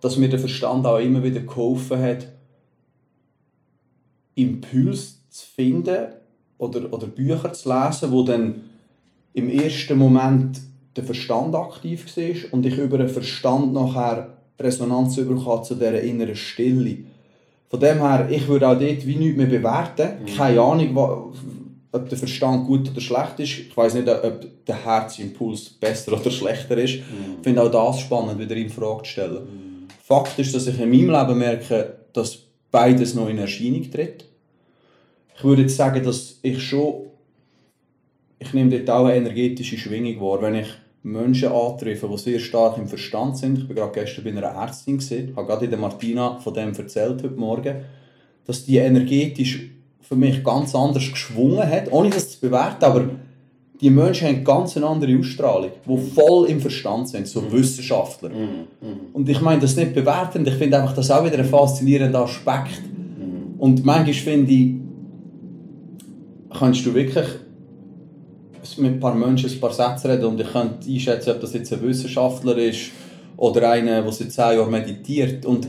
dass 0.00 0.16
mir 0.16 0.28
der 0.28 0.40
Verstand 0.40 0.86
auch 0.86 0.98
immer 0.98 1.22
wieder 1.22 1.40
geholfen 1.40 2.00
hat, 2.00 2.26
Impuls 4.34 5.28
zu 5.28 5.46
finden 5.46 6.21
oder, 6.62 6.92
oder 6.92 7.08
Bücher 7.08 7.52
zu 7.52 7.68
lesen, 7.68 8.12
wo 8.12 8.22
dann 8.22 8.62
im 9.34 9.50
ersten 9.50 9.98
Moment 9.98 10.60
der 10.94 11.04
Verstand 11.04 11.54
aktiv 11.54 12.16
war 12.16 12.52
und 12.52 12.64
ich 12.64 12.78
über 12.78 12.98
den 12.98 13.08
Verstand 13.08 13.72
nachher 13.72 14.36
Resonanz 14.60 15.16
bekommen 15.16 15.64
zu 15.64 15.74
dieser 15.74 16.00
inneren 16.00 16.36
Stille. 16.36 16.98
Von 17.68 17.80
dem 17.80 17.98
her, 17.98 18.28
ich 18.30 18.46
würde 18.46 18.68
auch 18.68 18.78
dort 18.78 19.06
wie 19.06 19.16
nichts 19.16 19.36
mehr 19.36 19.46
bewerten. 19.46 20.26
Keine 20.36 20.60
Ahnung, 20.60 21.32
ob 21.90 22.08
der 22.08 22.18
Verstand 22.18 22.66
gut 22.66 22.90
oder 22.90 23.00
schlecht 23.00 23.40
ist. 23.40 23.58
Ich 23.68 23.76
weiß 23.76 23.94
nicht, 23.94 24.08
ob 24.08 24.64
der 24.66 24.84
Herzimpuls 24.84 25.70
besser 25.70 26.12
oder 26.20 26.30
schlechter 26.30 26.76
ist. 26.78 26.94
Ich 26.94 27.02
finde 27.42 27.62
auch 27.62 27.70
das 27.70 28.00
spannend, 28.00 28.38
wieder 28.38 28.54
in 28.54 28.68
Frage 28.68 29.02
zu 29.02 29.10
stellen. 29.10 29.88
Fakt 30.02 30.38
ist, 30.38 30.54
dass 30.54 30.66
ich 30.66 30.78
in 30.78 30.90
meinem 30.90 31.10
Leben 31.10 31.38
merke, 31.38 31.96
dass 32.12 32.38
beides 32.70 33.14
noch 33.14 33.28
in 33.28 33.38
Erscheinung 33.38 33.90
tritt. 33.90 34.26
Ich 35.42 35.44
würde 35.44 35.62
jetzt 35.62 35.76
sagen, 35.76 36.04
dass 36.04 36.38
ich 36.42 36.62
schon 36.62 37.06
ich 38.38 38.52
nehme 38.52 38.70
dort 38.70 38.90
auch 38.90 39.06
eine 39.06 39.16
energetische 39.16 39.76
Schwingung 39.76 40.20
wahr. 40.20 40.40
Wenn 40.40 40.54
ich 40.54 40.68
Menschen 41.02 41.50
antreffe, 41.50 42.08
die 42.08 42.18
sehr 42.18 42.38
stark 42.38 42.78
im 42.78 42.86
Verstand 42.86 43.36
sind, 43.38 43.58
ich 43.58 43.68
war 43.68 43.74
gerade 43.74 44.04
gestern 44.04 44.22
bei 44.22 44.30
einer 44.30 44.42
Ärztin, 44.42 44.98
gesehen, 44.98 45.32
habe 45.34 45.48
gerade 45.48 45.68
der 45.68 45.78
Martina 45.78 46.38
von 46.38 46.54
dem 46.54 46.72
erzählt 46.72 47.24
heute 47.24 47.34
Morgen, 47.34 47.74
dass 48.46 48.64
die 48.64 48.76
energetisch 48.76 49.68
für 50.00 50.14
mich 50.14 50.44
ganz 50.44 50.76
anders 50.76 51.10
geschwungen 51.10 51.68
hat, 51.68 51.90
ohne 51.90 52.10
das 52.10 52.30
zu 52.30 52.40
bewerten, 52.40 52.84
aber 52.84 53.08
die 53.80 53.90
Menschen 53.90 54.28
haben 54.28 54.44
ganz 54.44 54.76
eine 54.76 54.86
andere 54.86 55.18
Ausstrahlung, 55.18 55.70
die 55.88 56.10
voll 56.14 56.48
im 56.50 56.60
Verstand 56.60 57.08
sind, 57.08 57.26
so 57.26 57.50
Wissenschaftler. 57.50 58.30
Und 59.12 59.28
ich 59.28 59.40
meine 59.40 59.60
das 59.60 59.74
nicht 59.74 59.92
bewertend, 59.92 60.46
ich 60.46 60.54
finde 60.54 60.80
einfach 60.80 60.94
das 60.94 61.10
auch 61.10 61.24
wieder 61.24 61.38
ein 61.38 61.44
faszinierender 61.44 62.20
Aspekt. 62.20 62.80
Und 63.58 63.84
manchmal 63.84 64.14
finde 64.14 64.52
ich, 64.52 64.81
kannst 66.58 66.84
du 66.86 66.94
wirklich 66.94 67.26
mit 68.76 68.92
ein 68.92 69.00
paar 69.00 69.14
Menschen 69.14 69.50
ein 69.50 69.60
paar 69.60 69.72
Sätze 69.72 70.08
reden 70.08 70.24
und 70.24 70.40
ich 70.40 70.50
könnte 70.50 70.88
einschätzen, 70.88 71.30
ob 71.30 71.40
das 71.40 71.52
jetzt 71.52 71.72
ein 71.72 71.82
Wissenschaftler 71.82 72.56
ist 72.56 72.90
oder 73.36 73.70
einer, 73.70 74.02
der 74.02 74.12
seit 74.12 74.32
zehn 74.32 74.56
Jahren 74.56 74.70
meditiert. 74.70 75.44
Und, 75.44 75.66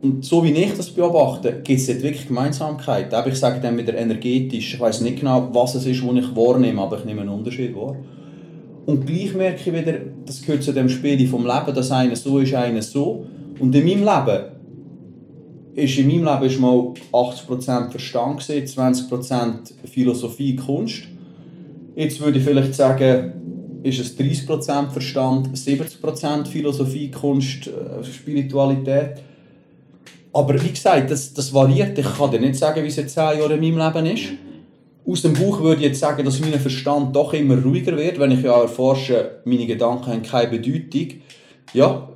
und 0.00 0.24
so 0.24 0.44
wie 0.44 0.52
ich 0.52 0.74
das 0.74 0.90
beobachte, 0.90 1.60
gibt 1.64 1.80
es 1.80 1.88
wirklich 1.88 2.28
Gemeinsamkeiten. 2.28 3.14
Aber 3.14 3.28
ich 3.28 3.38
sage 3.38 3.60
dann 3.60 3.76
wieder 3.76 3.94
energetisch, 3.94 4.74
ich 4.74 4.80
weiß 4.80 5.00
nicht 5.00 5.20
genau, 5.20 5.48
was 5.52 5.74
es 5.74 5.86
ist, 5.86 6.06
was 6.06 6.16
ich 6.16 6.36
wahrnehme, 6.36 6.80
aber 6.80 6.98
ich 6.98 7.04
nehme 7.04 7.22
einen 7.22 7.30
Unterschied 7.30 7.74
wahr. 7.74 7.96
Und 8.86 9.06
gleich 9.06 9.34
merke 9.34 9.58
ich 9.60 9.72
wieder, 9.72 9.98
das 10.26 10.42
gehört 10.42 10.62
zu 10.62 10.72
dem 10.72 10.88
Spiel 10.88 11.26
vom 11.26 11.46
Leben, 11.46 11.74
dass 11.74 11.90
einer 11.90 12.16
so 12.16 12.38
ist, 12.38 12.54
einer 12.54 12.82
so. 12.82 13.26
Und 13.58 13.74
in 13.74 13.84
meinem 13.84 14.04
Leben 14.04 14.53
ist 15.74 15.98
in 15.98 16.06
meinem 16.06 16.24
Leben 16.24 16.44
ist 16.44 16.60
mal 16.60 16.92
80% 17.12 17.90
Verstand, 17.90 18.42
20% 18.42 19.72
Philosophie, 19.90 20.56
Kunst. 20.56 21.04
Jetzt 21.96 22.20
würde 22.20 22.38
ich 22.38 22.44
vielleicht 22.44 22.74
sagen, 22.74 23.32
ist 23.82 23.98
es 23.98 24.18
30% 24.18 24.90
Verstand, 24.90 25.48
70% 25.48 26.46
Philosophie, 26.46 27.10
Kunst, 27.10 27.66
äh, 27.66 28.04
Spiritualität. 28.04 29.22
Aber 30.32 30.60
wie 30.62 30.70
gesagt, 30.70 31.10
das, 31.10 31.34
das 31.34 31.52
variiert. 31.52 31.98
Ich 31.98 32.16
kann 32.16 32.30
dir 32.30 32.40
nicht 32.40 32.56
sagen, 32.56 32.82
wie 32.82 32.88
es 32.88 32.98
in 32.98 33.08
10 33.08 33.38
Jahren 33.38 33.62
in 33.62 33.74
meinem 33.76 33.94
Leben 33.94 34.06
ist. 34.06 34.24
Aus 35.06 35.22
dem 35.22 35.34
Buch 35.34 35.60
würde 35.60 35.82
ich 35.82 35.88
jetzt 35.88 36.00
sagen, 36.00 36.24
dass 36.24 36.40
mein 36.40 36.58
Verstand 36.58 37.14
doch 37.14 37.34
immer 37.34 37.62
ruhiger 37.62 37.96
wird, 37.96 38.18
wenn 38.18 38.30
ich 38.30 38.42
ja 38.42 38.62
erforsche, 38.62 39.42
meine 39.44 39.66
Gedanken 39.66 40.06
haben 40.06 40.22
keine 40.22 40.50
Bedeutung. 40.50 41.20
Ja, 41.74 42.08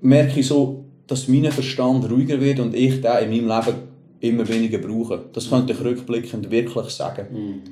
merke 0.00 0.40
ich 0.40 0.46
so, 0.46 0.87
dass 1.08 1.26
mein 1.26 1.50
Verstand 1.50 2.08
ruhiger 2.08 2.40
wird 2.40 2.60
und 2.60 2.74
ich 2.74 3.00
den 3.00 3.32
in 3.32 3.46
meinem 3.46 3.64
Leben 3.66 3.78
immer 4.20 4.48
weniger 4.48 4.78
brauche. 4.78 5.24
Das 5.32 5.48
könnte 5.50 5.72
ich 5.72 5.80
rückblickend 5.80 6.50
wirklich 6.50 6.90
sagen. 6.90 7.26
Mhm. 7.32 7.62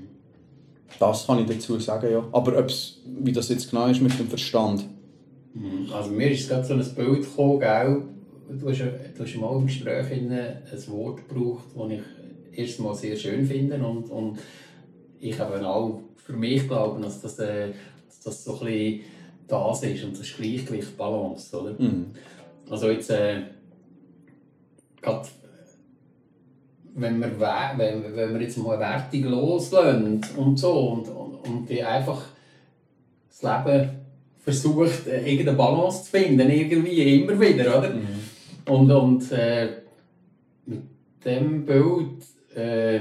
Das 0.99 1.27
kann 1.27 1.41
ich 1.41 1.47
dazu 1.47 1.79
sagen, 1.79 2.11
ja. 2.11 2.25
Aber 2.33 2.59
ob's, 2.59 3.01
wie 3.21 3.33
das 3.33 3.49
jetzt 3.51 3.71
genau 3.71 3.87
ist 3.87 4.01
mit 4.01 4.19
dem 4.19 4.29
Verstand. 4.29 4.85
Mhm. 5.55 5.93
Also 5.93 6.11
mir 6.11 6.31
ist 6.31 6.49
gerade 6.49 6.65
so 6.65 6.75
ein 6.75 6.95
Bild 6.95 7.23
gekommen, 7.23 7.61
gell? 7.61 8.03
Du 8.49 8.71
hast, 8.71 8.81
du 8.81 9.23
hast 9.23 9.37
mal 9.37 9.57
im 9.57 9.67
Gespräch 9.67 10.13
ein 10.13 10.29
Wort 10.89 11.29
gebraucht, 11.29 11.65
das 11.77 11.91
ich 11.91 12.59
erstmal 12.59 12.95
sehr 12.95 13.17
schön 13.17 13.45
finde 13.45 13.77
und, 13.85 14.09
und 14.09 14.39
ich 15.21 15.39
habe 15.39 15.67
auch 15.67 16.01
für 16.17 16.33
mich 16.33 16.67
glaube, 16.67 17.01
dass 17.03 17.21
das, 17.21 17.39
äh, 17.41 17.73
dass 18.07 18.21
das 18.21 18.45
so 18.45 18.61
ein 18.61 18.67
bisschen 18.67 19.01
das 19.49 19.83
ist 19.83 20.05
und 20.05 20.19
das 20.19 20.37
Gleichgewicht, 20.37 20.97
Balance, 20.97 21.57
oder? 21.57 21.75
Mhm. 21.79 22.07
Also 22.69 22.91
jetzt, 22.91 23.11
äh, 23.11 23.43
grad, 25.01 25.29
wenn 26.95 27.21
wir, 27.21 27.39
wenn, 27.39 28.17
wenn 28.17 28.35
wir 28.35 28.41
jetzt 28.41 28.59
mal 28.59 28.77
eine 28.77 28.81
Wertung 28.81 29.31
loslösen 29.31 30.21
und 30.37 30.59
so 30.59 30.73
und, 30.91 31.09
und, 31.09 31.35
und 31.49 31.69
die 31.69 31.83
einfach 31.83 32.23
das 33.29 33.43
Leben 33.43 33.91
versucht, 34.39 35.07
äh, 35.07 35.31
irgendeine 35.31 35.57
Balance 35.57 36.05
zu 36.05 36.11
finden, 36.11 36.51
irgendwie, 36.51 37.23
immer 37.23 37.39
wieder, 37.39 37.79
oder? 37.79 37.91
Mhm. 37.91 38.07
Und, 38.69 38.91
und 38.91 39.33
äh, 39.33 39.69
mit 40.65 40.83
dem 41.25 41.65
Bild, 41.67 42.25
äh, 42.55 43.01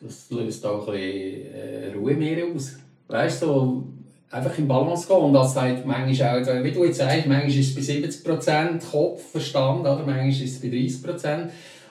das 0.00 0.30
löst 0.30 0.66
auch 0.66 0.88
ein 0.88 0.94
bisschen 0.94 1.54
äh, 1.54 1.92
Ruhe 1.94 2.14
mehr 2.14 2.44
aus. 2.46 2.76
Weißt 3.08 3.42
du, 3.42 3.46
so, 3.46 3.84
einfach 4.34 4.58
in 4.58 4.66
Balance 4.66 5.06
gehen. 5.06 5.16
Und 5.16 5.32
das 5.32 5.54
sagt 5.54 5.86
manchmal 5.86 6.42
auch, 6.42 6.64
wie 6.64 6.72
du 6.72 6.84
jetzt 6.84 6.98
sagst, 6.98 7.26
manchmal 7.26 7.48
ist 7.48 7.56
es 7.56 7.74
bei 7.74 7.80
70% 7.80 8.90
Kopf, 8.90 9.22
Verstand, 9.30 9.80
oder 9.80 10.02
manchmal 10.04 10.28
ist 10.28 10.42
es 10.42 10.60
bei 10.60 10.68
30%. 10.68 11.48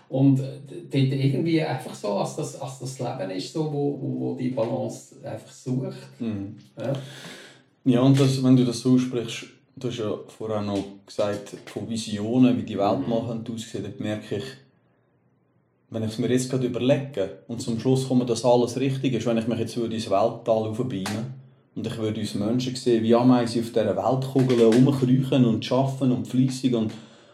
Und 0.10 0.40
dort 0.40 0.94
irgendwie 0.94 1.62
einfach 1.62 1.96
so, 1.96 2.10
als 2.10 2.36
das, 2.36 2.60
als 2.62 2.80
das 2.80 3.00
Leben 3.00 3.32
ist, 3.32 3.54
so, 3.54 3.72
wo, 3.72 3.98
wo 4.00 4.36
die 4.36 4.50
Balance 4.50 5.16
einfach 5.24 5.52
sucht. 5.52 5.98
Mhm. 6.20 6.58
Ja. 6.78 6.94
ja, 7.86 8.02
und 8.02 8.20
das, 8.20 8.44
wenn 8.44 8.56
du 8.56 8.66
das 8.66 8.80
so 8.82 9.00
sprichst, 9.00 9.46
du 9.76 9.88
hast 9.88 9.98
ja 9.98 10.14
vorher 10.28 10.62
noch 10.62 10.84
gesagt, 11.06 11.56
von 11.66 11.90
Visionen, 11.90 12.58
wie 12.58 12.64
die 12.64 12.78
Welt 12.78 13.00
mhm. 13.00 13.10
mal 13.10 13.42
aussehen, 13.52 13.84
dann 13.84 13.94
merke 13.98 14.36
ich, 14.36 14.44
wenn 15.90 16.04
ich 16.04 16.12
es 16.12 16.20
mir 16.20 16.30
jetzt 16.30 16.50
gerade 16.50 16.68
überlege 16.68 17.40
und 17.48 17.62
zum 17.62 17.80
Schluss 17.80 18.08
komme, 18.08 18.26
dass 18.26 18.46
alles 18.46 18.80
richtig 18.80 19.14
ist, 19.14 19.26
wenn 19.26 19.38
ich 19.38 19.48
mich 19.48 19.60
jetzt 19.60 19.78
ins 19.78 20.10
Weltall 20.10 20.68
aufbeamen 20.68 21.43
und 21.76 21.88
ich 21.88 21.98
würde 21.98 22.22
uns 22.22 22.36
Menschen 22.36 22.76
sehen, 22.76 23.04
wie 23.04 23.16
Ameisen 23.16 23.62
auf 23.62 23.70
dieser 23.70 23.96
Weltkugel 23.96 24.64
rumkriechen 24.64 25.46
und 25.46 25.72
arbeiten 25.72 26.12
und 26.12 26.28
fleissig 26.28 26.74
und 26.74 26.92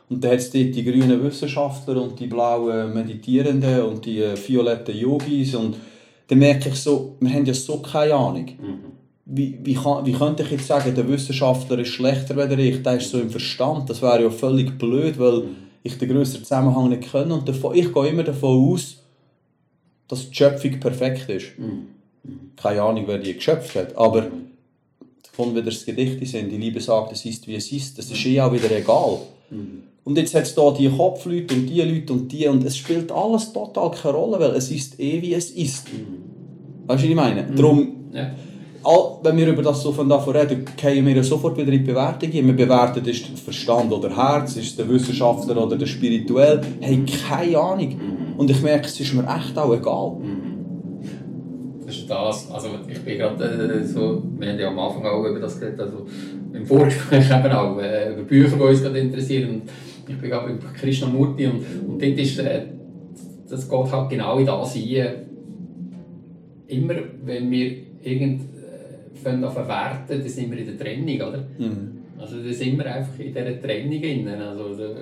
und 0.10 0.24
dann 0.24 0.32
hat 0.32 0.40
es 0.40 0.50
dort 0.50 0.76
die 0.76 0.84
grünen 0.84 1.24
Wissenschaftler 1.24 2.02
und 2.02 2.20
die 2.20 2.26
blauen 2.26 2.94
Meditierenden 2.94 3.84
und 3.84 4.04
die 4.06 4.20
äh, 4.20 4.36
violetten 4.36 4.98
Yogis 4.98 5.54
und 5.54 5.76
dann 6.28 6.40
merke 6.40 6.70
ich 6.70 6.76
so, 6.76 7.16
wir 7.20 7.32
haben 7.32 7.46
ja 7.46 7.54
so 7.54 7.78
keine 7.78 8.16
Ahnung. 8.16 8.46
Mhm. 8.46 8.80
Wie, 9.26 9.60
wie, 9.62 9.76
kann, 9.76 10.04
wie 10.08 10.14
könnte 10.14 10.42
ich 10.42 10.50
jetzt 10.50 10.66
sagen, 10.66 10.96
der 10.96 11.08
Wissenschaftler 11.08 11.78
ist 11.78 11.90
schlechter 11.90 12.36
als 12.36 12.58
ich, 12.58 12.82
der 12.82 12.98
ist 12.98 13.12
so 13.12 13.20
im 13.20 13.30
Verstand, 13.30 13.88
das 13.88 14.02
wäre 14.02 14.24
ja 14.24 14.30
völlig 14.32 14.76
blöd, 14.80 15.20
weil 15.20 15.42
mhm. 15.42 15.56
ich 15.84 15.96
den 16.00 16.10
grösseren 16.10 16.44
Zusammenhang 16.44 16.90
nicht 16.90 17.12
kenne 17.12 17.36
und 17.36 17.48
davon, 17.48 17.76
ich 17.76 17.94
gehe 17.94 18.08
immer 18.08 18.24
davon 18.24 18.74
aus, 18.74 19.04
dass 20.08 20.28
die 20.28 20.36
Schöpfung 20.36 20.80
perfekt 20.80 21.30
ist. 21.30 21.60
Mhm 21.60 21.99
keine 22.56 22.82
Ahnung, 22.82 23.04
wer 23.08 23.18
die 23.18 23.34
geschöpft 23.34 23.76
hat, 23.76 23.96
aber 23.96 24.28
von 25.34 25.54
wieder 25.56 25.64
das 25.64 25.86
Gedicht 25.86 26.26
sind, 26.28 26.52
die 26.52 26.58
Liebe 26.58 26.82
sagt, 26.82 27.14
es 27.14 27.26
ist 27.26 27.48
wie 27.48 27.56
es 27.56 27.72
ist, 27.72 27.98
das 27.98 28.12
ist 28.12 28.26
eh 28.26 28.42
auch 28.42 28.52
wieder 28.52 28.72
egal. 28.76 29.20
Mhm. 29.50 29.84
Und 30.04 30.18
jetzt 30.18 30.34
hat 30.34 30.44
es 30.44 30.56
da 30.56 30.72
die 30.72 30.90
Kopfleute 30.90 31.54
und 31.54 31.68
die 31.68 31.82
Leute 31.82 32.14
und 32.14 32.32
die 32.32 32.48
und 32.48 32.64
es 32.66 32.76
spielt 32.76 33.12
alles 33.12 33.54
total 33.54 33.92
keine 33.92 34.16
Rolle, 34.16 34.40
weil 34.40 34.52
es 34.52 34.72
ist 34.72 35.00
eh 35.00 35.22
wie 35.22 35.34
es 35.34 35.52
ist. 35.52 35.88
Mhm. 35.94 36.88
Weißt 36.88 37.04
du, 37.04 37.04
was 37.04 37.10
ich 37.10 37.16
meine? 37.16 37.44
Mhm. 37.44 37.56
Darum, 37.56 37.88
ja. 38.12 38.32
all, 38.84 39.20
wenn 39.24 39.38
wir 39.38 39.48
über 39.48 39.62
das 39.62 39.82
so 39.82 39.92
von 39.92 40.10
davon 40.10 40.36
reden, 40.36 40.66
gehen 40.76 41.06
wir 41.06 41.16
ja 41.16 41.24
sofort 41.24 41.56
wieder 41.58 41.72
in 41.72 41.86
die 41.86 41.92
Bewertung. 41.92 42.34
Wir 42.34 42.54
bewerten, 42.54 43.06
ist 43.06 43.30
der 43.30 43.38
Verstand 43.38 43.94
oder 43.94 44.16
Herz, 44.16 44.56
ist 44.56 44.78
der 44.80 44.90
Wissenschaftler 44.90 45.64
oder 45.64 45.78
der 45.78 45.86
Spirituell. 45.86 46.62
Hey, 46.80 47.04
keine 47.28 47.60
Ahnung. 47.60 47.90
Mhm. 47.90 48.40
Und 48.40 48.50
ich 48.50 48.62
merke, 48.62 48.88
es 48.88 49.00
ist 49.00 49.14
mir 49.14 49.24
echt 49.24 49.58
auch 49.58 49.74
egal. 49.74 50.18
Das. 52.10 52.52
Also 52.52 52.70
ich 52.88 53.00
bin 53.00 53.18
gerade 53.18 53.44
äh, 53.44 53.84
so, 53.86 54.24
wir 54.38 54.50
haben 54.50 54.60
ja 54.60 54.68
am 54.68 54.80
Anfang 54.80 55.06
auch 55.06 55.26
über 55.26 55.40
das 55.40 55.60
geredet, 55.60 55.80
also 55.80 56.06
im 56.52 56.66
Vorgespräch 56.66 57.26
eben 57.32 57.52
auch 57.52 57.80
äh, 57.80 58.14
über 58.14 58.24
Bücher, 58.24 58.56
die 58.56 58.64
uns 58.64 58.82
gerade 58.82 59.00
interessieren. 59.00 59.62
ich 60.08 60.18
bin 60.18 60.30
gerade 60.30 60.54
bei 60.54 60.80
Krishnamurti 60.80 61.48
und, 61.48 61.64
und 61.88 62.02
dort 62.02 62.18
ist, 62.18 62.40
äh, 62.40 62.62
das 63.48 63.70
geht 63.70 63.92
halt 63.92 64.10
genau 64.10 64.40
in 64.40 64.46
das 64.46 64.74
hinein. 64.74 65.14
Immer, 66.68 66.96
wenn 67.24 67.50
wir 67.50 67.78
irgend 68.04 68.42
äh, 68.42 69.46
auf 69.46 69.54
verwerten, 69.54 70.20
dann 70.20 70.22
sind 70.28 70.52
wir 70.52 70.60
in 70.60 70.66
der 70.66 70.78
Trennung, 70.78 71.16
oder? 71.16 71.46
Mhm. 71.58 72.00
Also 72.20 72.38
das 72.46 72.58
sind 72.58 72.78
wir 72.78 72.86
einfach 72.86 73.18
in 73.20 73.34
dieser 73.34 73.62
Trennung 73.62 74.02
drin. 74.02 74.28
Also, 74.28 74.84
äh, 74.84 74.96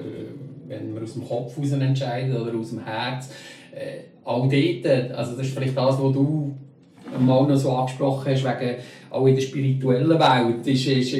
wenn 0.67 0.93
wir 0.93 1.03
aus 1.03 1.13
dem 1.13 1.25
Kopf 1.25 1.55
heraus 1.55 1.71
entscheiden 1.71 2.35
oder 2.35 2.53
aus 2.57 2.69
dem 2.69 2.83
Herz. 2.83 3.29
Äh, 3.73 4.17
auch 4.23 4.49
dort, 4.49 5.11
also 5.13 5.37
das 5.37 5.47
ist 5.47 5.57
vielleicht 5.57 5.77
das, 5.77 6.01
was 6.01 6.13
du 6.13 6.53
mal 7.19 7.47
noch 7.47 7.55
so 7.55 7.71
angesprochen 7.71 8.31
hast, 8.31 8.43
wegen 8.43 8.75
auch 9.09 9.25
in 9.25 9.35
der 9.35 9.41
spirituellen 9.41 10.19
Welt, 10.19 10.67
ist, 10.67 10.87
ist, 10.87 11.13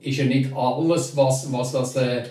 ist 0.00 0.18
ja 0.18 0.24
nicht 0.24 0.54
alles, 0.54 1.16
was, 1.16 1.52
was, 1.52 1.74
was 1.74 1.96
äh, 1.96 2.22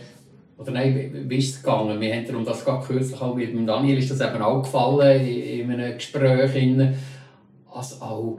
oder 0.57 0.71
nein, 0.71 1.25
wie 1.27 1.37
ist 1.37 1.55
es 1.55 1.63
gegangen? 1.63 1.99
Wir 1.99 2.15
haben 2.15 2.27
darum 2.27 2.45
das 2.45 2.63
gerade 2.63 2.85
kürzlich 2.85 3.19
auch 3.19 3.35
mit 3.35 3.67
Daniel 3.67 3.97
ist 3.97 4.11
das 4.11 4.21
eben 4.21 4.41
auch 4.43 4.61
gefallen 4.61 5.25
in, 5.25 5.61
in 5.61 5.71
einem 5.71 5.95
Gespräch, 5.95 6.55
in, 6.55 6.93
als 7.73 7.99
auch 8.01 8.37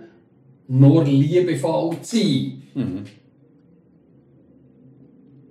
nur 0.69 1.05
liebevoll 1.05 1.97
zu 2.01 2.17
sein. 2.17 2.63
Mhm 2.75 3.05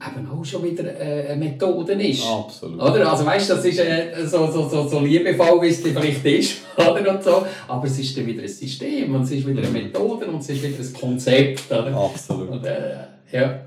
eben 0.07 0.30
auch 0.30 0.44
schon 0.44 0.64
wieder 0.64 0.84
äh, 0.99 1.28
eine 1.32 1.45
Methode 1.45 1.94
ist. 1.94 2.26
Absolut. 2.26 2.82
Oder? 2.82 3.11
Also 3.11 3.26
weißt, 3.26 3.49
das 3.49 3.65
ist 3.65 3.80
äh, 3.80 4.26
so, 4.26 4.52
so, 4.52 4.68
so, 4.68 4.88
so 4.88 4.99
liebevoll, 4.99 5.61
wie 5.61 5.68
es 5.68 5.82
vielleicht 5.82 6.26
ist, 6.26 6.61
oder? 6.78 7.14
Und 7.15 7.23
so. 7.23 7.45
aber 7.68 7.86
es 7.86 7.99
ist 7.99 8.18
dann 8.18 8.26
wieder 8.26 8.41
ein 8.41 8.48
System 8.48 9.14
und 9.14 9.23
es 9.23 9.32
ist 9.32 9.48
wieder 9.48 9.61
eine 9.61 9.69
Methode 9.69 10.28
und 10.28 10.40
es 10.40 10.49
ist 10.49 10.64
wieder 10.64 10.78
ein 10.78 10.94
Konzept. 10.94 11.72
Oder? 11.72 11.95
Absolut. 11.95 12.49
Und, 12.49 12.65
äh, 12.65 12.95
Ja. 13.32 13.60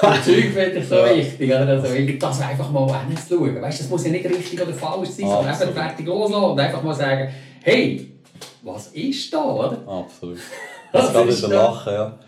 Das 0.00 0.24
Zeug 0.24 0.44
finde 0.52 0.78
ich 0.80 0.88
so 0.88 0.96
wichtig, 1.16 1.48
oder? 1.48 1.68
Also, 1.68 1.88
das 2.18 2.40
einfach 2.40 2.70
mal 2.70 3.06
hinzuschauen. 3.06 3.62
Weißt 3.62 3.80
das 3.80 3.88
muss 3.88 4.04
ja 4.04 4.10
nicht 4.10 4.24
richtig 4.24 4.60
oder 4.60 4.72
falsch 4.72 5.10
sein, 5.10 5.28
sondern 5.28 5.46
einfach 5.46 5.70
fertig 5.70 6.06
loslassen 6.06 6.44
und 6.44 6.60
einfach 6.60 6.82
mal 6.82 6.94
sagen, 6.94 7.28
hey, 7.62 8.10
was 8.62 8.88
ist 8.88 9.32
da, 9.32 9.44
oder? 9.44 9.78
Absolut. 9.86 10.38
Das 10.92 11.12
kann 11.12 11.26
wieder 11.26 11.48
da? 11.48 11.64
lachen, 11.64 11.92
ja. 11.92 12.18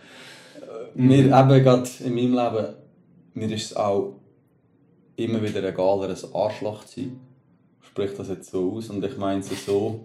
Mir 0.95 1.19
eben 1.19 1.63
gerade 1.63 1.89
in 2.05 2.15
meinem 2.17 2.35
Leben, 2.35 2.67
mir 3.37 3.51
ist 3.51 3.71
es 3.71 3.77
auch 3.77 4.15
immer 5.17 5.43
wieder 5.43 5.63
egaler, 5.63 6.09
ein 6.09 6.35
Arschloch 6.35 6.85
zu 6.85 7.01
sein. 7.01 7.21
Ich 7.83 7.89
spreche 7.89 8.15
das 8.15 8.29
jetzt 8.29 8.51
so 8.51 8.73
aus 8.73 8.91
und 8.91 9.05
ich 9.05 9.17
meine 9.17 9.41
es 9.41 9.67
so. 9.67 10.05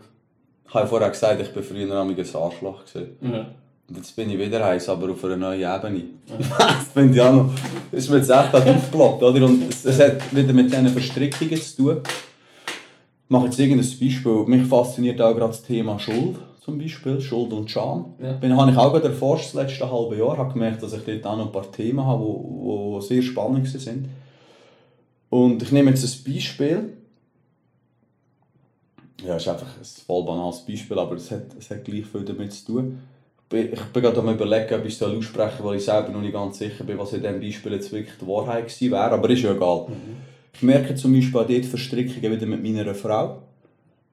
Ich 0.68 0.74
habe 0.74 0.84
ja 0.84 0.90
vorher 0.90 1.10
gesagt, 1.10 1.42
ich 1.42 1.56
war 1.56 1.64
früher 1.64 2.02
ein 2.02 2.18
Arschloch. 2.36 2.86
Gewesen. 2.86 3.18
Und 3.88 3.98
jetzt 3.98 4.16
bin 4.16 4.30
ich 4.30 4.40
wieder 4.40 4.66
eins, 4.66 4.88
aber 4.88 5.12
auf 5.12 5.24
einer 5.26 5.38
neuen 5.38 5.60
Ebene. 5.62 6.04
das 6.58 6.88
finde 6.94 7.14
ich 7.14 7.22
auch 7.22 7.34
noch. 7.34 7.54
Das 7.92 8.04
ist 8.04 8.10
mir 8.10 8.18
jetzt 8.18 8.30
echt 8.30 8.54
aufgeploppt, 8.54 9.24
oder? 9.24 9.46
Und 9.46 9.70
es, 9.70 9.86
es 9.86 10.00
hat 10.00 10.36
wieder 10.36 10.54
mit 10.54 10.72
diesen 10.72 10.88
Verstrickungen 10.88 11.62
zu 11.62 11.76
tun. 11.76 12.02
Ich 12.06 13.30
mache 13.30 13.46
jetzt 13.46 13.60
irgendein 13.60 13.90
Beispiel. 13.90 14.46
Mich 14.46 14.68
fasziniert 14.68 15.22
auch 15.22 15.34
gerade 15.36 15.52
das 15.52 15.64
Thema 15.64 16.00
Schuld, 16.00 16.38
zum 16.62 16.78
Beispiel. 16.78 17.20
Schuld 17.20 17.52
und 17.52 17.70
Scham. 17.70 18.14
Ja. 18.22 18.34
Bin, 18.34 18.56
habe 18.56 18.72
ich 18.72 18.78
auch 18.78 18.94
erforscht 18.94 19.48
das 19.48 19.66
letzte 19.66 19.92
halbe 19.92 20.18
Jahr. 20.18 20.38
habe 20.38 20.54
gemerkt, 20.54 20.82
dass 20.82 20.94
ich 20.94 21.04
dort 21.04 21.26
auch 21.26 21.38
noch 21.38 21.48
ein 21.48 21.52
paar 21.52 21.72
Themen 21.72 22.06
habe, 22.06 22.24
die, 22.24 23.06
sehr 23.06 23.22
spannend 23.22 23.68
sind. 23.68 24.10
Und 25.30 25.64
ich 25.64 25.72
nehme 25.72 25.90
jetzt 25.90 26.04
ein 26.04 26.34
Beispiel. 26.34 26.94
Ja, 29.26 29.36
ist 29.36 29.48
einfach 29.48 29.68
ein 29.78 30.06
voll 30.06 30.24
banales 30.24 30.60
Beispiel, 30.66 30.98
aber 30.98 31.16
es 31.16 31.30
hat, 31.32 31.56
es 31.58 31.70
hat 31.70 31.84
gleich 31.84 32.06
viel 32.06 32.26
damit 32.26 32.54
zu 32.54 32.66
tun. 32.66 33.00
Ich 33.54 33.68
bin, 33.94 34.02
gerade 34.02 34.20
am 34.20 34.30
überlegen, 34.30 34.74
ob 34.74 34.86
ich 34.86 34.94
es 34.94 35.04
aussprechen 35.04 35.58
soll, 35.58 35.68
weil 35.68 35.78
ich 35.78 35.86
selber 35.86 36.10
noch 36.10 36.22
nicht 36.22 36.34
ganz 36.34 36.58
sicher 36.58 36.84
bin, 36.84 36.98
was 36.98 37.14
in 37.14 37.22
diesem 37.22 37.40
Beispiel 37.40 37.74
jetzt 37.74 37.92
wirklich 37.92 38.18
die 38.20 38.28
Wahrheit 38.28 38.68
gewesen 38.68 38.92
wäre, 38.92 39.12
aber 39.12 39.30
ist 39.30 39.42
ja 39.42 39.54
egal. 39.54 39.88
Ich 40.54 40.62
merke 40.62 40.96
zum 40.96 41.14
Beispiel 41.14 41.40
auch 41.40 41.48
dort 41.48 41.66
Verstrickungen 41.66 42.32
wieder 42.32 42.46
mit 42.46 42.64
meiner 42.64 42.96
Frau, 42.96 43.44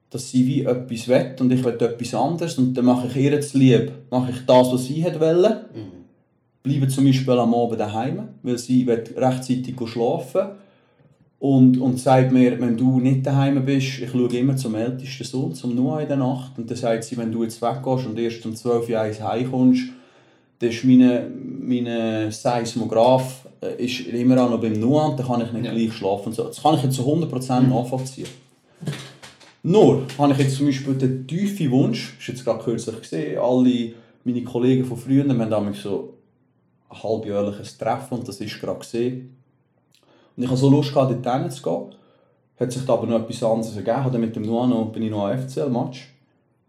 dass 0.09 0.31
sie 0.31 0.45
wie 0.47 0.63
etwas 0.63 1.07
will 1.07 1.35
und 1.39 1.51
ich 1.51 1.63
will 1.63 1.73
etwas 1.73 2.13
anderes 2.13 2.57
und 2.57 2.73
dann 2.73 2.85
mache 2.85 3.07
ich 3.07 3.15
ihr 3.15 3.39
zu 3.41 3.57
lieb, 3.57 3.91
mache 4.09 4.31
ich 4.31 4.45
das, 4.45 4.71
was 4.71 4.85
sie 4.85 5.03
hat 5.03 5.19
wollte, 5.19 5.65
bleibe 6.63 6.87
zum 6.87 7.05
Beispiel 7.05 7.33
am 7.33 7.53
Abend 7.53 7.79
daheim, 7.79 8.29
weil 8.43 8.57
sie 8.57 8.85
will 8.87 9.03
rechtzeitig 9.15 9.75
schlafen 9.85 10.47
und, 11.39 11.77
und 11.77 11.99
sagt 11.99 12.31
mir, 12.31 12.59
wenn 12.59 12.75
du 12.75 12.99
nicht 12.99 13.25
daheim 13.25 13.63
bist, 13.63 13.99
ich 13.99 14.09
schaue 14.11 14.27
immer 14.37 14.55
zum 14.57 14.75
ältesten 14.75 15.23
Sohn, 15.23 15.53
zum 15.53 15.73
Noah 15.75 16.01
in 16.01 16.07
der 16.07 16.17
Nacht, 16.17 16.57
und 16.57 16.69
dann 16.69 16.77
sagt 16.77 17.03
sie, 17.05 17.15
wenn 17.17 17.31
du 17.31 17.43
jetzt 17.43 17.61
weggehst 17.61 18.07
und 18.07 18.19
erst 18.19 18.45
um 18.45 18.55
12 18.55 18.89
Uhr 18.89 18.99
heimkommst, 18.99 19.83
dann 20.59 20.69
ist 20.69 20.83
meine, 20.83 21.27
meine 21.61 22.31
Seismograph 22.31 23.47
äh, 23.61 23.81
ist 23.85 24.01
immer 24.07 24.43
auch 24.43 24.49
noch 24.49 24.59
beim 24.59 24.73
Noah 24.73 25.11
und 25.11 25.19
dann 25.19 25.27
kann 25.27 25.41
ich 25.41 25.51
nicht 25.53 25.65
Ja. 25.65 25.71
gleich 25.71 25.93
schlafen. 25.93 26.33
Das 26.35 26.61
kann 26.61 26.75
ich 26.75 26.83
jetzt 26.83 26.95
zu 26.97 27.03
100% 27.03 27.61
nachvollziehen. 27.61 28.27
Nur 29.63 30.03
habe 30.17 30.33
ich 30.33 30.39
jetzt 30.39 30.55
zum 30.55 30.67
Beispiel 30.67 30.93
den 30.95 31.27
tiefen 31.27 31.71
Wunsch, 31.71 32.13
das 32.17 32.21
ist 32.21 32.27
jetzt 32.27 32.45
gerade 32.45 32.63
kürzlich 32.63 33.01
gesehen, 33.01 33.39
alle 33.39 33.91
meine 34.23 34.43
Kollegen 34.43 34.85
von 34.85 34.97
früher, 34.97 35.25
wir 35.25 35.33
haben 35.37 35.49
damals 35.49 35.81
so 35.81 36.13
ein 36.89 37.03
halbjährliches 37.03 37.77
Treffen 37.77 38.19
und 38.19 38.27
das 38.27 38.39
ist 38.39 38.59
gerade 38.59 38.79
gesehen. 38.79 39.35
Und 40.35 40.43
ich 40.43 40.49
hatte 40.49 40.59
so 40.59 40.69
Lust, 40.69 40.93
gehabt, 40.93 41.11
dort 41.25 41.63
gehen. 41.63 41.95
Hat 42.59 42.71
sich 42.71 42.85
da 42.85 42.93
aber 42.93 43.07
noch 43.07 43.19
etwas 43.21 43.43
anderes 43.43 43.75
ergeben. 43.75 43.97
Habe 43.97 44.11
dann 44.11 44.21
mit 44.21 44.35
dem 44.35 44.43
Noah 44.43 44.67
noch, 44.67 44.91
bin 44.91 45.03
ich 45.03 45.11
noch 45.11 45.25
an 45.27 45.37
FCL-Match. 45.37 46.13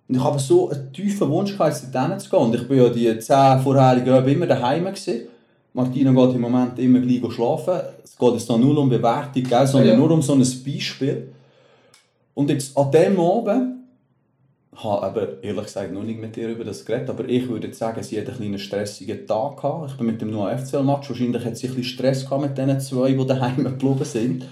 Und 0.08 0.14
ich 0.14 0.22
habe 0.24 0.38
so 0.38 0.70
einen 0.70 0.92
tiefen 0.92 1.28
Wunsch, 1.28 1.52
gehabt, 1.52 1.72
jetzt 1.74 1.94
dort 1.94 2.30
gehen. 2.30 2.38
Und 2.38 2.54
ich 2.54 2.66
bin 2.68 2.78
ja 2.78 2.88
die 2.88 3.18
zehn 3.18 3.60
vorherigen 3.60 4.06
Jahre 4.08 4.30
immer 4.30 4.46
daheim. 4.46 4.84
Gewesen. 4.86 5.28
Martina 5.72 6.12
geht 6.12 6.34
im 6.34 6.40
Moment 6.40 6.78
immer 6.78 6.98
gleich 6.98 7.32
schlafen. 7.32 7.80
Es 8.02 8.16
geht 8.18 8.32
jetzt 8.32 8.48
noch 8.48 8.58
null 8.58 8.76
um 8.78 8.88
Bewertung, 8.88 9.42
gell, 9.44 9.66
sondern 9.66 9.90
Ja. 9.90 9.96
nur 9.96 10.10
um 10.10 10.22
so 10.22 10.32
ein 10.32 10.40
Beispiel. 10.40 11.28
Und 12.34 12.50
jetzt 12.50 12.76
an 12.76 12.90
dem 12.90 13.18
Abend, 13.18 13.76
ich 14.72 14.84
habe 14.84 15.02
aber 15.02 15.42
ehrlich 15.42 15.64
gesagt 15.64 15.92
noch 15.92 16.04
nicht 16.04 16.20
mit 16.20 16.36
ihr 16.36 16.48
über 16.48 16.64
das 16.64 16.84
geredet, 16.84 17.10
aber 17.10 17.28
ich 17.28 17.48
würde 17.48 17.72
sagen, 17.74 18.02
sie 18.02 18.18
hat 18.18 18.28
einen 18.28 18.36
kleinen 18.36 18.58
stressigen 18.58 19.26
Tag 19.26 19.56
gehabt. 19.56 19.90
Ich 19.90 19.96
bin 19.96 20.06
mit 20.06 20.20
dem 20.20 20.30
Noah 20.30 20.56
FCL-Match, 20.56 21.10
wahrscheinlich 21.10 21.44
hat 21.44 21.56
sie 21.56 21.66
ein 21.66 21.74
bisschen 21.74 21.92
Stress 21.92 22.24
gehabt 22.24 22.42
mit 22.42 22.56
diesen 22.56 22.80
zwei, 22.80 23.12
die 23.12 23.26
daheim 23.26 23.64
geblieben 23.64 24.04
sind. 24.04 24.42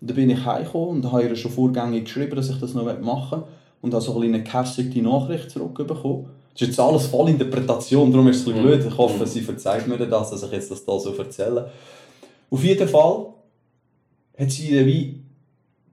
Und 0.00 0.10
dann 0.10 0.16
bin 0.16 0.30
ich 0.30 0.44
heimgekommen 0.44 0.96
und 0.96 1.12
habe 1.12 1.24
ihr 1.24 1.36
schon 1.36 1.50
vorgängig 1.50 2.04
geschrieben, 2.04 2.36
dass 2.36 2.50
ich 2.50 2.60
das 2.60 2.74
noch 2.74 2.84
machen 3.00 3.40
will. 3.40 3.46
Und 3.80 3.94
habe 3.94 4.04
so 4.04 4.20
eine 4.20 4.44
kleine 4.44 5.02
Nachricht 5.02 5.50
zurückbekommen. 5.50 6.26
Das 6.52 6.62
ist 6.62 6.68
jetzt 6.68 6.80
alles 6.80 7.06
voll 7.06 7.30
Interpretation, 7.30 8.12
darum 8.12 8.28
ist 8.28 8.42
es 8.42 8.46
ein 8.46 8.52
bisschen 8.52 8.66
blöd. 8.66 8.86
Ich 8.86 8.98
hoffe, 8.98 9.26
sie 9.26 9.40
verzeiht 9.40 9.88
mir 9.88 9.96
das, 9.96 10.30
dass 10.30 10.42
ich 10.42 10.52
jetzt 10.52 10.70
das 10.70 10.84
da 10.84 10.98
so 10.98 11.14
erzähle. 11.16 11.70
Auf 12.50 12.62
jeden 12.62 12.86
Fall 12.86 13.26
hat 14.38 14.50
sie 14.50 14.86
wie 14.86 15.21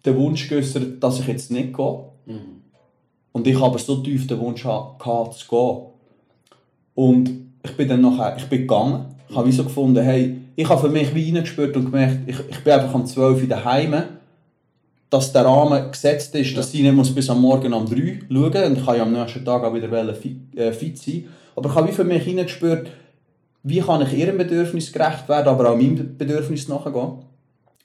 den 0.09 0.17
Wunsch 0.17 0.47
geäußert, 0.47 1.01
dass 1.03 1.19
ich 1.19 1.27
jetzt 1.27 1.51
nicht 1.51 1.75
gehe. 1.75 1.99
Und 3.31 3.47
ich 3.47 3.59
habe 3.59 3.77
so 3.79 3.97
tief 3.97 4.27
den 4.27 4.39
Wunsch 4.39 4.63
gehabt, 4.63 5.33
zu 5.33 5.47
gehen. 5.47 5.77
Und 6.95 7.29
ich 7.63 7.77
bin 7.77 7.87
dann 7.87 8.01
nachher, 8.01 8.35
ich 8.37 8.45
bin 8.45 8.61
gegangen. 8.61 9.05
Ich 9.29 9.35
habe 9.35 9.47
wie 9.47 9.51
so 9.51 9.63
gefunden, 9.63 10.03
hey, 10.03 10.37
ich 10.55 10.67
habe 10.67 10.81
für 10.81 10.89
mich 10.89 11.13
wie 11.13 11.25
reingespürt 11.25 11.75
und 11.77 11.85
gemerkt, 11.85 12.27
ich, 12.27 12.37
ich 12.49 12.63
bin 12.63 12.73
einfach 12.73 12.93
um 12.93 13.05
12 13.05 13.43
Uhr 13.43 13.47
daheim, 13.47 13.95
dass 15.09 15.31
der 15.31 15.45
Rahmen 15.45 15.91
gesetzt 15.91 16.35
ist, 16.35 16.57
dass 16.57 16.71
sie 16.71 16.81
nicht 16.81 16.93
muss 16.93 17.13
bis 17.13 17.29
am 17.29 17.41
Morgen 17.41 17.73
um 17.73 17.85
3 17.85 17.95
Uhr 17.95 18.51
schauen 18.51 18.63
und 18.65 18.77
ich 18.77 18.85
kann 18.85 18.97
ja 18.97 19.03
am 19.03 19.13
nächsten 19.13 19.45
Tag 19.45 19.63
auch 19.63 19.73
wieder 19.73 20.13
fit, 20.13 20.55
äh, 20.55 20.71
fit 20.71 20.97
sein. 20.97 21.25
Aber 21.55 21.69
ich 21.69 21.75
habe 21.75 21.87
wie 21.87 21.93
für 21.93 22.03
mich 22.03 22.27
reingespürt, 22.27 22.89
wie 23.63 23.79
kann 23.79 24.01
ich 24.01 24.13
ihrem 24.13 24.37
Bedürfnis 24.37 24.91
gerecht 24.91 25.29
werden, 25.29 25.47
aber 25.47 25.71
auch 25.71 25.75
meinem 25.75 26.17
Bedürfnis 26.17 26.67
nachgehen. 26.67 27.19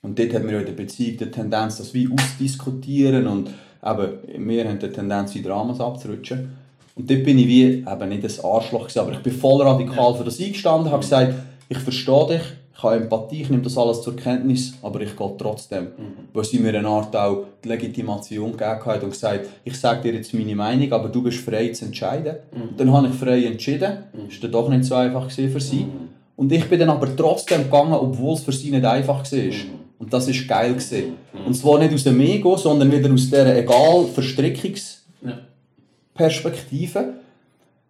Und 0.05 0.19
dort 0.19 0.35
haben 0.35 0.45
wir 0.45 0.53
ja 0.53 0.59
in 0.59 0.67
der 0.67 0.73
Beziehung 0.73 1.17
die 1.17 1.31
Tendenz, 1.31 1.77
das 1.77 1.91
wie 1.95 2.07
ausdiskutieren 2.07 3.25
und 3.25 3.49
eben, 3.83 4.47
wir 4.47 4.69
haben 4.69 4.77
die 4.77 4.89
Tendenz, 4.89 5.35
in 5.35 5.41
Dramas 5.41 5.81
abzurutschen. 5.81 6.51
Und 6.95 7.09
dort 7.09 7.23
bin 7.23 7.39
ich 7.39 7.47
wie, 7.47 7.63
eben 7.63 8.09
nicht 8.09 8.23
ein 8.23 8.45
Arschloch 8.45 8.83
gewesen, 8.83 8.99
aber 8.99 9.13
ich 9.13 9.19
bin 9.19 9.33
voll 9.33 9.63
radikal 9.63 10.13
für 10.13 10.23
das 10.23 10.39
eingestanden, 10.39 10.91
habe 10.91 11.01
gesagt, 11.01 11.33
ich 11.67 11.79
verstehe 11.79 12.27
dich, 12.27 12.41
ich 12.77 12.83
habe 12.83 12.97
Empathie, 12.97 13.41
ich 13.41 13.49
nehme 13.49 13.63
das 13.63 13.79
alles 13.79 14.03
zur 14.03 14.15
Kenntnis, 14.15 14.75
aber 14.83 15.01
ich 15.01 15.17
gehe 15.17 15.33
trotzdem. 15.39 15.87
Weil 16.33 16.43
sie 16.43 16.59
mir 16.59 16.77
eine 16.77 16.87
Art 16.87 17.15
auch 17.15 17.45
die 17.63 17.69
Legitimation 17.69 18.51
gegeben 18.51 18.85
hat 18.85 19.03
und 19.03 19.09
gesagt, 19.09 19.47
ich 19.63 19.75
sage 19.75 20.03
dir 20.03 20.13
jetzt 20.13 20.35
meine 20.35 20.55
Meinung, 20.55 20.91
aber 20.91 21.09
du 21.09 21.23
bist 21.23 21.39
frei 21.39 21.69
zu 21.69 21.85
entscheiden. 21.85 22.35
Und 22.51 22.79
dann 22.79 22.93
habe 22.93 23.07
ich 23.07 23.13
frei 23.15 23.43
entschieden, 23.45 24.03
ist 24.29 24.43
dann 24.43 24.51
doch 24.51 24.69
nicht 24.69 24.83
so 24.83 24.93
einfach 24.93 25.31
für 25.31 25.59
sie. 25.59 25.87
Und 26.35 26.51
ich 26.51 26.69
bin 26.69 26.79
dann 26.79 26.89
aber 26.89 27.15
trotzdem 27.15 27.63
gegangen, 27.63 27.93
obwohl 27.93 28.35
es 28.35 28.41
für 28.41 28.51
sie 28.51 28.69
nicht 28.69 28.85
einfach 28.85 29.23
war. 29.23 29.84
Und 29.99 30.11
das 30.13 30.27
war 30.27 30.33
geil. 30.47 30.73
Gewesen. 30.73 31.13
Und 31.45 31.53
zwar 31.53 31.79
nicht 31.79 31.93
aus 31.93 32.03
dem 32.03 32.19
Ego, 32.19 32.57
sondern 32.57 32.91
wieder 32.91 33.11
aus 33.11 33.25
dieser 33.25 33.55
egal 33.57 34.05
Verstrickungsperspektive. 34.13 37.13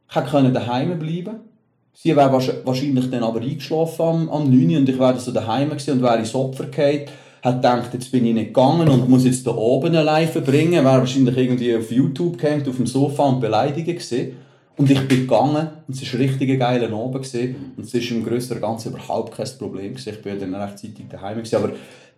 Ich 0.10 0.16
hätte 0.16 0.52
daheim 0.52 1.00
bleiben 1.00 1.36
Sie 1.98 2.14
wäre 2.16 2.30
wahrsch- 2.30 2.54
wahrscheinlich 2.66 3.10
dann 3.10 3.24
aber 3.24 3.40
eingeschlafen 3.40 4.02
am, 4.02 4.30
am 4.30 4.44
9 4.50 4.70
Uhr 4.70 4.78
und 4.80 4.90
ich 4.90 5.00
wäre 5.00 5.18
so 5.18 5.32
daheim 5.32 5.70
gewesen 5.70 5.94
und 5.94 6.02
wäre 6.04 6.18
ins 6.20 6.36
Opfer 6.36 6.66
gefallen. 6.66 7.06
Hat 7.42 7.56
gedacht, 7.62 7.94
jetzt 7.94 8.12
bin 8.12 8.26
ich 8.26 8.34
nicht 8.34 8.48
gegangen 8.48 8.90
und 8.90 9.08
muss 9.08 9.24
jetzt 9.24 9.48
da 9.48 9.52
oben 9.56 9.96
allein 9.96 10.28
verbringen. 10.28 10.74
Wäre 10.74 10.84
wahrscheinlich 11.00 11.38
irgendwie 11.38 11.74
auf 11.76 11.90
YouTube 11.92 12.38
gehängt, 12.38 12.68
auf 12.68 12.76
dem 12.76 12.88
Sofa 12.88 13.24
und 13.24 13.40
beleidigt 13.40 13.88
gewesen. 13.88 14.34
Und 14.78 14.92
ich 14.92 15.08
bin 15.08 15.22
gegangen 15.22 15.68
und 15.88 15.96
es 15.96 16.14
war 16.14 16.20
richtig 16.20 16.50
ein 16.50 16.60
geiler 16.60 16.92
Abend. 16.92 17.24
Gewesen. 17.24 17.74
Und 17.78 17.86
es 17.86 17.94
war 17.94 18.18
im 18.18 18.26
Größeren 18.26 18.62
Ganzen 18.62 18.94
überhaupt 18.94 19.36
kein 19.36 19.48
Problem. 19.58 19.94
Gewesen. 19.94 20.10
Ich 20.10 20.22
bin 20.22 20.34
ja 20.34 20.40
dann 20.40 20.56
rechtzeitig 20.56 21.06
daheim. 21.10 21.38
Gewesen. 21.38 21.56
Aber 21.56 21.72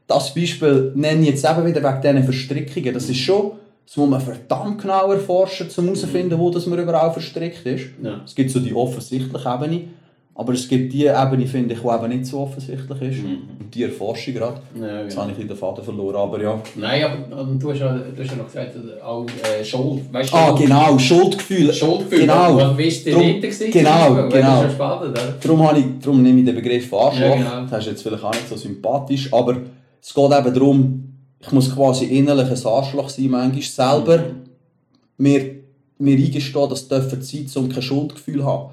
das 0.07 0.34
Beispiel 0.34 0.91
nenne 0.95 1.21
ich 1.21 1.29
jetzt 1.29 1.45
eben 1.45 1.65
wieder 1.65 1.84
wegen 1.84 2.01
diesen 2.01 2.23
Verstrickungen. 2.23 2.93
Das 2.93 3.09
ist 3.09 3.19
schon, 3.19 3.51
das 3.85 3.97
muss 3.97 4.09
man 4.09 4.21
verdammt 4.21 4.81
genau 4.81 5.11
erforschen, 5.11 5.67
um 5.77 5.84
herauszufinden, 5.84 6.39
wo 6.39 6.49
das 6.49 6.65
man 6.65 6.79
überall 6.79 7.11
verstrickt 7.13 7.65
ist. 7.65 7.85
Ja. 8.01 8.21
Es 8.25 8.34
gibt 8.34 8.49
so 8.49 8.59
die 8.59 8.73
offensichtliche 8.73 9.49
Ebene, 9.49 9.84
aber 10.39 10.53
es 10.53 10.68
gibt 10.68 10.93
die 10.93 11.05
Ebene, 11.07 11.47
finde 11.47 11.73
ich, 11.73 11.81
die 11.81 11.88
eben 11.88 12.09
nicht 12.09 12.27
so 12.27 12.41
offensichtlich 12.41 13.01
ist. 13.01 13.23
Und 13.23 13.73
die 13.73 13.81
erforsche 13.84 14.30
ich 14.30 14.38
gerade. 14.38 14.61
Ja, 14.80 15.01
Jetzt 15.01 15.09
genau. 15.15 15.23
habe 15.27 15.31
ich 15.41 15.47
den 15.47 15.57
Faden 15.57 15.84
verloren, 15.84 16.15
aber 16.15 16.39
ja. 16.41 16.61
Nein, 16.76 17.03
aber 17.03 17.41
ähm, 17.41 17.57
du, 17.59 17.72
hast 17.72 17.80
ja, 17.80 17.97
du 17.97 18.22
hast 18.23 18.30
ja 18.31 18.38
noch 18.38 18.45
gesagt, 18.45 18.72
auch 19.03 19.26
äh, 19.26 19.65
Schuld. 19.65 20.14
Weißt 20.14 20.31
du, 20.31 20.38
Ah, 20.38 20.51
genau, 20.51 20.99
Schuldgefühl. 20.99 21.73
Schuldgefühl. 21.73 22.19
Genau. 22.19 22.55
Was 22.55 22.77
bist 22.77 23.07
du 23.07 23.11
Drum- 23.14 23.22
nicht 23.26 23.41
gewesen? 23.41 23.72
genau, 23.72 24.15
Das 24.15 24.34
genau. 24.34 24.57
ist 24.57 24.64
ja 24.64 24.69
spannend, 24.69 25.09
oder? 25.11 25.34
Darum, 25.41 25.68
habe 25.68 25.80
ich, 25.80 25.85
darum 26.03 26.22
nehme 26.22 26.39
ich 26.39 26.45
den 26.45 26.55
Begriff 26.55 26.93
Arschloch. 26.93 27.19
Ja, 27.22 27.35
genau. 27.35 27.65
Das 27.69 27.80
ist 27.80 27.88
jetzt 27.88 28.03
vielleicht 28.03 28.23
auch 28.23 28.31
nicht 28.34 28.47
so 28.47 28.55
sympathisch, 28.55 29.34
aber 29.34 29.57
es 29.99 30.14
geht 30.14 30.23
eben 30.31 30.53
darum, 30.53 31.03
ich 31.39 31.51
muss 31.51 31.73
quasi 31.76 32.05
innerlich 32.05 32.47
ein 32.49 32.65
Arschloch 32.72 33.09
sein, 33.09 33.30
manchmal 33.30 33.61
selber 33.64 34.19
mir, 35.18 35.55
mir 35.97 36.15
eingestehen, 36.18 36.69
dass 36.69 36.88
dürfen 36.88 37.22
Zeit 37.23 37.57
um 37.57 37.69
kein 37.69 37.81
Schuldgefühl 37.81 38.45
haben. 38.45 38.69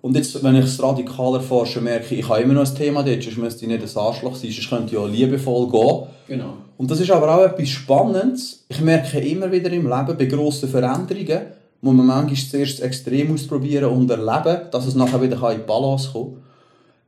Und 0.00 0.16
jetzt, 0.16 0.42
wenn 0.42 0.54
ich 0.54 0.64
es 0.64 0.82
radikal 0.82 1.34
erforsche, 1.34 1.80
merke 1.80 2.14
ich, 2.14 2.20
ich 2.20 2.28
habe 2.28 2.40
immer 2.40 2.54
noch 2.54 2.68
ein 2.68 2.74
Thema 2.74 3.02
dort, 3.02 3.22
sonst 3.22 3.36
müsste 3.36 3.64
ich 3.64 3.68
nicht 3.68 3.82
ein 3.82 4.00
Arschloch 4.00 4.36
sein, 4.36 4.50
sonst 4.50 4.68
könnte 4.68 4.86
ich 4.86 4.92
ja 4.92 5.06
liebevoll 5.06 5.68
gehen. 5.70 6.06
Genau. 6.28 6.54
Und 6.76 6.90
das 6.90 7.00
ist 7.00 7.10
aber 7.10 7.34
auch 7.34 7.44
etwas 7.44 7.68
Spannendes. 7.68 8.64
Ich 8.68 8.80
merke 8.80 9.18
immer 9.18 9.50
wieder 9.50 9.70
im 9.72 9.88
Leben, 9.88 10.16
bei 10.16 10.26
grossen 10.26 10.68
Veränderungen, 10.68 11.46
muss 11.80 11.94
man 11.94 12.06
manchmal 12.06 12.36
zuerst 12.36 12.80
extrem 12.80 13.34
ausprobieren 13.34 13.90
und 13.90 14.10
erleben, 14.10 14.68
dass 14.70 14.86
es 14.86 14.94
nachher 14.94 15.20
wieder 15.20 15.50
in 15.50 15.58
die 15.58 15.66
Balance 15.66 16.10
kommt. 16.12 16.38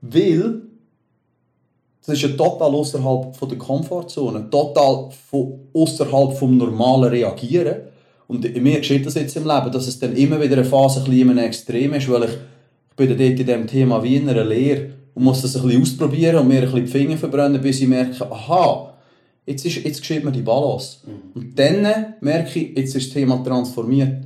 Weil 0.00 0.62
das 2.04 2.16
ist 2.16 2.22
ja 2.22 2.28
total 2.30 2.74
außerhalb 2.74 3.48
der 3.48 3.58
Komfortzone, 3.58 4.48
total 4.50 5.10
außerhalb 5.72 6.32
vom 6.32 6.56
normalen 6.56 7.10
Reagieren. 7.10 7.76
Und 8.26 8.42
mir 8.62 8.78
geschieht 8.78 9.04
das 9.06 9.14
jetzt 9.14 9.36
im 9.36 9.46
Leben, 9.46 9.70
dass 9.70 9.86
es 9.86 9.98
dann 9.98 10.16
immer 10.16 10.40
wieder 10.40 10.56
eine 10.56 10.64
Phase 10.64 11.00
ein 11.00 11.10
bisschen 11.10 11.38
Extrem 11.38 11.94
ist, 11.94 12.08
weil 12.08 12.24
ich 12.24 12.30
bin 13.00 13.08
dann 13.08 13.18
dort 13.18 13.40
in 13.40 13.46
diesem 13.46 13.66
Thema 13.66 14.02
wie 14.02 14.16
in 14.16 14.28
einer 14.28 14.44
Lehre 14.44 14.90
und 15.14 15.24
muss 15.24 15.42
das 15.42 15.56
ein 15.56 15.62
bisschen 15.62 15.82
ausprobieren 15.82 16.36
und 16.36 16.48
mir 16.48 16.58
ein 16.58 16.64
bisschen 16.64 16.84
die 16.84 16.90
Finger 16.90 17.16
verbrennen, 17.16 17.60
bis 17.60 17.80
ich 17.80 17.88
merke, 17.88 18.30
aha, 18.30 18.94
jetzt, 19.46 19.64
ist, 19.64 19.82
jetzt 19.84 20.00
geschieht 20.00 20.22
mir 20.22 20.32
die 20.32 20.42
Balance. 20.42 20.98
Mhm. 21.06 21.12
Und 21.34 21.58
dann 21.58 22.14
merke 22.20 22.58
ich, 22.58 22.76
jetzt 22.76 22.94
ist 22.94 23.06
das 23.06 23.14
Thema 23.14 23.42
transformiert. 23.42 24.24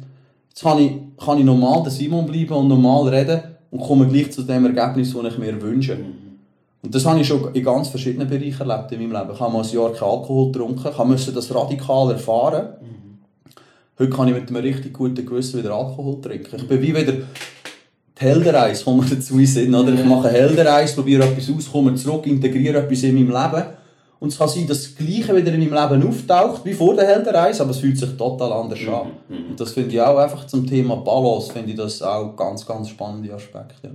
Jetzt 0.48 0.62
kann 0.62 0.78
ich, 0.78 0.92
kann 1.24 1.38
ich 1.38 1.44
normal 1.44 1.82
der 1.84 1.92
Simon 1.92 2.26
bleiben 2.26 2.54
und 2.54 2.68
normal 2.68 3.08
reden 3.08 3.40
und 3.70 3.80
komme 3.80 4.08
gleich 4.08 4.32
zu 4.32 4.42
dem 4.42 4.66
Ergebnis, 4.66 5.14
das 5.14 5.32
ich 5.32 5.38
mir 5.38 5.60
wünsche. 5.62 5.96
Mhm. 5.96 6.24
Und 6.82 6.94
das 6.94 7.06
habe 7.06 7.20
ich 7.20 7.26
schon 7.26 7.54
in 7.54 7.64
ganz 7.64 7.88
verschiedenen 7.88 8.28
Bereichen 8.28 8.68
erlebt 8.68 8.92
in 8.92 9.00
meinem 9.00 9.12
Leben. 9.12 9.34
Ich 9.34 9.40
habe 9.40 9.52
mal 9.52 9.64
ein 9.64 9.70
Jahr 9.70 9.92
keinen 9.92 10.10
Alkohol 10.10 10.52
getrunken, 10.52 10.90
ich 10.90 11.04
musste 11.04 11.32
das 11.32 11.54
radikal 11.54 12.10
erfahren. 12.10 12.74
Mhm. 12.82 13.18
Heute 14.00 14.10
kann 14.10 14.28
ich 14.28 14.34
mit 14.34 14.48
einem 14.48 14.56
richtig 14.56 14.92
guten 14.92 15.24
Gewissen 15.24 15.60
wieder 15.60 15.74
Alkohol 15.74 16.20
trinken. 16.20 16.56
Ich 16.56 16.68
bin 16.68 16.82
wie 16.82 16.94
wieder 16.94 17.14
die 18.18 18.24
Heldenreise, 18.24 18.86
wo 18.86 18.94
wir 18.96 19.16
dazu 19.16 19.44
sind. 19.44 19.74
Oder? 19.74 19.92
Ich 19.92 20.04
mache 20.04 20.28
eine 20.28 20.38
Heldenreise, 20.38 20.94
probiere 20.94 21.24
etwas 21.24 21.50
aus, 21.50 21.70
komme 21.70 21.94
zurück, 21.94 22.26
integriere 22.26 22.78
etwas 22.78 23.02
in 23.02 23.14
meinem 23.14 23.28
Leben. 23.28 23.64
Und 24.20 24.28
es 24.28 24.38
kann 24.38 24.48
sein, 24.48 24.66
dass 24.66 24.82
das 24.82 24.94
Gleiche 24.94 25.36
wieder 25.36 25.52
in 25.52 25.68
meinem 25.68 25.90
Leben 25.90 26.08
auftaucht, 26.08 26.64
wie 26.64 26.72
vor 26.72 26.94
der 26.94 27.06
Heldenreise, 27.06 27.62
aber 27.62 27.72
es 27.72 27.78
fühlt 27.78 27.98
sich 27.98 28.16
total 28.16 28.52
anders 28.52 28.80
mhm. 28.80 28.94
an. 28.94 29.10
Mhm. 29.28 29.50
Und 29.50 29.60
das 29.60 29.72
finde 29.72 29.90
ich 29.90 30.00
auch 30.00 30.16
einfach 30.16 30.46
zum 30.46 30.66
Thema 30.66 30.96
Balance, 30.96 31.52
finde 31.52 31.70
ich 31.72 31.76
das 31.76 32.00
auch 32.00 32.34
ganz, 32.36 32.64
ganz 32.64 32.88
spannende 32.88 33.34
Aspekte. 33.34 33.94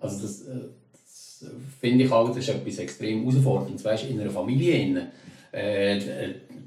Also 0.00 0.22
das, 0.22 0.42
äh, 0.42 0.68
das 0.92 1.44
finde 1.78 2.04
ich 2.04 2.10
auch, 2.10 2.28
das 2.28 2.38
ist 2.38 2.48
etwas 2.48 2.78
extrem 2.78 3.20
herausforderndes, 3.20 3.84
weißt, 3.84 4.04
in 4.06 4.20
einer 4.20 4.30
Familie 4.30 5.08
äh, 5.52 6.00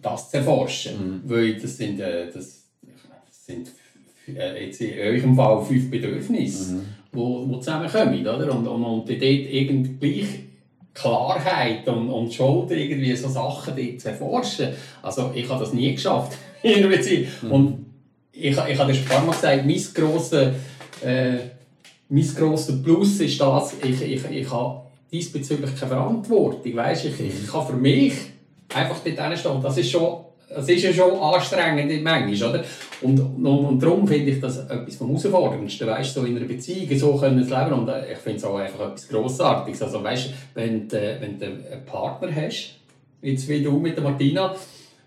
das 0.02 0.30
zu 0.30 0.38
erforschen. 0.38 1.22
Mhm. 1.26 1.30
Weil 1.30 1.60
das 1.60 1.76
sind, 1.76 2.00
äh, 2.00 2.28
das, 2.28 2.64
das 2.82 3.46
sind 3.46 3.72
äh, 4.28 4.66
jetzt 4.66 4.82
in 4.82 5.00
eurem 5.00 5.36
Fall 5.36 5.64
fünf 5.64 5.90
Bedürfnisse, 5.90 6.74
mhm. 6.74 6.82
wo, 7.12 7.48
wo 7.48 7.58
zusammenkommen. 7.58 8.22
Oder? 8.22 8.52
Und, 8.54 8.68
und, 8.68 8.84
und 8.84 9.10
dort 9.10 9.22
irgendwie 9.22 10.26
Klarheit 10.94 11.88
und, 11.88 12.10
und 12.10 12.34
Schuld, 12.34 12.72
irgendwie 12.72 13.16
so 13.16 13.28
Sachen 13.28 13.76
die 13.76 13.98
zu 13.98 14.10
erforschen. 14.10 14.70
Also 15.02 15.32
ich 15.34 15.50
habe 15.50 15.60
das 15.60 15.74
nie 15.74 15.94
geschafft 15.94 16.38
in 16.62 16.76
einer 16.76 16.88
Beziehung. 16.88 17.28
Mhm. 17.42 17.52
Und 17.52 17.86
ich, 18.32 18.52
ich 18.52 18.58
habe 18.58 18.70
das 18.72 18.98
ein 18.98 19.06
paar 19.06 19.26
Mal 19.26 19.34
gesagt, 19.34 19.66
mein 19.66 19.84
grosser, 19.94 20.54
äh, 21.04 21.38
mein 22.10 22.36
grosser 22.36 22.74
Plus 22.84 23.20
ist 23.20 23.40
das, 23.42 23.76
ich, 23.84 24.02
ich, 24.02 24.24
ich 24.26 24.52
habe 24.52 24.82
diesbezüglich 25.12 25.76
keine 25.76 25.92
Verantwortung. 25.92 26.76
Weißt? 26.76 27.06
Ich, 27.06 27.20
ich 27.20 27.48
kann 27.48 27.66
für 27.66 27.74
mich 27.74 28.14
einfach 28.74 29.00
dort 29.04 29.38
stehen. 29.38 29.62
Das 29.62 29.78
ist 29.78 29.92
schon 29.92 30.26
es 30.56 30.70
ist 30.70 30.84
ja 30.84 30.94
schon 30.94 31.18
anstrengend 31.20 32.04
manchmal, 32.04 32.50
oder? 32.50 32.64
Und, 33.02 33.20
und, 33.20 33.46
und 33.46 33.84
darum 33.84 34.08
finde 34.08 34.32
ich 34.32 34.40
das 34.40 34.58
etwas 34.70 34.96
vom 34.96 35.08
Herausforderndsten, 35.08 35.88
weißt, 35.88 36.14
so 36.14 36.24
in 36.24 36.38
einer 36.38 36.46
Beziehung 36.46 36.98
so 36.98 37.16
können 37.18 37.44
zu 37.44 37.54
leben 37.54 37.74
und 37.74 37.90
äh, 37.90 38.14
ich 38.14 38.18
finde 38.20 38.38
es 38.38 38.44
auch 38.46 38.58
einfach 38.58 38.88
etwas 38.88 39.08
Grossartiges. 39.10 39.82
Also 39.82 40.04
weißt, 40.04 40.30
wenn 40.54 40.88
du, 40.88 41.18
wenn 41.20 41.40
du 41.40 41.46
einen 41.46 41.86
Partner 41.86 42.30
hast, 42.34 42.76
jetzt 43.22 43.48
wie 43.48 43.62
du 43.62 43.80
mit 43.80 43.96
der 43.96 44.04
Martina, 44.04 44.56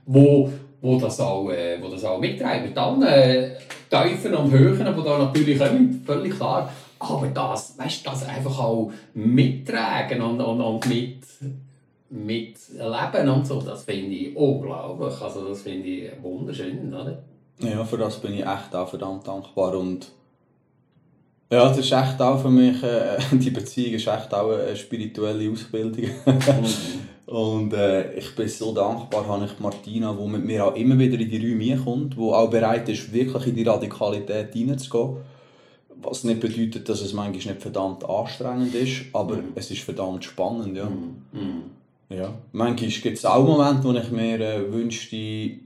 wo, 0.07 0.51
wo 0.81 0.99
das 0.99 1.21
auch, 1.21 1.51
äh, 1.51 1.79
wo 1.81 1.89
das 1.89 2.05
auch 2.05 2.19
mitträgt, 2.19 2.67
mit 2.67 2.79
allen 2.79 3.03
äh, 3.03 3.51
Tiefen 3.91 4.35
und 4.35 4.51
Höhen, 4.51 4.79
die 4.79 5.05
da 5.05 5.19
natürlich 5.19 5.59
kommen, 5.59 6.03
völlig 6.05 6.37
klar, 6.37 6.71
aber 6.99 7.27
das, 7.29 7.79
weißt, 7.79 8.07
das 8.07 8.27
einfach 8.27 8.59
auch 8.59 8.91
mittragen 9.15 10.21
und, 10.23 10.41
und, 10.41 10.61
und 10.61 10.87
mit 10.89 11.19
mit 12.11 12.57
Leben 12.71 13.29
und 13.29 13.47
so, 13.47 13.61
das 13.61 13.85
finde 13.85 14.15
ich 14.15 14.37
unglaublich. 14.37 15.21
Also 15.21 15.49
das 15.49 15.63
finde 15.63 15.89
ich 15.89 16.11
wunderschön, 16.23 16.93
oder? 16.93 17.23
Ja, 17.59 17.85
für 17.85 17.99
das 17.99 18.21
bin 18.21 18.35
ich 18.35 18.47
echt 18.47 18.75
auch 18.75 18.89
verdammt 18.89 19.27
dankbar 19.27 19.77
und 19.79 20.11
ja, 21.51 21.69
das 21.69 21.79
ist 21.79 21.93
echt 21.93 22.21
auch 22.21 22.43
für 22.43 22.51
mich, 22.51 22.83
äh, 22.83 23.19
die 23.33 23.51
Beziehung 23.51 23.95
ist 23.95 24.09
echt 24.09 24.35
auch 24.35 24.51
eine 24.51 24.77
spirituelle 24.77 25.51
Ausbildung. 25.51 26.11
Mhm. 26.27 27.27
und 27.33 27.73
äh, 27.73 28.15
ich 28.15 28.35
bin 28.35 28.49
so 28.49 28.75
dankbar, 28.75 29.29
habe 29.29 29.45
ich 29.45 29.59
Martina, 29.61 30.13
die 30.13 30.29
mit 30.29 30.45
mir 30.45 30.67
auch 30.67 30.75
immer 30.75 30.99
wieder 30.99 31.19
in 31.19 31.31
die 31.31 31.39
Räume 31.39 31.77
kommt, 31.83 32.15
die 32.15 32.21
auch 32.21 32.51
bereit 32.51 32.89
ist, 32.89 33.13
wirklich 33.13 33.47
in 33.47 33.55
die 33.55 33.63
Radikalität 33.63 34.53
hineinzugehen. 34.53 35.19
Was 36.03 36.25
nicht 36.25 36.41
bedeutet, 36.41 36.89
dass 36.89 37.01
es 37.01 37.13
manchmal 37.13 37.55
nicht 37.55 37.63
verdammt 37.63 38.05
anstrengend 38.05 38.75
ist, 38.75 39.03
aber 39.13 39.37
mhm. 39.37 39.53
es 39.55 39.71
ist 39.71 39.83
verdammt 39.83 40.25
spannend, 40.25 40.77
ja. 40.77 40.91
Ja, 42.09 42.33
manchmal 42.53 42.91
gibt 42.91 43.19
es 43.19 43.25
auch 43.25 43.45
Momente, 43.45 43.85
wo 43.85 43.93
ich 43.93 44.11
mir 44.11 44.41
äh, 44.41 44.73
wünschte, 44.73 45.59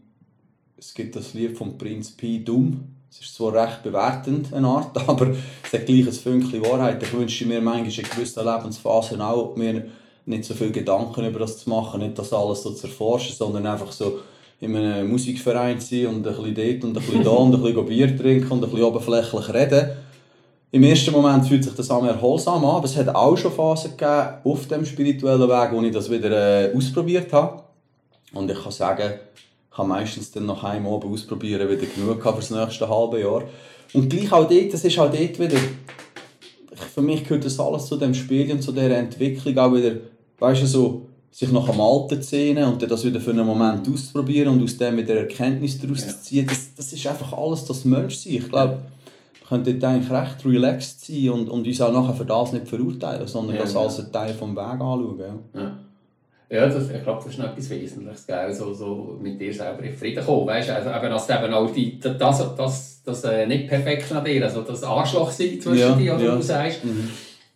es 0.79 0.95
gibt 0.95 1.15
das 1.15 1.35
Lied 1.35 1.57
von 1.57 1.77
Prinz 1.77 2.11
Pi 2.13 2.43
Dumm. 2.43 2.85
Es 3.11 3.21
ist 3.21 3.35
zwar 3.35 3.53
recht 3.55 3.83
bewertend, 3.83 4.53
eine 4.55 4.67
Art, 4.67 4.97
aber 5.09 5.31
es 5.31 5.73
hat 5.73 5.87
gleich 5.87 6.07
ein 6.07 6.13
Fünkchen 6.13 6.65
Wahrheit. 6.65 7.03
Ich 7.03 7.13
wünschte 7.13 7.45
mir 7.45 7.61
manchmal 7.61 8.05
in 8.05 8.11
gewissen 8.11 8.45
Lebensphasen 8.45 9.21
auch, 9.21 9.55
mir 9.57 9.87
nicht 10.27 10.45
so 10.45 10.55
viele 10.55 10.71
Gedanken 10.71 11.27
über 11.27 11.41
das 11.41 11.59
zu 11.59 11.69
machen, 11.69 12.01
nicht 12.01 12.19
das 12.19 12.33
alles 12.33 12.63
so 12.63 12.73
zu 12.73 12.87
erforschen, 12.87 13.35
sondern 13.35 13.67
einfach 13.67 13.93
so 13.93 14.21
in 14.61 14.77
einem 14.77 15.11
Musikverein 15.11 15.81
zu 15.81 15.95
sein 15.95 16.07
und 16.07 16.27
ein 16.27 16.35
bisschen 16.37 16.55
dort 16.55 16.85
und 16.85 16.97
ein 16.97 17.05
bisschen 17.05 17.25
da 17.25 17.31
und 17.31 17.55
ein 17.55 17.63
bisschen 17.63 17.87
Bier 17.87 18.17
trinken 18.17 18.51
und 18.51 18.65
ein 18.65 18.71
bisschen 18.71 18.85
oberflächlich 18.85 19.53
reden 19.53 19.91
im 20.73 20.85
ersten 20.85 21.11
Moment 21.13 21.47
fühlt 21.47 21.65
sich 21.65 21.75
das 21.75 21.91
an 21.91 22.07
erholsam 22.07 22.65
an, 22.65 22.77
aber 22.77 22.85
es 22.85 22.97
hat 22.97 23.09
auch 23.09 23.37
schon 23.37 23.53
Phasen 23.53 23.97
gegeben 23.97 24.35
auf 24.45 24.69
dem 24.69 24.85
spirituellen 24.85 25.49
Weg, 25.49 25.73
wo 25.73 25.83
ich 25.83 25.93
das 25.93 26.09
wieder 26.09 26.31
äh, 26.31 26.77
ausprobiert 26.77 27.33
habe. 27.33 27.63
Und 28.33 28.51
ich 28.51 28.63
kann 28.63 28.71
sagen, 28.71 29.15
ich 29.71 29.79
habe 29.79 29.89
meistens 29.89 30.31
dann 30.31 30.47
nach 30.47 30.63
einem 30.63 30.87
Abend 30.87 31.13
ausprobieren 31.13 31.69
wieder 31.69 31.87
genug 31.87 32.23
für 32.23 32.33
das 32.33 32.51
nächste 32.51 32.89
halbe 32.89 33.21
Jahr. 33.21 33.43
Und 33.93 34.09
gleich 34.09 34.31
auch 34.33 34.49
dort, 34.49 34.73
das 34.73 34.85
ist 34.85 34.99
auch 34.99 35.11
dort 35.11 35.39
wieder, 35.41 35.59
für 36.95 37.03
mich 37.03 37.25
gehört 37.25 37.45
das 37.45 37.59
alles 37.59 37.87
zu 37.87 37.97
dem 37.97 38.15
Spiel 38.15 38.51
und 38.53 38.63
zu 38.63 38.71
dieser 38.71 38.97
Entwicklung 38.97 39.59
auch 39.59 39.75
wieder, 39.75 39.97
weißt 40.39 40.63
du, 40.63 40.67
so, 40.67 41.03
sich 41.33 41.51
nach 41.51 41.69
dem 41.69 41.81
Alten 41.81 42.23
zu 42.23 42.29
sehen 42.29 42.63
und 42.65 42.83
das 42.83 43.05
wieder 43.05 43.21
für 43.21 43.31
einen 43.31 43.47
Moment 43.47 43.89
auszuprobieren 43.89 44.53
und 44.55 44.63
aus 44.63 44.77
dem 44.77 44.97
wieder 44.97 45.15
Erkenntnis 45.15 45.81
daraus 45.81 46.07
zu 46.07 46.23
ziehen, 46.23 46.47
das, 46.47 46.75
das 46.77 46.93
ist 46.93 47.07
einfach 47.07 47.33
alles 47.33 47.65
das 47.65 47.85
Menschsein. 47.85 48.35
Ich 48.35 48.49
glaube, 48.49 48.79
könnte 49.51 49.75
dort 49.75 49.93
eigentlich 49.93 50.11
recht 50.11 50.47
relaxed 50.47 51.07
sein 51.07 51.31
und, 51.31 51.49
und 51.49 51.67
uns 51.67 51.81
auch 51.81 51.93
nachher 51.93 52.15
für 52.15 52.25
das 52.25 52.53
nicht 52.53 52.69
verurteilen, 52.69 53.27
sondern 53.27 53.57
ja, 53.57 53.63
das 53.63 53.77
als 53.77 53.99
einen 53.99 54.13
Teil 54.13 54.33
des 54.33 54.41
Weges 54.41 54.59
anschauen. 54.59 55.21
Ja. 55.55 55.73
ja. 56.49 56.67
Das, 56.69 56.89
ich 56.89 57.03
glaube, 57.03 57.23
das 57.23 57.33
ist 57.33 57.39
noch 57.39 57.47
etwas 57.47 57.69
Wesentliches, 57.69 58.27
gell? 58.27 58.55
So, 58.55 58.73
so 58.73 59.19
mit 59.21 59.41
dir 59.41 59.53
selber 59.53 59.83
in 59.83 59.93
Frieden 59.93 60.25
kommen, 60.25 60.47
weißt 60.47 60.69
du, 60.69 60.75
also, 60.77 60.91
eben, 60.91 61.11
dass 61.11 61.29
eben 61.29 61.53
auch 61.53 61.71
die, 61.71 61.99
das, 61.99 62.17
das, 62.17 62.55
das, 62.55 63.03
das 63.05 63.25
äh, 63.25 63.47
nicht 63.47 63.67
perfekt 63.67 64.13
an 64.13 64.25
dir, 64.25 64.45
also 64.45 64.63
das 64.63 64.85
Arschloch 64.85 65.33
sein 65.33 65.61
zwischen 65.61 65.81
ja, 65.81 65.95
dir, 65.97 66.15
oder 66.15 66.25
ja. 66.25 66.37
du 66.37 66.43
sagst. 66.43 66.85
Mhm. 66.85 67.11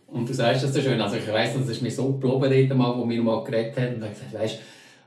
Und 0.09 0.29
du 0.29 0.35
sagst 0.35 0.65
das 0.65 0.75
so 0.75 0.81
schön, 0.81 1.01
also 1.01 1.17
ich 1.17 1.33
weiss, 1.33 1.55
das 1.57 1.69
ist 1.69 1.83
mir 1.83 1.91
so 1.91 2.13
gelobt, 2.13 2.43
mal, 2.75 2.99
wo 2.99 3.09
wir 3.09 3.23
mal 3.23 3.43
geredet 3.45 3.77
haben, 3.77 3.95
und 3.95 4.05
ich 4.05 4.11
gesagt, 4.11 4.35
weißt 4.35 4.59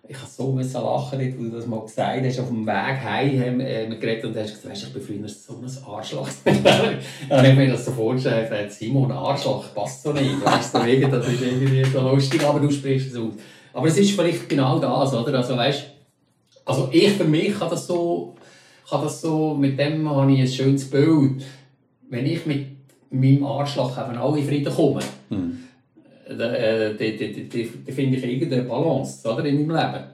ich 0.10 0.18
habe 0.18 0.30
so 0.30 0.52
müssen 0.52 0.82
lachen, 0.82 1.20
als 1.20 1.36
du 1.36 1.50
das 1.50 1.68
mal 1.68 1.82
gesagt 1.82 2.26
hast. 2.26 2.40
Auf 2.40 2.48
dem 2.48 2.66
Weg 2.66 2.74
heim 2.74 3.42
haben 3.42 3.60
äh, 3.60 3.88
wir 3.90 3.98
geredet 3.98 4.26
und 4.26 4.38
hast 4.38 4.62
gesagt, 4.62 4.78
ich 4.78 4.94
bin 4.94 5.02
früher 5.02 5.28
so 5.30 5.54
ein 5.54 5.94
Arschloch. 5.94 6.30
dann 6.46 7.38
habe 7.38 7.48
ich 7.48 7.56
mir 7.56 7.72
das 7.72 7.86
so 7.86 7.92
vorgestellt, 7.92 8.50
gesagt, 8.50 8.72
Simon, 8.72 9.12
Arschloch 9.12 9.74
passt 9.74 10.04
so 10.04 10.14
nicht. 10.14 10.44
Weißt 10.44 10.76
du, 10.76 10.86
wegen, 10.86 11.12
das 11.12 11.28
ist 11.28 11.42
irgendwie 11.42 11.84
so 11.84 12.02
lustig, 12.02 12.44
aber 12.44 12.60
du 12.60 12.72
sprichst 12.72 13.12
es 13.12 13.18
aus. 13.18 13.34
Aber 13.74 13.88
es 13.88 13.98
ist 13.98 14.12
vielleicht 14.12 14.48
genau 14.48 14.80
das, 14.80 15.14
oder? 15.14 15.34
Also, 15.38 15.58
weißt, 15.58 15.86
also 16.66 16.90
ich 16.92 17.12
für 17.12 17.26
mich 17.26 17.58
kann 17.58 17.70
das 17.70 17.88
so, 17.88 18.36
kann 18.90 19.02
das 19.04 19.22
so, 19.22 19.56
mit 19.56 19.78
dem 19.78 20.10
habe 20.10 20.32
ich 20.32 20.40
ein 20.40 20.48
schönes 20.48 20.90
Bild. 20.90 21.44
Wenn 22.10 22.26
ich 22.26 22.46
mit 22.46 22.68
meinem 23.10 23.44
Arschloch 23.44 23.98
eben 23.98 24.18
auch 24.18 24.36
in 24.36 24.48
Frieden 24.48 24.74
komme, 24.74 25.02
da, 26.36 26.54
äh, 26.54 26.94
da, 26.96 27.92
finde 27.94 28.18
ich 28.18 28.24
irgendeine 28.24 28.64
Balance 28.64 29.28
oder, 29.30 29.46
in 29.46 29.66
meinem 29.68 29.78
Leben. 29.78 30.06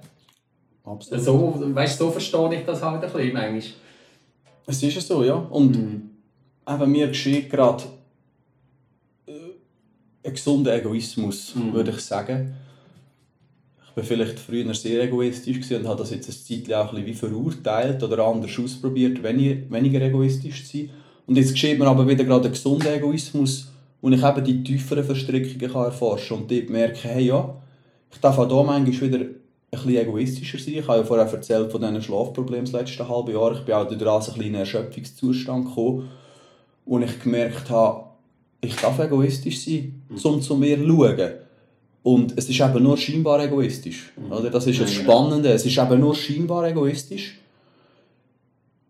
Absolut. 0.84 1.24
So, 1.24 1.76
weißt, 1.76 1.98
so 1.98 2.12
verstehe 2.12 2.56
ich 2.56 2.66
das 2.66 2.82
halt 2.82 3.04
ein 3.04 3.12
bisschen 3.12 3.34
manchmal. 3.34 3.62
Es 4.66 4.84
ist 4.84 4.96
ja 4.96 5.02
so, 5.02 5.24
ja. 5.24 5.36
Und 5.36 5.78
mhm. 5.78 6.10
eben 6.68 6.92
mir 6.92 7.08
geschieht 7.08 7.50
gerade 7.50 7.84
äh, 9.28 9.32
ein 10.24 10.34
gesunder 10.34 10.76
Egoismus, 10.76 11.56
mhm. 11.56 11.74
würde 11.74 11.92
ich 11.92 12.02
sagen. 12.02 12.56
Ich 13.90 13.98
war 13.98 14.04
vielleicht 14.04 14.40
früher 14.40 14.74
sehr 14.74 15.04
egoistisch 15.04 15.72
und 15.72 15.88
habe 15.88 16.00
das 16.00 16.12
jetzt 16.12 16.28
ein 16.28 16.34
Zeitchen 16.34 16.74
auch 16.74 16.94
ein 16.94 17.06
bisschen 17.06 17.08
wie 17.08 17.14
verurteilt 17.14 18.02
oder 18.02 18.26
anders 18.26 18.58
ausprobiert, 18.58 19.22
weniger 19.22 20.02
egoistisch 20.02 20.66
zu 20.66 20.78
sein. 20.78 20.90
Und 21.28 21.38
jetzt 21.38 21.54
geschieht 21.54 21.80
mir 21.80 21.88
aber 21.88 22.08
wieder 22.08 22.24
gerade 22.24 22.48
ein 22.48 22.52
gesunder 22.52 22.94
Egoismus, 22.96 23.73
und 24.04 24.12
ich 24.12 24.22
eben 24.22 24.44
die 24.44 24.64
tieferen 24.64 25.06
Verstrickungen 25.06 25.72
kann 25.72 25.86
erforschen 25.86 26.38
und 26.40 26.52
dort 26.52 26.70
merke, 26.70 27.08
hey 27.08 27.28
ja, 27.28 27.56
ich 28.12 28.20
darf 28.20 28.38
auch 28.38 28.50
hier 28.50 28.64
manchmal 28.64 29.02
wieder 29.02 29.20
ein 29.20 29.36
bisschen 29.72 29.96
egoistischer 29.96 30.58
sein. 30.58 30.74
Ich 30.74 30.88
habe 30.90 31.00
ja 31.00 31.06
vorher 31.06 31.26
erzählt 31.26 31.72
von 31.72 31.80
diesen 31.80 32.02
Schlafproblemen 32.02 32.66
das 32.66 32.74
letzte 32.74 33.08
halbe 33.08 33.32
Jahr. 33.32 33.54
Ich 33.54 33.62
bin 33.62 33.74
auch 33.74 33.88
durch 33.88 34.02
ein 34.02 34.42
in 34.42 34.48
einen 34.48 34.56
Erschöpfungszustand 34.56 35.68
gekommen, 35.70 36.10
wo 36.86 37.00
ich 37.00 37.24
gemerkt 37.24 37.70
habe, 37.70 38.08
ich 38.60 38.76
darf 38.76 39.00
egoistisch 39.00 39.64
sein, 39.64 40.02
um 40.22 40.42
zu 40.42 40.58
mir 40.58 40.78
zu 40.78 40.86
schauen. 40.86 41.32
Und 42.04 42.38
es 42.38 42.50
ist 42.50 42.60
eben 42.60 42.84
nur 42.84 42.98
scheinbar 42.98 43.42
egoistisch. 43.42 44.12
Oder? 44.30 44.50
Das 44.50 44.68
ist 44.68 44.82
das 44.82 44.92
Spannende. 44.92 45.48
Es 45.48 45.66
ist 45.66 45.78
eben 45.78 46.02
nur 46.02 46.14
scheinbar 46.14 46.68
egoistisch, 46.68 47.40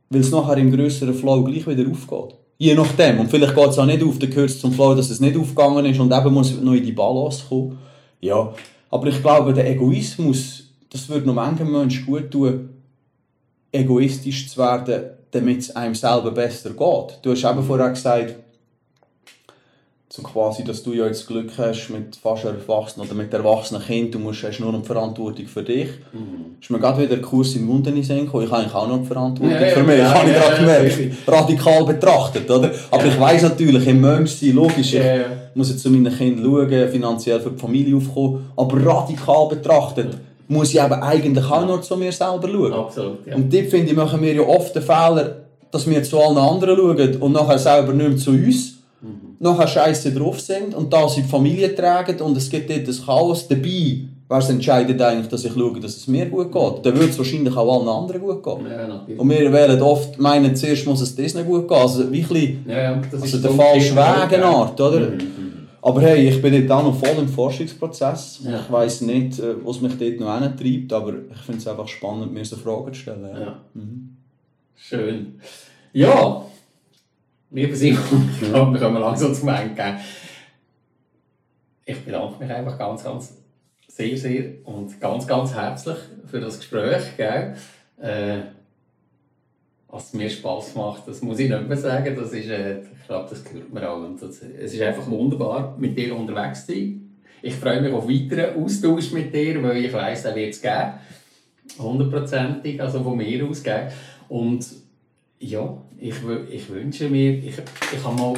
weil 0.09 0.21
es 0.21 0.31
nachher 0.31 0.57
im 0.57 0.71
größeren 0.71 1.13
Flow 1.13 1.43
gleich 1.43 1.67
wieder 1.67 1.87
aufgeht. 1.87 2.35
Je 2.57 2.75
nachdem. 2.75 3.19
Und 3.19 3.29
vielleicht 3.29 3.55
geht 3.55 3.69
es 3.69 3.77
auch 3.77 3.85
nicht 3.85 4.03
auf, 4.03 4.19
dann 4.19 4.29
gehört 4.29 4.49
es 4.49 4.59
zum 4.59 4.71
Flow, 4.71 4.95
dass 4.95 5.09
es 5.09 5.19
nicht 5.19 5.37
aufgegangen 5.37 5.85
ist 5.85 5.99
und 5.99 6.13
eben 6.13 6.33
muss 6.33 6.59
noch 6.61 6.73
in 6.73 6.85
die 6.85 6.91
Balance 6.91 7.43
kommen. 7.47 7.77
Ja, 8.21 8.53
aber 8.89 9.07
ich 9.07 9.21
glaube, 9.21 9.53
der 9.53 9.69
Egoismus, 9.69 10.63
das 10.89 11.09
würde 11.09 11.25
noch 11.25 11.33
manchen 11.33 11.71
Menschen 11.71 12.05
gut 12.05 12.31
tun, 12.31 12.69
egoistisch 13.71 14.49
zu 14.49 14.59
werden, 14.59 15.03
damit 15.31 15.59
es 15.59 15.75
einem 15.75 15.95
selber 15.95 16.31
besser 16.31 16.69
geht. 16.69 17.19
Du 17.21 17.31
hast 17.31 17.43
eben 17.43 17.63
vorher 17.63 17.89
gesagt, 17.89 18.35
so 20.15 20.21
quasi, 20.21 20.63
dass 20.63 20.83
du 20.83 20.93
ja 20.93 21.07
jetzt 21.07 21.25
Glück 21.25 21.49
hast 21.57 21.89
mit 21.89 22.15
fast 22.15 22.45
Erwachsenen 22.45 23.07
oder 23.07 23.15
mit 23.15 23.33
erwachsenen 23.33 23.81
Kind, 23.81 24.13
du 24.13 24.19
musst, 24.19 24.43
hast 24.43 24.59
nur 24.59 24.71
noch 24.71 24.85
Verantwortung 24.85 25.47
für 25.47 25.63
dich. 25.63 25.87
Mhm. 26.11 26.57
Ist 26.61 26.69
mir 26.69 26.77
gerade 26.77 27.01
wieder 27.01 27.15
ein 27.15 27.21
Kurs 27.23 27.55
im 27.55 27.67
Wunden 27.67 27.95
in 27.95 28.03
Ich 28.03 28.09
habe 28.11 28.37
eigentlich 28.37 28.75
auch 28.75 28.87
noch 28.87 29.03
Verantwortung 29.05 29.59
ja, 29.59 29.67
für 29.69 29.81
mich. 29.81 29.97
Ja, 29.97 30.13
habe 30.13 30.29
ich 30.29 30.35
gerade 30.35 30.57
gemerkt. 30.57 31.27
Radikal 31.27 31.85
betrachtet, 31.85 32.51
oder? 32.51 32.69
Aber 32.91 33.05
ich 33.05 33.19
weiss 33.19 33.41
natürlich, 33.41 33.87
im 33.87 34.01
Menschsein, 34.01 34.51
logisch, 34.51 34.93
ich 34.93 35.01
muss 35.55 35.71
jetzt 35.71 35.81
zu 35.81 35.89
meinen 35.89 36.15
Kindern 36.15 36.45
schauen, 36.45 36.89
finanziell 36.89 37.39
für 37.39 37.49
die 37.49 37.59
Familie 37.59 37.97
aufkommen, 37.97 38.51
aber 38.55 38.85
radikal 38.85 39.47
betrachtet 39.47 40.15
muss 40.47 40.71
ich 40.71 40.79
eben 40.79 40.93
eigentlich 40.93 41.45
auch 41.45 41.65
nur 41.65 41.81
zu 41.81 41.97
mir 41.97 42.11
selber 42.11 42.47
schauen. 42.47 42.73
Absolut, 42.73 43.25
Und 43.33 43.51
dort, 43.51 43.65
finde 43.65 43.89
ich, 43.89 43.95
machen 43.95 44.21
wir 44.21 44.33
ja 44.33 44.43
oft 44.43 44.75
den 44.75 44.83
Fehler, 44.83 45.37
dass 45.71 45.89
wir 45.89 46.03
zu 46.03 46.19
allen 46.19 46.37
anderen 46.37 46.77
schauen 46.77 47.15
und 47.19 47.31
nachher 47.31 47.57
selber 47.57 47.93
nicht 47.93 48.09
mehr 48.09 48.17
zu 48.17 48.29
uns 48.29 48.82
nachher 49.43 49.67
scheiße 49.67 50.11
drauf 50.11 50.39
sind 50.39 50.73
und 50.73 50.91
da 50.91 51.07
sie 51.07 51.21
die 51.21 51.27
Familie 51.27 51.75
tragen 51.75 52.19
und 52.21 52.37
es 52.37 52.49
gibt 52.49 52.69
dort 52.69 52.87
ein 52.87 53.05
Chaos 53.05 53.47
dabei, 53.47 53.99
wer 54.29 54.49
entscheidet 54.49 55.01
eigentlich, 55.01 55.27
dass 55.27 55.45
ich 55.45 55.53
schaue, 55.53 55.79
dass 55.79 55.97
es 55.97 56.07
mir 56.07 56.25
gut 56.27 56.51
geht, 56.51 56.85
dann 56.85 56.95
würde 56.95 57.09
es 57.09 57.17
wahrscheinlich 57.17 57.55
auch 57.55 57.79
allen 57.79 57.87
anderen 57.87 58.21
gut 58.21 58.43
gehen. 58.43 58.67
Ja, 58.69 59.05
und 59.17 59.29
wir 59.29 59.53
wählen 59.53 59.81
oft, 59.81 60.17
meinen, 60.19 60.55
zuerst 60.55 60.87
muss 60.87 61.01
es 61.01 61.15
das 61.15 61.35
nicht 61.35 61.45
gut 61.45 61.67
gehen, 61.67 61.77
also 61.77 62.11
wirklich, 62.11 62.57
ja, 62.67 62.81
ja, 62.81 63.01
das 63.11 63.21
also 63.21 63.37
der 63.37 63.51
falsche 63.51 63.95
Weg 63.95 64.33
eine 64.33 64.45
Art, 64.45 64.79
oder? 64.79 64.99
Mhm, 64.99 65.15
mhm. 65.15 65.53
Aber 65.81 66.01
hey, 66.01 66.29
ich 66.29 66.41
bin 66.41 66.53
jetzt 66.53 66.71
auch 66.71 66.81
noch 66.81 66.95
voll 66.95 67.17
im 67.19 67.27
Forschungsprozess. 67.27 68.39
Ja. 68.45 68.61
Ich 68.61 68.71
weiss 68.71 69.01
nicht, 69.01 69.37
äh, 69.39 69.55
was 69.65 69.81
mich 69.81 69.97
dort 69.97 70.19
noch 70.21 70.39
hintreibt, 70.39 70.93
aber 70.93 71.13
ich 71.29 71.41
finde 71.41 71.59
es 71.59 71.67
einfach 71.67 71.89
spannend, 71.89 72.33
mir 72.33 72.45
so 72.45 72.55
Fragen 72.55 72.93
zu 72.93 73.01
stellen. 73.01 73.27
Ja. 73.37 73.59
Mhm. 73.73 74.15
Schön. 74.75 75.35
Ja, 75.91 76.45
Lieber 77.53 77.75
Simon, 77.75 78.31
ich 78.41 78.49
glaube, 78.49 78.73
wir 78.73 78.79
können 78.79 78.99
langsam 78.99 79.31
zum 79.31 79.49
Ende. 79.49 79.99
Ich 81.85 82.03
bedanke 82.03 82.43
mich 82.43 82.51
einfach 82.51 82.79
ganz, 82.79 83.03
ganz 83.03 83.37
sehr, 83.87 84.17
sehr 84.17 84.45
und 84.63 84.99
ganz, 84.99 85.27
ganz 85.27 85.53
herzlich 85.53 85.97
für 86.25 86.39
das 86.39 86.57
Gespräch. 86.57 87.15
Gell? 87.15 87.55
Äh, 88.01 88.39
was 89.87 90.13
mir 90.13 90.31
Spass 90.31 90.73
macht, 90.73 91.07
das 91.07 91.21
muss 91.21 91.37
ich 91.37 91.47
nicht 91.47 91.67
mehr 91.67 91.77
sagen. 91.77 92.15
Das 92.15 92.33
ist, 92.33 92.49
äh, 92.49 92.79
ich 92.79 93.07
glaube, 93.07 93.29
das 93.29 93.43
gehört 93.43 93.71
mir 93.71 93.87
auch. 93.87 93.97
Und 93.97 94.19
das, 94.19 94.41
es 94.41 94.73
ist 94.73 94.81
einfach 94.81 95.07
wunderbar, 95.07 95.75
mit 95.77 95.95
dir 95.95 96.15
unterwegs 96.15 96.65
zu 96.65 96.73
sein. 96.73 97.19
Ich 97.43 97.53
freue 97.53 97.81
mich 97.81 97.93
auf 97.93 98.09
weiteren 98.09 98.63
Austausch 98.63 99.11
mit 99.11 99.31
dir, 99.31 99.61
weil 99.61 99.85
ich 99.85 99.93
weiss, 99.93 100.25
er 100.25 100.35
wird 100.35 100.55
es 100.55 100.61
geben. 100.61 100.93
Hundertprozentig, 101.77 102.81
also 102.81 103.03
von 103.03 103.15
mir 103.15 103.45
aus. 103.45 103.61
Gell? 103.61 103.91
Und 104.27 104.82
ja, 105.49 105.77
ich, 105.99 106.15
ich 106.51 106.69
wünsche 106.69 107.09
mir, 107.09 107.33
ich, 107.33 107.55
ich 107.57 108.03
habe 108.03 108.15
mal, 108.15 108.33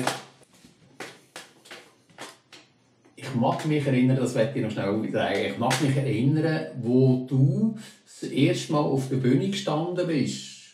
ich 3.15 3.35
mag 3.35 3.65
mich 3.65 3.85
erinnern, 3.85 4.17
das 4.17 4.35
werde 4.35 4.57
ich 4.57 4.63
noch 4.65 4.71
schnell 4.71 5.11
sagen, 5.11 5.39
ich 5.51 5.57
mag 5.57 5.81
mich 5.81 5.95
erinnern, 5.95 6.67
wo 6.81 7.25
du 7.27 7.75
das 8.03 8.29
erste 8.29 8.73
Mal 8.73 8.79
auf 8.79 9.09
der 9.09 9.17
Bühne 9.17 9.49
gestanden 9.49 10.07
bist, 10.07 10.73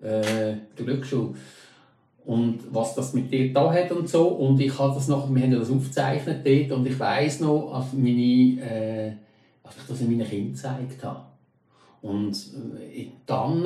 äh, 0.00 0.56
der 0.78 0.84
Glücksschule. 0.84 1.34
Und 2.26 2.60
was 2.70 2.94
das 2.94 3.12
mit 3.12 3.30
dir 3.30 3.52
da 3.52 3.70
hat 3.70 3.92
und 3.92 4.08
so. 4.08 4.28
Und 4.28 4.58
ich 4.58 4.78
habe 4.78 4.94
das 4.94 5.08
noch, 5.08 5.32
wir 5.32 5.42
haben 5.42 5.50
das 5.50 5.70
aufgezeichnet 5.70 6.40
dort 6.42 6.78
und 6.78 6.86
ich 6.86 6.98
weiß 6.98 7.40
noch, 7.40 7.70
als, 7.74 7.92
meine, 7.92 8.62
äh, 8.62 9.12
als 9.62 9.76
ich 9.76 9.86
das 9.86 10.00
in 10.00 10.10
meinen 10.10 10.26
Kindern 10.26 10.52
gezeigt 10.52 11.04
habe. 11.04 11.20
Und 12.00 12.34
äh, 12.94 13.08
dann 13.26 13.62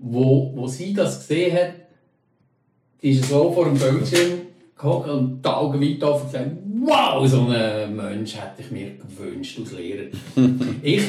wo, 0.00 0.52
wo 0.54 0.66
sie 0.66 0.94
das 0.94 1.20
gesehen 1.20 1.56
hat, 1.56 1.72
die 3.02 3.10
ist 3.10 3.28
so 3.28 3.52
vor 3.52 3.66
dem 3.66 3.78
Bildschirm 3.78 4.40
gehockt 4.76 5.08
und 5.08 5.44
die 5.44 5.48
Augen 5.48 5.80
weit 5.80 6.02
offen 6.02 6.26
und 6.26 6.32
gesagt, 6.32 6.50
wow, 6.80 7.28
so 7.28 7.40
einen 7.42 7.96
Mensch 7.96 8.34
hätte 8.34 8.62
ich 8.62 8.70
mir 8.70 8.92
gewünscht 8.96 9.58
als 9.58 9.72
Lehrer. 9.72 10.08
ich, 10.82 11.02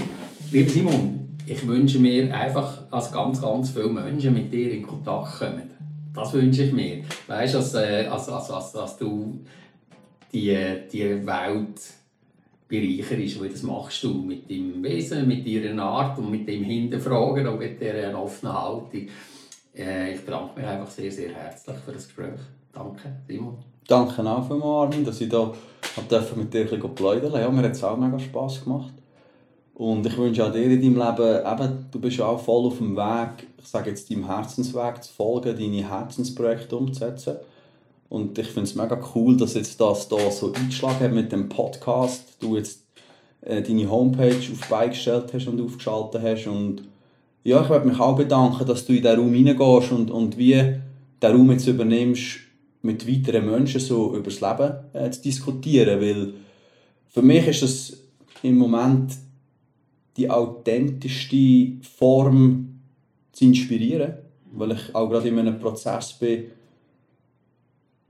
lieber 0.52 0.70
Simon, 0.70 1.38
ich 1.46 1.66
wünsche 1.68 2.00
mir 2.00 2.34
einfach, 2.34 2.90
dass 2.90 3.12
ganz, 3.12 3.42
ganz 3.42 3.72
viele 3.72 3.90
Menschen 3.90 4.34
mit 4.34 4.52
dir 4.54 4.72
in 4.72 4.84
Kontakt 4.84 5.40
kommen. 5.40 5.72
Das 6.14 6.34
wünsche 6.34 6.64
ich 6.64 6.74
mir. 6.74 7.04
Weißt 7.28 7.54
du, 7.54 7.58
dass, 7.60 7.74
äh, 7.76 8.06
dass, 8.06 8.26
dass, 8.26 8.48
dass, 8.48 8.74
dass 8.74 8.98
du 8.98 9.40
die, 10.34 10.56
die 10.92 11.26
Welt 11.26 11.80
bereicherst, 12.72 13.42
weil 13.42 13.50
das 13.50 13.64
machst 13.64 14.04
du 14.04 14.14
mit 14.14 14.50
deinem 14.50 14.82
Wesen, 14.82 15.28
mit 15.28 15.46
deiner 15.46 15.84
Art 15.84 16.18
und 16.18 16.32
mit 16.32 16.48
dem 16.48 16.64
Hinterfragen 16.64 17.48
und 17.48 17.60
mit 17.60 17.80
dieser 17.80 18.18
offenen 18.20 18.54
Haltung. 18.54 19.08
Äh, 19.76 20.14
ich 20.14 20.26
bedanke 20.26 20.60
mich 20.60 20.68
einfach 20.68 20.90
sehr, 20.90 21.12
sehr 21.12 21.34
herzlich 21.34 21.76
für 21.86 21.92
das 21.92 22.08
Gespräch. 22.08 22.40
Danke, 22.74 23.12
Simon. 23.28 23.58
Danke 23.88 24.22
auch 24.26 24.48
für 24.48 24.64
Armin, 24.64 25.04
dass 25.04 25.20
ich 25.20 25.30
da 25.30 25.54
mit 26.36 26.54
dir 26.54 26.72
ein 26.72 26.96
plaudern 26.96 27.34
Ja, 27.34 27.50
mir 27.50 27.64
hat 27.64 27.74
es 27.74 27.84
auch 27.84 27.98
mega 27.98 28.18
Spass 28.18 28.64
gemacht. 28.64 28.94
Und 29.74 30.06
ich 30.06 30.18
wünsche 30.18 30.46
auch 30.46 30.52
dir 30.52 30.64
in 30.64 30.82
deinem 30.82 30.96
Leben, 30.96 31.46
eben, 31.46 31.86
du 31.92 32.00
bist 32.00 32.22
auch 32.22 32.40
voll 32.40 32.68
auf 32.68 32.78
dem 32.78 32.96
Weg, 32.96 33.48
ich 33.58 33.68
sage 33.68 33.90
jetzt 33.90 34.10
deinem 34.10 34.28
Herzensweg 34.28 35.04
zu 35.04 35.12
folgen, 35.12 35.58
deine 35.58 35.90
Herzensprojekte 35.90 36.76
umzusetzen. 36.76 37.38
Und 38.12 38.38
ich 38.38 38.48
finde 38.48 38.64
es 38.64 38.76
mega 38.76 39.00
cool, 39.16 39.38
dass 39.38 39.54
jetzt 39.54 39.80
das 39.80 40.10
da 40.10 40.30
so 40.30 40.52
eingeschlagen 40.52 41.00
hat 41.00 41.14
mit 41.14 41.32
dem 41.32 41.48
Podcast. 41.48 42.36
Du 42.42 42.58
jetzt 42.58 42.84
äh, 43.40 43.62
deine 43.62 43.90
Homepage 43.90 44.36
auf 44.36 44.70
beigestellt 44.70 45.34
hast 45.34 45.48
und 45.48 45.62
aufgeschaltet 45.62 46.22
hast. 46.22 46.46
Und 46.46 46.84
ja, 47.46 47.64
ich 47.64 47.70
möchte 47.70 47.88
mich 47.88 48.02
auch 48.02 48.18
bedanken, 48.18 48.66
dass 48.66 48.86
du 48.86 48.92
in 48.92 49.02
diesen 49.02 49.18
Raum 49.18 49.34
reingehst 49.34 49.94
und, 49.94 50.12
und 50.12 50.38
wie 50.38 50.56
den 50.56 50.82
Raum 51.32 51.52
jetzt 51.52 51.68
übernimmst, 51.68 52.40
mit 52.82 53.08
weiteren 53.08 53.50
Menschen 53.50 53.80
so 53.80 54.14
über 54.14 54.30
das 54.30 54.42
Leben 54.42 54.74
äh, 54.92 55.10
zu 55.10 55.22
diskutieren. 55.22 56.02
Weil 56.02 56.34
für 57.08 57.22
mich 57.22 57.48
ist 57.48 57.64
das 57.64 57.98
im 58.44 58.58
Moment 58.58 59.14
die 60.18 60.30
authentischste 60.30 61.78
Form 61.98 62.82
zu 63.32 63.46
inspirieren, 63.46 64.16
weil 64.52 64.74
ich 64.74 64.94
auch 64.94 65.10
gerade 65.10 65.30
in 65.30 65.40
einem 65.40 65.60
Prozess 65.60 66.12
bin, 66.12 66.48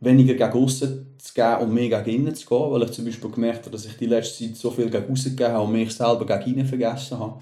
weniger 0.01 0.33
gegen 0.33 0.63
außen 0.63 1.05
zu 1.17 1.33
geben 1.33 1.61
und 1.61 1.73
mehr 1.73 2.03
gegen 2.03 2.23
innen 2.23 2.35
zu 2.35 2.47
gehen, 2.47 2.71
weil 2.71 2.83
ich 2.83 2.91
zum 2.91 3.05
Beispiel 3.05 3.29
gemerkt 3.29 3.59
habe, 3.59 3.71
dass 3.71 3.85
ich 3.85 3.95
die 3.95 4.07
letzte 4.07 4.45
Zeit 4.45 4.57
so 4.57 4.71
viel 4.71 4.89
gegen 4.89 5.09
außen 5.09 5.35
gegeben 5.35 5.53
habe 5.53 5.63
und 5.63 5.71
mich 5.71 5.91
selber 5.93 6.25
gegen 6.25 6.55
innen 6.55 6.67
vergessen 6.67 7.19
habe. 7.19 7.35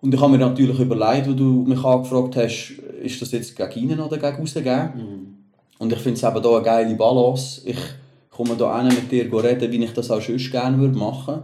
Und 0.00 0.12
ich 0.12 0.20
habe 0.20 0.32
mir 0.32 0.38
natürlich 0.38 0.78
überlegt, 0.78 1.28
wo 1.28 1.32
du 1.32 1.64
mich 1.66 1.82
angefragt 1.84 2.36
hast, 2.36 2.72
ist 3.02 3.22
das 3.22 3.32
jetzt 3.32 3.54
gegen 3.54 3.90
innen 3.90 4.00
oder 4.00 4.18
gegen 4.18 4.42
außen 4.42 4.64
geben? 4.64 4.90
Mhm. 4.96 5.34
Und 5.78 5.92
ich 5.92 5.98
finde 5.98 6.18
es 6.18 6.22
eben 6.24 6.42
hier 6.42 6.56
eine 6.56 6.62
geile 6.62 6.94
Balance. 6.94 7.62
Ich 7.64 7.78
komme 8.30 8.56
hier 8.56 8.76
hin 8.76 8.88
mit 8.88 9.12
dir 9.12 9.44
reden, 9.44 9.72
wie 9.72 9.84
ich 9.84 9.92
das 9.92 10.10
auch 10.10 10.20
sonst 10.20 10.50
gerne 10.50 10.78
würde 10.78 10.98
machen. 10.98 11.42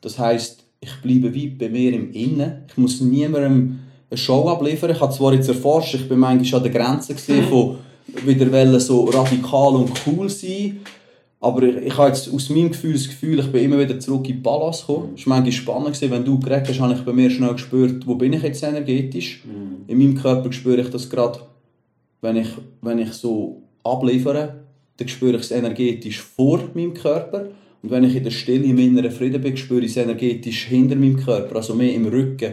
Das 0.00 0.18
heisst, 0.18 0.64
ich 0.80 0.94
bleibe 1.02 1.34
weit 1.34 1.58
bei 1.58 1.68
mir 1.68 1.92
im 1.92 2.12
Innen. 2.12 2.62
Ich 2.68 2.76
muss 2.76 3.00
niemandem 3.00 3.80
eine 4.08 4.18
Show 4.18 4.48
abliefern. 4.48 4.90
Ich 4.90 5.00
habe 5.00 5.12
zwar 5.12 5.34
jetzt 5.34 5.48
erforscht, 5.48 5.94
ich 5.94 6.08
bin 6.08 6.18
manchmal 6.18 6.60
an 6.64 6.72
der 6.72 6.82
Grenze 6.82 7.14
gesehen 7.14 7.44
von 7.48 7.78
wieder 8.24 8.80
so 8.80 9.04
radikal 9.04 9.74
und 9.76 9.92
cool 10.06 10.28
sein. 10.28 10.80
Aber 11.40 11.62
ich, 11.62 11.76
ich 11.76 11.96
habe 11.96 12.08
jetzt 12.08 12.32
aus 12.32 12.50
meinem 12.50 12.68
Gefühl 12.68 12.92
das 12.92 13.08
Gefühl, 13.08 13.38
ich 13.38 13.50
bin 13.50 13.64
immer 13.64 13.78
wieder 13.78 13.98
zurück 13.98 14.28
in 14.28 14.36
den 14.36 14.42
Palast 14.42 14.86
gekommen. 14.86 15.14
Es 15.16 15.26
war 15.26 15.36
manchmal 15.40 15.52
spannend, 15.52 16.00
wenn 16.10 16.24
du 16.24 16.38
geredet 16.38 16.68
hast, 16.68 16.80
habe 16.80 16.92
ich 16.92 17.00
bei 17.00 17.12
mir 17.12 17.30
schnell 17.30 17.54
gespürt, 17.54 18.06
wo 18.06 18.14
bin 18.14 18.34
ich 18.34 18.42
jetzt 18.42 18.62
energetisch. 18.62 19.42
Mhm. 19.44 19.84
In 19.86 19.98
meinem 19.98 20.14
Körper 20.14 20.52
spüre 20.52 20.82
ich 20.82 20.90
das 20.90 21.08
gerade, 21.08 21.40
wenn 22.20 22.36
ich, 22.36 22.48
wenn 22.82 22.98
ich 22.98 23.12
so 23.12 23.62
abliefere, 23.82 24.60
dann 24.98 25.08
spüre 25.08 25.36
ich 25.36 25.42
es 25.42 25.50
energetisch 25.50 26.20
vor 26.20 26.60
meinem 26.74 26.92
Körper. 26.92 27.46
Und 27.82 27.90
wenn 27.90 28.04
ich 28.04 28.14
in 28.14 28.24
der 28.24 28.30
Stille, 28.30 28.64
im 28.64 28.76
inneren 28.76 29.10
Frieden 29.10 29.40
bin, 29.40 29.56
spüre 29.56 29.80
ich 29.80 29.92
es 29.92 29.96
energetisch 29.96 30.66
hinter 30.66 30.96
meinem 30.96 31.16
Körper, 31.16 31.56
also 31.56 31.74
mehr 31.74 31.94
im 31.94 32.06
Rücken. 32.06 32.52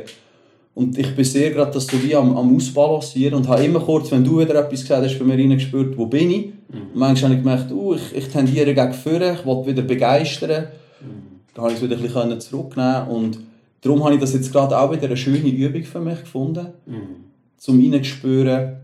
Und 0.78 0.96
ich 0.96 1.16
bin 1.16 1.26
sehr 1.26 1.50
gerade, 1.50 1.72
dass 1.72 1.88
du 1.88 2.04
wie 2.04 2.16
am, 2.16 2.38
am 2.38 2.56
Ausbalancieren 2.56 3.34
und 3.34 3.48
habe 3.48 3.64
immer 3.64 3.80
kurz, 3.80 4.12
wenn 4.12 4.24
du 4.24 4.40
wieder 4.40 4.54
etwas 4.54 4.82
gesagt 4.82 5.04
hast, 5.04 5.18
bei 5.18 5.26
mir 5.26 5.34
reingespürt, 5.34 5.98
wo 5.98 6.06
bin 6.06 6.30
ich? 6.30 6.46
Mhm. 6.46 6.82
Und 6.94 6.96
manchmal 6.96 7.32
habe 7.32 7.40
ich 7.40 7.44
gemerkt, 7.44 7.72
uh, 7.72 7.96
ich, 7.96 8.16
ich 8.16 8.28
tendiere 8.28 8.76
gegen 8.76 8.94
vorne, 8.94 9.34
ich 9.40 9.44
will 9.44 9.66
wieder 9.66 9.82
begeistern. 9.82 10.66
Mhm. 11.02 11.40
Dann 11.56 11.64
habe 11.64 11.74
ich 11.74 11.80
es 11.80 11.84
wieder 11.84 11.96
ein 11.96 12.04
bisschen 12.04 12.42
zurücknehmen 12.42 13.08
und 13.08 13.40
darum 13.82 14.04
habe 14.04 14.14
ich 14.14 14.20
das 14.20 14.34
jetzt 14.34 14.52
gerade 14.52 14.78
auch 14.78 14.92
wieder 14.92 15.08
eine 15.08 15.18
schöne 15.18 15.50
Übung 15.50 15.84
für 15.84 16.00
mich 16.00 16.20
gefunden, 16.20 16.68
mhm. 16.86 17.26
um 17.68 17.80
reinzuspüren, 17.80 18.76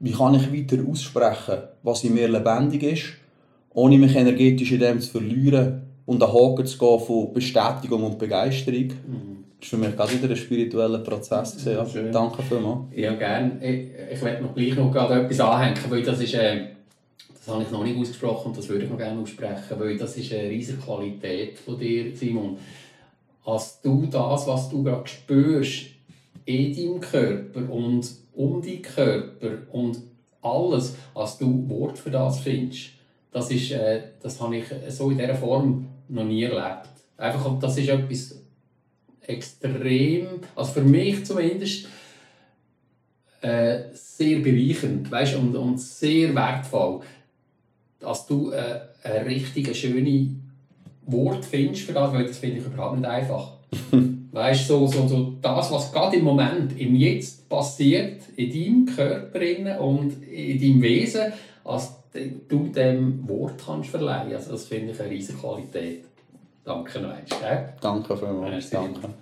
wie 0.00 0.10
kann 0.10 0.34
ich 0.34 0.52
weiter 0.52 0.82
aussprechen, 0.84 1.58
was 1.84 2.02
in 2.02 2.14
mir 2.14 2.26
lebendig 2.26 2.82
ist, 2.82 3.04
ohne 3.72 3.98
mich 3.98 4.16
energetisch 4.16 4.72
in 4.72 4.80
dem 4.80 5.00
zu 5.00 5.12
verlieren 5.12 5.82
und 6.06 6.20
an 6.20 6.32
Haken 6.32 6.66
zu 6.66 6.76
gehen 6.76 6.98
von 7.06 7.32
Bestätigung 7.32 8.02
und 8.02 8.18
Begeisterung. 8.18 8.88
Mhm. 9.06 9.31
Das 9.62 9.72
war 9.72 9.78
für 9.78 9.86
mich 9.86 9.96
gerade 9.96 10.12
wieder 10.12 10.28
ein 10.28 10.36
spiritueller 10.36 10.98
Prozess. 10.98 11.64
Ja, 11.64 11.84
danke 12.10 12.42
vielmals. 12.42 12.80
Ja, 12.94 13.14
gerne. 13.14 13.64
Ich, 13.64 14.16
ich 14.16 14.22
werde 14.22 14.42
noch 14.42 14.54
gleich 14.54 14.74
noch 14.74 14.90
gerade 14.90 15.22
etwas 15.22 15.40
anhängen, 15.40 15.78
weil 15.88 16.02
das 16.02 16.20
ist... 16.20 16.34
Äh 16.34 16.72
das 17.44 17.54
habe 17.54 17.64
ich 17.64 17.70
noch 17.72 17.82
nicht 17.82 17.98
ausgesprochen 17.98 18.48
und 18.48 18.58
das 18.58 18.68
würde 18.68 18.84
ich 18.84 18.90
noch 18.90 18.98
gerne 18.98 19.20
aussprechen, 19.20 19.78
weil 19.78 19.96
das 19.96 20.16
ist 20.16 20.32
eine 20.32 20.48
riesige 20.48 20.78
Qualität 20.78 21.58
von 21.58 21.76
dir, 21.76 22.14
Simon. 22.14 22.56
Als 23.44 23.80
du 23.80 24.06
das, 24.06 24.46
was 24.46 24.68
du 24.68 24.84
gerade 24.84 25.08
spürst, 25.08 25.86
in 26.44 26.72
deinem 26.72 27.00
Körper 27.00 27.68
und 27.68 28.08
um 28.34 28.62
deinen 28.62 28.82
Körper 28.82 29.58
und 29.72 29.98
alles, 30.40 30.94
als 31.14 31.38
du 31.38 31.68
Wort 31.68 31.98
für 31.98 32.10
das 32.10 32.38
findest, 32.38 32.90
das, 33.32 33.50
ist, 33.50 33.72
äh, 33.72 34.02
das 34.22 34.40
habe 34.40 34.58
ich 34.58 34.64
so 34.90 35.10
in 35.10 35.18
dieser 35.18 35.34
Form 35.34 35.88
noch 36.08 36.24
nie 36.24 36.44
erlebt. 36.44 36.88
Einfach, 37.16 37.58
das 37.58 37.76
ist 37.76 37.88
etwas 37.88 38.41
extrem, 39.26 40.26
also 40.54 40.72
für 40.72 40.82
mich 40.82 41.24
zumindest, 41.24 41.88
äh, 43.40 43.80
sehr 43.92 44.38
bereichernd 44.38 45.10
weißt, 45.10 45.34
und, 45.36 45.56
und 45.56 45.80
sehr 45.80 46.34
wertvoll 46.34 47.02
dass 48.02 48.26
du 48.26 48.50
äh, 48.50 48.80
ein 49.04 49.26
richtig 49.26 49.74
schönes 49.76 50.30
Wort 51.06 51.44
findest 51.44 51.82
für 51.82 51.92
das, 51.92 52.12
weil 52.12 52.26
das 52.26 52.38
finde 52.38 52.58
ich 52.58 52.66
überhaupt 52.66 52.98
nicht 52.98 53.08
einfach. 53.08 53.52
weißt 54.32 54.66
so, 54.66 54.86
so, 54.86 55.06
so 55.06 55.34
das, 55.40 55.70
was 55.70 55.92
gerade 55.92 56.16
im 56.16 56.24
Moment, 56.24 56.78
im 56.78 56.94
Jetzt 56.94 57.48
passiert, 57.48 58.22
in 58.36 58.50
deinem 58.50 58.96
Körper 58.96 59.80
und 59.80 60.22
in 60.24 60.60
deinem 60.60 60.82
Wesen, 60.82 61.32
als 61.64 61.92
du 62.48 62.68
dem 62.68 63.26
Wort 63.28 63.62
kannst 63.64 63.90
verleihen. 63.90 64.34
Also 64.34 64.52
das 64.52 64.66
finde 64.66 64.92
ich 64.92 65.00
eine 65.00 65.10
riesige 65.10 65.38
Qualität. 65.38 66.04
Danke 66.64 67.00
noch 67.00 67.10
einmal. 67.10 67.72
Danke 67.80 68.16
vielmals. 68.16 68.70
Danke. 68.70 69.14